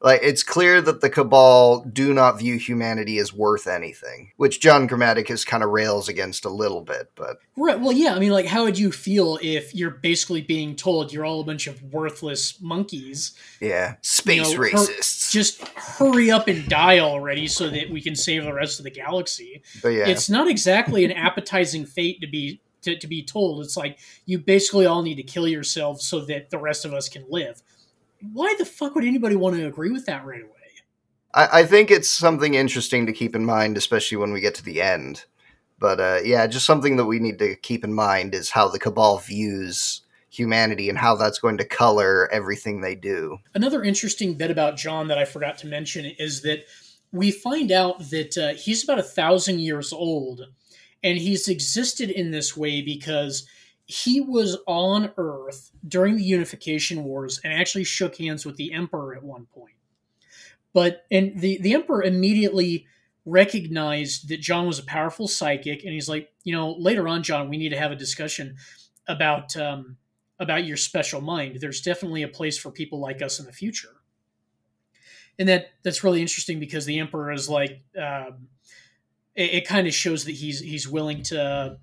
Like 0.00 0.20
it's 0.22 0.42
clear 0.42 0.80
that 0.82 1.00
the 1.00 1.10
Cabal 1.10 1.80
do 1.80 2.12
not 2.14 2.38
view 2.38 2.58
humanity 2.58 3.18
as 3.18 3.32
worth 3.32 3.66
anything, 3.66 4.32
which 4.36 4.60
John 4.60 4.86
Grammaticus 4.88 5.44
kind 5.46 5.62
of 5.62 5.70
rails 5.70 6.08
against 6.08 6.44
a 6.44 6.50
little 6.50 6.82
bit, 6.82 7.10
but 7.14 7.38
Right. 7.56 7.80
Well, 7.80 7.92
yeah. 7.92 8.14
I 8.14 8.18
mean, 8.18 8.30
like, 8.32 8.46
how 8.46 8.64
would 8.64 8.78
you 8.78 8.92
feel 8.92 9.38
if 9.42 9.74
you're 9.74 9.90
basically 9.90 10.42
being 10.42 10.76
told 10.76 11.12
you're 11.12 11.24
all 11.24 11.40
a 11.40 11.44
bunch 11.44 11.66
of 11.66 11.82
worthless 11.82 12.60
monkeys? 12.60 13.32
yeah, 13.60 13.96
space 14.02 14.52
You 14.52 14.58
know, 14.58 14.64
racists. 14.64 15.30
Just 15.30 15.66
hurry 15.68 16.30
up 16.30 16.46
and 16.46 16.68
die 16.68 16.98
already 16.98 17.46
so 17.46 17.68
that 17.70 17.90
we 17.90 18.00
can 18.02 18.14
save 18.16 18.44
the 18.44 18.52
rest 18.52 18.78
of 18.78 18.84
the 18.84 18.90
galaxy. 18.90 19.62
but 19.82 19.88
yeah, 19.88 20.06
It's 20.08 20.28
not 20.30 20.46
exactly 20.48 21.04
an 21.04 21.12
appetizing 21.12 21.86
fate 21.86 22.20
to 22.20 22.26
be 22.26 22.60
to, 22.86 22.98
to 22.98 23.06
be 23.06 23.22
told. 23.22 23.62
It's 23.62 23.76
like 23.76 23.98
you 24.24 24.38
basically 24.38 24.86
all 24.86 25.02
need 25.02 25.16
to 25.16 25.22
kill 25.22 25.46
yourselves 25.46 26.06
so 26.06 26.24
that 26.24 26.50
the 26.50 26.58
rest 26.58 26.84
of 26.84 26.92
us 26.92 27.08
can 27.08 27.24
live. 27.28 27.62
Why 28.32 28.54
the 28.58 28.64
fuck 28.64 28.94
would 28.94 29.04
anybody 29.04 29.36
want 29.36 29.56
to 29.56 29.66
agree 29.66 29.90
with 29.90 30.06
that 30.06 30.24
right 30.24 30.42
away? 30.42 30.50
I, 31.34 31.60
I 31.60 31.64
think 31.64 31.90
it's 31.90 32.10
something 32.10 32.54
interesting 32.54 33.06
to 33.06 33.12
keep 33.12 33.36
in 33.36 33.44
mind, 33.44 33.76
especially 33.76 34.16
when 34.16 34.32
we 34.32 34.40
get 34.40 34.54
to 34.56 34.64
the 34.64 34.80
end. 34.80 35.24
But 35.78 36.00
uh, 36.00 36.20
yeah, 36.24 36.46
just 36.46 36.64
something 36.64 36.96
that 36.96 37.04
we 37.04 37.18
need 37.18 37.38
to 37.40 37.54
keep 37.56 37.84
in 37.84 37.92
mind 37.92 38.34
is 38.34 38.50
how 38.50 38.68
the 38.68 38.78
Cabal 38.78 39.18
views 39.18 40.02
humanity 40.30 40.88
and 40.88 40.98
how 40.98 41.16
that's 41.16 41.38
going 41.38 41.58
to 41.58 41.64
color 41.64 42.28
everything 42.32 42.80
they 42.80 42.94
do. 42.94 43.38
Another 43.54 43.82
interesting 43.82 44.34
bit 44.34 44.50
about 44.50 44.76
John 44.76 45.08
that 45.08 45.18
I 45.18 45.24
forgot 45.24 45.58
to 45.58 45.66
mention 45.66 46.04
is 46.18 46.42
that 46.42 46.64
we 47.12 47.30
find 47.30 47.72
out 47.72 48.10
that 48.10 48.36
uh, 48.36 48.54
he's 48.54 48.84
about 48.84 48.98
a 48.98 49.02
thousand 49.02 49.60
years 49.60 49.92
old, 49.92 50.46
and 51.06 51.18
he's 51.18 51.46
existed 51.46 52.10
in 52.10 52.32
this 52.32 52.56
way 52.56 52.82
because 52.82 53.46
he 53.84 54.20
was 54.20 54.58
on 54.66 55.12
Earth 55.16 55.70
during 55.86 56.16
the 56.16 56.24
Unification 56.24 57.04
Wars 57.04 57.40
and 57.44 57.52
actually 57.52 57.84
shook 57.84 58.16
hands 58.16 58.44
with 58.44 58.56
the 58.56 58.72
Emperor 58.72 59.14
at 59.14 59.22
one 59.22 59.46
point. 59.46 59.76
But 60.72 61.06
and 61.10 61.40
the 61.40 61.58
the 61.62 61.74
Emperor 61.74 62.02
immediately 62.02 62.86
recognized 63.24 64.28
that 64.28 64.40
John 64.40 64.66
was 64.66 64.80
a 64.80 64.84
powerful 64.84 65.28
psychic, 65.28 65.84
and 65.84 65.92
he's 65.92 66.08
like, 66.08 66.32
you 66.42 66.52
know, 66.52 66.72
later 66.72 67.06
on, 67.06 67.22
John, 67.22 67.48
we 67.48 67.56
need 67.56 67.70
to 67.70 67.78
have 67.78 67.92
a 67.92 67.96
discussion 67.96 68.56
about 69.06 69.56
um, 69.56 69.96
about 70.40 70.64
your 70.64 70.76
special 70.76 71.20
mind. 71.20 71.58
There's 71.60 71.80
definitely 71.80 72.24
a 72.24 72.28
place 72.28 72.58
for 72.58 72.72
people 72.72 72.98
like 72.98 73.22
us 73.22 73.38
in 73.38 73.46
the 73.46 73.52
future, 73.52 73.94
and 75.38 75.48
that 75.48 75.68
that's 75.84 76.02
really 76.02 76.20
interesting 76.20 76.58
because 76.58 76.84
the 76.84 76.98
Emperor 76.98 77.30
is 77.30 77.48
like, 77.48 77.80
um, 77.96 78.48
it, 79.36 79.54
it 79.54 79.68
kind 79.68 79.86
of 79.86 79.94
shows 79.94 80.24
that 80.24 80.32
he's 80.32 80.60
he's 80.60 80.88
willing 80.88 81.22
to 81.24 81.78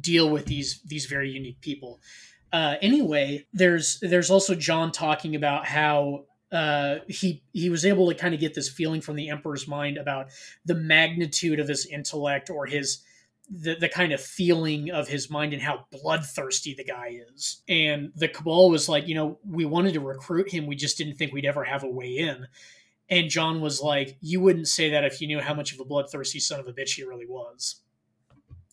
deal 0.00 0.28
with 0.28 0.46
these 0.46 0.80
these 0.84 1.06
very 1.06 1.30
unique 1.30 1.60
people. 1.60 2.00
Uh, 2.52 2.76
anyway, 2.82 3.46
there's 3.52 3.98
there's 4.00 4.30
also 4.30 4.54
John 4.54 4.92
talking 4.92 5.34
about 5.34 5.66
how 5.66 6.26
uh, 6.52 6.96
he 7.08 7.42
he 7.52 7.70
was 7.70 7.84
able 7.84 8.08
to 8.08 8.14
kind 8.14 8.34
of 8.34 8.40
get 8.40 8.54
this 8.54 8.68
feeling 8.68 9.00
from 9.00 9.16
the 9.16 9.30
Emperor's 9.30 9.66
mind 9.66 9.96
about 9.96 10.28
the 10.64 10.74
magnitude 10.74 11.58
of 11.58 11.68
his 11.68 11.86
intellect 11.86 12.50
or 12.50 12.66
his 12.66 13.02
the, 13.50 13.74
the 13.74 13.88
kind 13.88 14.12
of 14.12 14.20
feeling 14.20 14.90
of 14.90 15.08
his 15.08 15.28
mind 15.28 15.52
and 15.52 15.60
how 15.60 15.84
bloodthirsty 15.90 16.74
the 16.74 16.84
guy 16.84 17.20
is. 17.34 17.62
And 17.68 18.10
the 18.16 18.28
Cabal 18.28 18.70
was 18.70 18.88
like, 18.88 19.06
you 19.06 19.14
know, 19.14 19.38
we 19.46 19.64
wanted 19.64 19.94
to 19.94 20.00
recruit 20.00 20.50
him, 20.50 20.66
we 20.66 20.76
just 20.76 20.96
didn't 20.96 21.16
think 21.16 21.32
we'd 21.32 21.44
ever 21.44 21.64
have 21.64 21.84
a 21.84 21.90
way 21.90 22.16
in. 22.16 22.46
And 23.10 23.28
John 23.28 23.60
was 23.60 23.80
like, 23.80 24.16
you 24.20 24.40
wouldn't 24.40 24.68
say 24.68 24.90
that 24.90 25.04
if 25.04 25.20
you 25.20 25.26
knew 25.26 25.40
how 25.40 25.54
much 25.54 25.72
of 25.72 25.80
a 25.80 25.84
bloodthirsty 25.84 26.40
son 26.40 26.60
of 26.60 26.66
a 26.66 26.72
bitch 26.72 26.94
he 26.94 27.04
really 27.04 27.26
was. 27.26 27.76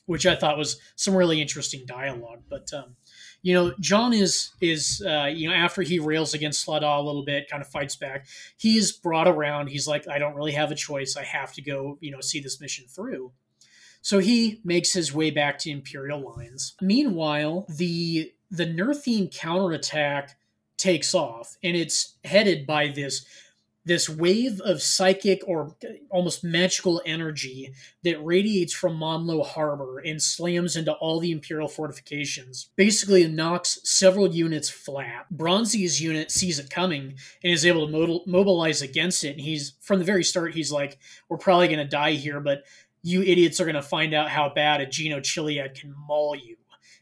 Which 0.05 0.25
I 0.25 0.35
thought 0.35 0.57
was 0.57 0.79
some 0.95 1.15
really 1.15 1.41
interesting 1.41 1.85
dialogue. 1.85 2.41
But 2.49 2.73
um, 2.73 2.95
you 3.43 3.53
know, 3.53 3.73
John 3.79 4.13
is 4.13 4.51
is 4.59 5.01
uh, 5.05 5.29
you 5.33 5.47
know 5.47 5.55
after 5.55 5.83
he 5.83 5.99
rails 5.99 6.33
against 6.33 6.65
Slau 6.65 6.79
Dha 6.81 6.99
a 6.99 7.01
little 7.01 7.23
bit, 7.23 7.49
kind 7.49 7.61
of 7.61 7.69
fights 7.69 7.95
back. 7.95 8.27
He's 8.57 8.91
brought 8.91 9.27
around. 9.27 9.67
He's 9.67 9.87
like, 9.87 10.07
I 10.07 10.17
don't 10.17 10.35
really 10.35 10.51
have 10.51 10.71
a 10.71 10.75
choice. 10.75 11.15
I 11.15 11.23
have 11.23 11.53
to 11.53 11.61
go, 11.61 11.97
you 12.01 12.11
know, 12.11 12.19
see 12.19 12.39
this 12.39 12.59
mission 12.59 12.85
through. 12.87 13.31
So 14.01 14.19
he 14.19 14.59
makes 14.63 14.91
his 14.93 15.13
way 15.13 15.29
back 15.31 15.59
to 15.59 15.71
Imperial 15.71 16.19
lines. 16.35 16.75
Meanwhile, 16.81 17.67
the 17.69 18.33
the 18.49 18.65
Nurthene 18.65 19.33
counterattack 19.33 20.37
takes 20.77 21.13
off, 21.13 21.57
and 21.63 21.77
it's 21.77 22.15
headed 22.23 22.65
by 22.65 22.87
this 22.87 23.25
this 23.83 24.07
wave 24.07 24.61
of 24.61 24.81
psychic 24.81 25.41
or 25.47 25.75
almost 26.09 26.43
magical 26.43 27.01
energy 27.05 27.73
that 28.03 28.23
radiates 28.23 28.73
from 28.73 28.97
Monlo 28.97 29.45
Harbor 29.45 29.99
and 29.99 30.21
slams 30.21 30.75
into 30.75 30.93
all 30.93 31.19
the 31.19 31.31
Imperial 31.31 31.67
fortifications. 31.67 32.69
Basically, 32.75 33.27
knocks 33.27 33.79
several 33.83 34.33
units 34.33 34.69
flat. 34.69 35.25
Bronzi's 35.33 36.01
unit 36.01 36.31
sees 36.31 36.59
it 36.59 36.69
coming 36.69 37.15
and 37.43 37.53
is 37.53 37.65
able 37.65 37.87
to 37.87 37.93
mobil- 37.93 38.27
mobilize 38.27 38.81
against 38.81 39.23
it. 39.23 39.31
And 39.31 39.41
he's, 39.41 39.73
from 39.81 39.99
the 39.99 40.05
very 40.05 40.23
start, 40.23 40.53
he's 40.53 40.71
like, 40.71 40.99
We're 41.29 41.37
probably 41.37 41.67
going 41.67 41.79
to 41.79 41.85
die 41.85 42.13
here, 42.13 42.39
but 42.39 42.63
you 43.03 43.23
idiots 43.23 43.59
are 43.59 43.65
going 43.65 43.75
to 43.75 43.81
find 43.81 44.13
out 44.13 44.29
how 44.29 44.51
bad 44.53 44.81
a 44.81 44.85
Geno 44.85 45.19
Chiliad 45.19 45.73
can 45.73 45.93
maul 46.07 46.35
you 46.35 46.57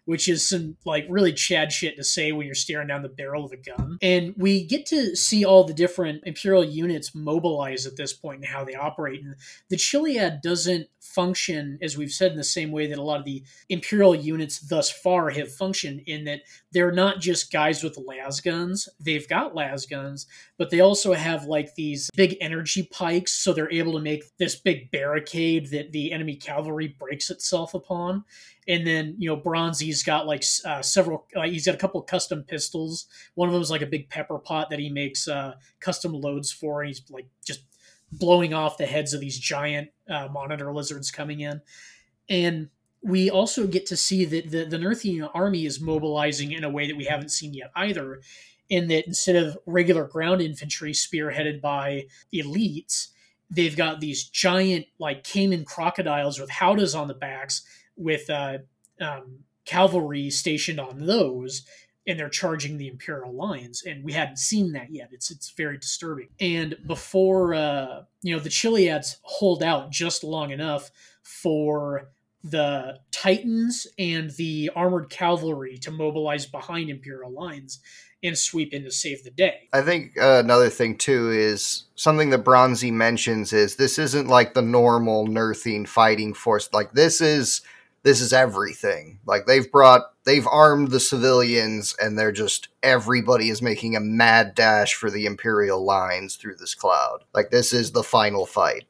which 0.09 0.27
is 0.27 0.49
some 0.49 0.75
like 0.85 1.05
really 1.07 1.31
Chad 1.31 1.71
shit 1.71 1.95
to 1.95 2.03
say 2.03 2.31
when 2.31 2.47
you're 2.47 2.55
staring 2.55 2.87
down 2.87 3.03
the 3.03 3.09
barrel 3.09 3.45
of 3.45 3.51
a 3.51 3.57
gun. 3.57 3.99
And 4.01 4.33
we 4.37 4.65
get 4.65 4.87
to 4.87 5.15
see 5.15 5.45
all 5.45 5.63
the 5.63 5.71
different 5.71 6.23
Imperial 6.25 6.65
units 6.65 7.13
mobilize 7.13 7.85
at 7.85 7.95
this 7.95 8.11
point 8.11 8.37
and 8.37 8.47
how 8.47 8.63
they 8.63 8.73
operate. 8.73 9.21
And 9.23 9.35
the 9.69 9.75
Chiliad 9.75 10.41
doesn't 10.41 10.87
function, 10.99 11.77
as 11.83 11.95
we've 11.95 12.11
said, 12.11 12.31
in 12.31 12.37
the 12.37 12.43
same 12.43 12.71
way 12.71 12.87
that 12.87 12.97
a 12.97 13.03
lot 13.03 13.19
of 13.19 13.25
the 13.25 13.43
Imperial 13.69 14.15
units 14.15 14.59
thus 14.59 14.89
far 14.89 15.29
have 15.29 15.53
functioned, 15.53 16.01
in 16.07 16.23
that 16.23 16.41
they're 16.71 16.91
not 16.91 17.19
just 17.19 17.51
guys 17.51 17.83
with 17.83 17.97
las 17.97 18.41
guns. 18.41 18.89
They've 18.99 19.27
got 19.27 19.53
las 19.53 19.85
guns, 19.85 20.25
but 20.57 20.71
they 20.71 20.79
also 20.79 21.13
have 21.13 21.45
like 21.45 21.75
these 21.75 22.09
big 22.15 22.35
energy 22.41 22.81
pikes, 22.81 23.31
so 23.31 23.53
they're 23.53 23.71
able 23.71 23.93
to 23.93 24.01
make 24.01 24.23
this 24.39 24.55
big 24.55 24.89
barricade 24.89 25.69
that 25.69 25.91
the 25.91 26.11
enemy 26.11 26.35
cavalry 26.35 26.87
breaks 26.87 27.29
itself 27.29 27.75
upon 27.75 28.25
and 28.69 28.85
then 28.85 29.15
you 29.17 29.27
know 29.27 29.35
Bronzi's 29.35 30.03
got 30.03 30.27
like 30.27 30.43
uh, 30.63 30.81
several. 30.81 31.25
Like 31.35 31.51
he's 31.51 31.65
got 31.65 31.75
a 31.75 31.79
couple 31.79 32.01
custom 32.03 32.43
pistols. 32.43 33.07
One 33.33 33.49
of 33.49 33.53
them 33.53 33.63
is 33.63 33.71
like 33.71 33.81
a 33.81 33.87
big 33.87 34.09
pepper 34.09 34.37
pot 34.37 34.69
that 34.69 34.79
he 34.79 34.89
makes 34.89 35.27
uh, 35.27 35.55
custom 35.79 36.13
loads 36.13 36.51
for, 36.51 36.81
and 36.81 36.89
he's 36.89 37.01
like 37.09 37.27
just 37.43 37.61
blowing 38.11 38.53
off 38.53 38.77
the 38.77 38.85
heads 38.85 39.13
of 39.13 39.21
these 39.21 39.39
giant 39.39 39.89
uh, 40.07 40.27
monitor 40.31 40.71
lizards 40.71 41.09
coming 41.09 41.39
in. 41.39 41.61
And 42.29 42.69
we 43.01 43.31
also 43.31 43.65
get 43.65 43.87
to 43.87 43.97
see 43.97 44.25
that 44.25 44.51
the, 44.51 44.65
the 44.65 44.77
Nurthene 44.77 45.29
army 45.33 45.65
is 45.65 45.81
mobilizing 45.81 46.51
in 46.51 46.63
a 46.63 46.69
way 46.69 46.87
that 46.87 46.97
we 46.97 47.05
haven't 47.05 47.29
seen 47.29 47.53
yet 47.53 47.71
either. 47.75 48.21
In 48.69 48.87
that 48.89 49.07
instead 49.07 49.35
of 49.35 49.57
regular 49.65 50.03
ground 50.05 50.41
infantry 50.43 50.91
spearheaded 50.91 51.59
by 51.59 52.05
elites, 52.31 53.07
they've 53.49 53.75
got 53.75 53.99
these 53.99 54.25
giant 54.25 54.85
like 54.99 55.23
caiman 55.23 55.65
crocodiles 55.65 56.39
with 56.39 56.51
howdahs 56.51 56.95
on 56.95 57.07
the 57.07 57.15
backs 57.15 57.63
with 57.99 58.29
uh, 58.29 58.59
um, 58.99 59.39
cavalry 59.65 60.29
stationed 60.29 60.79
on 60.79 61.05
those 61.05 61.65
and 62.07 62.19
they're 62.19 62.29
charging 62.29 62.77
the 62.77 62.87
imperial 62.87 63.31
lines 63.31 63.83
and 63.85 64.03
we 64.03 64.13
hadn't 64.13 64.37
seen 64.37 64.71
that 64.71 64.91
yet. 64.91 65.09
It's 65.11 65.29
it's 65.29 65.51
very 65.51 65.77
disturbing. 65.77 66.29
And 66.39 66.75
before 66.87 67.53
uh, 67.53 68.03
you 68.23 68.35
know 68.35 68.41
the 68.41 68.49
chiliads 68.49 69.17
hold 69.21 69.61
out 69.61 69.91
just 69.91 70.23
long 70.23 70.51
enough 70.51 70.89
for 71.21 72.09
the 72.43 72.99
titans 73.11 73.85
and 73.97 74.31
the 74.31 74.71
armored 74.75 75.09
cavalry 75.09 75.77
to 75.77 75.91
mobilize 75.91 76.45
behind 76.45 76.89
imperial 76.89 77.31
lines 77.31 77.79
and 78.23 78.37
sweep 78.37 78.73
in 78.73 78.83
to 78.83 78.91
save 78.91 79.23
the 79.23 79.29
day. 79.29 79.69
I 79.71 79.81
think 79.81 80.17
uh, 80.19 80.41
another 80.43 80.69
thing 80.69 80.97
too 80.97 81.31
is 81.31 81.83
something 81.95 82.31
that 82.31 82.43
bronzi 82.43 82.91
mentions 82.91 83.53
is 83.53 83.75
this 83.75 83.99
isn't 83.99 84.27
like 84.27 84.53
the 84.53 84.61
normal 84.61 85.27
nurthene 85.27 85.87
fighting 85.87 86.33
force. 86.33 86.69
Like 86.73 86.93
this 86.93 87.21
is 87.21 87.61
this 88.03 88.21
is 88.21 88.33
everything. 88.33 89.19
Like 89.25 89.45
they've 89.45 89.69
brought, 89.71 90.11
they've 90.25 90.47
armed 90.47 90.91
the 90.91 90.99
civilians, 90.99 91.95
and 92.01 92.17
they're 92.17 92.31
just 92.31 92.69
everybody 92.83 93.49
is 93.49 93.61
making 93.61 93.95
a 93.95 94.01
mad 94.01 94.55
dash 94.55 94.93
for 94.93 95.09
the 95.09 95.25
Imperial 95.25 95.83
lines 95.83 96.35
through 96.35 96.55
this 96.55 96.75
cloud. 96.75 97.23
Like 97.33 97.49
this 97.49 97.73
is 97.73 97.91
the 97.91 98.03
final 98.03 98.45
fight. 98.45 98.85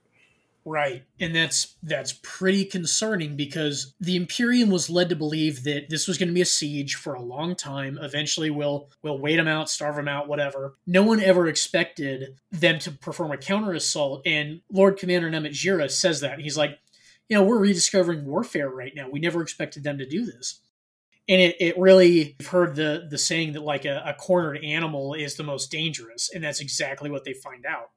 Right. 0.65 1.03
And 1.19 1.36
that's 1.36 1.76
that's 1.81 2.19
pretty 2.22 2.65
concerning 2.65 3.36
because 3.36 3.95
the 3.99 4.15
Imperium 4.15 4.69
was 4.69 4.90
led 4.90 5.10
to 5.10 5.15
believe 5.15 5.64
that 5.64 5.90
this 5.90 6.07
was 6.07 6.18
going 6.18 6.27
to 6.27 6.34
be 6.34 6.41
a 6.41 6.45
siege 6.45 6.95
for 6.95 7.14
a 7.14 7.22
long 7.22 7.56
time. 7.56 7.98
Eventually 7.99 8.49
we'll 8.49 8.90
we'll 9.02 9.18
wait 9.18 9.38
them 9.38 9.48
out, 9.48 9.69
starve 9.69 9.95
them 9.95 10.07
out, 10.07 10.27
whatever. 10.27 10.76
No 10.86 11.02
one 11.02 11.22
ever 11.22 11.48
expected 11.48 12.36
them 12.52 12.77
to 12.80 12.91
perform 12.91 13.31
a 13.31 13.38
counter 13.38 13.73
assault 13.73 14.22
and 14.27 14.61
Lord 14.72 14.98
Commander 14.98 15.31
Namatjira 15.31 15.90
says 15.90 16.22
that. 16.22 16.40
He's 16.40 16.57
like, 16.57 16.77
you 17.30 17.38
know, 17.38 17.43
we're 17.43 17.60
rediscovering 17.60 18.26
warfare 18.26 18.69
right 18.69 18.93
now. 18.95 19.10
We 19.10 19.19
never 19.19 19.41
expected 19.41 19.84
them 19.84 19.97
to 19.99 20.06
do 20.06 20.26
this. 20.26 20.60
And 21.30 21.39
it, 21.39 21.56
it 21.60 21.77
really, 21.77 22.35
you've 22.39 22.47
heard 22.47 22.76
the, 22.76 23.07
the 23.10 23.19
saying 23.19 23.53
that 23.53 23.61
like 23.61 23.85
a, 23.85 24.01
a 24.03 24.15
cornered 24.15 24.64
animal 24.64 25.14
is 25.14 25.35
the 25.35 25.43
most 25.43 25.72
dangerous. 25.72 26.31
And 26.34 26.43
that's 26.43 26.60
exactly 26.60 27.11
what 27.11 27.23
they 27.23 27.34
find 27.34 27.68
out. 27.68 27.91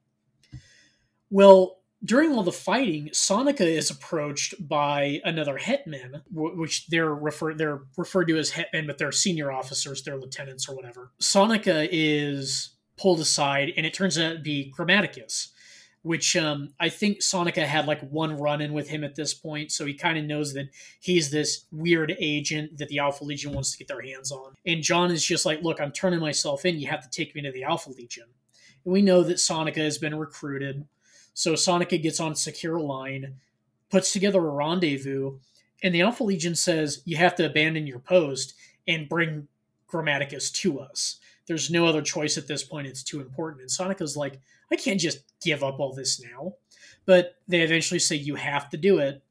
Well, 1.31 1.79
during 2.05 2.31
all 2.31 2.43
the 2.43 2.51
fighting, 2.51 3.09
Soneka 3.09 3.61
is 3.61 3.89
approached 3.89 4.67
by 4.67 5.21
another 5.23 5.57
hetman, 5.57 6.21
which 6.31 6.87
they're 6.87 7.13
referred 7.13 7.57
they're 7.57 7.83
referred 7.97 8.27
to 8.27 8.37
as 8.37 8.51
hetmen, 8.51 8.85
but 8.85 8.97
they're 8.97 9.11
senior 9.11 9.51
officers, 9.51 10.03
they're 10.03 10.17
lieutenants 10.17 10.67
or 10.67 10.75
whatever. 10.75 11.11
Soneka 11.21 11.87
is 11.91 12.75
pulled 12.97 13.21
aside, 13.21 13.71
and 13.77 13.85
it 13.85 13.93
turns 13.93 14.19
out 14.19 14.33
to 14.33 14.39
be 14.39 14.71
Grammaticus, 14.77 15.52
which 16.03 16.35
um, 16.35 16.73
I 16.79 16.89
think 16.89 17.21
Soneka 17.21 17.65
had 17.65 17.87
like 17.87 18.01
one 18.01 18.37
run 18.37 18.61
in 18.61 18.73
with 18.73 18.89
him 18.89 19.03
at 19.03 19.15
this 19.15 19.33
point, 19.33 19.71
so 19.71 19.85
he 19.85 19.93
kind 19.93 20.17
of 20.17 20.25
knows 20.25 20.53
that 20.53 20.69
he's 20.99 21.31
this 21.31 21.65
weird 21.71 22.15
agent 22.19 22.77
that 22.77 22.89
the 22.89 22.99
Alpha 22.99 23.23
Legion 23.23 23.53
wants 23.53 23.71
to 23.71 23.77
get 23.77 23.87
their 23.87 24.01
hands 24.01 24.31
on. 24.31 24.53
And 24.65 24.83
John 24.83 25.11
is 25.11 25.25
just 25.25 25.45
like, 25.45 25.63
"Look, 25.63 25.79
I'm 25.79 25.93
turning 25.93 26.19
myself 26.19 26.65
in. 26.65 26.77
You 26.77 26.87
have 26.87 27.09
to 27.09 27.09
take 27.09 27.33
me 27.33 27.41
to 27.41 27.51
the 27.51 27.63
Alpha 27.63 27.89
Legion." 27.89 28.27
And 28.83 28.93
we 28.93 29.01
know 29.01 29.23
that 29.23 29.37
Soneka 29.37 29.77
has 29.77 29.97
been 29.97 30.15
recruited, 30.15 30.85
so 31.33 31.53
Soneka 31.53 32.01
gets 32.01 32.19
on 32.19 32.35
secure 32.35 32.79
line, 32.81 33.35
puts 33.89 34.11
together 34.11 34.45
a 34.45 34.51
rendezvous, 34.51 35.39
and 35.81 35.95
the 35.95 36.01
Alpha 36.01 36.25
Legion 36.25 36.55
says, 36.55 37.01
"You 37.05 37.15
have 37.15 37.35
to 37.35 37.45
abandon 37.45 37.87
your 37.87 37.99
post 37.99 38.55
and 38.85 39.07
bring 39.07 39.47
Grammaticus 39.87 40.51
to 40.51 40.81
us." 40.81 41.19
There's 41.47 41.69
no 41.69 41.85
other 41.85 42.01
choice 42.01 42.37
at 42.37 42.47
this 42.47 42.63
point. 42.63 42.87
It's 42.87 43.03
too 43.03 43.21
important. 43.21 43.61
And 43.61 43.69
Soneka's 43.69 44.15
like, 44.15 44.39
I 44.71 44.75
can't 44.75 44.99
just 44.99 45.19
give 45.41 45.63
up 45.63 45.79
all 45.79 45.93
this 45.93 46.21
now. 46.21 46.53
But 47.05 47.35
they 47.47 47.61
eventually 47.61 47.99
say, 47.99 48.15
You 48.15 48.35
have 48.35 48.69
to 48.69 48.77
do 48.77 48.99
it. 48.99 49.21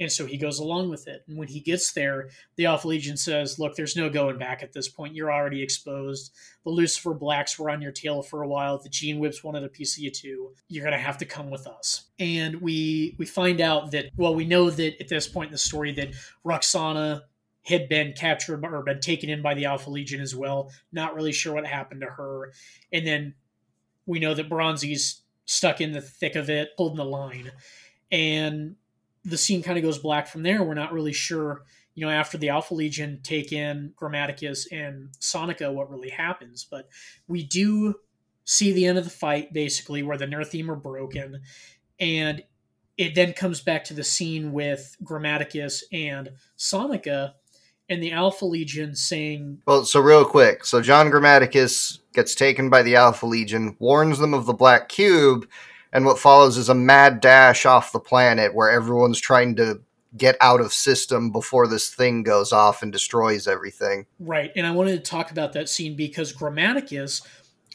And 0.00 0.10
so 0.10 0.26
he 0.26 0.36
goes 0.36 0.58
along 0.58 0.90
with 0.90 1.06
it. 1.06 1.22
And 1.28 1.38
when 1.38 1.48
he 1.48 1.60
gets 1.60 1.92
there, 1.92 2.30
the 2.56 2.66
Alpha 2.66 2.88
Legion 2.88 3.16
says, 3.16 3.58
Look, 3.58 3.76
there's 3.76 3.96
no 3.96 4.10
going 4.10 4.38
back 4.38 4.62
at 4.62 4.72
this 4.72 4.88
point. 4.88 5.14
You're 5.14 5.32
already 5.32 5.62
exposed. 5.62 6.32
The 6.64 6.70
Lucifer 6.70 7.14
Blacks 7.14 7.58
were 7.58 7.70
on 7.70 7.80
your 7.80 7.92
tail 7.92 8.22
for 8.22 8.42
a 8.42 8.48
while. 8.48 8.78
The 8.78 8.88
Gene 8.88 9.18
Whips 9.18 9.44
wanted 9.44 9.64
a 9.64 9.68
piece 9.68 9.96
of 9.96 10.02
you 10.02 10.10
too. 10.10 10.52
You're 10.68 10.84
gonna 10.84 10.98
have 10.98 11.18
to 11.18 11.24
come 11.24 11.50
with 11.50 11.66
us. 11.66 12.10
And 12.18 12.60
we 12.60 13.14
we 13.18 13.26
find 13.26 13.60
out 13.60 13.92
that 13.92 14.10
well, 14.16 14.34
we 14.34 14.44
know 14.44 14.70
that 14.70 15.00
at 15.00 15.08
this 15.08 15.28
point 15.28 15.48
in 15.48 15.52
the 15.52 15.58
story 15.58 15.92
that 15.92 16.14
Rukhsana 16.44 17.22
had 17.64 17.88
been 17.88 18.12
captured 18.12 18.64
or 18.64 18.82
been 18.82 19.00
taken 19.00 19.30
in 19.30 19.42
by 19.42 19.54
the 19.54 19.66
Alpha 19.66 19.88
Legion 19.88 20.20
as 20.20 20.34
well. 20.34 20.70
Not 20.92 21.14
really 21.14 21.32
sure 21.32 21.54
what 21.54 21.66
happened 21.66 22.00
to 22.00 22.08
her. 22.08 22.52
And 22.92 23.06
then 23.06 23.34
we 24.06 24.18
know 24.18 24.34
that 24.34 24.48
Bronzi's 24.48 25.22
stuck 25.44 25.80
in 25.80 25.92
the 25.92 26.00
thick 26.00 26.34
of 26.34 26.50
it, 26.50 26.70
holding 26.76 26.96
the 26.96 27.04
line. 27.04 27.52
And 28.10 28.76
the 29.24 29.38
scene 29.38 29.62
kind 29.62 29.78
of 29.78 29.84
goes 29.84 29.98
black 29.98 30.26
from 30.26 30.42
there. 30.42 30.62
We're 30.62 30.74
not 30.74 30.92
really 30.92 31.12
sure, 31.12 31.62
you 31.94 32.04
know, 32.04 32.10
after 32.10 32.36
the 32.36 32.48
Alpha 32.48 32.74
Legion 32.74 33.20
take 33.22 33.52
in 33.52 33.92
Grammaticus 33.96 34.66
and 34.72 35.10
Soneka, 35.20 35.72
what 35.72 35.90
really 35.90 36.10
happens. 36.10 36.66
But 36.68 36.88
we 37.28 37.44
do 37.44 37.94
see 38.44 38.72
the 38.72 38.86
end 38.86 38.98
of 38.98 39.04
the 39.04 39.10
fight, 39.10 39.52
basically, 39.52 40.02
where 40.02 40.18
the 40.18 40.26
Nurthene 40.26 40.68
are 40.68 40.76
broken. 40.76 41.42
And 42.00 42.42
it 42.98 43.14
then 43.14 43.32
comes 43.32 43.60
back 43.60 43.84
to 43.84 43.94
the 43.94 44.04
scene 44.04 44.52
with 44.52 44.96
Grammaticus 45.02 45.84
and 45.92 46.30
Soneka 46.58 47.34
and 47.88 48.02
the 48.02 48.12
Alpha 48.12 48.44
Legion 48.44 48.94
saying. 48.94 49.62
Well, 49.66 49.84
so 49.84 50.00
real 50.00 50.24
quick. 50.24 50.64
So 50.64 50.80
John 50.80 51.10
Grammaticus 51.10 51.98
gets 52.14 52.34
taken 52.34 52.70
by 52.70 52.82
the 52.82 52.96
Alpha 52.96 53.26
Legion, 53.26 53.76
warns 53.78 54.18
them 54.18 54.34
of 54.34 54.46
the 54.46 54.52
Black 54.52 54.88
Cube, 54.88 55.48
and 55.92 56.06
what 56.06 56.18
follows 56.18 56.56
is 56.56 56.68
a 56.68 56.74
mad 56.74 57.20
dash 57.20 57.66
off 57.66 57.92
the 57.92 58.00
planet 58.00 58.54
where 58.54 58.70
everyone's 58.70 59.20
trying 59.20 59.56
to 59.56 59.80
get 60.16 60.36
out 60.40 60.60
of 60.60 60.72
system 60.72 61.30
before 61.30 61.66
this 61.66 61.88
thing 61.94 62.22
goes 62.22 62.52
off 62.52 62.82
and 62.82 62.92
destroys 62.92 63.46
everything. 63.46 64.06
Right. 64.20 64.52
And 64.56 64.66
I 64.66 64.70
wanted 64.72 64.92
to 65.02 65.10
talk 65.10 65.30
about 65.30 65.52
that 65.54 65.68
scene 65.68 65.96
because 65.96 66.32
Grammaticus 66.32 67.26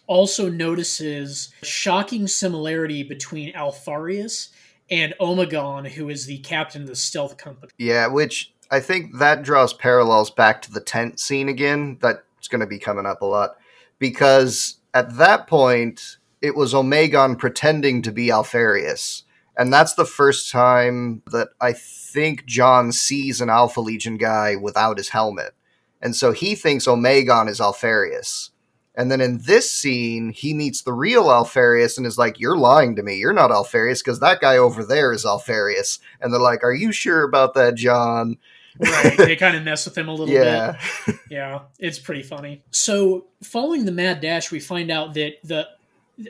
also 0.06 0.50
notices 0.50 1.52
a 1.62 1.66
shocking 1.66 2.28
similarity 2.28 3.04
between 3.04 3.54
Alpharius 3.54 4.50
and 4.90 5.14
Omegon, 5.20 5.90
who 5.90 6.10
is 6.10 6.26
the 6.26 6.38
captain 6.40 6.84
of 6.84 6.88
the 6.88 6.96
stealth 6.96 7.38
company. 7.38 7.72
Yeah, 7.78 8.08
which 8.08 8.54
I 8.70 8.80
think 8.80 9.18
that 9.18 9.44
draws 9.44 9.74
parallels 9.74 10.30
back 10.30 10.62
to 10.64 10.72
the 10.72 10.82
tent 10.82 11.20
scene 11.20 11.50
again. 11.50 11.98
That's 12.02 12.48
going 12.50 12.62
to 12.62 12.68
be 12.68 12.80
coming 12.80 13.06
up 13.06 13.22
a 13.22 13.26
lot 13.26 13.58
because 14.00 14.78
at 14.94 15.18
that 15.18 15.48
point 15.48 16.18
it 16.42 16.56
was 16.56 16.74
Omegon 16.74 17.38
pretending 17.38 18.02
to 18.04 18.12
be 18.12 18.28
Alpharius. 18.28 19.24
And 19.58 19.74
that's 19.74 19.96
the 19.96 20.06
first 20.06 20.52
time 20.52 21.24
that 21.32 21.50
I 21.60 21.74
think 21.74 22.46
John 22.46 22.92
sees 22.92 23.42
an 23.42 23.50
Alpha 23.50 23.82
Legion 23.82 24.18
guy 24.18 24.56
without 24.56 24.98
his 24.98 25.10
helmet. 25.10 25.54
And 26.00 26.16
so 26.16 26.32
he 26.32 26.54
thinks 26.54 26.86
Omegon 26.86 27.50
is 27.50 27.60
Alpharius. 27.60 28.52
And 28.94 29.12
then 29.12 29.22
in 29.22 29.40
this 29.46 29.72
scene, 29.72 30.32
he 30.32 30.54
meets 30.54 30.82
the 30.82 30.94
real 30.94 31.26
Alpharius 31.26 31.98
and 31.98 32.06
is 32.06 32.18
like, 32.18 32.40
You're 32.40 32.58
lying 32.58 32.96
to 32.96 33.04
me. 33.04 33.16
You're 33.18 33.34
not 33.34 33.52
Alpharius 33.52 34.02
because 34.02 34.20
that 34.20 34.42
guy 34.42 34.58
over 34.58 34.84
there 34.84 35.12
is 35.14 35.26
Alpharius. 35.26 36.00
And 36.20 36.34
they're 36.34 36.40
like, 36.40 36.64
Are 36.64 36.74
you 36.74 36.92
sure 36.92 37.24
about 37.24 37.54
that, 37.54 37.76
John? 37.76 38.38
Right. 38.80 39.18
They 39.18 39.36
kind 39.36 39.58
of 39.58 39.64
mess 39.64 39.86
with 39.86 39.98
him 39.98 40.08
a 40.08 40.14
little 40.14 40.34
yeah. 40.34 40.78
bit. 41.06 41.16
Yeah. 41.30 41.62
It's 41.80 42.00
pretty 42.00 42.24
funny. 42.24 42.64
So, 42.72 43.28
following 43.44 43.86
the 43.86 43.92
mad 43.92 44.22
dash, 44.22 44.52
we 44.52 44.60
find 44.60 44.90
out 44.90 45.14
that 45.16 45.34
the 45.44 45.68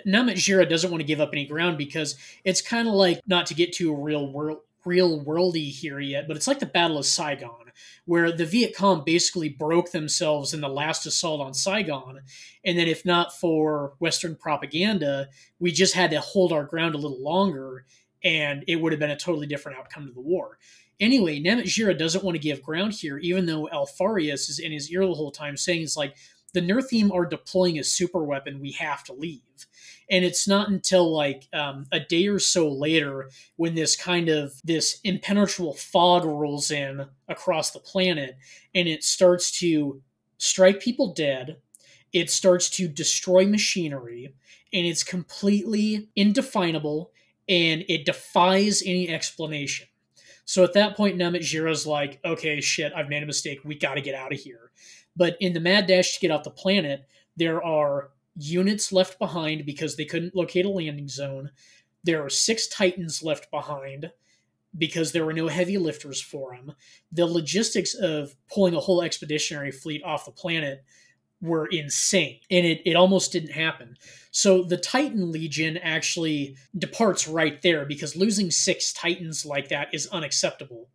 Namatjira 0.06 0.68
doesn't 0.70 0.90
want 0.90 1.02
to 1.02 1.08
give 1.08 1.22
up 1.22 1.30
any 1.34 1.46
ground 1.46 1.78
because 1.78 2.16
it's 2.44 2.62
kind 2.62 2.88
of 2.88 2.94
like 2.94 3.22
not 3.28 3.46
to 3.48 3.54
get 3.54 3.74
too 3.74 3.96
real 3.96 4.32
world 4.32 4.60
real 4.88 5.24
worldy 5.24 5.70
here 5.70 6.00
yet, 6.00 6.28
but 6.28 6.38
it's 6.38 6.48
like 6.48 6.60
the 6.60 6.66
Battle 6.66 6.98
of 6.98 7.06
Saigon, 7.06 7.72
where 8.06 8.32
the 8.32 8.46
Viet 8.46 8.76
Cong 8.76 9.04
basically 9.06 9.50
broke 9.50 9.92
themselves 9.92 10.54
in 10.54 10.62
the 10.62 10.70
last 10.70 11.06
assault 11.06 11.42
on 11.42 11.54
Saigon. 11.54 12.22
And 12.64 12.80
then, 12.80 12.88
if 12.88 13.06
not 13.06 13.38
for 13.38 13.94
Western 14.00 14.36
propaganda, 14.36 15.28
we 15.60 15.72
just 15.72 15.94
had 15.94 16.12
to 16.12 16.22
hold 16.22 16.54
our 16.54 16.64
ground 16.64 16.96
a 16.96 17.00
little 17.00 17.22
longer, 17.22 17.86
and 18.24 18.64
it 18.68 18.78
would 18.78 18.94
have 18.94 19.00
been 19.00 19.12
a 19.12 19.18
totally 19.18 19.46
different 19.46 19.78
outcome 19.78 20.08
to 20.08 20.14
the 20.14 20.22
war. 20.22 20.58
Anyway, 21.00 21.40
Namatjira 21.40 21.98
doesn't 21.98 22.24
want 22.24 22.36
to 22.36 22.42
give 22.42 22.64
ground 22.64 22.94
here, 22.94 23.18
even 23.20 23.46
though 23.46 23.70
Alpharius 23.72 24.50
is 24.50 24.60
in 24.60 24.72
his 24.72 24.90
ear 24.92 25.06
the 25.06 25.14
whole 25.14 25.32
time 25.32 25.56
saying, 25.56 25.84
it's 25.84 25.98
like, 25.98 26.16
the 26.54 26.62
Nurthene 26.62 27.14
are 27.14 27.26
deploying 27.26 27.78
a 27.78 27.84
super 27.84 28.24
weapon, 28.24 28.60
we 28.60 28.72
have 28.72 29.04
to 29.04 29.14
leave. 29.14 29.42
And 30.10 30.24
it's 30.24 30.48
not 30.48 30.70
until 30.70 31.14
like 31.14 31.48
um, 31.54 31.86
a 31.92 32.00
day 32.00 32.28
or 32.28 32.40
so 32.40 32.70
later 32.70 33.30
when 33.58 33.76
this 33.76 33.96
kind 33.96 34.30
of 34.30 34.54
this 34.64 35.00
impenetrable 35.04 35.74
fog 35.74 36.24
rolls 36.26 36.72
in 36.72 37.06
across 37.28 37.72
the 37.72 37.80
planet 37.80 38.38
and 38.74 38.88
it 38.88 39.04
starts 39.04 39.52
to 39.60 40.02
strike 40.38 40.80
people 40.80 41.14
dead. 41.14 41.58
It 42.14 42.32
starts 42.32 42.70
to 42.72 42.88
destroy 42.88 43.46
machinery 43.46 44.34
and 44.72 44.86
it's 44.88 45.04
completely 45.04 46.10
indefinable 46.16 47.12
and 47.50 47.84
it 47.90 48.06
defies 48.06 48.82
any 48.86 49.10
explanation. 49.10 49.88
So 50.48 50.64
at 50.64 50.74
that 50.74 50.96
point, 50.96 51.18
Namatjira's 51.18 51.86
like, 51.86 52.22
okay, 52.24 52.62
shit, 52.62 52.94
I've 52.96 53.10
made 53.10 53.22
a 53.22 53.26
mistake. 53.26 53.60
We 53.66 53.76
got 53.76 53.96
to 53.96 54.02
get 54.02 54.16
out 54.16 54.32
of 54.32 54.40
here. 54.40 54.72
But 55.14 55.36
in 55.42 55.52
the 55.52 55.60
mad 55.60 55.88
dash 55.88 56.14
to 56.14 56.20
get 56.22 56.32
off 56.32 56.46
the 56.46 56.52
planet, 56.52 57.06
there 57.36 57.62
are 57.62 58.12
units 58.38 58.94
left 58.94 59.20
behind 59.20 59.66
because 59.66 59.98
they 59.98 60.06
couldn't 60.06 60.38
locate 60.38 60.66
a 60.66 60.70
landing 60.70 61.10
zone. 61.10 61.52
There 62.06 62.24
are 62.24 62.30
six 62.30 62.66
Titans 62.70 63.22
left 63.22 63.52
behind 63.52 64.10
because 64.78 65.12
there 65.12 65.26
were 65.26 65.34
no 65.34 65.50
heavy 65.50 65.78
lifters 65.78 66.22
for 66.22 66.56
them. 66.56 66.72
The 67.12 67.26
logistics 67.26 67.94
of 67.94 68.34
pulling 68.50 68.74
a 68.74 68.80
whole 68.80 69.02
expeditionary 69.02 69.72
fleet 69.72 70.02
off 70.06 70.24
the 70.24 70.32
planet 70.32 70.82
were 71.42 71.68
insane, 71.68 72.40
and 72.50 72.66
it, 72.66 72.82
it 72.86 72.96
almost 72.96 73.32
didn't 73.32 73.52
happen. 73.52 73.96
So 74.32 74.64
the 74.64 74.78
Titan 74.78 75.32
Legion 75.32 75.78
actually 75.78 76.58
departs 76.78 77.28
right 77.28 77.62
there 77.62 77.86
because 77.86 78.16
losing 78.16 78.52
six 78.52 78.94
Titans 78.94 79.46
like 79.46 79.70
that 79.70 79.94
is 79.94 80.08
unacceptable. 80.08 80.90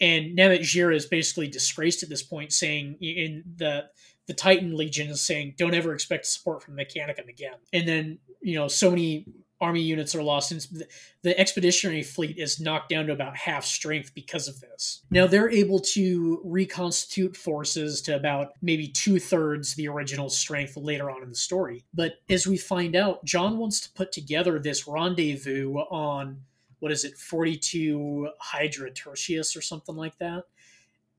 And 0.00 0.38
Namatjira 0.38 0.94
is 0.94 1.06
basically 1.06 1.48
disgraced 1.48 2.02
at 2.02 2.08
this 2.08 2.22
point, 2.22 2.52
saying 2.52 2.96
in 3.00 3.44
the 3.56 3.88
the 4.26 4.34
Titan 4.34 4.76
Legion 4.76 5.08
is 5.08 5.22
saying, 5.22 5.54
don't 5.56 5.74
ever 5.74 5.94
expect 5.94 6.26
support 6.26 6.62
from 6.62 6.76
Mechanicum 6.76 7.28
again. 7.28 7.54
And 7.72 7.88
then, 7.88 8.18
you 8.42 8.56
know, 8.56 8.68
so 8.68 8.90
many 8.90 9.26
army 9.60 9.80
units 9.80 10.14
are 10.14 10.22
lost 10.22 10.52
and 10.52 10.84
the 11.22 11.38
expeditionary 11.38 12.02
fleet 12.02 12.38
is 12.38 12.60
knocked 12.60 12.88
down 12.90 13.06
to 13.06 13.12
about 13.12 13.36
half 13.36 13.64
strength 13.64 14.14
because 14.14 14.46
of 14.46 14.60
this. 14.60 15.02
Now 15.10 15.26
they're 15.26 15.50
able 15.50 15.80
to 15.80 16.40
reconstitute 16.44 17.36
forces 17.36 18.00
to 18.02 18.14
about 18.14 18.52
maybe 18.62 18.88
two-thirds 18.88 19.74
the 19.74 19.88
original 19.88 20.28
strength 20.28 20.76
later 20.76 21.10
on 21.10 21.22
in 21.22 21.28
the 21.28 21.34
story. 21.34 21.84
But 21.92 22.14
as 22.30 22.46
we 22.46 22.56
find 22.56 22.94
out 22.94 23.24
john 23.24 23.58
wants 23.58 23.80
to 23.80 23.92
put 23.92 24.12
together 24.12 24.58
this 24.58 24.86
rendezvous 24.86 25.74
on 25.74 26.40
what 26.80 26.92
is 26.92 27.04
it 27.04 27.16
42 27.16 28.28
hydra 28.38 28.90
tertius 28.90 29.56
or 29.56 29.60
something 29.60 29.96
like 29.96 30.16
that? 30.18 30.44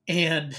And 0.08 0.56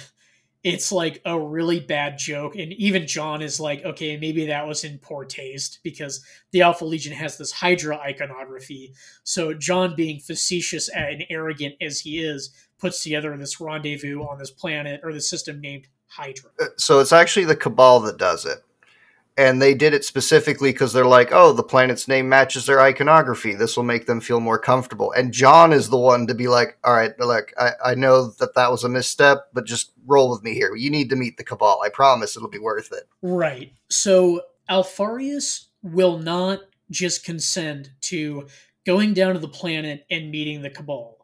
it's 0.63 0.93
like 0.93 1.23
a 1.25 1.39
really 1.39 1.81
bad 1.81 2.19
joke 2.19 2.55
and 2.55 2.73
even 2.75 3.07
john 3.07 3.41
is 3.41 3.59
like 3.59 3.83
okay 3.85 4.17
maybe 4.17 4.47
that 4.47 4.67
was 4.67 4.85
in 4.85 4.99
poor 4.99 5.25
taste 5.25 5.81
because 5.83 6.23
the 6.53 6.61
alpha 6.61 6.85
legion 6.85 7.13
has 7.13 7.39
this 7.39 7.53
hydra 7.53 7.97
iconography. 7.99 8.93
So 9.25 9.55
john 9.55 9.95
being 9.97 10.21
facetious 10.21 10.89
and 10.89 11.25
arrogant 11.31 11.77
as 11.81 12.01
he 12.01 12.19
is 12.19 12.51
puts 12.79 13.03
together 13.03 13.37
this 13.37 13.61
rendezvous 13.61 14.23
on 14.23 14.39
this 14.39 14.51
planet 14.51 15.01
or 15.03 15.13
the 15.13 15.21
system 15.21 15.61
named 15.61 15.87
hydra. 16.07 16.51
Uh, 16.61 16.67
so 16.77 16.99
it's 16.99 17.13
actually 17.13 17.45
the 17.45 17.57
cabal 17.57 18.01
that 18.01 18.19
does 18.19 18.45
it 18.45 18.63
and 19.41 19.63
they 19.63 19.73
did 19.73 19.95
it 19.95 20.05
specifically 20.05 20.71
because 20.71 20.93
they're 20.93 21.07
like, 21.07 21.31
oh, 21.33 21.55
the 21.55 21.63
planet's 21.63 22.07
name 22.07 22.29
matches 22.29 22.67
their 22.67 22.79
iconography. 22.79 23.55
This 23.55 23.75
will 23.75 23.85
make 23.85 24.05
them 24.05 24.21
feel 24.21 24.39
more 24.39 24.59
comfortable. 24.59 25.13
And 25.13 25.33
John 25.33 25.73
is 25.73 25.89
the 25.89 25.97
one 25.97 26.27
to 26.27 26.35
be 26.35 26.47
like, 26.47 26.77
all 26.85 26.93
right, 26.93 27.19
look, 27.19 27.55
I, 27.59 27.71
I 27.83 27.95
know 27.95 28.27
that 28.39 28.55
that 28.55 28.71
was 28.71 28.85
a 28.85 28.91
misstep, 28.91 29.47
but 29.55 29.65
just 29.65 29.93
roll 30.05 30.31
with 30.31 30.43
me 30.43 30.53
here. 30.53 30.77
You 30.77 30.91
need 30.91 31.09
to 31.09 31.17
meet 31.17 31.39
the 31.39 31.45
Cabal. 31.45 31.81
I 31.83 31.89
promise 31.89 32.37
it'll 32.37 32.51
be 32.51 32.59
worth 32.59 32.93
it. 32.93 33.09
Right. 33.23 33.73
So 33.89 34.43
Alpharius 34.69 35.69
will 35.83 36.19
not 36.19 36.61
just 36.91 37.25
consent 37.25 37.93
to 38.03 38.47
going 38.85 39.15
down 39.15 39.33
to 39.33 39.41
the 39.41 39.49
planet 39.49 40.05
and 40.11 40.31
meeting 40.31 40.61
the 40.61 40.69
Cabal. 40.69 41.17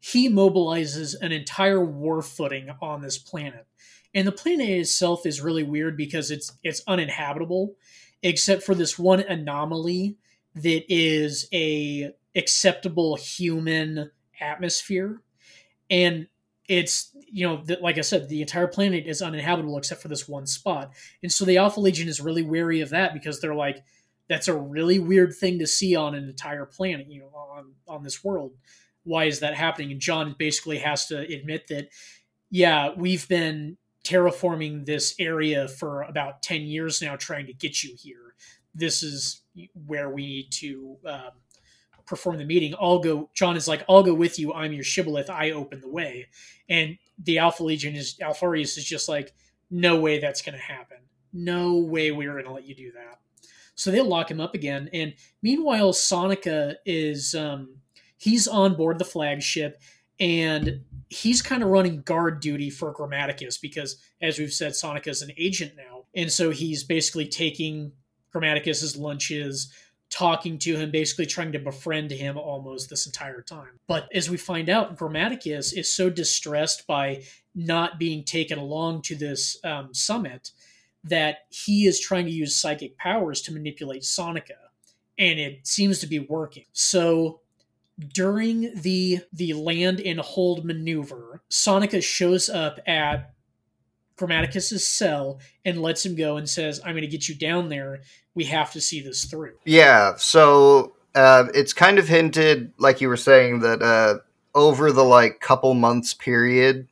He 0.00 0.28
mobilizes 0.28 1.14
an 1.18 1.32
entire 1.32 1.82
war 1.82 2.20
footing 2.20 2.68
on 2.82 3.00
this 3.00 3.16
planet 3.16 3.66
and 4.14 4.26
the 4.26 4.32
planet 4.32 4.68
itself 4.68 5.26
is 5.26 5.40
really 5.40 5.62
weird 5.64 5.96
because 5.96 6.30
it's 6.30 6.52
it's 6.62 6.82
uninhabitable 6.86 7.74
except 8.22 8.62
for 8.62 8.74
this 8.74 8.98
one 8.98 9.20
anomaly 9.20 10.16
that 10.54 10.84
is 10.88 11.48
a 11.52 12.12
acceptable 12.36 13.16
human 13.16 14.10
atmosphere. 14.40 15.20
And 15.90 16.28
it's 16.66 17.14
you 17.30 17.46
know 17.46 17.62
like 17.82 17.98
i 17.98 18.00
said 18.00 18.26
the 18.26 18.40
entire 18.40 18.66
planet 18.66 19.04
is 19.06 19.20
uninhabitable 19.20 19.76
except 19.76 20.00
for 20.00 20.08
this 20.08 20.26
one 20.28 20.46
spot. 20.46 20.92
And 21.22 21.30
so 21.30 21.44
the 21.44 21.58
alpha 21.58 21.80
legion 21.80 22.08
is 22.08 22.20
really 22.20 22.42
wary 22.42 22.80
of 22.80 22.90
that 22.90 23.12
because 23.12 23.40
they're 23.40 23.54
like 23.54 23.84
that's 24.28 24.48
a 24.48 24.56
really 24.56 24.98
weird 24.98 25.34
thing 25.34 25.58
to 25.58 25.66
see 25.66 25.94
on 25.94 26.14
an 26.14 26.24
entire 26.24 26.64
planet 26.64 27.10
you 27.10 27.20
know 27.20 27.26
on 27.34 27.72
on 27.86 28.02
this 28.02 28.24
world. 28.24 28.52
Why 29.02 29.24
is 29.24 29.40
that 29.40 29.54
happening? 29.54 29.92
And 29.92 30.00
john 30.00 30.34
basically 30.38 30.78
has 30.78 31.06
to 31.08 31.18
admit 31.18 31.66
that 31.68 31.88
yeah 32.50 32.90
we've 32.96 33.28
been 33.28 33.76
terraforming 34.04 34.84
this 34.84 35.14
area 35.18 35.66
for 35.66 36.02
about 36.02 36.42
10 36.42 36.62
years 36.62 37.02
now 37.02 37.16
trying 37.16 37.46
to 37.46 37.54
get 37.54 37.82
you 37.82 37.96
here. 37.98 38.34
This 38.74 39.02
is 39.02 39.40
where 39.86 40.10
we 40.10 40.26
need 40.26 40.50
to 40.52 40.96
um, 41.06 41.30
perform 42.06 42.36
the 42.36 42.44
meeting. 42.44 42.74
I'll 42.78 42.98
go 42.98 43.30
john 43.34 43.56
is 43.56 43.66
like 43.66 43.84
i'll 43.88 44.02
go 44.02 44.14
with 44.14 44.38
you. 44.38 44.52
I'm 44.52 44.72
your 44.72 44.84
shibboleth. 44.84 45.30
I 45.30 45.50
open 45.52 45.80
the 45.80 45.88
way. 45.88 46.28
And 46.68 46.98
the 47.18 47.38
alpha 47.38 47.64
legion 47.64 47.94
is 47.94 48.16
alpharius 48.20 48.76
is 48.76 48.84
just 48.84 49.08
like 49.08 49.32
no 49.70 49.98
way 49.98 50.18
that's 50.20 50.42
going 50.42 50.56
to 50.56 50.60
happen. 50.60 50.98
No 51.32 51.78
way 51.78 52.12
we're 52.12 52.32
going 52.32 52.44
to 52.44 52.52
let 52.52 52.66
you 52.66 52.74
do 52.74 52.92
that. 52.92 53.18
So 53.74 53.90
they'll 53.90 54.04
lock 54.06 54.30
him 54.30 54.40
up 54.40 54.54
again 54.54 54.90
and 54.92 55.14
meanwhile 55.42 55.92
soneka 55.92 56.74
is 56.84 57.34
um, 57.34 57.76
he's 58.18 58.46
on 58.46 58.76
board 58.76 58.98
the 58.98 59.04
flagship 59.04 59.80
and 60.24 60.80
he's 61.10 61.42
kind 61.42 61.62
of 61.62 61.68
running 61.68 62.00
guard 62.00 62.40
duty 62.40 62.70
for 62.70 62.94
Grammaticus 62.94 63.60
because, 63.60 63.98
as 64.22 64.38
we've 64.38 64.52
said, 64.52 64.72
Soneka 64.72 65.08
is 65.08 65.20
an 65.20 65.32
agent 65.36 65.72
now, 65.76 66.04
and 66.14 66.32
so 66.32 66.48
he's 66.48 66.82
basically 66.82 67.28
taking 67.28 67.92
Grammaticus's 68.34 68.96
lunches, 68.96 69.70
talking 70.08 70.56
to 70.60 70.76
him, 70.76 70.90
basically 70.90 71.26
trying 71.26 71.52
to 71.52 71.58
befriend 71.58 72.10
him 72.10 72.38
almost 72.38 72.88
this 72.88 73.04
entire 73.04 73.42
time. 73.42 73.78
But 73.86 74.08
as 74.14 74.30
we 74.30 74.38
find 74.38 74.70
out, 74.70 74.96
Grammaticus 74.96 75.76
is 75.76 75.92
so 75.92 76.08
distressed 76.08 76.86
by 76.86 77.24
not 77.54 77.98
being 77.98 78.24
taken 78.24 78.58
along 78.58 79.02
to 79.02 79.14
this 79.14 79.58
um, 79.62 79.92
summit 79.92 80.52
that 81.04 81.40
he 81.50 81.84
is 81.84 82.00
trying 82.00 82.24
to 82.24 82.32
use 82.32 82.56
psychic 82.56 82.96
powers 82.96 83.42
to 83.42 83.52
manipulate 83.52 84.04
Soneka, 84.04 84.56
and 85.18 85.38
it 85.38 85.66
seems 85.66 85.98
to 85.98 86.06
be 86.06 86.18
working. 86.18 86.64
So 86.72 87.40
during 87.98 88.74
the 88.74 89.20
the 89.32 89.52
land 89.52 90.00
and 90.00 90.20
hold 90.20 90.64
maneuver, 90.64 91.42
Soneka 91.50 92.02
shows 92.02 92.48
up 92.48 92.80
at 92.86 93.32
Grammaticus's 94.16 94.86
cell 94.86 95.40
and 95.64 95.82
lets 95.82 96.04
him 96.04 96.14
go 96.14 96.36
and 96.36 96.48
says, 96.48 96.80
"I'm 96.84 96.92
going 96.92 97.02
to 97.02 97.08
get 97.08 97.28
you 97.28 97.34
down 97.34 97.68
there. 97.68 98.00
We 98.34 98.44
have 98.44 98.72
to 98.72 98.80
see 98.80 99.00
this 99.00 99.24
through." 99.24 99.54
Yeah. 99.64 100.14
So 100.16 100.94
uh, 101.14 101.46
it's 101.54 101.72
kind 101.72 101.98
of 101.98 102.08
hinted, 102.08 102.72
like 102.78 103.00
you 103.00 103.08
were 103.08 103.16
saying, 103.16 103.60
that 103.60 103.82
uh, 103.82 104.18
over 104.54 104.90
the 104.92 105.04
like 105.04 105.40
couple 105.40 105.74
months 105.74 106.14
period 106.14 106.88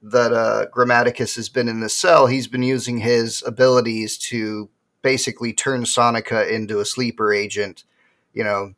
that 0.00 0.32
uh, 0.32 0.66
Grammaticus 0.70 1.34
has 1.36 1.48
been 1.48 1.68
in 1.68 1.80
the 1.80 1.88
cell, 1.88 2.26
he's 2.26 2.46
been 2.46 2.62
using 2.62 2.98
his 2.98 3.42
abilities 3.44 4.16
to 4.18 4.68
basically 5.02 5.52
turn 5.52 5.82
Soneka 5.82 6.48
into 6.48 6.78
a 6.78 6.84
sleeper 6.84 7.32
agent. 7.32 7.84
You 8.32 8.44
know, 8.44 8.74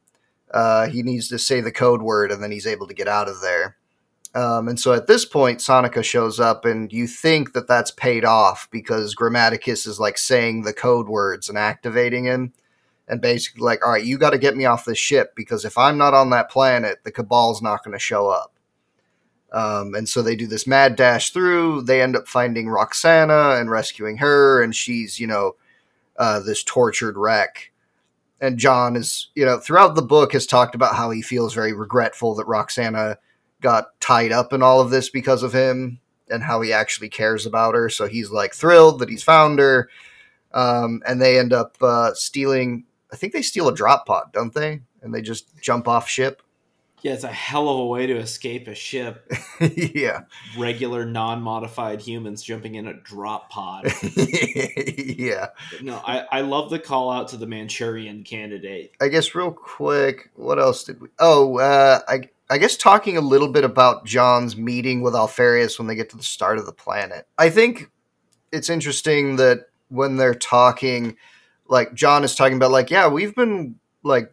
uh, 0.52 0.88
he 0.88 1.02
needs 1.02 1.28
to 1.28 1.38
say 1.38 1.60
the 1.60 1.72
code 1.72 2.02
word 2.02 2.32
and 2.32 2.42
then 2.42 2.50
he's 2.50 2.66
able 2.66 2.86
to 2.86 2.94
get 2.94 3.08
out 3.08 3.28
of 3.28 3.40
there. 3.40 3.76
Um, 4.34 4.68
and 4.68 4.78
so 4.78 4.92
at 4.92 5.08
this 5.08 5.24
point, 5.24 5.58
Soneka 5.58 6.04
shows 6.04 6.38
up, 6.38 6.64
and 6.64 6.92
you 6.92 7.08
think 7.08 7.52
that 7.52 7.66
that's 7.66 7.90
paid 7.90 8.24
off 8.24 8.68
because 8.70 9.14
Grammaticus 9.14 9.86
is 9.86 9.98
like 9.98 10.18
saying 10.18 10.62
the 10.62 10.72
code 10.72 11.08
words 11.08 11.48
and 11.48 11.58
activating 11.58 12.24
him. 12.24 12.52
And 13.08 13.20
basically, 13.20 13.62
like, 13.62 13.84
all 13.84 13.90
right, 13.90 14.04
you 14.04 14.18
got 14.18 14.30
to 14.30 14.38
get 14.38 14.56
me 14.56 14.66
off 14.66 14.84
this 14.84 14.98
ship 14.98 15.34
because 15.34 15.64
if 15.64 15.76
I'm 15.76 15.98
not 15.98 16.14
on 16.14 16.30
that 16.30 16.48
planet, 16.48 17.00
the 17.02 17.10
Cabal's 17.10 17.60
not 17.60 17.82
going 17.82 17.92
to 17.92 17.98
show 17.98 18.28
up. 18.28 18.52
Um, 19.52 19.96
and 19.96 20.08
so 20.08 20.22
they 20.22 20.36
do 20.36 20.46
this 20.46 20.64
mad 20.64 20.94
dash 20.94 21.32
through. 21.32 21.82
They 21.82 22.00
end 22.00 22.14
up 22.14 22.28
finding 22.28 22.66
Rukhsana 22.66 23.60
and 23.60 23.68
rescuing 23.68 24.18
her, 24.18 24.62
and 24.62 24.76
she's, 24.76 25.18
you 25.18 25.26
know, 25.26 25.56
uh, 26.18 26.38
this 26.38 26.62
tortured 26.62 27.16
wreck 27.16 27.72
and 28.40 28.58
John 28.58 28.96
is, 28.96 29.28
you 29.34 29.44
know, 29.44 29.58
throughout 29.58 29.94
the 29.94 30.02
book 30.02 30.32
has 30.32 30.46
talked 30.46 30.74
about 30.74 30.94
how 30.94 31.10
he 31.10 31.22
feels 31.22 31.54
very 31.54 31.72
regretful 31.72 32.34
that 32.36 32.46
Rukhsana 32.46 33.16
got 33.60 34.00
tied 34.00 34.32
up 34.32 34.52
in 34.52 34.62
all 34.62 34.80
of 34.80 34.90
this 34.90 35.10
because 35.10 35.42
of 35.42 35.52
him 35.52 36.00
and 36.30 36.42
how 36.42 36.60
he 36.60 36.72
actually 36.72 37.08
cares 37.08 37.44
about 37.44 37.74
her. 37.74 37.88
So 37.88 38.06
he's 38.06 38.30
like 38.30 38.54
thrilled 38.54 39.00
that 39.00 39.10
he's 39.10 39.22
found 39.22 39.58
her. 39.58 39.90
Um, 40.52 41.02
and 41.06 41.20
they 41.20 41.38
end 41.38 41.52
up 41.52 41.76
uh, 41.82 42.14
stealing. 42.14 42.84
I 43.12 43.16
think 43.16 43.32
they 43.32 43.42
steal 43.42 43.68
a 43.68 43.74
drop 43.74 44.06
pod, 44.06 44.32
don't 44.32 44.54
they? 44.54 44.80
And 45.02 45.14
they 45.14 45.22
just 45.22 45.60
jump 45.60 45.86
off 45.86 46.08
ship. 46.08 46.42
Yeah, 47.02 47.14
it's 47.14 47.24
a 47.24 47.28
hell 47.28 47.68
of 47.68 47.78
a 47.78 47.86
way 47.86 48.06
to 48.06 48.16
escape 48.16 48.68
a 48.68 48.74
ship. 48.74 49.30
yeah. 49.60 50.22
Regular 50.58 51.04
non-modified 51.04 52.00
humans 52.00 52.42
jumping 52.42 52.74
in 52.74 52.86
a 52.86 52.94
drop 52.94 53.50
pod. 53.50 53.92
yeah. 54.96 55.48
No, 55.82 56.00
I, 56.06 56.26
I 56.30 56.40
love 56.42 56.70
the 56.70 56.78
call 56.78 57.10
out 57.10 57.28
to 57.28 57.36
the 57.36 57.46
Manchurian 57.46 58.22
candidate. 58.22 58.92
I 59.00 59.08
guess 59.08 59.34
real 59.34 59.52
quick, 59.52 60.30
what 60.34 60.58
else 60.58 60.84
did 60.84 61.00
we? 61.00 61.08
Oh, 61.18 61.58
uh, 61.58 62.00
I 62.06 62.28
I 62.50 62.58
guess 62.58 62.76
talking 62.76 63.16
a 63.16 63.20
little 63.20 63.48
bit 63.48 63.62
about 63.62 64.04
John's 64.04 64.56
meeting 64.56 65.02
with 65.02 65.14
Alpharius 65.14 65.78
when 65.78 65.86
they 65.86 65.94
get 65.94 66.10
to 66.10 66.16
the 66.16 66.22
start 66.22 66.58
of 66.58 66.66
the 66.66 66.72
planet. 66.72 67.28
I 67.38 67.48
think 67.48 67.90
it's 68.50 68.68
interesting 68.68 69.36
that 69.36 69.68
when 69.88 70.16
they're 70.16 70.34
talking, 70.34 71.16
like 71.68 71.94
John 71.94 72.24
is 72.24 72.34
talking 72.34 72.56
about, 72.56 72.72
like, 72.72 72.90
yeah, 72.90 73.06
we've 73.06 73.34
been 73.36 73.76
like 74.02 74.32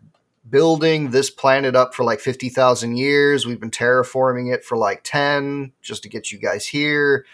building 0.49 1.11
this 1.11 1.29
planet 1.29 1.75
up 1.75 1.93
for 1.93 2.03
like 2.03 2.19
50,000 2.19 2.97
years. 2.97 3.45
We've 3.45 3.59
been 3.59 3.71
terraforming 3.71 4.53
it 4.53 4.63
for 4.63 4.77
like 4.77 5.01
10 5.03 5.73
just 5.81 6.03
to 6.03 6.09
get 6.09 6.31
you 6.31 6.37
guys 6.37 6.65
here. 6.67 7.25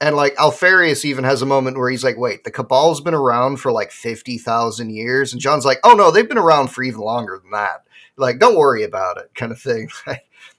And 0.00 0.16
like 0.16 0.34
Alpharius 0.36 1.04
even 1.04 1.24
has 1.24 1.42
a 1.42 1.46
moment 1.46 1.76
where 1.76 1.90
he's 1.90 2.04
like, 2.04 2.16
wait, 2.16 2.44
the 2.44 2.50
Cabal's 2.50 3.00
been 3.00 3.14
around 3.14 3.58
for 3.58 3.70
like 3.70 3.90
50,000 3.90 4.90
years. 4.90 5.32
And 5.32 5.40
John's 5.40 5.66
like, 5.66 5.78
oh 5.84 5.92
no, 5.92 6.10
they've 6.10 6.28
been 6.28 6.38
around 6.38 6.68
for 6.68 6.82
even 6.82 7.00
longer 7.00 7.38
than 7.42 7.50
that. 7.50 7.86
Like, 8.16 8.38
don't 8.38 8.56
worry 8.56 8.82
about 8.82 9.18
it, 9.18 9.30
kind 9.34 9.52
of 9.52 9.60
thing. 9.60 9.88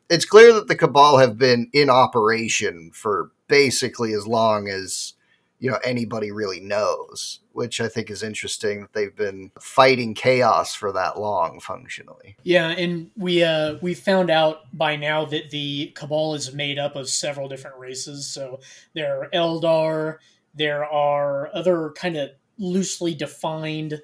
it's 0.09 0.25
clear 0.25 0.53
that 0.53 0.67
the 0.67 0.75
Cabal 0.75 1.17
have 1.17 1.37
been 1.37 1.69
in 1.73 1.89
operation 1.89 2.91
for 2.93 3.31
basically 3.47 4.13
as 4.13 4.27
long 4.27 4.67
as 4.67 5.13
you 5.61 5.69
know 5.69 5.77
anybody 5.83 6.31
really 6.31 6.59
knows 6.59 7.39
which 7.53 7.79
i 7.79 7.87
think 7.87 8.09
is 8.09 8.23
interesting 8.23 8.81
that 8.81 8.93
they've 8.93 9.15
been 9.15 9.51
fighting 9.59 10.13
chaos 10.13 10.73
for 10.73 10.91
that 10.91 11.19
long 11.19 11.59
functionally. 11.59 12.35
Yeah 12.43 12.69
and 12.69 13.11
we 13.15 13.43
uh 13.43 13.75
we 13.81 13.93
found 13.93 14.29
out 14.29 14.75
by 14.75 14.95
now 14.95 15.23
that 15.25 15.51
the 15.51 15.93
cabal 15.95 16.33
is 16.33 16.53
made 16.53 16.79
up 16.79 16.95
of 16.95 17.07
several 17.07 17.47
different 17.47 17.77
races. 17.77 18.27
So 18.27 18.59
there 18.93 19.21
are 19.21 19.29
eldar 19.29 20.17
there 20.53 20.83
are 20.83 21.49
other 21.53 21.91
kind 21.95 22.17
of 22.17 22.31
loosely 22.57 23.13
defined 23.13 24.01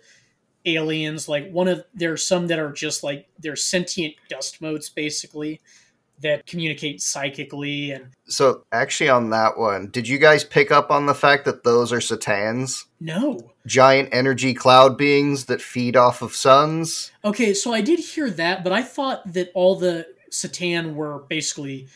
aliens. 0.65 1.27
Like 1.27 1.49
one 1.51 1.67
of 1.67 1.84
there 1.93 2.13
are 2.13 2.17
some 2.17 2.47
that 2.47 2.59
are 2.59 2.71
just 2.71 3.03
like 3.03 3.27
they're 3.39 3.55
sentient 3.55 4.13
dust 4.29 4.61
motes 4.61 4.89
basically 4.89 5.61
that 6.22 6.45
communicate 6.45 7.02
psychically 7.02 7.91
and 7.91 8.07
so 8.27 8.64
actually 8.72 9.10
on 9.10 9.30
that 9.30 9.57
one 9.57 9.88
did 9.91 10.07
you 10.07 10.18
guys 10.18 10.44
pick 10.44 10.72
up 10.72 10.89
on 10.91 11.06
the 11.06 11.14
fact 11.14 11.45
that 11.45 11.64
those 11.64 11.91
are 11.94 11.99
C'tans? 11.99 12.85
No. 12.99 13.52
Giant 13.65 14.10
energy 14.11 14.53
cloud 14.53 14.98
beings 14.98 15.45
that 15.45 15.61
feed 15.61 15.95
off 15.95 16.22
of 16.22 16.34
suns? 16.34 17.11
Okay 17.23 17.53
so 17.53 17.73
i 17.73 17.81
did 17.81 17.99
hear 17.99 18.30
that 18.30 18.64
but 18.64 18.73
i 18.73 18.81
thought 18.81 19.31
that 19.34 19.52
all 19.53 19.76
the 19.76 20.07
C'tan 20.31 20.94
were 20.94 21.19
basically 21.30 21.88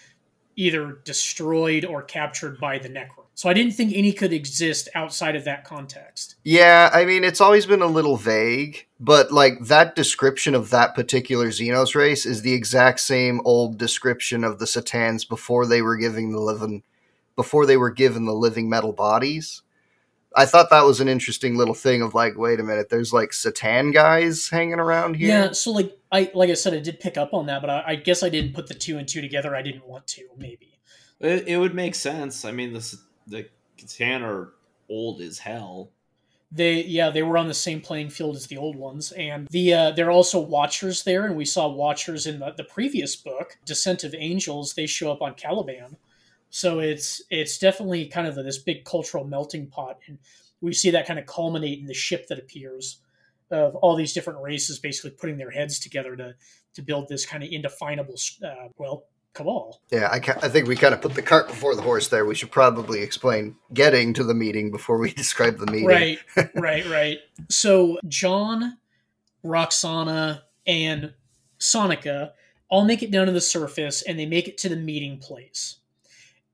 either 0.56 0.99
destroyed 1.03 1.85
or 1.85 2.02
captured 2.02 2.60
by 2.60 2.77
the 2.77 2.89
necro 2.89 3.20
so 3.41 3.49
I 3.49 3.53
didn't 3.53 3.73
think 3.73 3.91
any 3.95 4.13
could 4.13 4.34
exist 4.34 4.88
outside 4.93 5.35
of 5.35 5.45
that 5.45 5.63
context. 5.63 6.35
Yeah, 6.43 6.91
I 6.93 7.05
mean, 7.05 7.23
it's 7.23 7.41
always 7.41 7.65
been 7.65 7.81
a 7.81 7.88
little 7.88 8.15
vague, 8.15 8.85
but 8.99 9.31
like 9.31 9.61
that 9.61 9.95
description 9.95 10.53
of 10.53 10.69
that 10.69 10.93
particular 10.93 11.47
Xenos 11.47 11.95
race 11.95 12.27
is 12.27 12.43
the 12.43 12.53
exact 12.53 12.99
same 12.99 13.41
old 13.43 13.80
description 13.80 14.43
of 14.43 14.59
the 14.59 14.65
C'tans 14.65 15.27
before 15.27 15.65
they 15.65 15.81
were 15.81 15.97
giving 15.97 16.34
the 16.34 16.39
living 16.39 16.84
before 17.35 17.65
they 17.65 17.77
were 17.77 17.89
given 17.89 18.26
the 18.26 18.31
living 18.31 18.69
metal 18.69 18.93
bodies. 18.93 19.63
I 20.35 20.45
thought 20.45 20.69
that 20.69 20.85
was 20.85 21.01
an 21.01 21.07
interesting 21.07 21.57
little 21.57 21.73
thing 21.73 22.03
of 22.03 22.13
like, 22.13 22.38
wait 22.38 22.59
a 22.59 22.63
minute, 22.63 22.89
there's 22.89 23.11
like 23.11 23.31
C'tan 23.31 23.91
guys 23.91 24.49
hanging 24.49 24.80
around 24.80 25.15
here. 25.15 25.30
Yeah, 25.30 25.51
so 25.53 25.72
like 25.72 25.97
I 26.11 26.30
like 26.35 26.51
I 26.51 26.53
said, 26.53 26.76
I 26.76 26.80
did 26.80 26.99
pick 26.99 27.18
up 27.18 27.34
on 27.34 27.47
that, 27.47 27.61
but 27.61 27.72
I, 27.72 27.84
I 27.88 27.95
guess 27.95 28.22
I 28.22 28.30
didn't 28.30 28.53
put 28.53 28.68
the 28.68 28.76
two 28.76 28.99
and 28.99 29.07
two 29.07 29.19
together. 29.19 29.55
I 29.55 29.63
didn't 29.63 29.88
want 29.88 30.05
to, 30.09 30.27
maybe. 30.38 30.77
It, 31.19 31.47
it 31.47 31.57
would 31.57 31.73
make 31.73 31.95
sense. 31.95 32.45
I 32.45 32.51
mean, 32.51 32.73
this 32.73 32.95
the 33.27 33.48
C'tan 33.77 34.22
are 34.22 34.53
old 34.89 35.22
as 35.22 35.39
hell. 35.39 35.91
They 36.52 36.84
yeah 36.84 37.10
they 37.10 37.23
were 37.23 37.38
on 37.38 37.48
the 37.48 37.53
same 37.53 37.80
playing 37.80 38.10
field 38.10 38.35
as 38.35 38.48
the 38.48 38.57
old 38.57 38.76
ones, 38.76 39.14
and 39.14 39.48
the 39.52 39.73
uh, 39.73 39.91
there 39.91 40.07
are 40.07 40.11
also 40.11 40.39
Watchers 40.39 41.03
there, 41.03 41.26
and 41.26 41.38
we 41.38 41.45
saw 41.45 41.69
Watchers 41.69 42.27
in 42.27 42.39
the, 42.39 42.52
the 42.57 42.65
previous 42.65 43.15
book, 43.15 43.57
Descent 43.65 44.03
of 44.03 44.14
Angels. 44.14 44.73
They 44.73 44.85
show 44.85 45.11
up 45.11 45.22
on 45.22 45.35
Caliban, 45.35 45.95
so 46.49 46.80
it's 46.80 47.22
it's 47.30 47.57
definitely 47.57 48.06
kind 48.07 48.27
of 48.27 48.35
this 48.35 48.57
big 48.57 48.84
cultural 48.84 49.23
melting 49.23 49.68
pot, 49.68 49.99
and 50.07 50.18
we 50.60 50.73
see 50.73 50.91
that 50.91 51.07
kind 51.07 51.19
of 51.19 51.26
culminate 51.26 51.80
in 51.80 51.85
the 51.85 51.93
ship 51.93 52.27
that 52.27 52.38
appears 52.38 52.99
of 53.49 53.76
all 53.76 53.95
these 53.95 54.14
different 54.14 54.41
races 54.41 54.80
basically 54.80 55.11
putting 55.11 55.38
their 55.38 55.52
heads 55.52 55.80
together 55.80 56.15
to 56.15 56.35
to 56.73 56.81
build 56.81 57.07
this 57.10 57.26
kind 57.26 57.43
of 57.43 57.49
indefinable 57.52 58.15
uh, 58.43 58.68
well 58.77 59.06
cabal. 59.34 59.82
Yeah, 59.91 60.10
I, 60.12 60.18
I 60.18 60.49
think 60.49 60.68
we 60.68 60.76
kind 60.76 60.94
of 60.94 61.02
put 61.02 61.16
the 61.16 61.22
cart 61.22 61.48
before 61.48 61.76
the 61.76 61.82
horse 61.82 62.08
there. 62.10 62.26
We 62.26 62.36
should 62.36 62.52
probably 62.52 63.02
explain 63.02 63.56
getting 63.74 64.14
to 64.14 64.24
the 64.24 64.34
meeting 64.34 64.72
before 64.72 64.98
we 64.98 65.14
describe 65.14 65.58
the 65.58 65.68
meeting. 65.68 65.88
Right, 65.88 66.20
right, 66.56 66.86
right. 66.88 67.20
So 67.49 67.99
John, 68.08 68.78
Rukhsana, 69.44 70.41
and 70.68 71.14
Soneka 71.60 72.32
all 72.70 72.86
make 72.86 73.03
it 73.03 73.12
down 73.12 73.26
to 73.26 73.32
the 73.32 73.41
surface 73.41 74.02
and 74.02 74.18
they 74.18 74.26
make 74.26 74.48
it 74.48 74.58
to 74.60 74.70
the 74.70 74.76
meeting 74.76 75.18
place. 75.18 75.78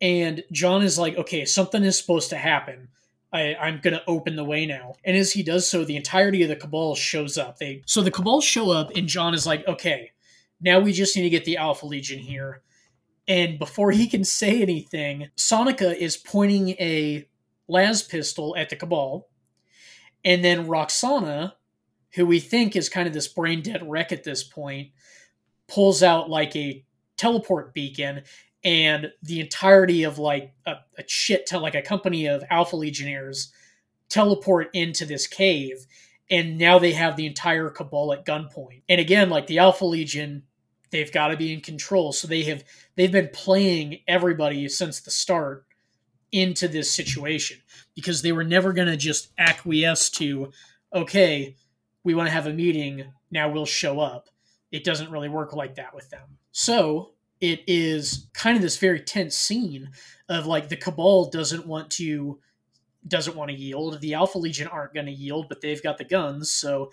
And 0.02 0.44
John 0.52 0.84
is 0.84 1.00
like, 1.00 1.18
okay, 1.18 1.46
something 1.46 1.84
is 1.84 1.98
supposed 1.98 2.30
to 2.30 2.38
happen. 2.38 2.90
I, 3.34 3.56
I'm 3.56 3.80
gonna 3.84 4.02
open 4.08 4.36
the 4.36 4.44
way 4.44 4.66
now. 4.66 4.96
And 5.04 5.18
as 5.18 5.34
he 5.34 5.44
does 5.44 5.70
so, 5.70 5.84
the 5.84 5.98
entirety 5.98 6.44
of 6.44 6.50
the 6.50 6.56
cabal 6.56 6.96
shows 6.96 7.38
up. 7.38 7.58
They 7.58 7.82
so 7.86 8.02
the 8.02 8.12
cabal 8.12 8.42
show 8.42 8.72
up, 8.72 8.92
and 8.96 9.08
John 9.08 9.34
is 9.34 9.46
like, 9.46 9.68
okay, 9.68 10.12
now 10.62 10.80
we 10.80 10.94
just 10.94 11.16
need 11.16 11.24
to 11.24 11.30
get 11.30 11.46
the 11.46 11.58
Alpha 11.58 11.86
Legion 11.86 12.20
here. 12.20 12.62
And 13.28 13.60
before 13.60 13.92
he 13.92 14.08
can 14.08 14.24
say 14.24 14.62
anything, 14.62 15.30
Soneka 15.36 15.96
is 15.96 16.16
pointing 16.16 16.70
a 16.70 17.28
las 17.68 18.04
pistol 18.04 18.56
at 18.58 18.70
the 18.70 18.76
Cabal. 18.76 19.28
And 20.24 20.44
then 20.44 20.68
Rukhsana, 20.68 21.54
who 22.12 22.26
we 22.26 22.40
think 22.40 22.76
is 22.76 22.90
kind 22.90 23.08
of 23.08 23.14
this 23.14 23.28
brain 23.28 23.62
dead 23.62 23.88
wreck 23.88 24.12
at 24.12 24.24
this 24.24 24.44
point, 24.44 24.92
pulls 25.68 26.02
out 26.02 26.30
like 26.30 26.56
a 26.56 26.86
teleport 27.18 27.74
beacon 27.74 28.22
and 28.64 29.12
the 29.24 29.40
entirety 29.40 30.04
of 30.04 30.18
like 30.18 30.54
a, 30.66 30.76
a 30.98 31.04
shit 31.08 31.46
to 31.48 31.60
like 31.60 31.76
a 31.76 31.82
company 31.82 32.28
of 32.28 32.44
alpha 32.50 32.76
legionnaires 32.76 33.52
teleport 34.10 34.70
into 34.74 35.06
this 35.06 35.28
cave 35.28 35.86
and 36.30 36.58
now 36.58 36.80
they 36.80 36.92
have 36.92 37.16
the 37.16 37.26
entire 37.26 37.70
cabal 37.70 38.14
at 38.14 38.26
gunpoint 38.26 38.82
and 38.88 39.02
again 39.02 39.30
like 39.30 39.48
the 39.48 39.60
alpha 39.60 39.86
legion 39.86 40.44
they've 40.92 41.12
got 41.12 41.30
to 41.30 41.38
be 41.38 41.54
in 41.54 41.62
control. 41.62 42.14
So 42.14 42.28
they 42.28 42.44
have 42.44 42.64
they've 42.96 43.12
been 43.12 43.30
playing 43.34 44.00
everybody 44.08 44.68
since 44.70 45.00
the 45.00 45.12
start 45.12 45.66
into 46.32 46.68
this 46.68 46.92
situation 46.92 47.58
because 47.96 48.22
they 48.22 48.32
were 48.32 48.44
never 48.44 48.74
going 48.74 48.88
to 48.88 48.98
just 48.98 49.32
acquiesce 49.38 50.10
to 50.10 50.52
okay 50.94 51.56
we 52.04 52.14
want 52.14 52.28
to 52.28 52.34
have 52.34 52.48
a 52.48 52.54
meeting 52.54 53.06
now 53.32 53.50
we'll 53.50 53.66
show 53.66 54.00
up. 54.00 54.30
It 54.72 54.84
doesn't 54.84 55.12
really 55.12 55.30
work 55.30 55.54
like 55.54 55.76
that 55.76 55.94
with 55.94 56.10
them. 56.10 56.38
So 56.52 57.12
it 57.42 57.62
is 57.68 58.28
kind 58.34 58.56
of 58.56 58.62
this 58.62 58.78
very 58.78 59.02
tense 59.02 59.38
scene 59.38 59.92
of 60.30 60.46
like 60.46 60.70
the 60.70 60.78
cabal 60.78 61.30
doesn't 61.30 61.68
want 61.68 61.92
to 61.92 62.40
doesn't 63.08 63.36
want 63.38 63.52
to 63.52 63.58
yield. 63.58 64.02
The 64.02 64.16
alpha 64.16 64.38
legion 64.38 64.68
aren't 64.68 64.94
going 64.94 65.06
to 65.06 65.12
yield 65.12 65.48
but 65.50 65.62
they've 65.62 65.84
got 65.84 65.98
the 65.98 66.06
guns. 66.06 66.52
So 66.52 66.92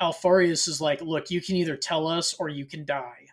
Alpharius 0.00 0.66
is 0.66 0.80
like 0.80 1.00
look 1.00 1.30
you 1.30 1.40
can 1.40 1.56
either 1.56 1.76
tell 1.76 2.08
us 2.08 2.34
or 2.38 2.48
you 2.48 2.64
can 2.64 2.84
die 2.84 3.23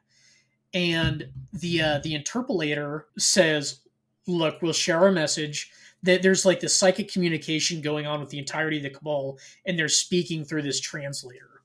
and 0.73 1.27
the 1.53 1.81
uh, 1.81 1.99
the 2.03 2.17
interpolator 2.17 3.03
says, 3.17 3.81
"Look, 4.27 4.61
we'll 4.61 4.73
share 4.73 4.99
our 4.99 5.11
message." 5.11 5.71
That 6.03 6.23
there's 6.23 6.45
like 6.45 6.59
this 6.59 6.75
psychic 6.75 7.11
communication 7.11 7.79
going 7.81 8.07
on 8.07 8.19
with 8.19 8.29
the 8.29 8.39
entirety 8.39 8.77
of 8.77 8.83
the 8.83 8.89
cabal, 8.89 9.37
and 9.65 9.77
they're 9.77 9.87
speaking 9.87 10.43
through 10.43 10.63
this 10.63 10.79
translator. 10.79 11.61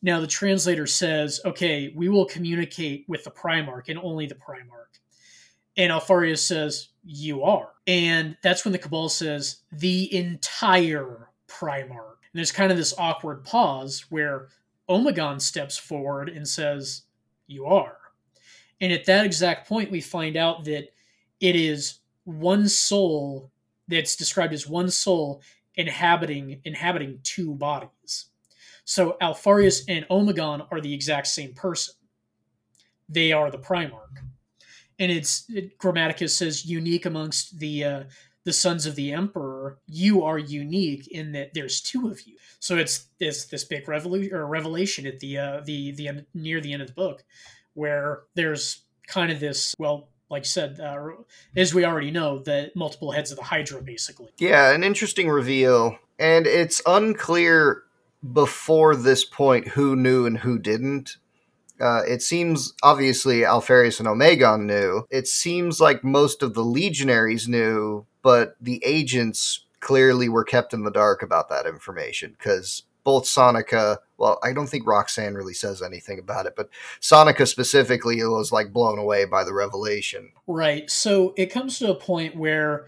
Now 0.00 0.20
the 0.20 0.26
translator 0.26 0.86
says, 0.86 1.40
"Okay, 1.44 1.92
we 1.94 2.08
will 2.08 2.24
communicate 2.24 3.04
with 3.08 3.24
the 3.24 3.30
Primarch 3.30 3.88
and 3.88 3.98
only 3.98 4.26
the 4.26 4.34
Primarch." 4.34 5.00
And 5.76 5.92
Alpharius 5.92 6.46
says, 6.46 6.88
"You 7.04 7.42
are," 7.42 7.72
and 7.86 8.36
that's 8.42 8.64
when 8.64 8.72
the 8.72 8.78
cabal 8.78 9.08
says, 9.08 9.58
"The 9.70 10.14
entire 10.14 11.28
Primarch." 11.46 12.18
And 12.32 12.38
there's 12.38 12.52
kind 12.52 12.72
of 12.72 12.78
this 12.78 12.94
awkward 12.96 13.44
pause 13.44 14.06
where 14.08 14.48
Omegon 14.88 15.40
steps 15.40 15.76
forward 15.76 16.28
and 16.28 16.48
says, 16.48 17.02
"You 17.46 17.66
are." 17.66 18.01
And 18.82 18.92
at 18.92 19.06
that 19.06 19.24
exact 19.24 19.66
point, 19.66 19.90
we 19.90 20.02
find 20.02 20.36
out 20.36 20.64
that 20.64 20.88
it 21.40 21.56
is 21.56 22.00
one 22.24 22.68
soul 22.68 23.50
that's 23.88 24.16
described 24.16 24.52
as 24.52 24.68
one 24.68 24.90
soul 24.90 25.40
inhabiting 25.76 26.60
inhabiting 26.64 27.20
two 27.22 27.54
bodies. 27.54 28.26
So 28.84 29.16
Alpharius 29.22 29.84
and 29.88 30.06
Omegon 30.10 30.66
are 30.70 30.80
the 30.80 30.92
exact 30.92 31.28
same 31.28 31.54
person. 31.54 31.94
They 33.08 33.32
are 33.32 33.50
the 33.50 33.58
Primarch. 33.58 34.18
and 34.98 35.10
it's 35.12 35.44
it, 35.48 35.78
Grammaticus 35.78 36.36
says 36.36 36.66
unique 36.66 37.06
amongst 37.06 37.58
the 37.58 37.84
uh, 37.84 38.02
the 38.44 38.52
sons 38.52 38.86
of 38.86 38.96
the 38.96 39.12
emperor. 39.12 39.78
You 39.86 40.22
are 40.24 40.38
unique 40.38 41.08
in 41.08 41.32
that 41.32 41.54
there's 41.54 41.80
two 41.80 42.08
of 42.08 42.22
you. 42.22 42.36
So 42.60 42.76
it's 42.76 43.06
this 43.18 43.46
this 43.46 43.64
big 43.64 43.88
revolution 43.88 44.34
or 44.34 44.46
revelation 44.46 45.06
at 45.06 45.20
the 45.20 45.38
uh, 45.38 45.60
the 45.64 45.92
the 45.92 46.08
end, 46.08 46.26
near 46.34 46.60
the 46.60 46.72
end 46.72 46.82
of 46.82 46.88
the 46.88 46.94
book, 46.94 47.24
where 47.74 48.22
there's 48.34 48.82
kind 49.06 49.32
of 49.32 49.40
this 49.40 49.74
well 49.78 50.08
like 50.32 50.46
said, 50.46 50.80
uh, 50.80 50.96
as 51.54 51.74
we 51.74 51.84
already 51.84 52.10
know, 52.10 52.38
the 52.38 52.72
multiple 52.74 53.12
heads 53.12 53.30
of 53.30 53.36
the 53.36 53.44
Hydra, 53.44 53.82
basically. 53.82 54.30
Yeah, 54.38 54.72
an 54.72 54.82
interesting 54.82 55.28
reveal. 55.28 55.98
And 56.18 56.46
it's 56.46 56.80
unclear 56.86 57.82
before 58.32 58.96
this 58.96 59.26
point 59.26 59.68
who 59.68 59.94
knew 59.94 60.24
and 60.24 60.38
who 60.38 60.58
didn't. 60.58 61.18
Uh, 61.78 62.00
it 62.08 62.22
seems 62.22 62.72
obviously 62.82 63.40
Alpharius 63.44 63.98
and 63.98 64.08
Omegon 64.08 64.64
knew. 64.64 65.06
It 65.10 65.28
seems 65.28 65.80
like 65.80 66.02
most 66.02 66.42
of 66.42 66.54
the 66.54 66.64
legionaries 66.64 67.46
knew, 67.46 68.06
but 68.22 68.56
the 68.58 68.82
agents 68.84 69.66
clearly 69.80 70.30
were 70.30 70.44
kept 70.44 70.72
in 70.72 70.84
the 70.84 70.90
dark 70.90 71.22
about 71.22 71.50
that 71.50 71.66
information 71.66 72.34
because 72.38 72.84
both 73.04 73.24
Soneka, 73.24 73.98
well, 74.18 74.38
I 74.42 74.52
don't 74.52 74.68
think 74.68 74.86
Rukhsana 74.86 75.34
really 75.34 75.54
says 75.54 75.82
anything 75.82 76.18
about 76.18 76.46
it, 76.46 76.54
but 76.56 76.68
Soneka 77.00 77.46
specifically 77.46 78.16
was 78.24 78.52
like 78.52 78.72
blown 78.72 78.98
away 78.98 79.24
by 79.24 79.44
the 79.44 79.52
revelation. 79.52 80.30
Right. 80.46 80.88
So 80.90 81.34
it 81.36 81.46
comes 81.46 81.78
to 81.78 81.90
a 81.90 81.94
point 81.94 82.36
where 82.36 82.86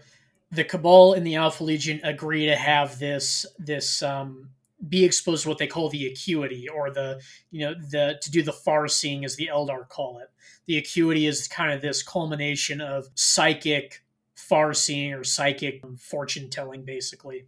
the 0.51 0.63
Cabal 0.63 1.13
and 1.13 1.25
the 1.25 1.35
Alpha 1.35 1.63
Legion 1.63 1.99
agree 2.03 2.45
to 2.45 2.55
have 2.55 2.99
this 2.99 3.45
this 3.59 4.01
um, 4.01 4.49
be 4.87 5.03
exposed 5.03 5.43
to 5.43 5.49
what 5.49 5.57
they 5.57 5.67
call 5.67 5.89
the 5.89 6.07
acuity, 6.07 6.69
or 6.69 6.91
the 6.91 7.19
you 7.51 7.65
know 7.65 7.73
the 7.73 8.17
to 8.21 8.31
do 8.31 8.41
the 8.41 8.53
far 8.53 8.87
seeing, 8.87 9.25
as 9.25 9.35
the 9.35 9.49
Eldar 9.51 9.87
call 9.89 10.19
it. 10.19 10.29
The 10.67 10.77
acuity 10.77 11.27
is 11.27 11.47
kind 11.47 11.73
of 11.73 11.81
this 11.81 12.01
culmination 12.01 12.81
of 12.81 13.07
psychic 13.15 14.03
far 14.35 14.73
seeing 14.73 15.13
or 15.13 15.23
psychic 15.23 15.83
fortune 15.97 16.49
telling, 16.49 16.85
basically 16.85 17.45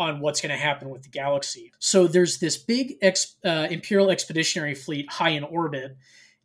on 0.00 0.18
what's 0.18 0.40
going 0.40 0.50
to 0.50 0.56
happen 0.56 0.88
with 0.88 1.02
the 1.02 1.10
galaxy. 1.10 1.70
So 1.78 2.06
there's 2.06 2.38
this 2.38 2.56
big 2.56 2.94
ex, 3.02 3.36
uh, 3.44 3.68
Imperial 3.70 4.10
expeditionary 4.10 4.74
fleet 4.74 5.10
high 5.10 5.28
in 5.30 5.44
orbit, 5.44 5.94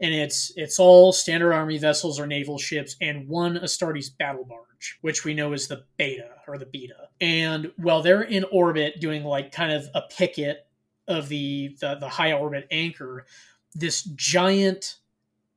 and 0.01 0.13
it's 0.13 0.51
it's 0.57 0.77
all 0.77 1.13
standard 1.13 1.53
army 1.53 1.77
vessels 1.77 2.19
or 2.19 2.27
naval 2.27 2.57
ships 2.57 2.97
and 2.99 3.29
one 3.29 3.55
Astartes 3.55 4.15
battle 4.15 4.43
barge, 4.43 4.99
which 4.99 5.23
we 5.23 5.33
know 5.33 5.53
is 5.53 5.69
the 5.69 5.85
Beta 5.95 6.31
or 6.49 6.57
the 6.57 6.65
Beta. 6.65 7.07
And 7.21 7.71
while 7.77 8.01
they're 8.01 8.21
in 8.21 8.43
orbit 8.51 8.99
doing 8.99 9.23
like 9.23 9.53
kind 9.53 9.71
of 9.71 9.87
a 9.95 10.01
picket 10.01 10.67
of 11.07 11.29
the 11.29 11.77
the, 11.79 11.95
the 11.95 12.09
high 12.09 12.33
orbit 12.33 12.67
anchor, 12.71 13.25
this 13.73 14.03
giant 14.03 14.97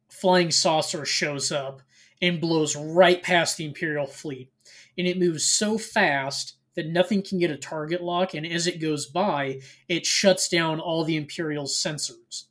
flying 0.09 0.53
saucer 0.53 1.05
shows 1.05 1.51
up 1.51 1.83
and 2.23 2.41
blows 2.41 2.77
right 2.77 3.23
past 3.25 3.57
the 3.57 3.65
Imperial 3.65 4.07
fleet. 4.07 4.53
And 4.97 5.07
it 5.07 5.19
moves 5.19 5.45
so 5.45 5.79
fast 5.79 6.58
that 6.79 6.87
nothing 6.87 7.23
can 7.23 7.41
get 7.41 7.51
a 7.51 7.57
target 7.57 8.01
lock, 8.01 8.35
and 8.35 8.47
as 8.47 8.69
it 8.69 8.81
goes 8.81 9.05
by, 9.05 9.61
it 9.89 10.07
shuts 10.07 10.49
down 10.49 10.79
all 10.79 11.03
the 11.03 11.17
Imperial 11.17 11.65
sensors. 11.65 12.45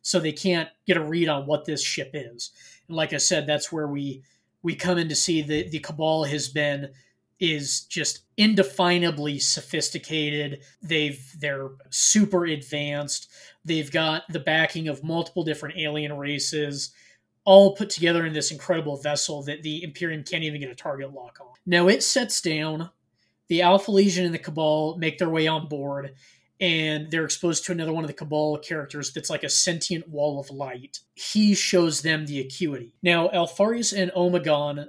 So 0.00 0.18
they 0.18 0.32
can't 0.32 0.70
get 0.86 0.96
a 0.96 1.04
read 1.04 1.28
on 1.28 1.44
what 1.44 1.66
this 1.66 1.84
ship 1.84 2.12
is. 2.14 2.50
And 2.88 2.96
like 2.96 3.12
I 3.12 3.18
said, 3.18 3.46
that's 3.46 3.70
where 3.70 3.86
we 3.86 4.22
we 4.62 4.74
come 4.74 4.96
in 4.96 5.10
to 5.10 5.14
see 5.14 5.42
that 5.42 5.70
the 5.70 5.80
Cabal 5.80 6.24
has 6.24 6.48
been 6.48 6.92
is 7.38 7.82
just 7.82 8.20
indefinably 8.38 9.38
sophisticated. 9.38 10.62
They've 10.80 11.22
they're 11.38 11.72
super 11.90 12.46
advanced. 12.46 13.30
They've 13.66 13.90
got 13.90 14.22
the 14.30 14.40
backing 14.40 14.88
of 14.88 15.04
multiple 15.04 15.44
different 15.44 15.76
alien 15.76 16.16
races 16.16 16.94
all 17.44 17.76
put 17.76 17.90
together 17.90 18.24
in 18.24 18.32
this 18.32 18.50
incredible 18.50 18.96
vessel 18.96 19.42
that 19.42 19.62
the 19.62 19.84
Imperium 19.84 20.24
can't 20.24 20.42
even 20.42 20.62
get 20.62 20.70
a 20.70 20.74
target 20.74 21.12
lock 21.12 21.36
on. 21.42 21.48
Now 21.66 21.88
it 21.88 22.02
sets 22.02 22.40
down 22.40 22.88
the 23.48 23.62
Alpha 23.62 23.90
Legion 23.90 24.24
and 24.24 24.34
the 24.34 24.38
Cabal 24.38 24.96
make 24.98 25.18
their 25.18 25.30
way 25.30 25.46
on 25.46 25.68
board, 25.68 26.14
and 26.60 27.10
they're 27.10 27.24
exposed 27.24 27.64
to 27.64 27.72
another 27.72 27.92
one 27.92 28.04
of 28.04 28.08
the 28.08 28.14
Cabal 28.14 28.58
characters 28.58 29.12
that's 29.12 29.30
like 29.30 29.44
a 29.44 29.48
sentient 29.48 30.08
wall 30.08 30.40
of 30.40 30.50
light. 30.50 31.00
He 31.14 31.54
shows 31.54 32.02
them 32.02 32.26
the 32.26 32.40
acuity. 32.40 32.94
Now, 33.02 33.28
Alpharius 33.28 33.92
and 33.92 34.10
Omegon, 34.12 34.86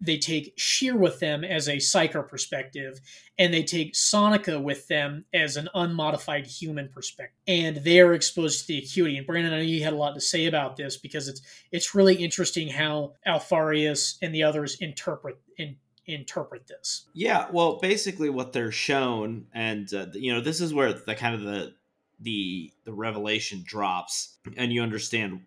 they 0.00 0.18
take 0.18 0.52
Shere 0.56 0.96
with 0.96 1.18
them 1.18 1.42
as 1.42 1.66
a 1.66 1.76
psyker 1.76 2.26
perspective, 2.26 3.00
and 3.36 3.52
they 3.52 3.64
take 3.64 3.94
Soneka 3.94 4.62
with 4.62 4.86
them 4.86 5.24
as 5.34 5.56
an 5.56 5.68
unmodified 5.74 6.46
human 6.46 6.88
perspective. 6.88 7.36
And 7.48 7.78
they 7.78 7.98
are 8.00 8.14
exposed 8.14 8.60
to 8.60 8.66
the 8.68 8.78
acuity. 8.78 9.16
And 9.16 9.26
Brandon, 9.26 9.52
I 9.52 9.56
know 9.56 9.62
you 9.62 9.82
had 9.82 9.92
a 9.92 9.96
lot 9.96 10.14
to 10.14 10.20
say 10.20 10.46
about 10.46 10.76
this 10.76 10.96
because 10.96 11.26
it's 11.26 11.40
it's 11.72 11.94
really 11.96 12.14
interesting 12.14 12.68
how 12.68 13.14
Alpharius 13.26 14.18
and 14.22 14.32
the 14.32 14.44
others 14.44 14.76
interpret 14.80 15.38
in, 15.56 15.76
interpret 16.08 16.66
this. 16.66 17.06
Yeah, 17.12 17.46
well, 17.52 17.78
basically 17.78 18.30
what 18.30 18.52
they're 18.52 18.72
shown, 18.72 19.46
and 19.52 19.92
uh, 19.92 20.06
you 20.14 20.32
know, 20.32 20.40
this 20.40 20.60
is 20.60 20.74
where 20.74 20.92
the 20.92 21.14
kind 21.14 21.34
of 21.34 21.42
the 21.42 21.74
the 22.18 22.72
the 22.84 22.92
revelation 22.92 23.62
drops, 23.64 24.38
and 24.56 24.72
you 24.72 24.82
understand 24.82 25.42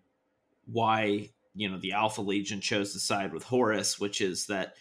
why 0.66 1.30
you 1.54 1.68
know 1.68 1.78
the 1.78 1.92
Alpha 1.92 2.22
Legion 2.22 2.60
chose 2.60 2.92
to 2.92 3.00
side 3.00 3.32
with 3.32 3.42
Horus, 3.42 4.00
which 4.00 4.20
is 4.20 4.46
that 4.46 4.74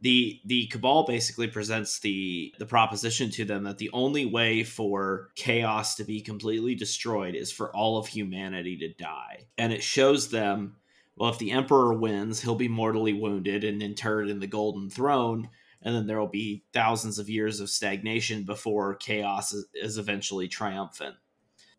the 0.00 0.40
the 0.44 0.66
cabal 0.66 1.04
basically 1.04 1.46
presents 1.46 2.00
the 2.00 2.54
the 2.58 2.66
proposition 2.66 3.30
to 3.30 3.44
them 3.44 3.64
that 3.64 3.78
the 3.78 3.90
only 3.92 4.26
way 4.26 4.64
for 4.64 5.30
chaos 5.34 5.94
to 5.96 6.04
be 6.04 6.20
completely 6.20 6.74
destroyed 6.74 7.34
is 7.34 7.52
for 7.52 7.74
all 7.74 7.96
of 7.96 8.06
humanity 8.06 8.76
to 8.76 8.92
die 8.92 9.46
and 9.56 9.72
it 9.72 9.82
shows 9.82 10.30
them 10.30 10.76
well, 11.16 11.30
if 11.30 11.38
the 11.38 11.52
Emperor 11.52 11.94
wins, 11.94 12.40
he'll 12.40 12.54
be 12.54 12.68
mortally 12.68 13.12
wounded 13.12 13.64
and 13.64 13.82
interred 13.82 14.28
in 14.28 14.40
the 14.40 14.46
Golden 14.46 14.90
Throne, 14.90 15.48
and 15.82 15.94
then 15.94 16.06
there 16.06 16.18
will 16.18 16.26
be 16.26 16.64
thousands 16.72 17.18
of 17.18 17.28
years 17.28 17.60
of 17.60 17.70
stagnation 17.70 18.44
before 18.44 18.94
chaos 18.96 19.52
is, 19.52 19.66
is 19.74 19.98
eventually 19.98 20.48
triumphant. 20.48 21.14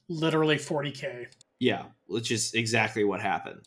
Literally 0.08 0.58
40k. 0.58 1.28
Yeah, 1.60 1.86
which 2.06 2.32
is 2.32 2.54
exactly 2.54 3.04
what 3.04 3.22
happened. 3.22 3.62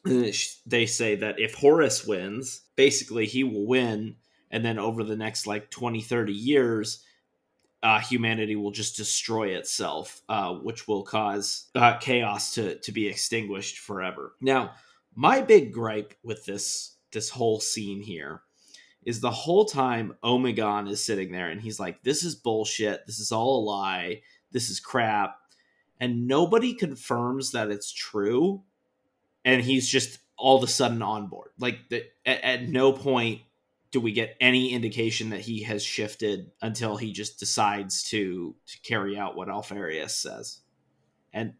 They 0.66 0.86
say 0.86 1.16
that 1.16 1.40
if 1.40 1.54
Horus 1.54 2.06
wins, 2.06 2.62
basically 2.76 3.26
he 3.26 3.44
will 3.44 3.66
win, 3.66 4.16
and 4.50 4.64
then 4.64 4.78
over 4.78 5.02
the 5.02 5.16
next 5.16 5.46
like 5.46 5.70
20, 5.70 6.00
30 6.00 6.32
years, 6.32 7.04
uh, 7.82 8.00
humanity 8.00 8.56
will 8.56 8.70
just 8.70 8.96
destroy 8.96 9.48
itself, 9.48 10.20
uh, 10.28 10.52
which 10.54 10.88
will 10.88 11.02
cause 11.02 11.66
uh, 11.74 11.96
chaos 11.98 12.54
to, 12.54 12.76
to 12.80 12.92
be 12.92 13.06
extinguished 13.06 13.78
forever. 13.78 14.34
Now, 14.40 14.72
my 15.18 15.40
big 15.40 15.72
gripe 15.72 16.14
with 16.22 16.44
this 16.44 16.94
this 17.10 17.28
whole 17.28 17.58
scene 17.58 18.00
here 18.00 18.42
is 19.04 19.20
the 19.20 19.32
whole 19.32 19.64
time 19.64 20.14
Omegon 20.22 20.88
is 20.88 21.04
sitting 21.04 21.32
there 21.32 21.48
and 21.48 21.60
he's 21.60 21.80
like, 21.80 22.04
This 22.04 22.22
is 22.22 22.36
bullshit. 22.36 23.04
This 23.04 23.18
is 23.18 23.32
all 23.32 23.58
a 23.58 23.64
lie. 23.64 24.22
This 24.52 24.70
is 24.70 24.78
crap. 24.78 25.36
And 25.98 26.28
nobody 26.28 26.72
confirms 26.72 27.50
that 27.50 27.68
it's 27.68 27.90
true. 27.90 28.62
And 29.44 29.60
he's 29.60 29.88
just 29.88 30.20
all 30.36 30.56
of 30.56 30.62
a 30.62 30.68
sudden 30.68 31.02
on 31.02 31.26
board. 31.26 31.50
Like, 31.58 31.88
the, 31.88 32.04
at, 32.24 32.44
at 32.44 32.68
no 32.68 32.92
point 32.92 33.40
do 33.90 34.00
we 34.00 34.12
get 34.12 34.36
any 34.40 34.70
indication 34.72 35.30
that 35.30 35.40
he 35.40 35.64
has 35.64 35.82
shifted 35.82 36.52
until 36.62 36.96
he 36.96 37.10
just 37.10 37.40
decides 37.40 38.04
to, 38.10 38.54
to 38.66 38.80
carry 38.82 39.18
out 39.18 39.36
what 39.36 39.48
Alpharius 39.48 40.10
says. 40.10 40.60
And 41.32 41.54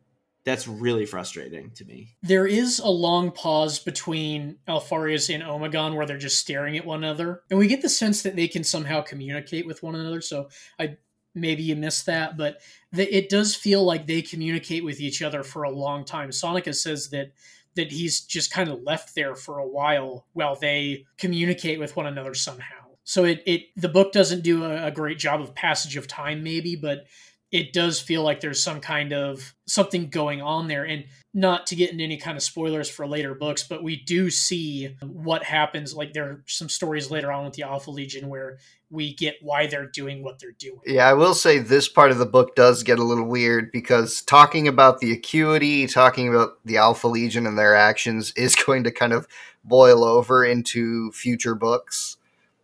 that's 0.49 0.67
really 0.67 1.05
frustrating 1.05 1.71
to 1.73 1.85
me. 1.85 2.17
There 2.23 2.47
is 2.47 2.79
a 2.79 2.89
long 2.89 3.31
pause 3.31 3.79
between 3.79 4.57
Alpharius 4.67 5.29
and 5.29 5.43
Omegon 5.43 5.95
where 5.95 6.07
they're 6.07 6.17
just 6.17 6.39
staring 6.39 6.77
at 6.79 6.87
one 6.87 7.05
another, 7.05 7.43
and 7.51 7.59
we 7.59 7.67
get 7.67 7.83
the 7.83 7.89
sense 7.89 8.23
that 8.23 8.35
they 8.35 8.49
can 8.49 8.65
somehow 8.65 9.03
communicate 9.03 9.67
with 9.67 9.83
one 9.83 9.95
another. 9.95 10.23
So 10.23 10.49
I 10.79 10.97
maybe 11.35 11.63
you 11.63 11.77
missed 11.77 12.07
that, 12.07 12.37
but 12.37 12.61
the, 12.93 13.15
it 13.15 13.29
does 13.29 13.55
feel 13.55 13.85
like 13.85 14.07
they 14.07 14.23
communicate 14.23 14.85
with 14.85 15.01
each 15.01 15.21
other 15.23 15.43
for 15.43 15.65
a 15.65 15.71
long 15.71 16.05
time. 16.05 16.31
Soneka 16.31 16.75
says 16.75 17.11
that 17.11 17.33
that 17.75 17.93
he's 17.93 18.23
just 18.23 18.51
kind 18.51 18.71
of 18.71 18.83
left 18.83 19.15
there 19.15 19.35
for 19.35 19.59
a 19.59 19.69
while 19.69 20.27
while 20.33 20.57
they 20.57 21.05
communicate 21.19 21.79
with 21.79 21.95
one 21.95 22.07
another 22.07 22.35
somehow. 22.35 22.89
So 23.05 23.25
it, 23.25 23.43
it 23.47 23.63
the 23.77 23.89
book 23.89 24.13
doesn't 24.13 24.43
do 24.43 24.65
a, 24.65 24.87
a 24.87 24.91
great 24.91 25.19
job 25.19 25.41
of 25.41 25.55
passage 25.55 25.97
of 25.97 26.09
time, 26.09 26.43
maybe, 26.43 26.75
but 26.75 27.07
it 27.51 27.73
does 27.73 28.01
feel 28.01 28.23
like 28.23 28.41
there's 28.41 28.63
some 28.63 28.81
kind 28.81 29.13
of 29.13 29.55
something 29.67 30.09
going 30.11 30.43
on 30.43 30.69
there. 30.69 30.85
And 30.85 31.05
not 31.35 31.67
to 31.69 31.77
get 31.77 31.93
into 31.93 32.03
any 32.03 32.17
kind 32.17 32.37
of 32.37 32.43
spoilers 32.43 32.89
for 32.89 33.07
later 33.07 33.35
books 33.35 33.63
but 33.63 33.83
we 33.83 33.97
do 33.97 34.31
see 34.31 34.97
what 35.03 35.45
happens. 35.45 35.95
Like 35.95 36.13
there 36.13 36.25
are 36.25 36.43
some 36.47 36.69
stories 36.69 37.11
later 37.11 37.31
on 37.31 37.45
with 37.45 37.55
the 37.55 37.63
alpha 37.63 37.91
legion 37.91 38.29
where 38.29 38.59
we 38.91 39.15
get 39.15 39.37
why 39.43 39.67
they're 39.67 39.87
doing 39.87 40.23
what 40.23 40.39
they're 40.39 40.53
doing. 40.53 40.81
Yeah 40.87 41.07
i 41.07 41.13
will 41.13 41.35
say 41.35 41.59
this 41.59 41.89
part 41.89 42.11
of 42.11 42.19
the 42.19 42.27
book 42.27 42.57
does 42.57 42.83
get 42.83 42.99
a 42.99 43.05
little 43.05 43.27
weird 43.27 43.71
because 43.71 44.23
talking 44.23 44.67
about 44.67 45.01
the 45.01 45.13
acuity 45.13 45.87
talking 45.87 46.29
about 46.29 46.59
the 46.65 46.79
alpha 46.79 47.07
legion 47.07 47.47
and 47.47 47.59
their 47.59 47.75
actions 47.75 48.33
is 48.37 48.55
going 48.55 48.85
to 48.85 48.91
kind 48.91 49.13
of 49.13 49.29
boil 49.65 50.03
over 50.03 50.45
into 50.45 51.13
future 51.13 51.55
books. 51.55 52.17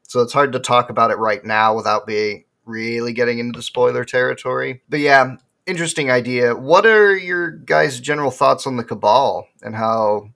So 0.08 0.22
it's 0.22 0.32
hard 0.32 0.52
to 0.52 0.60
talk 0.60 0.90
about 0.90 1.10
it 1.10 1.18
right 1.18 1.44
now 1.44 1.74
without 1.74 2.06
being 2.06 2.44
really 2.64 3.12
getting 3.12 3.38
into 3.38 3.58
the 3.58 3.62
spoiler 3.62 4.04
territory. 4.04 4.82
But 4.88 5.00
yeah, 5.00 5.36
interesting 5.66 6.10
idea. 6.10 6.54
What 6.54 6.86
are 6.86 7.16
your 7.16 7.50
guys' 7.50 8.00
general 8.00 8.30
thoughts 8.30 8.66
on 8.66 8.76
the 8.76 8.84
Cabal 8.84 9.48
and 9.62 9.74
how 9.74 10.30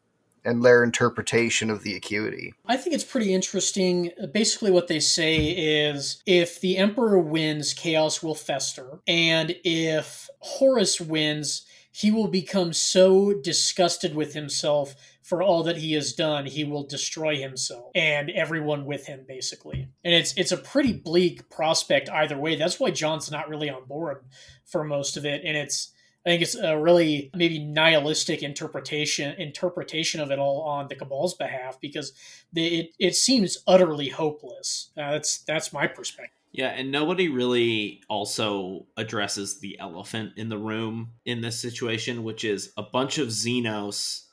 and 0.49 0.65
their 0.65 0.83
interpretation 0.83 1.69
of 1.71 1.83
the 1.83 1.95
acuity. 1.95 2.55
I 2.67 2.77
think 2.79 2.95
it's 2.95 3.05
pretty 3.05 3.35
interesting. 3.35 4.11
Basically, 4.33 4.71
what 4.71 4.89
they 4.89 5.01
say 5.01 5.37
is 5.37 6.23
if 6.27 6.61
the 6.61 6.79
Emperor 6.79 7.19
wins, 7.19 7.75
chaos 7.75 8.23
will 8.23 8.35
fester. 8.35 9.01
And 9.07 9.57
if 9.63 10.31
Horus 10.41 11.01
wins, 11.01 11.67
he 11.99 12.13
will 12.13 12.29
become 12.29 12.73
so 12.73 13.35
disgusted 13.35 14.15
with 14.15 14.33
himself 14.33 14.95
for 15.21 15.43
all 15.43 15.65
that 15.65 15.79
he 15.79 15.95
has 15.95 16.13
done, 16.13 16.47
he 16.47 16.63
will 16.63 16.85
destroy 16.85 17.37
himself 17.37 17.91
and 17.93 18.31
everyone 18.31 18.85
with 18.87 19.07
him, 19.07 19.25
basically. 19.27 19.89
And 20.05 20.15
it's 20.15 20.33
it's 20.37 20.53
a 20.53 20.57
pretty 20.57 20.93
bleak 20.93 21.51
prospect 21.51 22.09
either 22.09 22.39
way. 22.39 22.55
That's 22.55 22.79
why 22.79 22.93
John's 22.93 23.33
not 23.33 23.49
really 23.49 23.69
on 23.69 23.85
board 23.87 24.25
for 24.65 24.85
most 24.85 25.17
of 25.17 25.27
it, 25.27 25.43
and 25.45 25.57
it's 25.57 25.93
I 26.25 26.31
think 26.31 26.43
it's 26.43 26.55
a 26.55 26.79
really 26.79 27.33
maybe 27.35 27.59
nihilistic 27.59 28.45
interpretation 28.45 29.35
interpretation 29.41 30.21
of 30.21 30.31
it 30.31 30.39
all 30.39 30.61
on 30.61 30.87
the 30.87 30.95
Cabal's 30.95 31.35
behalf 31.35 31.81
because 31.81 32.13
it 32.55 32.91
it 33.01 33.17
seems 33.17 33.59
utterly 33.67 34.09
hopeless. 34.09 34.91
Uh, 34.97 35.11
that's 35.11 35.39
that's 35.39 35.73
my 35.73 35.89
perspective. 35.89 36.38
Yeah, 36.53 36.69
and 36.69 36.91
nobody 36.91 37.29
really 37.29 38.03
also 38.09 38.87
addresses 38.97 39.61
the 39.61 39.79
elephant 39.79 40.33
in 40.37 40.49
the 40.49 40.59
room 40.59 41.13
in 41.25 41.41
this 41.41 41.61
situation, 41.61 42.25
which 42.25 42.45
is 42.45 42.73
a 42.77 42.83
bunch 42.83 43.19
of 43.19 43.29
Xenos 43.29 44.25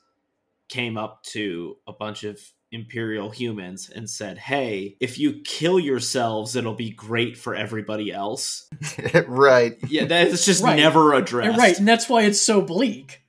came 0.70 0.98
up 0.98 1.24
to 1.24 1.78
a 1.86 1.94
bunch 1.94 2.24
of 2.24 2.40
imperial 2.72 3.30
humans 3.30 3.90
and 3.94 4.10
said, 4.10 4.38
"Hey, 4.38 4.96
if 5.00 5.20
you 5.20 5.42
kill 5.44 5.80
yourselves, 5.80 6.56
it'll 6.56 6.74
be 6.74 6.90
great 6.90 7.38
for 7.38 7.54
everybody 7.54 8.12
else." 8.12 8.70
right. 9.28 9.78
Yeah, 9.88 10.06
that's 10.06 10.46
just 10.46 10.64
right. 10.64 10.78
never 10.78 11.14
addressed. 11.14 11.50
And 11.50 11.58
right, 11.58 11.78
and 11.78 11.88
that's 11.88 12.08
why 12.08 12.24
it's 12.24 12.42
so 12.42 12.62
bleak. 12.62 13.22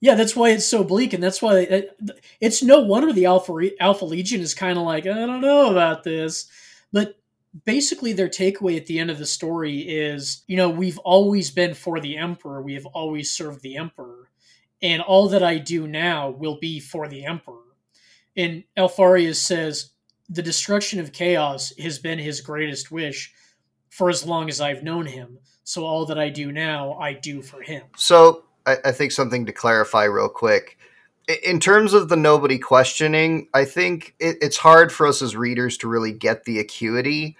Yeah, 0.00 0.14
that's 0.14 0.36
why 0.36 0.50
it's 0.50 0.66
so 0.66 0.84
bleak, 0.84 1.14
and 1.14 1.22
that's 1.22 1.40
why 1.40 1.60
it, 1.60 1.98
it's 2.40 2.62
no 2.62 2.80
wonder 2.80 3.12
the 3.12 3.26
Alpha 3.26 3.70
Alpha 3.80 4.04
Legion 4.04 4.40
is 4.40 4.54
kind 4.54 4.78
of 4.78 4.84
like, 4.84 5.06
I 5.06 5.14
don't 5.14 5.40
know 5.40 5.70
about 5.70 6.04
this, 6.04 6.48
but 6.92 7.18
basically 7.64 8.12
their 8.12 8.28
takeaway 8.28 8.76
at 8.76 8.86
the 8.86 8.98
end 8.98 9.10
of 9.10 9.18
the 9.18 9.26
story 9.26 9.78
is, 9.80 10.42
you 10.46 10.56
know, 10.56 10.68
we've 10.68 10.98
always 10.98 11.50
been 11.50 11.74
for 11.74 12.00
the 12.00 12.16
Emperor, 12.16 12.62
we 12.62 12.74
have 12.74 12.86
always 12.86 13.30
served 13.30 13.62
the 13.62 13.76
Emperor 13.76 14.26
and 14.82 15.02
all 15.02 15.28
that 15.28 15.42
I 15.42 15.58
do 15.58 15.86
now 15.86 16.30
will 16.30 16.58
be 16.58 16.80
for 16.80 17.08
the 17.08 17.24
Emperor. 17.24 17.62
And 18.36 18.64
alpharius 18.76 19.40
says, 19.40 19.90
the 20.28 20.42
destruction 20.42 21.00
of 21.00 21.12
chaos 21.12 21.72
has 21.78 21.98
been 21.98 22.18
his 22.18 22.40
greatest 22.40 22.90
wish 22.90 23.32
for 23.90 24.10
as 24.10 24.26
long 24.26 24.48
as 24.48 24.60
I've 24.60 24.82
known 24.82 25.06
him. 25.06 25.38
So 25.64 25.84
all 25.84 26.04
that 26.06 26.18
I 26.18 26.28
do 26.28 26.52
now, 26.52 26.94
I 26.94 27.14
do 27.14 27.42
for 27.42 27.62
him. 27.62 27.84
So 27.96 28.44
I, 28.66 28.76
I 28.84 28.92
think 28.92 29.12
something 29.12 29.46
to 29.46 29.52
clarify 29.52 30.04
real 30.04 30.28
quick. 30.28 30.78
In 31.44 31.58
terms 31.58 31.92
of 31.92 32.08
the 32.08 32.16
nobody 32.16 32.58
questioning, 32.58 33.48
I 33.54 33.64
think 33.64 34.14
it, 34.20 34.36
it's 34.40 34.58
hard 34.58 34.92
for 34.92 35.06
us 35.06 35.22
as 35.22 35.34
readers 35.34 35.76
to 35.78 35.88
really 35.88 36.12
get 36.12 36.44
the 36.44 36.58
acuity 36.58 37.36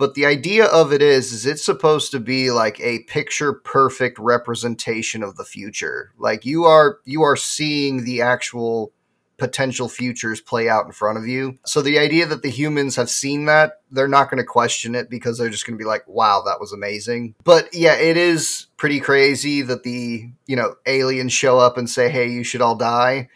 but 0.00 0.14
the 0.14 0.24
idea 0.24 0.64
of 0.64 0.94
it 0.94 1.02
is 1.02 1.30
is 1.30 1.44
it's 1.44 1.62
supposed 1.62 2.10
to 2.12 2.18
be 2.18 2.50
like 2.50 2.80
a 2.80 3.00
picture 3.00 3.52
perfect 3.52 4.18
representation 4.18 5.22
of 5.22 5.36
the 5.36 5.44
future. 5.44 6.14
Like 6.16 6.46
you 6.46 6.64
are 6.64 7.00
you 7.04 7.20
are 7.22 7.36
seeing 7.36 8.04
the 8.04 8.22
actual 8.22 8.94
potential 9.36 9.90
futures 9.90 10.40
play 10.40 10.70
out 10.70 10.86
in 10.86 10.92
front 10.92 11.18
of 11.18 11.26
you. 11.26 11.58
So 11.66 11.82
the 11.82 11.98
idea 11.98 12.24
that 12.24 12.40
the 12.40 12.48
humans 12.48 12.96
have 12.96 13.10
seen 13.10 13.44
that 13.44 13.82
they're 13.90 14.08
not 14.08 14.30
going 14.30 14.38
to 14.38 14.44
question 14.44 14.94
it 14.94 15.10
because 15.10 15.36
they're 15.36 15.50
just 15.50 15.66
going 15.66 15.78
to 15.78 15.82
be 15.82 15.88
like 15.88 16.08
wow 16.08 16.42
that 16.46 16.60
was 16.60 16.72
amazing. 16.72 17.34
But 17.44 17.68
yeah 17.74 17.96
it 17.96 18.16
is 18.16 18.68
pretty 18.78 19.00
crazy 19.00 19.60
that 19.60 19.82
the 19.82 20.30
you 20.46 20.56
know 20.56 20.76
aliens 20.86 21.34
show 21.34 21.58
up 21.58 21.76
and 21.76 21.90
say 21.90 22.08
hey 22.08 22.30
you 22.30 22.42
should 22.42 22.62
all 22.62 22.76
die. 22.76 23.28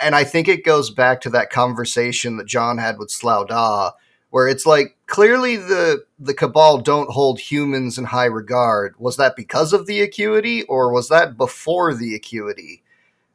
And 0.00 0.14
i 0.14 0.24
think 0.24 0.48
it 0.48 0.64
goes 0.64 0.88
back 0.88 1.20
to 1.20 1.30
that 1.30 1.50
conversation 1.50 2.38
that 2.38 2.46
john 2.46 2.78
had 2.78 2.98
with 2.98 3.10
Slau 3.10 3.44
Dha 3.46 3.92
where 4.30 4.48
it's 4.48 4.66
like 4.66 4.97
clearly 5.08 5.56
the 5.56 6.04
the 6.18 6.34
cabal 6.34 6.78
don't 6.78 7.10
hold 7.10 7.40
humans 7.40 7.98
in 7.98 8.04
high 8.04 8.26
regard. 8.26 8.94
Was 8.98 9.16
that 9.16 9.34
because 9.34 9.72
of 9.72 9.86
the 9.86 10.00
acuity 10.00 10.62
or 10.64 10.92
was 10.92 11.08
that 11.08 11.36
before 11.36 11.94
the 11.94 12.14
acuity? 12.14 12.84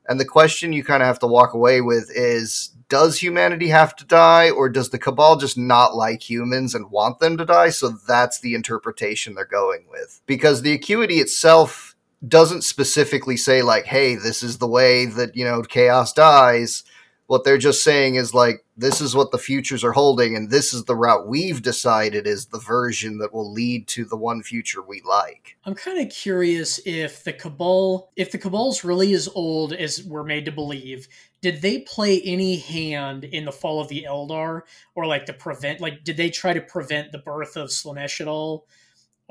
And 0.07 0.19
the 0.19 0.25
question 0.25 0.71
you 0.71 0.83
kind 0.83 1.01
of 1.03 1.07
have 1.07 1.19
to 1.19 1.27
walk 1.27 1.53
away 1.53 1.81
with 1.81 2.09
is 2.15 2.71
does 2.89 3.17
humanity 3.17 3.69
have 3.69 3.95
to 3.95 4.05
die 4.05 4.51
or 4.51 4.69
does 4.69 4.89
the 4.89 4.99
cabal 4.99 5.37
just 5.37 5.57
not 5.57 5.95
like 5.95 6.29
humans 6.29 6.75
and 6.75 6.91
want 6.91 7.19
them 7.19 7.37
to 7.37 7.45
die? 7.45 7.69
So 7.69 7.89
that's 8.07 8.39
the 8.39 8.53
interpretation 8.53 9.33
they're 9.33 9.45
going 9.45 9.85
with. 9.89 10.21
Because 10.27 10.61
the 10.61 10.73
acuity 10.73 11.15
itself 11.15 11.95
doesn't 12.25 12.61
specifically 12.61 13.35
say 13.35 13.61
like 13.61 13.83
hey 13.85 14.15
this 14.15 14.43
is 14.43 14.57
the 14.57 14.67
way 14.67 15.05
that 15.05 15.35
you 15.35 15.43
know 15.43 15.61
chaos 15.61 16.13
dies. 16.13 16.83
What 17.27 17.43
they're 17.43 17.57
just 17.57 17.83
saying 17.83 18.15
is 18.15 18.33
like, 18.33 18.62
this 18.75 19.01
is 19.01 19.15
what 19.15 19.31
the 19.31 19.37
futures 19.37 19.83
are 19.83 19.91
holding, 19.91 20.35
and 20.35 20.49
this 20.49 20.73
is 20.73 20.85
the 20.85 20.95
route 20.95 21.27
we've 21.27 21.61
decided 21.61 22.25
is 22.25 22.47
the 22.47 22.59
version 22.59 23.19
that 23.19 23.33
will 23.33 23.51
lead 23.51 23.87
to 23.89 24.05
the 24.05 24.17
one 24.17 24.41
future 24.41 24.81
we 24.81 25.01
like. 25.01 25.57
I'm 25.65 25.75
kind 25.75 25.99
of 25.99 26.11
curious 26.11 26.79
if 26.85 27.23
the 27.23 27.33
Cabal, 27.33 28.11
if 28.15 28.31
the 28.31 28.37
Cabal's 28.37 28.83
really 28.83 29.13
as 29.13 29.29
old 29.35 29.73
as 29.73 30.03
we're 30.03 30.23
made 30.23 30.45
to 30.45 30.51
believe, 30.51 31.07
did 31.41 31.61
they 31.61 31.79
play 31.81 32.21
any 32.21 32.57
hand 32.57 33.25
in 33.25 33.45
the 33.45 33.51
fall 33.51 33.79
of 33.79 33.89
the 33.89 34.05
Eldar, 34.09 34.61
or 34.95 35.05
like 35.05 35.25
to 35.27 35.33
prevent, 35.33 35.79
like, 35.79 36.03
did 36.03 36.17
they 36.17 36.29
try 36.29 36.53
to 36.53 36.61
prevent 36.61 37.11
the 37.11 37.19
birth 37.19 37.55
of 37.55 37.69
Slaanesh 37.69 38.21
at 38.21 38.27
all? 38.27 38.65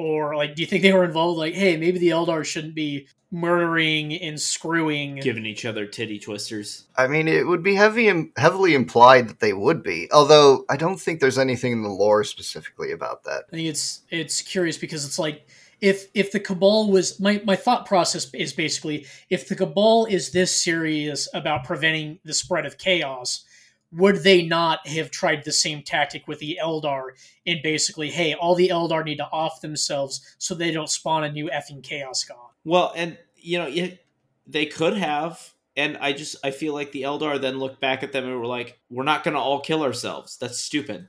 Or 0.03 0.35
like 0.35 0.55
do 0.57 0.63
you 0.63 0.67
think 0.67 0.83
they 0.83 0.93
were 0.93 1.05
involved 1.05 1.39
like 1.39 1.55
hey 1.55 1.77
maybe 1.77 1.99
the 1.99 2.09
eldar 2.09 2.45
shouldn't 2.45 2.75
be 2.75 3.07
murdering 3.31 4.13
and 4.13 4.39
screwing? 4.39 5.17
Giving 5.17 5.47
each 5.47 5.65
other 5.65 5.87
titty 5.87 6.19
twisters. 6.19 6.85
I 6.97 7.07
mean 7.07 7.29
it 7.29 7.47
would 7.47 7.63
be 7.63 7.75
heavy 7.75 8.31
heavily 8.37 8.75
implied 8.75 9.29
that 9.29 9.41
they 9.41 9.53
would 9.53 9.83
be 9.83 10.09
although 10.13 10.65
i 10.69 10.77
don't 10.77 11.01
think 11.01 11.21
there's 11.21 11.39
anything 11.39 11.73
in 11.73 11.83
the 11.83 11.89
lore 11.89 12.25
specifically 12.25 12.93
about 12.93 13.25
that. 13.25 13.45
I 13.53 13.57
think 13.57 13.69
it's 13.69 14.03
it's 14.11 14.43
curious 14.43 14.77
because 14.77 15.05
it's 15.05 15.19
like 15.19 15.47
if 15.81 16.09
if 16.15 16.33
the 16.33 16.41
cabal 16.41 16.91
was 16.91 17.19
my, 17.21 17.41
my 17.45 17.57
thought 17.57 17.87
process 17.87 18.33
is 18.35 18.53
basically 18.53 19.07
if 19.31 19.49
the 19.49 19.57
cabal 19.57 20.07
is 20.07 20.31
this 20.31 20.55
serious 20.55 21.29
about 21.35 21.65
preventing 21.65 22.19
the 22.25 22.35
spread 22.35 22.67
of 22.67 22.79
chaos 22.79 23.45
would 23.93 24.23
they 24.23 24.43
not 24.43 24.87
have 24.87 25.11
tried 25.11 25.45
the 25.45 25.53
same 25.53 25.83
tactic 25.83 26.27
with 26.27 26.39
the 26.39 26.59
Eldar 26.63 27.11
and 27.47 27.61
basically, 27.63 28.11
hey, 28.11 28.35
all 28.35 28.55
the 28.55 28.69
Eldar 28.69 29.05
need 29.05 29.19
to 29.19 29.29
off 29.31 29.61
themselves 29.61 30.35
so 30.39 30.55
they 30.55 30.71
don't 30.71 30.91
spawn 30.91 31.25
a 31.25 31.31
new 31.33 31.51
effing 31.51 31.83
Chaos 31.83 32.25
God? 32.25 32.39
Well, 32.65 32.93
and 32.97 33.19
you 33.37 33.59
know, 33.59 33.67
it, 33.67 34.05
they 34.47 34.67
could 34.67 34.97
have, 34.97 35.53
and 35.77 35.97
I 35.99 36.13
just 36.13 36.37
I 36.45 36.51
feel 36.51 36.75
like 36.75 36.93
the 36.93 37.03
Eldar 37.03 37.41
then 37.41 37.59
looked 37.59 37.81
back 37.81 38.03
at 38.03 38.13
them 38.13 38.25
and 38.25 38.39
were 38.39 38.47
like, 38.47 38.79
"We're 38.91 39.05
not 39.05 39.25
going 39.25 39.35
to 39.35 39.41
all 39.41 39.61
kill 39.61 39.83
ourselves. 39.83 40.37
That's 40.37 40.59
stupid." 40.59 41.09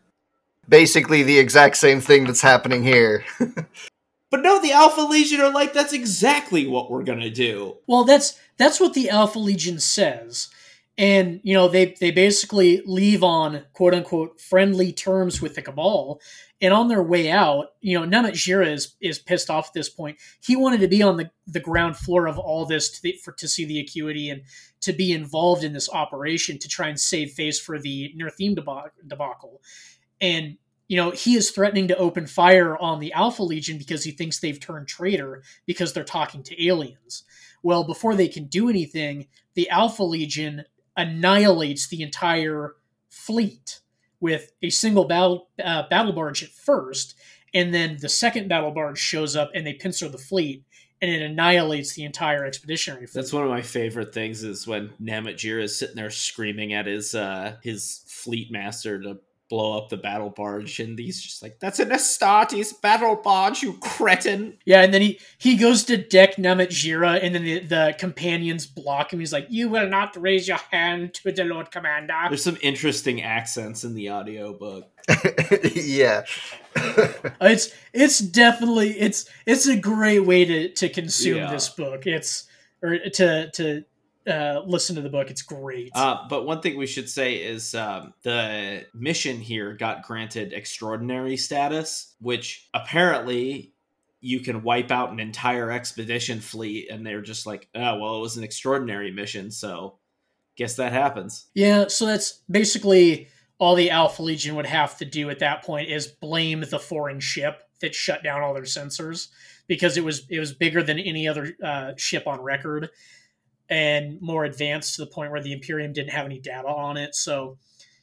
Basically, 0.68 1.24
the 1.24 1.40
exact 1.40 1.78
same 1.78 2.02
thing 2.02 2.26
that's 2.26 2.42
happening 2.42 2.84
here. 2.84 3.26
But 4.34 4.42
no, 4.42 4.60
the 4.60 4.72
Alpha 4.72 5.02
Legion 5.02 5.42
are 5.42 5.52
like, 5.52 5.74
that's 5.74 5.94
exactly 5.94 6.66
what 6.66 6.90
we're 6.90 7.04
gonna 7.04 7.30
do. 7.30 7.78
Well, 7.86 8.04
that's 8.04 8.40
that's 8.58 8.80
what 8.80 8.96
the 8.96 9.12
Alpha 9.12 9.38
Legion 9.38 9.80
says 9.80 10.50
and 10.98 11.42
you 11.44 11.54
know 11.54 11.68
they 11.68 11.96
they 12.00 12.12
basically 12.12 12.82
leave 12.86 13.24
on 13.24 13.64
quote 13.74 13.94
unquote 13.94 14.40
friendly 14.40 14.92
terms 14.92 15.42
with 15.42 15.56
the 15.56 15.62
cabal. 15.62 16.22
And 16.62 16.74
on 16.74 16.88
their 16.88 17.04
way 17.04 17.30
out 17.30 17.70
you 17.82 18.00
know 18.00 18.06
Namatjira 18.06 18.72
is 18.72 18.96
is 19.02 19.20
pissed 19.20 19.50
off 19.50 19.68
at 19.68 19.74
this 19.74 19.90
point. 19.90 20.18
He 20.42 20.56
wanted 20.56 20.82
to 20.82 20.88
be 20.88 21.02
on 21.02 21.18
the, 21.18 21.32
the 21.48 21.60
ground 21.60 21.98
floor 21.98 22.28
of 22.28 22.38
all 22.38 22.66
this 22.66 22.92
to, 22.92 23.02
the, 23.02 23.20
for, 23.24 23.32
to 23.34 23.48
see 23.48 23.66
the 23.66 23.80
acuity 23.80 24.30
and 24.30 24.44
to 24.82 24.94
be 24.94 25.12
involved 25.12 25.64
in 25.64 25.74
this 25.74 25.90
operation 25.90 26.60
to 26.60 26.68
try 26.68 26.90
and 26.90 27.00
save 27.00 27.32
face 27.32 27.60
for 27.60 27.80
the 27.80 28.14
Nurthene 28.18 28.56
debacle. 29.08 29.62
And 30.22 30.58
you 30.88 30.98
know 30.98 31.10
he 31.10 31.36
is 31.36 31.50
threatening 31.50 31.88
to 31.88 31.98
open 31.98 32.28
fire 32.28 32.78
on 32.78 33.00
the 33.00 33.14
Alpha 33.14 33.42
Legion 33.42 33.80
because 33.80 34.04
he 34.04 34.12
thinks 34.12 34.40
they've 34.40 34.60
turned 34.60 34.88
traitor 34.88 35.42
because 35.66 35.92
they're 35.92 36.04
talking 36.04 36.44
to 36.44 36.68
aliens. 36.68 37.24
Well 37.64 37.84
before 37.84 38.14
they 38.14 38.28
can 38.28 38.46
do 38.46 38.70
anything 38.70 39.28
the 39.56 39.70
Alpha 39.70 40.04
Legion 40.04 40.66
annihilates 40.96 41.88
the 41.88 42.02
entire 42.02 42.76
fleet 43.10 43.80
with 44.20 44.52
a 44.62 44.70
single 44.70 45.06
battle 45.06 45.50
uh, 45.64 45.84
battle 45.90 46.14
barge 46.14 46.44
at 46.44 46.50
first, 46.50 47.16
and 47.54 47.74
then 47.74 47.98
the 48.00 48.10
second 48.10 48.48
battle 48.48 48.72
barge 48.72 48.98
shows 48.98 49.36
up 49.36 49.52
and 49.54 49.66
they 49.66 49.74
pincer 49.74 50.08
the 50.08 50.18
fleet, 50.18 50.64
and 51.02 51.12
it 51.12 51.22
annihilates 51.22 51.94
the 51.94 52.04
entire 52.04 52.46
expeditionary 52.46 53.06
fleet. 53.06 53.22
That's 53.22 53.34
one 53.34 53.44
of 53.44 53.50
my 53.50 53.62
favorite 53.62 54.14
things 54.14 54.44
is 54.44 54.66
when 54.66 54.90
Jira 55.02 55.64
is 55.64 55.78
sitting 55.78 55.96
there 55.96 56.10
screaming 56.10 56.74
at 56.74 56.86
his 56.86 57.14
uh, 57.14 57.58
his 57.62 58.04
fleet 58.08 58.52
master 58.52 59.02
to 59.02 59.20
blow 59.54 59.78
up 59.78 59.90
the 59.90 59.98
battle 59.98 60.32
barge, 60.32 60.80
and 60.80 60.98
he's 60.98 61.22
just 61.22 61.44
like, 61.44 61.60
"That's 61.60 61.78
an 61.78 61.90
Astartes 61.90 62.82
battle 62.82 63.16
barge, 63.16 63.62
you 63.62 63.74
cretin!" 63.74 64.58
Yeah, 64.66 64.82
and 64.82 64.92
then 64.92 65.04
he 65.04 65.20
he 65.38 65.56
goes 65.58 65.84
to 65.84 65.98
deck 65.98 66.38
Namatjira, 66.38 67.20
and 67.22 67.36
then 67.36 67.44
the, 67.44 67.60
the 67.60 67.96
companions 68.00 68.66
block 68.66 69.14
him. 69.14 69.20
He's 69.20 69.32
like, 69.32 69.46
"You 69.52 69.70
will 69.70 69.88
not 69.88 70.20
raise 70.20 70.48
your 70.48 70.58
hand 70.72 71.14
to 71.14 71.32
the 71.32 71.44
Lord 71.44 71.70
Commander." 71.70 72.16
There's 72.30 72.44
some 72.44 72.58
interesting 72.64 73.22
accents 73.22 73.84
in 73.84 73.94
the 73.94 74.10
audiobook. 74.10 74.90
yeah, 75.76 76.24
it's 77.40 77.72
it's 77.94 78.18
definitely 78.18 79.00
it's 79.00 79.30
it's 79.46 79.68
a 79.68 79.78
great 79.78 80.22
way 80.22 80.46
to 80.46 80.70
to 80.74 80.90
consume 80.90 81.38
yeah. 81.38 81.52
this 81.52 81.70
book. 81.70 82.08
It's 82.08 82.48
or 82.82 82.98
to 82.98 83.52
to 83.52 83.84
uh, 84.28 84.62
listen 84.66 84.96
to 84.96 85.02
the 85.02 85.10
book. 85.10 85.30
It's 85.30 85.42
great. 85.42 85.92
Uh, 85.94 86.28
but 86.30 86.46
one 86.46 86.62
thing 86.62 86.78
we 86.78 86.88
should 86.88 87.10
say 87.10 87.36
is 87.36 87.76
um, 87.76 88.14
the 88.24 88.86
mission 88.94 89.40
here 89.40 89.74
got 89.74 90.04
granted 90.04 90.54
extraordinary 90.54 91.38
status, 91.38 92.16
which 92.20 92.70
apparently 92.74 93.74
you 94.22 94.40
can 94.40 94.64
wipe 94.64 94.92
out 94.92 95.12
an 95.12 95.20
entire 95.20 95.70
expedition 95.70 96.40
fleet, 96.40 96.90
and 96.90 97.06
they're 97.06 97.22
just 97.22 97.46
like, 97.46 97.68
oh, 97.76 98.00
well, 98.00 98.18
it 98.18 98.22
was 98.22 98.38
an 98.38 98.44
extraordinary 98.44 99.12
mission, 99.12 99.52
so 99.52 100.00
guess 100.56 100.76
that 100.76 100.94
happens. 100.94 101.48
Yeah, 101.54 101.88
so 101.88 102.06
that's 102.06 102.42
basically 102.50 103.28
all 103.60 103.76
the 103.76 103.90
Alpha 103.90 104.22
Legion 104.22 104.56
would 104.56 104.66
have 104.66 104.98
to 104.98 105.06
do 105.06 105.30
at 105.30 105.40
that 105.40 105.64
point 105.64 105.90
is 105.90 106.08
blame 106.08 106.62
the 106.70 106.80
foreign 106.80 107.20
ship 107.20 107.64
that 107.82 107.94
shut 107.94 108.24
down 108.24 108.42
all 108.42 108.54
their 108.54 108.64
sensors 108.64 109.28
because 109.68 109.98
it 109.98 110.04
was 110.04 110.26
it 110.30 110.40
was 110.40 110.54
bigger 110.54 110.84
than 110.84 111.00
any 111.00 111.28
other 111.28 111.54
uh, 111.64 111.92
ship 111.98 112.28
on 112.28 112.42
record 112.42 112.90
and 113.70 114.22
more 114.22 114.46
advanced 114.46 114.96
to 114.96 115.06
the 115.06 115.12
point 115.12 115.32
where 115.32 115.42
the 115.42 115.54
Imperium 115.54 115.94
didn't 115.94 116.12
have 116.12 116.26
any 116.26 116.40
data 116.40 116.68
on 116.68 116.98
it. 116.98 117.16
So, 117.16 117.58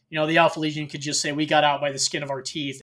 you 0.08 0.18
know, 0.18 0.26
the 0.26 0.38
Alpha 0.38 0.58
Legion 0.58 0.86
could 0.86 1.00
just 1.00 1.20
say 1.20 1.32
we 1.32 1.46
got 1.46 1.64
out 1.64 1.80
by 1.80 1.92
the 1.92 1.98
skin 1.98 2.22
of 2.22 2.30
our 2.30 2.42
teeth. 2.42 2.80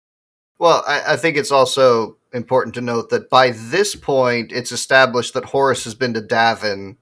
Well, 0.59 0.85
I, 0.87 1.15
I 1.15 1.17
think 1.17 1.37
it's 1.37 1.51
also 1.51 2.17
important 2.33 2.75
to 2.75 2.81
note 2.81 3.11
that 3.11 3.31
by 3.31 3.51
this 3.51 3.95
point, 3.95 4.53
it's 4.53 4.73
established 4.73 5.35
that 5.35 5.47
Horus 5.47 5.85
has 5.85 5.95
been 5.95 6.15
to 6.15 6.21
Davin 6.21 6.97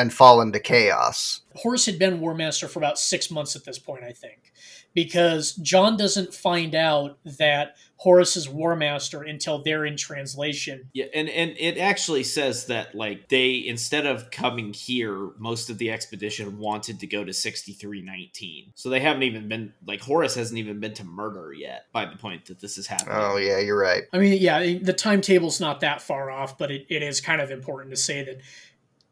and 0.00 0.12
fallen 0.12 0.52
to 0.52 0.60
chaos. 0.60 1.42
Horus 1.54 1.86
had 1.86 1.98
been 1.98 2.20
War 2.20 2.34
Master 2.34 2.68
for 2.68 2.78
about 2.78 2.98
six 2.98 3.30
months 3.30 3.56
at 3.56 3.64
this 3.64 3.78
point, 3.78 4.04
I 4.04 4.12
think, 4.12 4.52
because 4.94 5.52
John 5.54 5.96
doesn't 5.96 6.32
find 6.32 6.74
out 6.74 7.18
that 7.24 7.76
Horus 7.96 8.34
is 8.34 8.48
War 8.48 8.76
Master 8.76 9.22
until 9.22 9.62
they're 9.62 9.84
in 9.84 9.94
translation. 9.94 10.88
Yeah, 10.94 11.06
and 11.12 11.28
and 11.28 11.54
it 11.58 11.76
actually 11.76 12.22
says 12.22 12.66
that 12.66 12.94
like 12.94 13.28
they 13.28 13.62
instead 13.66 14.06
of 14.06 14.30
coming 14.30 14.72
here, 14.72 15.32
most 15.38 15.68
of 15.68 15.76
the 15.76 15.90
expedition 15.90 16.58
wanted 16.58 17.00
to 17.00 17.06
go 17.06 17.24
to 17.24 17.34
sixty 17.34 17.72
three 17.72 18.00
nineteen. 18.00 18.72
So 18.74 18.88
they 18.88 19.00
haven't 19.00 19.24
even 19.24 19.48
been 19.48 19.74
like 19.86 20.00
Horus 20.00 20.34
hasn't 20.34 20.58
even 20.58 20.80
been 20.80 20.94
to 20.94 21.04
murder 21.04 21.52
yet 21.52 21.86
by 21.92 22.06
the 22.06 22.16
point 22.16 22.46
that 22.46 22.60
this 22.60 22.78
is 22.78 22.86
happening. 22.86 23.16
Oh 23.18 23.36
yeah, 23.36 23.58
you're 23.58 23.78
right. 23.78 24.04
I 24.14 24.18
mean, 24.18 24.40
yeah, 24.40 24.60
the 24.60 24.94
timetable's 24.94 25.60
not 25.60 25.80
that 25.80 26.00
far 26.00 26.30
off, 26.30 26.56
but 26.56 26.70
it, 26.70 26.86
it 26.88 27.02
is 27.02 27.20
kind 27.20 27.42
of 27.42 27.50
important 27.50 27.90
to 27.90 28.00
say 28.00 28.24
that 28.24 28.40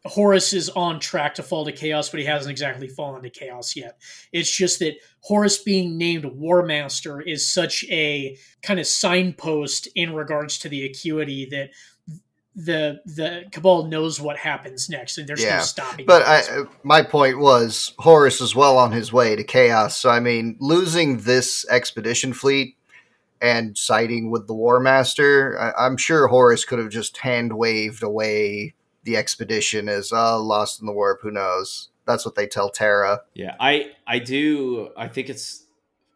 Horus 0.05 0.53
is 0.53 0.69
on 0.71 1.01
track 1.01 1.35
to 1.35 1.43
fall 1.43 1.65
to 1.65 1.73
chaos, 1.73 2.09
but 2.09 2.21
he 2.21 2.27
hasn't 2.27 2.51
exactly 2.51 2.89
fallen 2.89 3.23
to 3.23 3.31
chaos 3.31 3.75
yet. 3.75 4.01
It's 4.33 4.55
just 4.55 4.79
that 4.79 4.95
Horus 5.21 5.59
being 5.59 5.99
named 5.99 6.25
War 6.25 6.65
Master 6.65 7.21
is 7.21 7.47
such 7.47 7.85
a 7.91 8.37
kind 8.63 8.79
of 8.79 8.87
signpost 8.87 9.89
in 9.95 10.15
regards 10.15 10.59
to 10.61 10.69
the 10.69 10.85
acuity 10.85 11.47
that 11.47 11.71
the 12.55 13.01
the 13.07 13.45
Cabal 13.53 13.87
knows 13.87 14.21
what 14.21 14.37
happens 14.37 14.89
next, 14.89 15.19
and 15.19 15.29
there's 15.29 15.43
Yeah, 15.43 15.59
no 15.59 15.63
stopping. 15.63 16.07
But. 16.07 16.23
I, 16.27 16.65
my 16.83 17.03
point 17.03 17.39
was 17.39 17.95
Horus 17.99 18.41
is 18.41 18.55
well 18.55 18.79
on 18.79 18.93
his 18.93 19.13
way 19.13 19.37
to 19.37 19.45
chaos. 19.45 19.97
So 19.97 20.11
I 20.11 20.21
mean, 20.21 20.57
losing 20.61 21.19
this 21.19 21.65
expedition 21.71 22.33
fleet 22.33 22.77
and 23.41 23.79
siding 23.79 24.31
with 24.31 24.49
the 24.49 24.55
War 24.55 24.81
Master, 24.81 25.57
I, 25.61 25.87
I'm 25.87 25.97
sure 25.97 26.27
Horus 26.27 26.65
could 26.65 26.81
have 26.81 26.91
just 26.91 27.19
hand 27.19 27.57
waved 27.57 28.03
away 28.03 28.75
the 29.09 29.17
expedition 29.17 29.89
is 29.89 30.13
uh, 30.13 30.39
lost 30.39 30.81
in 30.81 30.87
the 30.87 30.93
warp. 30.93 31.23
Who 31.23 31.31
knows? 31.31 31.89
That's 32.07 32.27
what 32.27 32.35
they 32.35 32.47
tell 32.47 32.69
Tara. 32.69 33.23
Yeah, 33.33 33.57
I 33.59 33.93
I 34.07 34.19
do. 34.19 34.91
I 34.99 35.09
think 35.09 35.31
it's 35.31 35.65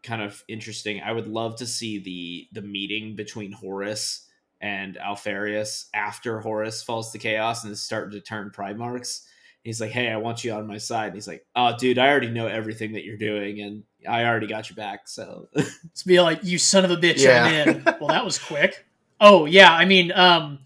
kind 0.03 0.21
of 0.21 0.43
interesting. 0.47 1.01
I 1.01 1.11
would 1.11 1.27
love 1.27 1.55
to 1.57 1.65
see 1.65 1.97
the 1.97 2.61
the 2.61 2.65
meeting 2.67 3.15
between 3.15 3.51
Horus 3.51 4.27
and 4.61 4.95
Alpharius 4.97 5.87
after 5.93 6.39
Horus 6.39 6.83
falls 6.83 7.11
to 7.11 7.17
chaos 7.17 7.63
and 7.63 7.73
is 7.73 7.81
starting 7.81 8.11
to 8.11 8.21
turn 8.21 8.51
Primarchs. 8.55 9.25
He's 9.63 9.81
like, 9.81 9.91
"Hey, 9.91 10.09
I 10.11 10.17
want 10.17 10.43
you 10.43 10.53
on 10.53 10.67
my 10.67 10.77
side." 10.77 11.07
And 11.07 11.15
he's 11.15 11.27
like, 11.27 11.45
"Oh, 11.55 11.75
dude, 11.75 11.97
I 11.97 12.09
already 12.09 12.29
know 12.29 12.45
everything 12.45 12.93
that 12.93 13.05
you're 13.05 13.17
doing, 13.17 13.59
and 13.61 13.83
I 14.07 14.25
already 14.25 14.47
got 14.47 14.69
your 14.69 14.75
back." 14.75 15.07
So, 15.07 15.47
to 15.55 15.65
be 16.05 16.21
like, 16.21 16.43
you 16.43 16.59
son 16.59 16.85
of 16.85 16.91
a 16.91 16.97
bitch, 16.97 17.23
Yeah. 17.23 17.43
I'm 17.43 17.69
in. 17.69 17.83
Well, 17.99 18.09
that 18.09 18.23
was 18.25 18.37
quick. 18.37 18.85
Oh 19.19 19.45
yeah, 19.45 19.73
I 19.73 19.85
mean, 19.85 20.11
um, 20.11 20.59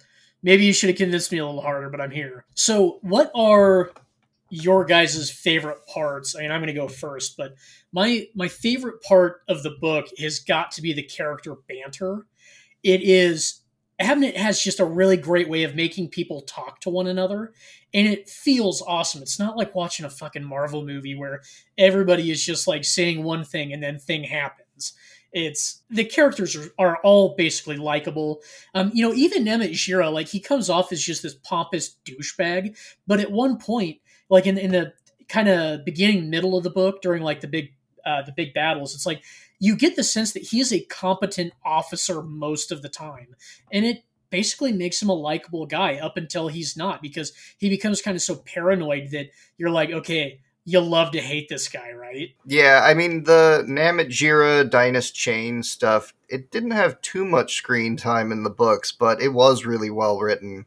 maybe 0.48 0.64
you 0.64 0.72
should 0.72 0.90
have 0.90 0.98
convinced 0.98 1.30
me 1.30 1.40
a 1.40 1.46
little 1.46 1.62
harder, 1.62 1.90
but 1.90 2.00
I'm 2.00 2.10
here. 2.10 2.46
So, 2.56 3.00
what 3.02 3.30
are 3.36 3.92
your 4.50 4.86
guys' 4.86 5.30
favorite 5.30 5.86
parts? 5.94 6.38
I 6.38 6.40
mean, 6.40 6.52
I'm 6.52 6.62
going 6.62 6.74
to 6.74 6.80
go 6.80 6.88
first, 6.88 7.36
but 7.36 7.56
my 7.92 8.28
my 8.34 8.48
favorite 8.48 9.04
part 9.04 9.42
of 9.50 9.62
the 9.62 9.76
book 9.82 10.06
has 10.18 10.40
got 10.40 10.72
to 10.72 10.82
be 10.82 10.94
the 10.94 11.04
character 11.04 11.56
banter. 11.68 12.26
It 12.82 13.02
is 13.04 13.62
Abnett 14.02 14.38
has 14.38 14.62
just 14.62 14.80
a 14.80 14.86
really 14.86 15.18
great 15.18 15.50
way 15.50 15.64
of 15.64 15.76
making 15.76 16.10
people 16.10 16.42
talk 16.42 16.80
to 16.82 16.90
one 16.90 17.08
another, 17.08 17.52
and 17.94 18.08
it 18.08 18.30
feels 18.30 18.82
awesome. 18.82 19.22
It's 19.22 19.40
not 19.40 19.58
like 19.58 19.76
watching 19.76 20.06
a 20.06 20.10
fucking 20.10 20.46
Marvel 20.46 20.86
movie 20.86 21.16
where 21.16 21.42
everybody 21.78 22.32
is 22.32 22.46
just 22.46 22.68
like 22.68 22.86
saying 22.86 23.22
one 23.24 23.44
thing 23.44 23.74
and 23.74 23.84
then 23.84 24.00
thing 24.00 24.24
happens. 24.24 24.94
It's 25.38 25.84
the 25.90 26.04
characters 26.04 26.56
are, 26.56 26.72
are 26.80 26.98
all 27.04 27.36
basically 27.36 27.78
likable. 27.78 28.42
Um, 28.74 28.92
you 28.94 29.08
know, 29.08 29.14
even 29.14 29.46
Namatjira, 29.46 30.12
like 30.12 30.28
he 30.28 30.40
comes 30.40 30.70
off 30.70 30.92
as 30.92 31.02
just 31.02 31.22
this 31.22 31.36
pompous 31.36 31.96
douchebag, 32.06 32.76
but 33.06 33.20
at 33.20 33.32
one 33.32 33.58
point, 33.58 33.98
like 34.30 34.48
in 34.48 34.58
in 34.58 34.72
the 34.72 34.94
kind 35.30 35.48
of 35.48 35.86
beginning 35.86 36.30
middle 36.30 36.58
of 36.58 36.64
the 36.64 36.70
book 36.70 37.02
during 37.02 37.22
like 37.22 37.42
the 37.42 37.48
big 37.48 37.74
uh, 38.04 38.24
the 38.24 38.32
big 38.32 38.54
battles, 38.54 38.96
it's 38.96 39.06
like 39.06 39.24
you 39.60 39.76
get 39.76 39.96
the 39.96 40.04
sense 40.04 40.34
that 40.34 40.44
he 40.44 40.60
is 40.60 40.74
a 40.74 40.84
competent 40.86 41.54
officer 41.64 42.24
most 42.24 42.72
of 42.72 42.82
the 42.82 42.90
time, 42.90 43.36
and 43.72 43.86
it 43.86 44.04
basically 44.30 44.74
makes 44.74 45.02
him 45.02 45.10
a 45.10 45.14
likable 45.14 45.66
guy 45.66 45.96
up 45.96 46.18
until 46.18 46.48
he's 46.48 46.76
not 46.76 47.02
because 47.02 47.32
he 47.58 47.70
becomes 47.70 48.02
kind 48.02 48.16
of 48.16 48.22
so 48.22 48.36
paranoid 48.36 49.12
that 49.12 49.28
you're 49.58 49.70
like, 49.70 49.92
okay, 49.92 50.42
you 50.68 50.82
love 50.82 51.12
to 51.12 51.22
hate 51.22 51.48
this 51.48 51.70
guy, 51.70 51.94
right? 51.94 52.36
Yeah, 52.46 52.82
I 52.84 52.94
mean 52.94 53.24
the 53.24 53.64
Namatjira 53.70 54.70
Dinas 54.70 55.14
Chayne 55.14 55.64
stuff. 55.64 56.14
It 56.28 56.52
didn't 56.52 56.72
have 56.72 57.00
too 57.00 57.24
much 57.24 57.56
screen 57.56 57.96
time 57.96 58.34
in 58.34 58.44
the 58.44 58.50
books, 58.50 58.92
but 58.92 59.22
it 59.22 59.30
was 59.30 59.66
really 59.66 59.90
well 59.90 60.20
written. 60.20 60.66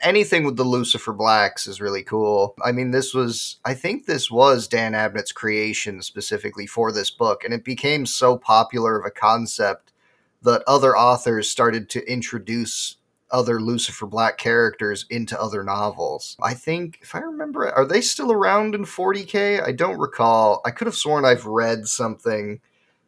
Anything 0.00 0.44
with 0.44 0.56
the 0.56 0.64
Lucifer 0.64 1.12
Blacks 1.12 1.66
is 1.66 1.78
really 1.78 2.02
cool. 2.02 2.54
I 2.64 2.72
mean, 2.72 2.90
this 2.90 3.12
was, 3.12 3.58
I 3.66 3.74
think 3.74 4.06
this 4.06 4.30
was 4.30 4.66
Dan 4.66 4.94
Abnett's 4.94 5.30
creation 5.30 6.00
specifically 6.00 6.66
for 6.66 6.90
this 6.90 7.10
book, 7.10 7.44
and 7.44 7.52
it 7.52 7.64
became 7.64 8.06
so 8.06 8.38
popular 8.38 8.98
of 8.98 9.04
a 9.04 9.10
concept 9.10 9.92
that 10.40 10.62
other 10.66 10.96
authors 10.96 11.50
started 11.50 11.90
to 11.90 12.10
introduce 12.10 12.96
other 13.30 13.60
Lucifer 13.60 14.06
Black 14.06 14.38
characters 14.38 15.06
into 15.10 15.40
other 15.40 15.62
novels. 15.62 16.36
I 16.42 16.54
think, 16.54 16.98
if 17.02 17.14
I 17.14 17.18
remember, 17.18 17.70
are 17.70 17.84
they 17.84 18.00
still 18.00 18.32
around 18.32 18.74
in 18.74 18.84
40k? 18.84 19.62
I 19.62 19.72
don't 19.72 19.98
recall. 19.98 20.60
I 20.64 20.70
could 20.70 20.86
have 20.86 20.94
sworn 20.94 21.24
I've 21.24 21.46
read 21.46 21.86
something 21.86 22.60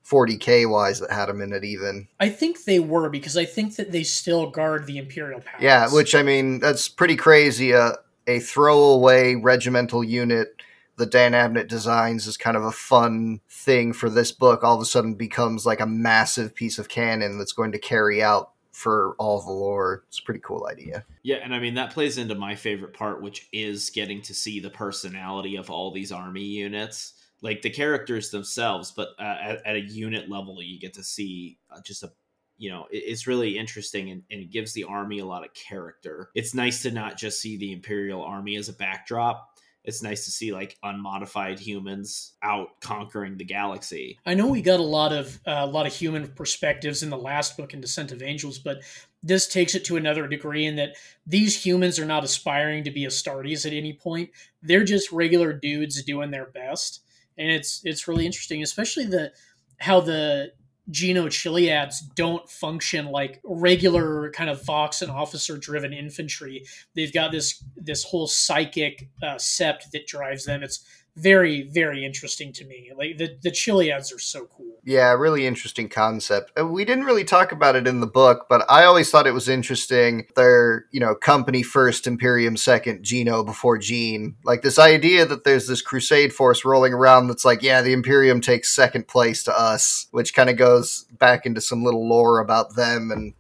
40k 0.04 0.68
wise 0.68 1.00
that 1.00 1.12
had 1.12 1.26
them 1.26 1.40
in 1.40 1.52
it, 1.52 1.64
even. 1.64 2.08
I 2.18 2.28
think 2.28 2.64
they 2.64 2.80
were 2.80 3.08
because 3.08 3.36
I 3.36 3.44
think 3.44 3.76
that 3.76 3.92
they 3.92 4.02
still 4.02 4.50
guard 4.50 4.86
the 4.86 4.98
Imperial 4.98 5.40
Palace. 5.40 5.62
Yeah, 5.62 5.92
which 5.92 6.14
I 6.14 6.22
mean, 6.22 6.58
that's 6.58 6.88
pretty 6.88 7.16
crazy. 7.16 7.74
Uh, 7.74 7.92
a 8.26 8.40
throwaway 8.40 9.34
regimental 9.34 10.04
unit 10.04 10.62
that 10.96 11.10
Dan 11.10 11.32
Abnett 11.32 11.66
designs 11.66 12.26
is 12.26 12.36
kind 12.36 12.56
of 12.56 12.64
a 12.64 12.72
fun 12.72 13.40
thing 13.48 13.92
for 13.92 14.10
this 14.10 14.32
book. 14.32 14.62
All 14.62 14.76
of 14.76 14.82
a 14.82 14.84
sudden 14.84 15.14
becomes 15.14 15.64
like 15.66 15.80
a 15.80 15.86
massive 15.86 16.54
piece 16.54 16.78
of 16.78 16.88
canon 16.88 17.38
that's 17.38 17.52
going 17.52 17.72
to 17.72 17.78
carry 17.78 18.22
out 18.22 18.52
for 18.80 19.14
all 19.18 19.42
the 19.42 19.52
lore. 19.52 20.04
It's 20.08 20.20
a 20.20 20.22
pretty 20.22 20.40
cool 20.40 20.66
idea. 20.70 21.04
yeah, 21.22 21.36
and 21.36 21.54
I 21.54 21.58
mean 21.58 21.74
that 21.74 21.92
plays 21.92 22.16
into 22.16 22.34
my 22.34 22.54
favorite 22.54 22.94
part, 22.94 23.20
which 23.20 23.46
is 23.52 23.90
getting 23.90 24.22
to 24.22 24.32
see 24.32 24.58
the 24.58 24.70
personality 24.70 25.56
of 25.56 25.68
all 25.68 25.90
these 25.90 26.10
army 26.10 26.44
units, 26.44 27.12
like 27.42 27.60
the 27.60 27.68
characters 27.68 28.30
themselves, 28.30 28.90
but 28.90 29.10
uh, 29.18 29.36
at, 29.42 29.66
at 29.66 29.76
a 29.76 29.80
unit 29.80 30.30
level, 30.30 30.62
you 30.62 30.80
get 30.80 30.94
to 30.94 31.04
see 31.04 31.58
uh, 31.70 31.82
just 31.84 32.02
a 32.04 32.10
you 32.56 32.70
know 32.70 32.86
it's 32.90 33.26
really 33.26 33.58
interesting 33.58 34.10
and, 34.10 34.22
and 34.30 34.40
it 34.40 34.50
gives 34.50 34.72
the 34.72 34.84
army 34.84 35.18
a 35.18 35.24
lot 35.24 35.42
of 35.42 35.54
character 35.54 36.28
it's 36.34 36.52
nice 36.52 36.82
to 36.82 36.90
not 36.90 37.16
just 37.16 37.40
see 37.40 37.56
the 37.56 37.72
imperial 37.72 38.22
army 38.22 38.54
as 38.56 38.68
a 38.68 38.74
backdrop 38.74 39.49
it's 39.84 40.02
nice 40.02 40.24
to 40.24 40.30
see 40.30 40.52
like 40.52 40.76
unmodified 40.82 41.58
humans 41.58 42.32
out 42.42 42.68
conquering 42.80 43.36
the 43.36 43.44
galaxy 43.44 44.18
I 44.26 44.34
know 44.34 44.46
we 44.46 44.62
got 44.62 44.80
a 44.80 44.84
lot 44.84 45.12
of 45.12 45.40
uh, 45.46 45.60
a 45.60 45.66
lot 45.66 45.86
of 45.86 45.92
human 45.92 46.28
perspectives 46.28 47.02
in 47.02 47.10
the 47.10 47.18
last 47.18 47.56
book 47.56 47.74
in 47.74 47.80
Descent 47.80 48.12
of 48.12 48.22
Angels, 48.22 48.58
but 48.58 48.82
this 49.22 49.48
takes 49.48 49.74
it 49.74 49.84
to 49.86 49.96
another 49.96 50.26
degree 50.26 50.66
in 50.66 50.76
that 50.76 50.96
these 51.26 51.64
humans 51.64 51.98
are 51.98 52.04
not 52.06 52.24
aspiring 52.24 52.84
to 52.84 52.90
be 52.90 53.04
Astartes 53.04 53.66
at 53.66 53.72
any 53.72 53.92
point. 53.92 54.30
They're 54.62 54.84
just 54.84 55.12
regular 55.12 55.52
dudes 55.52 56.02
doing 56.02 56.30
their 56.30 56.46
best, 56.46 57.02
and 57.36 57.50
it's 57.50 57.82
it's 57.84 58.08
really 58.08 58.26
interesting, 58.26 58.62
especially 58.62 59.04
the 59.04 59.32
how 59.78 60.00
the 60.00 60.52
Geno 60.90 61.28
Chiliads 61.28 62.00
don't 62.00 62.48
function 62.48 63.06
like 63.06 63.40
regular 63.44 64.30
kind 64.30 64.50
of 64.50 64.64
Vox 64.64 65.02
and 65.02 65.10
officer 65.10 65.56
driven 65.56 65.92
infantry. 65.92 66.64
They've 66.94 67.12
got 67.12 67.32
this 67.32 67.62
this 67.76 68.04
whole 68.04 68.26
psychic 68.26 69.08
uh, 69.22 69.36
sept 69.36 69.90
that 69.92 70.06
drives 70.06 70.44
them. 70.44 70.62
It's 70.62 70.84
very 71.20 71.62
very 71.62 72.04
interesting 72.04 72.52
to 72.54 72.64
me. 72.64 72.90
Like 72.96 73.18
the 73.18 73.36
the 73.42 73.50
Chiliads 73.50 74.12
are 74.12 74.18
so 74.18 74.46
cool. 74.46 74.66
Yeah, 74.84 75.12
really 75.12 75.46
interesting 75.46 75.88
concept. 75.88 76.52
Uh, 76.58 76.66
We 76.66 76.84
didn't 76.84 77.04
really 77.04 77.24
talk 77.24 77.52
about 77.52 77.76
it 77.76 77.86
in 77.86 78.00
the 78.00 78.06
book, 78.06 78.46
but 78.48 78.64
I 78.70 78.84
always 78.84 79.10
thought 79.10 79.26
it 79.26 79.34
was 79.34 79.48
interesting. 79.48 80.26
Their, 80.36 80.86
you 80.90 81.00
know, 81.00 81.14
company 81.14 81.62
first, 81.62 82.06
Imperium 82.06 82.56
second, 82.56 83.02
Geno 83.02 83.44
before 83.44 83.76
Gene. 83.76 84.36
Like 84.44 84.62
this 84.62 84.78
idea 84.78 85.26
that 85.26 85.44
there's 85.44 85.66
this 85.66 85.82
crusade 85.82 86.32
force 86.32 86.64
rolling 86.64 86.94
around 86.94 87.28
that's 87.28 87.44
like, 87.44 87.62
yeah, 87.62 87.82
the 87.82 87.92
Imperium 87.92 88.40
takes 88.40 88.74
second 88.74 89.06
place 89.06 89.42
to 89.44 89.58
us, 89.58 90.06
which 90.12 90.34
kind 90.34 90.48
of 90.48 90.56
goes 90.56 91.06
back 91.12 91.44
into 91.44 91.60
some 91.60 91.84
little 91.84 92.08
lore 92.08 92.38
about 92.40 92.74
them 92.74 93.10
and 93.10 93.34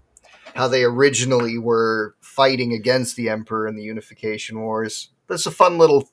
how 0.54 0.68
they 0.68 0.82
originally 0.84 1.56
were 1.56 2.14
fighting 2.20 2.72
against 2.72 3.16
the 3.16 3.28
Emperor 3.28 3.66
in 3.66 3.76
the 3.76 3.82
Unification 3.82 4.60
Wars. 4.60 5.08
that's 5.28 5.46
a 5.46 5.50
fun 5.50 5.78
little 5.78 6.10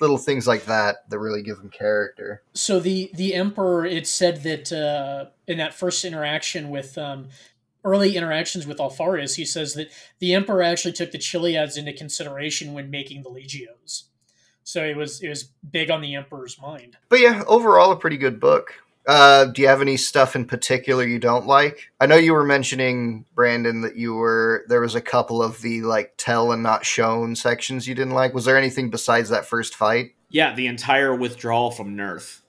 little 0.00 0.18
things 0.18 0.46
like 0.46 0.66
that 0.66 1.08
that 1.10 1.18
really 1.18 1.42
give 1.42 1.58
them 1.58 1.70
character. 1.70 2.42
So 2.54 2.80
the 2.80 3.10
the 3.14 3.34
emperor, 3.34 3.84
it 3.84 4.06
said 4.06 4.42
that 4.42 4.72
uh, 4.72 5.30
in 5.46 5.58
that 5.58 5.74
first 5.74 6.04
interaction 6.04 6.70
with 6.70 6.96
um, 6.98 7.28
early 7.84 8.16
interactions 8.16 8.66
with 8.66 8.78
Alpharius, 8.78 9.36
he 9.36 9.44
says 9.44 9.74
that 9.74 9.90
the 10.18 10.34
emperor 10.34 10.62
actually 10.62 10.92
took 10.92 11.12
the 11.12 11.18
Chiliads 11.18 11.76
into 11.76 11.92
consideration 11.92 12.74
when 12.74 12.90
making 12.90 13.22
the 13.22 13.30
legios. 13.30 14.04
So 14.64 14.84
it 14.84 14.96
was 14.96 15.22
it 15.22 15.28
was 15.28 15.44
big 15.70 15.90
on 15.90 16.00
the 16.02 16.14
emperor's 16.14 16.60
mind. 16.60 16.96
But 17.08 17.20
yeah, 17.20 17.42
overall 17.46 17.90
a 17.92 17.96
pretty 17.96 18.18
good 18.18 18.38
book. 18.38 18.74
Uh, 19.08 19.46
do 19.46 19.62
you 19.62 19.68
have 19.68 19.80
any 19.80 19.96
stuff 19.96 20.36
in 20.36 20.44
particular 20.44 21.02
you 21.02 21.18
don't 21.18 21.46
like? 21.46 21.90
I 21.98 22.04
know 22.04 22.16
you 22.16 22.34
were 22.34 22.44
mentioning 22.44 23.24
Brandon 23.34 23.80
that 23.80 23.96
you 23.96 24.14
were 24.14 24.66
there 24.68 24.82
was 24.82 24.94
a 24.94 25.00
couple 25.00 25.42
of 25.42 25.62
the 25.62 25.80
like 25.80 26.12
tell 26.18 26.52
and 26.52 26.62
not 26.62 26.84
shown 26.84 27.34
sections 27.34 27.88
you 27.88 27.94
didn't 27.94 28.12
like. 28.12 28.34
Was 28.34 28.44
there 28.44 28.58
anything 28.58 28.90
besides 28.90 29.30
that 29.30 29.46
first 29.46 29.74
fight? 29.74 30.10
Yeah, 30.28 30.54
the 30.54 30.66
entire 30.66 31.14
withdrawal 31.14 31.70
from 31.70 31.96
Nurth. 31.96 32.42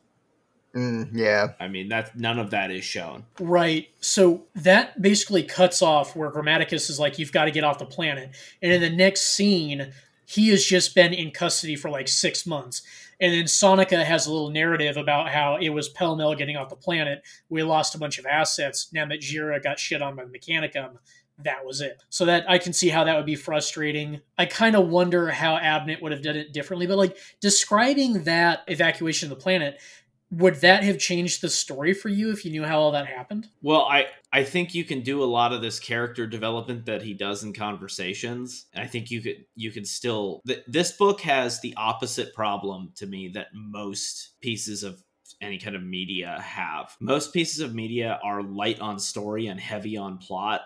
Mm, 0.76 1.12
yeah, 1.14 1.54
I 1.62 1.70
mean, 1.70 1.88
that 1.90 2.18
none 2.18 2.38
of 2.38 2.52
that 2.52 2.72
is 2.72 2.84
shown. 2.84 3.26
Right. 3.40 3.88
So 4.02 4.44
that 4.56 5.02
basically 5.02 5.44
cuts 5.44 5.82
off 5.82 6.14
where 6.14 6.30
Grammaticus 6.30 6.90
is 6.90 7.00
like, 7.00 7.18
you've 7.18 7.32
got 7.32 7.46
to 7.46 7.52
get 7.52 7.64
off 7.64 7.80
the 7.80 7.86
planet. 7.86 8.36
And 8.62 8.74
in 8.74 8.82
the 8.82 8.90
next 8.90 9.22
scene, 9.30 9.94
he 10.26 10.50
has 10.50 10.64
just 10.64 10.94
been 10.94 11.14
in 11.14 11.32
custody 11.32 11.76
for 11.76 11.90
like 11.90 12.08
six 12.08 12.46
months. 12.46 12.84
And 13.22 13.34
then 13.34 13.46
Soneka 13.46 14.04
has 14.04 14.28
a 14.28 14.32
little 14.32 14.50
narrative 14.50 14.96
about 14.96 15.30
how 15.30 15.58
it 15.58 15.70
was 15.70 15.90
pell 15.90 16.16
mell 16.16 16.36
getting 16.36 16.56
off 16.56 16.70
the 16.70 16.76
planet. 16.76 17.22
We 17.50 17.64
lost 17.64 17.96
a 17.96 17.98
bunch 17.98 18.18
of 18.18 18.26
assets. 18.26 18.90
Namatjira 18.96 19.62
got 19.62 19.78
shit 19.78 20.02
on 20.02 20.16
by 20.16 20.24
the 20.24 20.32
Mechanicum, 20.32 20.98
that 21.44 21.66
was 21.66 21.82
it. 21.82 22.02
So 22.10 22.26
that 22.26 22.50
I 22.50 22.58
can 22.58 22.74
see 22.74 22.90
how 22.90 23.06
that 23.06 23.16
would 23.16 23.26
be 23.26 23.36
frustrating. 23.36 24.22
I 24.38 24.46
kind 24.46 24.76
of 24.76 24.90
wonder 24.90 25.30
how 25.30 25.58
Abnett 25.58 26.02
would 26.02 26.12
have 26.12 26.22
done 26.22 26.36
it 26.36 26.54
differently. 26.54 26.88
But 26.88 26.98
like 26.98 27.18
describing 27.40 28.24
that 28.24 28.64
evacuation 28.68 29.32
of 29.32 29.38
the 29.38 29.42
planet, 29.42 29.80
would 30.32 30.56
that 30.62 30.84
have 30.84 31.00
changed 31.00 31.42
the 31.42 31.50
story 31.50 31.94
for 31.94 32.10
you 32.10 32.32
if 32.32 32.46
you 32.46 32.52
knew 32.52 32.64
how 32.64 32.80
all 32.80 32.92
that 32.92 33.08
happened? 33.08 33.48
Well, 33.62 33.82
I 33.82 34.08
I 34.32 34.44
think 34.44 34.76
you 34.76 34.84
can 34.84 35.02
do 35.02 35.24
a 35.24 35.26
lot 35.26 35.54
of 35.54 35.62
this 35.62 35.80
character 35.80 36.28
development 36.28 36.86
that 36.86 37.02
he 37.02 37.14
does 37.14 37.44
in 37.44 37.54
conversations. 37.54 38.66
I 38.76 38.86
think 38.86 39.10
you 39.10 39.22
could 39.22 39.46
you 39.56 39.72
could 39.72 39.88
still 39.88 40.42
th- 40.46 40.64
this 40.68 40.92
book 40.92 41.22
has 41.22 41.60
the 41.62 41.74
opposite 41.78 42.34
problem 42.36 42.92
to 42.98 43.08
me 43.08 43.30
that 43.30 43.48
most 43.54 44.40
pieces 44.42 44.84
of 44.84 45.02
any 45.42 45.58
kind 45.58 45.76
of 45.76 45.84
media 45.84 46.40
have. 46.42 46.96
Most 47.00 47.34
pieces 47.34 47.62
of 47.62 47.74
media 47.74 48.20
are 48.24 48.44
light 48.44 48.80
on 48.80 49.00
story 49.00 49.48
and 49.48 49.60
heavy 49.60 49.98
on 49.98 50.18
plot. 50.18 50.62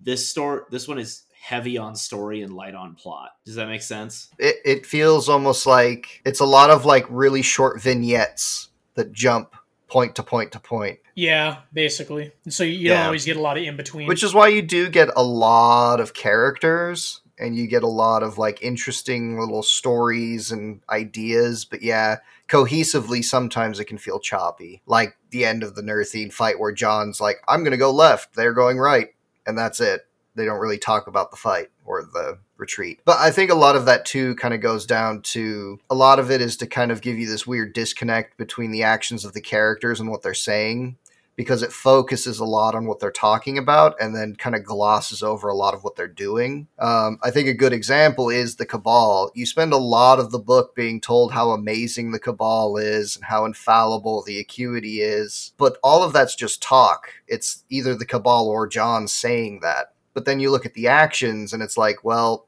This 0.00 0.28
store 0.28 0.66
this 0.70 0.86
one 0.86 0.98
is 0.98 1.24
heavy 1.40 1.76
on 1.76 1.96
story 1.96 2.42
and 2.42 2.54
light 2.54 2.76
on 2.76 2.94
plot. 2.94 3.30
Does 3.44 3.56
that 3.56 3.66
make 3.66 3.82
sense? 3.82 4.28
it 4.38 4.56
it 4.64 4.86
feels 4.86 5.28
almost 5.28 5.66
like 5.66 6.22
it's 6.24 6.38
a 6.40 6.44
lot 6.44 6.70
of 6.70 6.84
like 6.84 7.04
really 7.10 7.42
short 7.42 7.82
vignettes 7.82 8.68
that 8.94 9.12
jump 9.12 9.54
point 9.88 10.14
to 10.16 10.22
point 10.22 10.52
to 10.52 10.60
point. 10.60 10.98
Yeah, 11.14 11.58
basically. 11.72 12.32
And 12.44 12.52
so 12.52 12.64
you 12.64 12.88
don't 12.88 13.06
always 13.06 13.24
get 13.24 13.36
a 13.36 13.40
lot 13.40 13.58
of 13.58 13.64
in 13.64 13.76
between. 13.76 14.08
Which 14.08 14.22
is 14.22 14.32
why 14.32 14.48
you 14.48 14.62
do 14.62 14.88
get 14.88 15.10
a 15.14 15.22
lot 15.22 16.00
of 16.00 16.14
characters 16.14 17.20
and 17.38 17.56
you 17.56 17.66
get 17.66 17.82
a 17.82 17.88
lot 17.88 18.22
of 18.22 18.38
like 18.38 18.62
interesting 18.62 19.38
little 19.38 19.62
stories 19.62 20.50
and 20.50 20.80
ideas. 20.88 21.64
But 21.64 21.82
yeah, 21.82 22.18
cohesively, 22.48 23.22
sometimes 23.22 23.80
it 23.80 23.84
can 23.84 23.98
feel 23.98 24.20
choppy. 24.20 24.82
Like 24.86 25.16
the 25.30 25.44
end 25.44 25.62
of 25.62 25.74
the 25.74 25.82
Nurthene 25.82 26.32
fight 26.32 26.58
where 26.58 26.72
John's 26.72 27.20
like, 27.20 27.36
I'm 27.46 27.60
going 27.60 27.72
to 27.72 27.76
go 27.76 27.92
left, 27.92 28.34
they're 28.34 28.54
going 28.54 28.78
right. 28.78 29.08
And 29.46 29.58
that's 29.58 29.80
it. 29.80 30.06
They 30.34 30.46
don't 30.46 30.60
really 30.60 30.78
talk 30.78 31.06
about 31.06 31.30
the 31.30 31.36
fight 31.36 31.68
or 31.84 32.02
the 32.02 32.38
retreat. 32.62 33.00
But 33.04 33.18
I 33.18 33.30
think 33.30 33.50
a 33.50 33.56
lot 33.56 33.76
of 33.76 33.84
that 33.86 34.06
too 34.06 34.34
kind 34.36 34.54
of 34.54 34.60
goes 34.60 34.86
down 34.86 35.20
to 35.22 35.78
a 35.90 35.94
lot 35.94 36.18
of 36.18 36.30
it 36.30 36.40
is 36.40 36.56
to 36.58 36.66
kind 36.66 36.90
of 36.90 37.02
give 37.02 37.18
you 37.18 37.26
this 37.26 37.46
weird 37.46 37.74
disconnect 37.74 38.38
between 38.38 38.70
the 38.70 38.84
actions 38.84 39.24
of 39.24 39.34
the 39.34 39.40
characters 39.42 40.00
and 40.00 40.08
what 40.08 40.22
they're 40.22 40.32
saying 40.32 40.96
because 41.36 41.62
it 41.62 41.72
focuses 41.72 42.38
a 42.38 42.44
lot 42.44 42.74
on 42.74 42.86
what 42.86 43.00
they're 43.00 43.10
talking 43.10 43.56
about 43.58 43.96
and 44.00 44.14
then 44.14 44.36
kind 44.36 44.54
of 44.54 44.64
glosses 44.64 45.22
over 45.22 45.48
a 45.48 45.54
lot 45.54 45.74
of 45.74 45.82
what 45.82 45.96
they're 45.96 46.06
doing. 46.06 46.68
Um, 46.78 47.18
I 47.22 47.30
think 47.30 47.48
a 47.48 47.54
good 47.54 47.72
example 47.72 48.28
is 48.28 48.56
the 48.56 48.66
Cabal. 48.66 49.30
You 49.34 49.46
spend 49.46 49.72
a 49.72 49.78
lot 49.78 50.18
of 50.18 50.30
the 50.30 50.38
book 50.38 50.74
being 50.74 51.00
told 51.00 51.32
how 51.32 51.50
amazing 51.50 52.10
the 52.10 52.18
Cabal 52.18 52.76
is 52.76 53.16
and 53.16 53.24
how 53.24 53.44
infallible 53.44 54.22
the 54.22 54.38
Acuity 54.38 55.00
is, 55.00 55.52
but 55.56 55.78
all 55.82 56.02
of 56.02 56.12
that's 56.12 56.34
just 56.34 56.62
talk. 56.62 57.08
It's 57.26 57.64
either 57.70 57.94
the 57.94 58.06
Cabal 58.06 58.48
or 58.48 58.66
John 58.66 59.08
saying 59.08 59.60
that. 59.62 59.94
But 60.14 60.26
then 60.26 60.40
you 60.40 60.50
look 60.50 60.66
at 60.66 60.74
the 60.74 60.88
actions 60.88 61.54
and 61.54 61.62
it's 61.62 61.78
like, 61.78 62.04
well, 62.04 62.46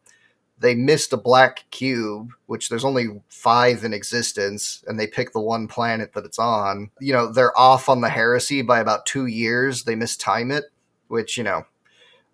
they 0.58 0.74
missed 0.74 1.12
a 1.12 1.16
black 1.16 1.64
cube, 1.70 2.30
which 2.46 2.68
there's 2.68 2.84
only 2.84 3.20
five 3.28 3.84
in 3.84 3.92
existence, 3.92 4.84
and 4.86 4.98
they 4.98 5.06
pick 5.06 5.32
the 5.32 5.40
one 5.40 5.66
planet 5.66 6.12
that 6.14 6.24
it's 6.24 6.38
on. 6.38 6.90
You 7.00 7.12
know, 7.12 7.32
they're 7.32 7.58
off 7.58 7.88
on 7.88 8.00
the 8.00 8.08
heresy 8.08 8.62
by 8.62 8.80
about 8.80 9.06
two 9.06 9.26
years. 9.26 9.84
They 9.84 9.94
mistime 9.94 10.56
it, 10.56 10.64
which, 11.08 11.36
you 11.36 11.44
know, 11.44 11.66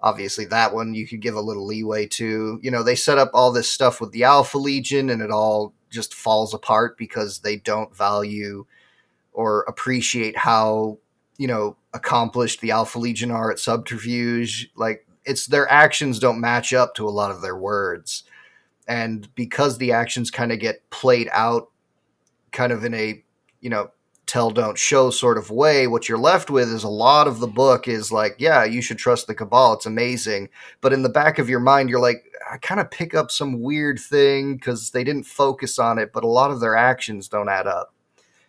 obviously 0.01 0.45
that 0.47 0.75
one 0.75 0.95
you 0.95 1.07
could 1.07 1.21
give 1.21 1.35
a 1.35 1.41
little 1.41 1.67
leeway 1.67 2.07
to. 2.07 2.61
You 2.63 2.71
know, 2.71 2.83
they 2.83 2.95
set 2.95 3.19
up 3.19 3.31
all 3.33 3.53
this 3.53 3.71
stuff 3.71 4.01
with 4.01 4.13
the 4.13 4.25
Alpha 4.25 4.59
Legion, 4.59 5.11
and 5.11 5.23
it 5.23 5.31
all 5.31 5.73
just 5.91 6.15
falls 6.15 6.55
apart 6.55 6.97
because 6.99 7.41
they 7.41 7.57
don't 7.57 7.97
value 7.97 8.67
or 9.33 9.63
appreciate 9.63 10.37
how, 10.37 10.99
you 11.39 11.47
know, 11.47 11.77
accomplished 11.95 12.61
the 12.61 12.71
Alpha 12.71 12.99
Legion 12.99 13.31
are 13.31 13.51
at 13.51 13.59
subterfuge. 13.59 14.71
Like, 14.77 15.07
it's 15.25 15.47
their 15.47 15.71
actions 15.71 16.19
don't 16.19 16.41
match 16.41 16.73
up 16.73 16.95
to 16.95 17.09
a 17.09 17.11
lot 17.11 17.31
of 17.31 17.43
their 17.43 17.57
words. 17.57 18.25
And 18.89 19.33
because 19.35 19.79
the 19.79 19.93
actions 19.93 20.31
kind 20.31 20.53
of 20.53 20.59
get 20.59 20.89
played 20.91 21.29
out 21.33 21.69
kind 22.53 22.73
of 22.73 22.85
in 22.85 22.95
a 22.95 23.23
you 23.61 23.71
know 23.71 23.91
tell 24.27 24.51
don't 24.51 24.79
show 24.79 25.11
sort 25.11 25.39
of 25.39 25.51
way 25.51 25.87
what 25.87 26.09
you're 26.09 26.19
left 26.19 26.51
with 26.51 26.69
is 26.69 26.85
a 26.85 26.89
lot 26.89 27.27
of 27.27 27.41
the 27.41 27.47
book 27.47 27.89
is 27.89 28.13
like 28.13 28.35
yeah 28.39 28.65
you 28.65 28.81
should 28.81 28.99
trust 28.99 29.27
the 29.27 29.35
cabal 29.35 29.75
it's 29.75 29.87
amazing. 29.87 30.49
But 30.81 30.93
in 30.93 31.03
the 31.03 31.09
back 31.09 31.39
of 31.39 31.49
your 31.49 31.61
mind 31.61 31.89
you're 31.89 32.01
like 32.01 32.25
i 32.51 32.57
kind 32.59 32.81
of 32.81 32.91
pick 32.91 33.15
up 33.15 33.31
some 33.31 33.61
weird 33.61 33.99
thing 34.01 34.55
because 34.57 34.91
they 34.91 35.05
didn't 35.05 35.25
focus 35.25 35.79
on 35.79 35.99
it 35.99 36.13
but 36.13 36.25
a 36.25 36.29
lot 36.29 36.51
of 36.51 36.61
their 36.61 36.77
actions 36.77 37.29
don't 37.29 37.49
add 37.49 37.67
up. 37.67 37.93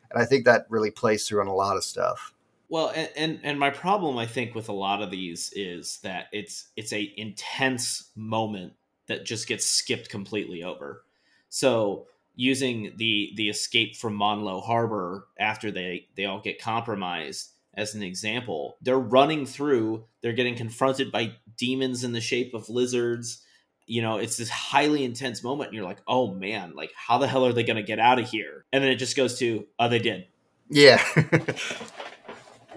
And 0.09 0.21
i 0.21 0.25
think 0.25 0.45
that 0.45 0.65
really 0.69 0.91
plays 0.91 1.27
through 1.27 1.41
on 1.41 1.47
a 1.47 1.53
lot 1.53 1.77
of 1.77 1.83
stuff 1.83 2.33
Well, 2.71 2.93
and, 2.95 3.09
and 3.17 3.39
and 3.43 3.59
my 3.59 3.69
problem 3.69 4.17
I 4.17 4.25
think 4.25 4.55
with 4.55 4.69
a 4.69 4.73
lot 4.73 5.01
of 5.01 5.11
these 5.11 5.51
is 5.53 5.99
that 6.03 6.27
it's 6.31 6.69
it's 6.77 6.93
a 6.93 7.13
intense 7.17 8.09
moment 8.15 8.73
that 9.07 9.25
just 9.25 9.45
gets 9.45 9.65
skipped 9.65 10.09
completely 10.09 10.63
over. 10.63 11.03
So 11.49 12.07
using 12.33 12.93
the 12.95 13.33
the 13.35 13.49
escape 13.49 13.97
from 13.97 14.17
Monlow 14.17 14.63
Harbor 14.63 15.27
after 15.37 15.69
they 15.69 16.07
they 16.15 16.23
all 16.23 16.39
get 16.39 16.61
compromised 16.61 17.49
as 17.73 17.93
an 17.93 18.03
example, 18.03 18.77
they're 18.81 18.97
running 18.97 19.45
through, 19.45 20.05
they're 20.21 20.31
getting 20.31 20.55
confronted 20.55 21.11
by 21.11 21.33
demons 21.57 22.05
in 22.05 22.13
the 22.13 22.21
shape 22.21 22.53
of 22.53 22.69
lizards. 22.69 23.43
You 23.85 24.01
know, 24.01 24.15
it's 24.15 24.37
this 24.37 24.49
highly 24.49 25.03
intense 25.03 25.43
moment, 25.43 25.71
and 25.71 25.75
you're 25.75 25.85
like, 25.85 26.01
oh 26.07 26.33
man, 26.33 26.71
like 26.73 26.93
how 26.95 27.17
the 27.17 27.27
hell 27.27 27.45
are 27.45 27.51
they 27.51 27.63
gonna 27.63 27.83
get 27.83 27.99
out 27.99 28.17
of 28.17 28.29
here? 28.29 28.63
And 28.71 28.81
then 28.81 28.91
it 28.91 28.95
just 28.95 29.17
goes 29.17 29.37
to, 29.39 29.67
oh, 29.77 29.89
they 29.89 29.99
did. 29.99 30.27
Yeah. 30.69 31.03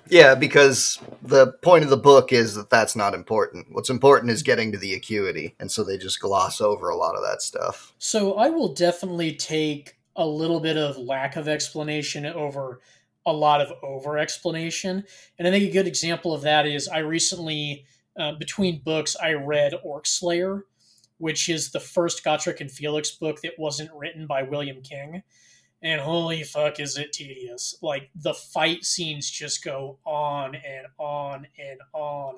yeah, 0.08 0.34
because 0.34 0.98
the 1.22 1.52
point 1.62 1.84
of 1.84 1.90
the 1.90 1.96
book 1.96 2.32
is 2.32 2.54
that 2.54 2.70
that's 2.70 2.96
not 2.96 3.14
important. 3.14 3.68
What's 3.72 3.90
important 3.90 4.30
is 4.30 4.42
getting 4.42 4.72
to 4.72 4.78
the 4.78 4.94
acuity. 4.94 5.54
And 5.58 5.70
so 5.70 5.84
they 5.84 5.96
just 5.96 6.20
gloss 6.20 6.60
over 6.60 6.88
a 6.88 6.96
lot 6.96 7.14
of 7.14 7.22
that 7.22 7.42
stuff. 7.42 7.94
So 7.98 8.34
I 8.34 8.50
will 8.50 8.74
definitely 8.74 9.34
take 9.34 9.96
a 10.16 10.26
little 10.26 10.60
bit 10.60 10.76
of 10.76 10.96
lack 10.96 11.36
of 11.36 11.48
explanation 11.48 12.26
over 12.26 12.80
a 13.26 13.32
lot 13.32 13.60
of 13.60 13.72
over 13.82 14.18
explanation. 14.18 15.04
And 15.38 15.48
I 15.48 15.50
think 15.50 15.64
a 15.64 15.72
good 15.72 15.86
example 15.86 16.34
of 16.34 16.42
that 16.42 16.66
is 16.66 16.88
I 16.88 16.98
recently, 16.98 17.86
uh, 18.18 18.32
between 18.32 18.82
books, 18.84 19.16
I 19.20 19.32
read 19.32 19.72
Orc 19.82 20.06
Slayer, 20.06 20.64
which 21.18 21.48
is 21.48 21.70
the 21.70 21.80
first 21.80 22.24
Gotrek 22.24 22.60
and 22.60 22.70
Felix 22.70 23.10
book 23.12 23.40
that 23.42 23.58
wasn't 23.58 23.90
written 23.94 24.26
by 24.26 24.42
William 24.42 24.82
King. 24.82 25.22
And 25.84 26.00
holy 26.00 26.42
fuck, 26.44 26.80
is 26.80 26.96
it 26.96 27.12
tedious! 27.12 27.76
Like 27.82 28.08
the 28.14 28.32
fight 28.32 28.86
scenes 28.86 29.30
just 29.30 29.62
go 29.62 29.98
on 30.06 30.54
and 30.54 30.86
on 30.98 31.46
and 31.58 31.78
on. 31.92 32.36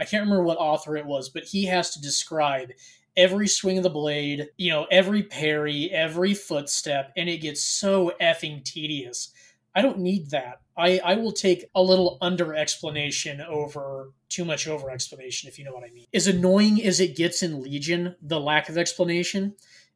I 0.00 0.04
can't 0.04 0.24
remember 0.24 0.42
what 0.42 0.58
author 0.58 0.96
it 0.96 1.06
was, 1.06 1.28
but 1.28 1.44
he 1.44 1.66
has 1.66 1.90
to 1.90 2.02
describe 2.02 2.72
every 3.16 3.46
swing 3.46 3.78
of 3.78 3.84
the 3.84 3.90
blade, 3.90 4.48
you 4.56 4.72
know, 4.72 4.88
every 4.90 5.22
parry, 5.22 5.90
every 5.92 6.34
footstep, 6.34 7.12
and 7.16 7.28
it 7.28 7.38
gets 7.38 7.62
so 7.62 8.12
effing 8.20 8.64
tedious. 8.64 9.32
I 9.76 9.82
don't 9.82 10.00
need 10.00 10.30
that. 10.30 10.60
I, 10.76 11.00
I 11.04 11.14
will 11.14 11.30
take 11.30 11.66
a 11.76 11.82
little 11.82 12.18
under 12.20 12.52
explanation 12.52 13.40
over 13.40 14.10
too 14.28 14.44
much 14.44 14.66
over 14.66 14.90
explanation, 14.90 15.48
if 15.48 15.56
you 15.56 15.64
know 15.64 15.72
what 15.72 15.84
I 15.84 15.92
mean. 15.92 16.06
As 16.12 16.26
annoying 16.26 16.82
as 16.82 16.98
it 16.98 17.16
gets 17.16 17.44
in 17.44 17.62
Legion, 17.62 18.16
the 18.20 18.40
lack 18.40 18.68
of 18.68 18.76
explanation, 18.76 19.54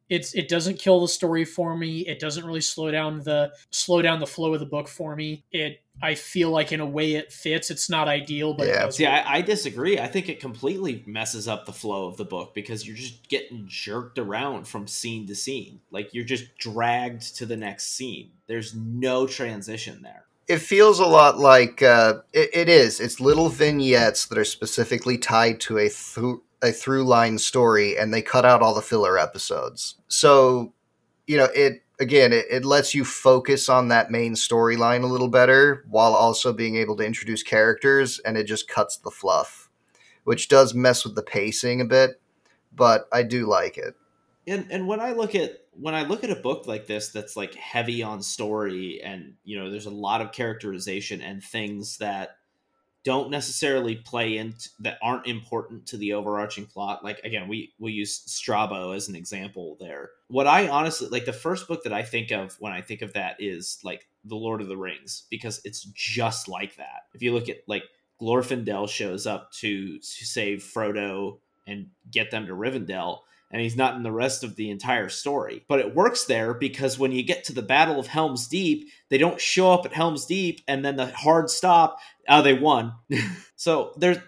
it's 0.09 0.35
it 0.35 0.49
doesn't 0.49 0.79
kill 0.79 1.01
the 1.01 1.09
story 1.09 1.45
for 1.45 1.77
me. 1.77 2.01
It 2.01 2.19
doesn't 2.19 2.45
really 2.45 2.61
slow 2.61 2.91
down 2.91 3.21
the 3.21 3.53
slow 3.71 4.03
down 4.03 4.21
the 4.21 4.27
flow 4.27 4.53
of 4.55 4.61
the 4.61 4.67
book 4.67 4.89
for 4.89 5.17
me. 5.17 5.45
It 5.53 5.81
I 6.03 6.15
feel 6.15 6.51
like 6.51 6.73
in 6.73 6.81
a 6.81 6.87
way 6.87 7.15
it 7.15 7.33
fits. 7.33 7.71
It's 7.71 7.89
not 7.89 8.09
ideal, 8.09 8.55
but 8.55 8.67
Yeah. 8.67 8.89
See, 8.91 9.07
I, 9.07 9.37
I 9.37 9.41
disagree. 9.43 9.99
I 9.99 10.07
think 10.09 10.29
it 10.29 10.41
completely 10.41 11.03
messes 11.07 11.47
up 11.47 11.67
the 11.67 11.73
flow 11.73 12.07
of 12.07 12.17
the 12.17 12.25
book 12.25 12.55
because 12.55 12.87
you're 12.87 12.97
just 12.97 13.29
getting 13.29 13.65
jerked 13.67 14.19
around 14.19 14.67
from 14.67 14.87
scene 14.87 15.27
to 15.29 15.35
scene. 15.35 15.81
Like 15.91 16.13
you're 16.15 16.25
just 16.25 16.57
dragged 16.59 17.37
to 17.37 17.47
the 17.47 17.57
next 17.57 17.95
scene. 17.95 18.33
There's 18.47 18.75
no 18.75 19.27
transition 19.27 20.01
there. 20.03 20.25
it 20.49 20.59
feels 20.59 20.99
a 20.99 21.07
lot 21.07 21.39
like 21.39 21.83
uh, 21.83 22.15
it, 22.33 22.51
it 22.53 22.69
is. 22.69 23.01
It's 23.01 23.21
little 23.21 23.49
vignettes 23.49 24.27
that 24.27 24.37
are 24.39 24.45
specifically 24.45 25.17
tied 25.17 25.61
to 25.61 25.79
a 25.79 25.89
through 25.89 26.43
a 26.63 26.73
through 26.73 27.05
line 27.05 27.39
story, 27.39 27.99
and 27.99 28.13
they 28.15 28.23
cut 28.23 28.45
out 28.45 28.63
all 28.63 28.75
the 28.75 28.83
filler 28.83 29.19
episodes. 29.19 29.97
So, 30.09 30.73
you 31.27 31.37
know, 31.37 31.49
it 31.55 31.83
again, 32.01 32.33
it, 32.33 32.47
it 32.51 32.65
lets 32.65 32.95
you 32.95 33.05
focus 33.05 33.69
on 33.69 33.89
that 33.89 34.11
main 34.11 34.35
storyline 34.35 35.03
a 35.03 35.07
little 35.07 35.29
better 35.29 35.85
while 35.89 36.15
also 36.15 36.53
being 36.53 36.77
able 36.77 36.97
to 36.97 37.07
introduce 37.07 37.43
characters, 37.43 38.19
and 38.21 38.37
it 38.37 38.45
just 38.45 38.69
cuts 38.69 38.97
the 38.97 39.11
fluff, 39.11 39.69
which 40.25 40.49
does 40.49 40.75
mess 40.75 41.05
with 41.05 41.15
the 41.15 41.23
pacing 41.23 41.81
a 41.81 41.85
bit. 41.85 42.21
But 42.75 43.07
I 43.13 43.23
do 43.23 43.47
like 43.47 43.77
it. 43.79 43.95
and 44.47 44.67
and 44.71 44.87
when 44.87 45.01
I 45.01 45.13
look 45.13 45.35
at 45.35 45.59
when 45.73 45.95
I 45.95 46.03
look 46.03 46.25
at 46.25 46.31
a 46.31 46.37
book 46.37 46.67
like 46.67 46.87
this 46.87 47.09
that's 47.09 47.37
like 47.37 47.55
heavy 47.55 48.03
on 48.03 48.23
story 48.23 49.01
and 49.03 49.35
you 49.45 49.59
know 49.59 49.71
there's 49.71 49.87
a 49.87 49.91
lot 49.91 50.21
of 50.21 50.33
characterization 50.33 51.23
and 51.23 51.43
things 51.43 51.99
that 51.99 52.37
don't 53.05 53.31
necessarily 53.31 53.97
play 53.97 54.37
in 54.37 54.55
that 54.79 54.99
aren't 55.03 55.27
important 55.27 55.87
to 55.87 55.97
the 55.97 56.13
overarching 56.13 56.67
plot. 56.67 57.05
Like 57.05 57.21
again 57.25 57.49
we 57.49 57.73
we 57.79 57.93
use 57.93 58.23
Strabo 58.27 58.93
as 58.93 59.09
an 59.09 59.17
example 59.17 59.77
there. 59.81 60.11
What 60.29 60.47
I 60.47 60.69
honestly 60.69 61.09
like 61.09 61.25
the 61.25 61.33
first 61.33 61.67
book 61.69 61.83
that 61.85 61.93
I 61.93 62.03
think 62.03 62.31
of 62.31 62.57
when 62.61 62.73
I 62.73 62.81
think 62.81 63.03
of 63.03 63.13
that 63.15 63.37
is 63.39 63.79
like 63.83 64.07
the 64.25 64.37
Lord 64.37 64.61
of 64.61 64.69
the 64.69 64.77
Rings 64.77 65.25
because 65.31 65.61
it's 65.65 65.83
just 65.95 66.49
like 66.49 66.77
that. 66.77 67.03
If 67.15 67.23
you 67.23 67.33
look 67.33 67.49
at 67.49 67.59
like 67.67 67.85
Glorfindel 68.21 68.89
shows 68.89 69.27
up 69.27 69.53
to 69.55 69.99
to 69.99 70.27
save 70.27 70.59
Frodo 70.59 71.39
and 71.67 71.89
get 72.11 72.31
them 72.31 72.47
to 72.47 72.53
Rivendell 72.53 73.21
and 73.53 73.61
he's 73.63 73.77
not 73.77 73.95
in 73.97 74.03
the 74.03 74.11
rest 74.13 74.43
of 74.43 74.57
the 74.57 74.71
entire 74.71 75.09
story. 75.09 75.65
But 75.69 75.79
it 75.81 75.95
works 75.95 76.25
there 76.25 76.55
because 76.55 76.99
when 76.99 77.13
you 77.13 77.23
get 77.23 77.45
to 77.45 77.53
the 77.53 77.63
Battle 77.63 78.01
of 78.01 78.07
Helm's 78.07 78.49
Deep, 78.49 78.89
they 79.11 79.19
don't 79.19 79.41
show 79.41 79.73
up 79.73 79.85
at 79.87 79.93
Helm's 79.93 80.25
Deep 80.27 80.61
and 80.67 80.85
then 80.85 80.97
the 80.97 81.07
hard 81.07 81.51
stop, 81.51 81.99
oh, 82.29 82.43
they 82.43 82.55
won. 82.55 82.95
so 83.57 83.93
there's 83.97 84.19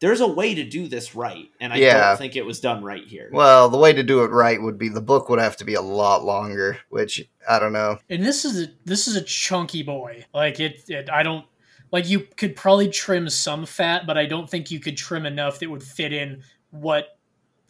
there's 0.00 0.20
a 0.20 0.26
way 0.26 0.52
to 0.52 0.64
do 0.64 0.88
this 0.88 1.14
right, 1.14 1.48
and 1.60 1.72
I 1.72 1.76
Yeah. 1.76 2.08
don't 2.08 2.16
think 2.18 2.34
it 2.34 2.44
was 2.44 2.58
done 2.58 2.82
right 2.82 3.06
here. 3.06 3.30
Well, 3.32 3.68
the 3.68 3.78
way 3.78 3.92
to 3.92 4.02
do 4.02 4.24
it 4.24 4.32
right 4.32 4.60
would 4.60 4.76
be 4.76 4.88
the 4.88 5.00
book 5.00 5.28
would 5.28 5.38
have 5.38 5.56
to 5.58 5.64
be 5.64 5.74
a 5.74 5.80
lot 5.80 6.24
longer, 6.24 6.78
which 6.88 7.22
I 7.48 7.60
don't 7.60 7.72
know. 7.72 7.98
and 8.10 8.24
this 8.24 8.44
is 8.44 8.60
a 8.62 8.66
this 8.84 9.06
is 9.06 9.14
a 9.14 9.22
chunky 9.22 9.84
boy. 9.84 10.24
Like 10.34 10.58
it, 10.58 10.82
it 10.88 11.08
I 11.08 11.22
don't 11.22 11.46
like 11.92 12.08
you 12.08 12.26
could 12.36 12.56
probably 12.56 12.88
trim 12.88 13.28
some 13.28 13.64
fat, 13.64 14.04
but 14.06 14.18
I 14.18 14.26
don't 14.26 14.50
think 14.50 14.72
you 14.72 14.80
could 14.80 14.96
trim 14.96 15.24
enough 15.24 15.60
that 15.60 15.70
would 15.70 15.84
fit 15.84 16.12
in 16.12 16.42
what 16.70 17.16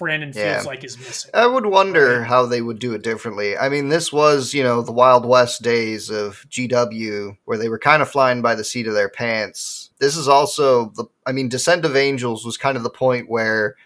Brandon 0.03 0.33
feels 0.33 0.45
Yeah. 0.45 0.62
like 0.66 0.85
is 0.85 0.99
missing. 0.99 1.31
I 1.33 1.47
would 1.47 1.66
wonder 1.66 2.24
how 2.24 2.47
they 2.47 2.61
would 2.61 2.79
do 2.79 2.93
it 2.93 3.03
differently. 3.03 3.57
I 3.57 3.69
mean, 3.69 3.89
this 3.89 4.12
was, 4.12 4.53
you 4.53 4.62
know, 4.62 4.83
the 4.83 4.93
Wild 4.93 5.24
West 5.24 5.62
days 5.62 6.11
of 6.11 6.45
GW 6.51 7.37
where 7.45 7.59
they 7.59 7.69
were 7.69 7.79
kind 7.79 8.03
of 8.03 8.11
flying 8.11 8.43
by 8.43 8.55
the 8.55 8.65
seat 8.65 8.87
of 8.87 8.95
their 8.95 9.09
pants. 9.09 9.91
This 9.99 10.16
is 10.16 10.29
also 10.29 10.87
the, 10.97 11.05
I 11.27 11.33
mean, 11.33 11.49
Descent 11.49 11.85
of 11.85 11.97
Angels 11.97 12.45
was 12.45 12.57
kind 12.57 12.77
of 12.77 12.83
the 12.83 12.91
point 12.91 13.31
where 13.31 13.77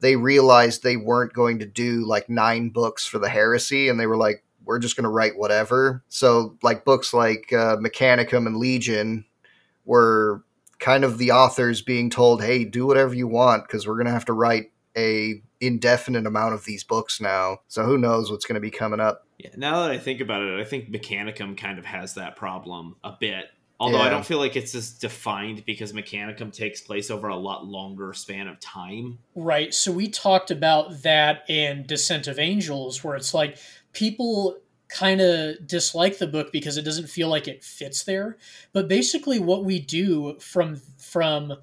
they 0.00 0.16
realized 0.16 0.82
they 0.82 0.96
weren't 0.96 1.32
going 1.32 1.58
to 1.60 1.66
do 1.66 2.04
like 2.06 2.28
nine 2.28 2.68
books 2.70 3.06
for 3.06 3.18
the 3.18 3.28
heresy 3.28 3.88
and 3.88 3.98
they 3.98 4.06
were 4.06 4.16
like, 4.16 4.42
we're 4.64 4.78
just 4.78 4.96
going 4.96 5.04
to 5.04 5.10
write 5.10 5.36
whatever. 5.36 6.02
So, 6.08 6.56
like, 6.62 6.84
books 6.86 7.12
like 7.12 7.52
uh, 7.52 7.76
Mechanicum 7.76 8.46
and 8.46 8.56
Legion 8.56 9.26
were 9.84 10.42
kind 10.78 11.04
of 11.04 11.18
the 11.18 11.32
authors 11.32 11.82
being 11.82 12.08
told, 12.10 12.42
hey, 12.42 12.64
do 12.64 12.86
whatever 12.86 13.14
you 13.14 13.26
want 13.28 13.66
because 13.66 13.86
we're 13.86 13.94
going 13.94 14.06
to 14.06 14.12
have 14.12 14.24
to 14.26 14.32
write 14.32 14.70
a 14.96 15.42
indefinite 15.66 16.26
amount 16.26 16.54
of 16.54 16.64
these 16.64 16.84
books 16.84 17.20
now. 17.20 17.58
So 17.68 17.84
who 17.84 17.98
knows 17.98 18.30
what's 18.30 18.44
going 18.44 18.54
to 18.54 18.60
be 18.60 18.70
coming 18.70 19.00
up? 19.00 19.26
Yeah, 19.38 19.50
now 19.56 19.82
that 19.82 19.90
I 19.90 19.98
think 19.98 20.20
about 20.20 20.42
it, 20.42 20.60
I 20.60 20.64
think 20.64 20.90
Mechanicum 20.90 21.56
kind 21.56 21.78
of 21.78 21.84
has 21.84 22.14
that 22.14 22.36
problem 22.36 22.96
a 23.02 23.12
bit. 23.18 23.46
Although 23.80 24.00
I 24.00 24.08
don't 24.08 24.24
feel 24.24 24.38
like 24.38 24.56
it's 24.56 24.74
as 24.74 24.92
defined 24.92 25.64
because 25.66 25.92
Mechanicum 25.92 26.52
takes 26.52 26.80
place 26.80 27.10
over 27.10 27.28
a 27.28 27.36
lot 27.36 27.66
longer 27.66 28.14
span 28.14 28.46
of 28.46 28.60
time. 28.60 29.18
Right. 29.34 29.74
So 29.74 29.90
we 29.90 30.08
talked 30.08 30.50
about 30.50 31.02
that 31.02 31.42
in 31.48 31.84
Descent 31.84 32.28
of 32.28 32.38
Angels, 32.38 33.02
where 33.02 33.16
it's 33.16 33.34
like 33.34 33.58
people 33.92 34.58
kind 34.88 35.20
of 35.20 35.66
dislike 35.66 36.18
the 36.18 36.26
book 36.26 36.52
because 36.52 36.76
it 36.76 36.82
doesn't 36.82 37.08
feel 37.08 37.28
like 37.28 37.48
it 37.48 37.64
fits 37.64 38.04
there. 38.04 38.38
But 38.72 38.88
basically, 38.88 39.40
what 39.40 39.64
we 39.64 39.80
do 39.80 40.38
from 40.38 40.76
from 40.98 41.54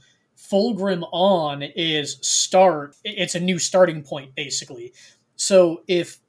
Fulgrim 0.50 1.08
on 1.12 1.62
is 1.62 2.18
start. 2.22 2.96
It's 3.04 3.36
a 3.36 3.40
new 3.40 3.60
starting 3.60 4.02
point, 4.04 4.36
basically. 4.36 4.94
So 5.36 5.84
if 5.88 6.20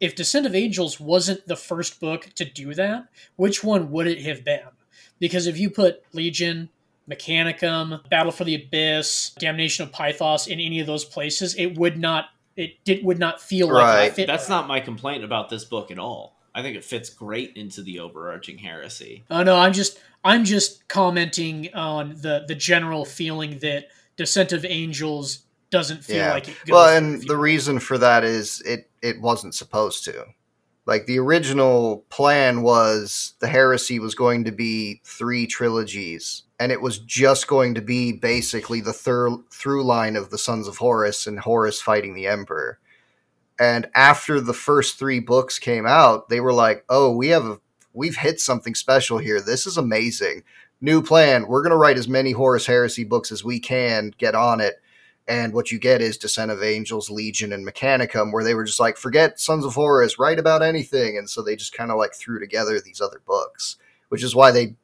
if 0.00 0.14
Descent 0.16 0.46
of 0.46 0.54
Angels 0.54 0.98
wasn't 0.98 1.46
the 1.46 1.56
first 1.56 2.00
book 2.00 2.28
to 2.34 2.44
do 2.44 2.74
that, 2.74 3.06
which 3.36 3.62
one 3.62 3.90
would 3.92 4.06
it 4.08 4.22
have 4.22 4.44
been? 4.44 4.60
Because 5.20 5.46
if 5.46 5.58
you 5.58 5.70
put 5.70 6.02
Legion, 6.12 6.68
Mechanicum, 7.08 8.08
Battle 8.08 8.32
for 8.32 8.44
the 8.44 8.56
Abyss, 8.56 9.32
Damnation 9.38 9.84
of 9.86 9.92
Pythos 9.92 10.48
in 10.48 10.58
any 10.60 10.80
of 10.80 10.86
those 10.86 11.04
places, 11.04 11.54
it 11.54 11.78
would 11.78 11.98
not 11.98 12.26
it 12.56 12.84
did 12.84 13.04
would 13.04 13.18
not 13.18 13.40
feel 13.40 13.68
like 13.72 13.84
Right. 13.84 14.04
it 14.08 14.14
fit. 14.14 14.26
That's 14.26 14.48
not 14.48 14.68
my 14.68 14.80
complaint 14.80 15.24
about 15.24 15.48
this 15.48 15.64
book 15.64 15.90
at 15.90 15.98
all. 15.98 16.36
I 16.54 16.60
think 16.60 16.76
it 16.76 16.84
fits 16.84 17.08
great 17.08 17.56
into 17.56 17.80
the 17.82 18.00
overarching 18.00 18.58
heresy. 18.58 19.24
Oh 19.30 19.42
no, 19.42 19.56
I'm 19.56 19.72
just 19.72 19.98
I'm 20.24 20.44
just 20.44 20.88
commenting 20.88 21.72
on 21.74 22.10
the 22.20 22.44
the 22.46 22.54
general 22.54 23.04
feeling 23.04 23.58
that 23.58 23.86
Descent 24.16 24.52
of 24.52 24.64
Angels 24.64 25.40
doesn't 25.70 26.04
feel 26.04 26.16
Yeah. 26.18 26.32
like 26.34 26.48
it 26.48 26.56
goes 26.66 26.72
Well, 26.72 26.96
and 26.96 27.22
the 27.26 27.36
reason 27.36 27.78
for 27.78 27.98
that 27.98 28.24
is 28.24 28.60
it 28.62 28.90
it 29.00 29.20
wasn't 29.20 29.54
supposed 29.54 30.04
to. 30.04 30.26
Like 30.84 31.06
the 31.06 31.18
original 31.18 32.04
plan 32.10 32.62
was 32.62 33.34
the 33.40 33.46
heresy 33.48 33.98
was 33.98 34.14
going 34.14 34.44
to 34.44 34.52
be 34.52 35.00
three 35.04 35.46
trilogies 35.46 36.42
and 36.58 36.70
it 36.72 36.80
was 36.80 36.98
just 36.98 37.46
going 37.46 37.74
to 37.74 37.80
be 37.80 38.12
basically 38.12 38.80
the 38.80 38.92
thir- 38.92 39.38
through 39.50 39.84
line 39.84 40.16
of 40.16 40.30
the 40.30 40.38
sons 40.38 40.66
of 40.68 40.76
Horus 40.78 41.26
and 41.26 41.38
Horus 41.40 41.80
fighting 41.80 42.14
the 42.14 42.26
emperor. 42.26 42.78
And 43.58 43.88
after 43.94 44.40
the 44.40 44.54
first 44.54 44.98
3 44.98 45.20
books 45.20 45.58
came 45.58 45.86
out, 45.86 46.28
they 46.28 46.40
were 46.40 46.52
like, 46.52 46.84
"Oh, 46.88 47.14
we 47.16 47.28
have 47.28 47.44
a, 47.46 47.60
we've 47.92 48.16
hit 48.16 48.40
something 48.40 48.74
special 48.74 49.18
here. 49.18 49.40
This 49.40 49.66
is 49.66 49.76
amazing. 49.76 50.44
New 50.80 51.02
plan. 51.02 51.46
We're 51.46 51.62
going 51.62 51.70
to 51.70 51.76
write 51.76 51.98
as 51.98 52.08
many 52.08 52.32
Horus 52.32 52.66
Heresy 52.66 53.04
books 53.04 53.30
as 53.30 53.44
we 53.44 53.60
can. 53.60 54.12
Get 54.18 54.34
on 54.34 54.60
it." 54.60 54.82
And 55.28 55.54
what 55.54 55.70
you 55.70 55.78
get 55.78 56.00
is 56.00 56.18
Descent 56.18 56.50
of 56.50 56.62
Angels, 56.62 57.08
Legion, 57.08 57.52
and 57.52 57.66
Mechanicum, 57.66 58.32
where 58.32 58.42
they 58.42 58.54
were 58.54 58.64
just 58.64 58.80
like, 58.80 58.96
forget 58.96 59.38
Sons 59.38 59.64
of 59.64 59.74
Horus, 59.74 60.18
write 60.18 60.40
about 60.40 60.62
anything. 60.62 61.16
And 61.16 61.30
so 61.30 61.42
they 61.42 61.54
just 61.54 61.72
kind 61.72 61.92
of 61.92 61.96
like 61.96 62.12
threw 62.12 62.40
together 62.40 62.80
these 62.80 63.00
other 63.00 63.22
books, 63.24 63.76
which 64.08 64.24
is 64.24 64.34
why 64.34 64.50
they 64.50 64.74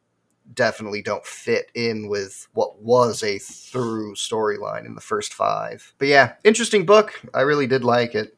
definitely 0.55 1.03
don't 1.03 1.27
fit 1.27 1.71
in 1.75 2.09
with 2.09 2.47
what 2.53 2.81
was 2.81 3.23
a 3.23 3.39
through 3.39 4.15
storyline 4.15 4.87
in 4.87 4.95
the 4.95 5.01
first 5.01 5.35
five. 5.35 5.93
But 5.99 6.09
yeah, 6.09 6.35
interesting 6.45 6.87
book. 6.87 7.21
I 7.35 7.41
really 7.41 7.67
did 7.67 7.83
like 7.85 8.15
it. 8.15 8.38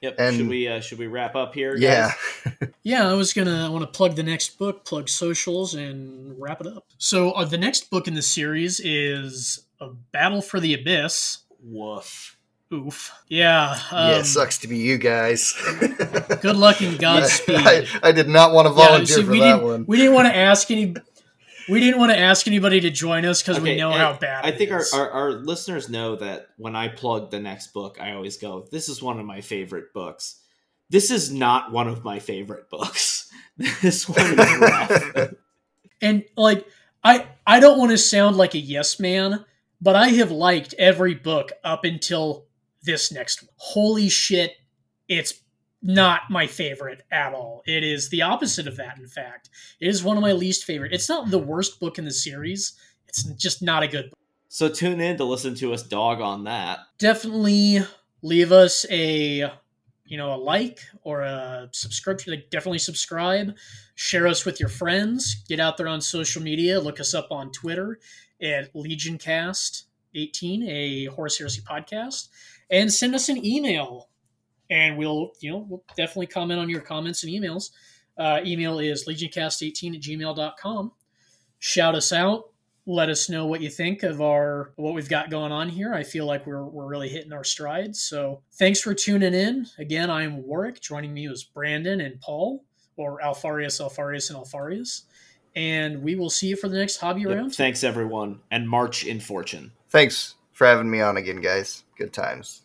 Yep. 0.00 0.14
And- 0.18 0.36
should 0.36 0.48
we 0.48 0.66
uh, 0.68 0.80
should 0.80 0.98
we 0.98 1.06
wrap 1.06 1.34
up 1.36 1.54
here? 1.54 1.72
Guys? 1.74 1.82
Yeah. 1.82 2.12
Yeah, 2.82 3.10
I 3.10 3.12
was 3.12 3.34
gonna 3.34 3.66
I 3.66 3.68
want 3.68 3.82
to 3.82 3.86
plug 3.90 4.16
the 4.16 4.22
next 4.22 4.58
book, 4.58 4.86
plug 4.86 5.08
socials, 5.10 5.74
and 5.74 6.34
wrap 6.40 6.62
it 6.62 6.66
up. 6.66 6.86
So 6.96 7.32
uh, 7.32 7.44
the 7.44 7.58
next 7.58 7.90
book 7.90 8.08
in 8.08 8.14
the 8.14 8.22
series 8.22 8.80
is 8.80 9.64
A 9.80 9.88
Battle 10.12 10.40
for 10.40 10.60
the 10.60 10.72
Abyss. 10.74 11.38
Woof. 11.62 12.38
Oof. 12.72 13.12
Yeah. 13.28 13.72
Um, 13.90 14.10
yeah, 14.10 14.18
it 14.20 14.24
sucks 14.24 14.56
to 14.58 14.68
be 14.68 14.78
you 14.78 14.96
guys. 14.96 15.52
Good 16.40 16.56
luck 16.56 16.80
and 16.80 16.98
Godspeed. 17.00 17.56
I, 17.58 17.86
I 18.02 18.12
did 18.12 18.28
not 18.28 18.52
want 18.54 18.66
to 18.68 18.74
Yeah, 18.74 18.86
volunteer 18.88 19.16
see, 19.16 19.22
for 19.24 19.30
we 19.30 19.40
that 19.40 19.62
one. 19.62 19.84
we 19.86 19.96
didn't 19.98 20.14
want 20.14 20.28
to 20.28 20.34
ask 20.36 20.70
any 20.70 20.94
we 21.68 21.80
didn't 21.80 21.98
want 21.98 22.12
to 22.12 22.18
ask 22.18 22.46
anybody 22.46 22.80
to 22.80 22.90
join 22.90 23.24
us 23.24 23.42
because 23.42 23.60
we 23.60 23.76
know 23.76 23.90
how 23.90 24.14
bad. 24.14 24.44
I 24.44 24.48
it 24.48 24.58
think 24.58 24.70
our, 24.70 24.84
our, 24.94 25.10
our 25.10 25.32
listeners 25.32 25.88
know 25.88 26.16
that 26.16 26.48
when 26.56 26.76
I 26.76 26.88
plug 26.88 27.30
the 27.30 27.40
next 27.40 27.72
book, 27.72 27.98
I 28.00 28.12
always 28.12 28.36
go, 28.36 28.66
This 28.70 28.88
is 28.88 29.02
one 29.02 29.20
of 29.20 29.26
my 29.26 29.40
favorite 29.40 29.92
books. 29.92 30.40
This 30.88 31.10
is 31.10 31.32
not 31.32 31.70
one 31.70 31.88
of 31.88 32.04
my 32.04 32.18
favorite 32.18 32.68
books. 32.68 33.30
this 33.82 34.08
one 34.08 34.20
is 34.20 34.58
rough. 34.60 35.32
and 36.02 36.24
like 36.36 36.66
I 37.04 37.26
I 37.46 37.60
don't 37.60 37.78
want 37.78 37.92
to 37.92 37.98
sound 37.98 38.36
like 38.36 38.54
a 38.54 38.58
yes 38.58 38.98
man, 38.98 39.44
but 39.80 39.96
I 39.96 40.08
have 40.08 40.30
liked 40.30 40.74
every 40.78 41.14
book 41.14 41.52
up 41.62 41.84
until 41.84 42.46
this 42.82 43.12
next 43.12 43.42
one. 43.42 43.50
Holy 43.56 44.08
shit, 44.08 44.54
it's 45.08 45.39
not 45.82 46.22
my 46.30 46.46
favorite 46.46 47.02
at 47.10 47.32
all. 47.32 47.62
It 47.66 47.82
is 47.82 48.08
the 48.10 48.22
opposite 48.22 48.66
of 48.66 48.76
that, 48.76 48.98
in 48.98 49.06
fact. 49.06 49.50
It 49.80 49.88
is 49.88 50.04
one 50.04 50.16
of 50.16 50.22
my 50.22 50.32
least 50.32 50.64
favorite. 50.64 50.92
It's 50.92 51.08
not 51.08 51.30
the 51.30 51.38
worst 51.38 51.80
book 51.80 51.98
in 51.98 52.04
the 52.04 52.10
series, 52.10 52.72
it's 53.08 53.24
just 53.34 53.62
not 53.62 53.82
a 53.82 53.88
good 53.88 54.10
book. 54.10 54.18
So 54.48 54.68
tune 54.68 55.00
in 55.00 55.16
to 55.18 55.24
listen 55.24 55.54
to 55.56 55.72
us 55.72 55.82
dog 55.82 56.20
on 56.20 56.44
that. 56.44 56.80
Definitely 56.98 57.80
leave 58.22 58.52
us 58.52 58.84
a 58.90 59.50
you 60.04 60.16
know 60.16 60.34
a 60.34 60.36
like 60.36 60.80
or 61.02 61.22
a 61.22 61.68
subscription 61.72 62.32
like 62.32 62.50
definitely 62.50 62.78
subscribe 62.78 63.54
share 63.94 64.26
us 64.26 64.44
with 64.44 64.60
your 64.60 64.68
friends 64.68 65.42
get 65.48 65.60
out 65.60 65.76
there 65.76 65.88
on 65.88 66.00
social 66.00 66.42
media 66.42 66.78
look 66.78 67.00
us 67.00 67.14
up 67.14 67.28
on 67.30 67.50
twitter 67.52 67.98
at 68.42 68.72
legioncast 68.74 69.84
18 70.14 70.68
a 70.68 71.04
Horus 71.06 71.38
heresy 71.38 71.62
podcast 71.62 72.28
and 72.68 72.92
send 72.92 73.14
us 73.14 73.28
an 73.28 73.44
email 73.44 74.09
and 74.70 74.96
we'll 74.96 75.32
you 75.40 75.50
know 75.50 75.66
we'll 75.68 75.84
definitely 75.96 76.26
comment 76.26 76.60
on 76.60 76.68
your 76.68 76.80
comments 76.80 77.24
and 77.24 77.32
emails 77.32 77.70
uh, 78.18 78.40
email 78.44 78.78
is 78.78 79.06
legioncast18 79.06 79.94
at 79.96 80.02
gmail.com 80.02 80.92
shout 81.58 81.94
us 81.94 82.12
out 82.12 82.50
let 82.86 83.08
us 83.08 83.28
know 83.28 83.46
what 83.46 83.60
you 83.60 83.70
think 83.70 84.02
of 84.02 84.20
our 84.20 84.72
what 84.76 84.94
we've 84.94 85.08
got 85.08 85.30
going 85.30 85.52
on 85.52 85.68
here. 85.68 85.94
I 85.94 86.02
feel 86.02 86.26
like 86.26 86.46
we're 86.46 86.64
we're 86.64 86.86
really 86.86 87.08
hitting 87.08 87.32
our 87.32 87.44
strides. 87.44 88.02
So 88.02 88.42
thanks 88.54 88.80
for 88.80 88.94
tuning 88.94 89.34
in. 89.34 89.66
Again, 89.78 90.10
I'm 90.10 90.42
Warwick. 90.42 90.80
Joining 90.80 91.12
me 91.12 91.28
is 91.28 91.44
Brandon 91.44 92.00
and 92.00 92.20
Paul, 92.20 92.64
or 92.96 93.20
Alpharius, 93.22 93.80
Alpharius, 93.80 94.30
and 94.30 94.38
Alpharius. 94.38 95.02
And 95.56 96.02
we 96.02 96.14
will 96.14 96.30
see 96.30 96.48
you 96.48 96.56
for 96.56 96.68
the 96.68 96.78
next 96.78 96.96
hobby 96.96 97.22
Yep, 97.22 97.36
round. 97.36 97.54
Thanks 97.54 97.84
everyone, 97.84 98.40
and 98.50 98.68
march 98.68 99.04
in 99.04 99.20
fortune. 99.20 99.72
Thanks 99.88 100.36
for 100.52 100.66
having 100.66 100.90
me 100.90 101.00
on 101.00 101.16
again, 101.16 101.40
guys. 101.40 101.84
Good 101.96 102.12
times. 102.12 102.62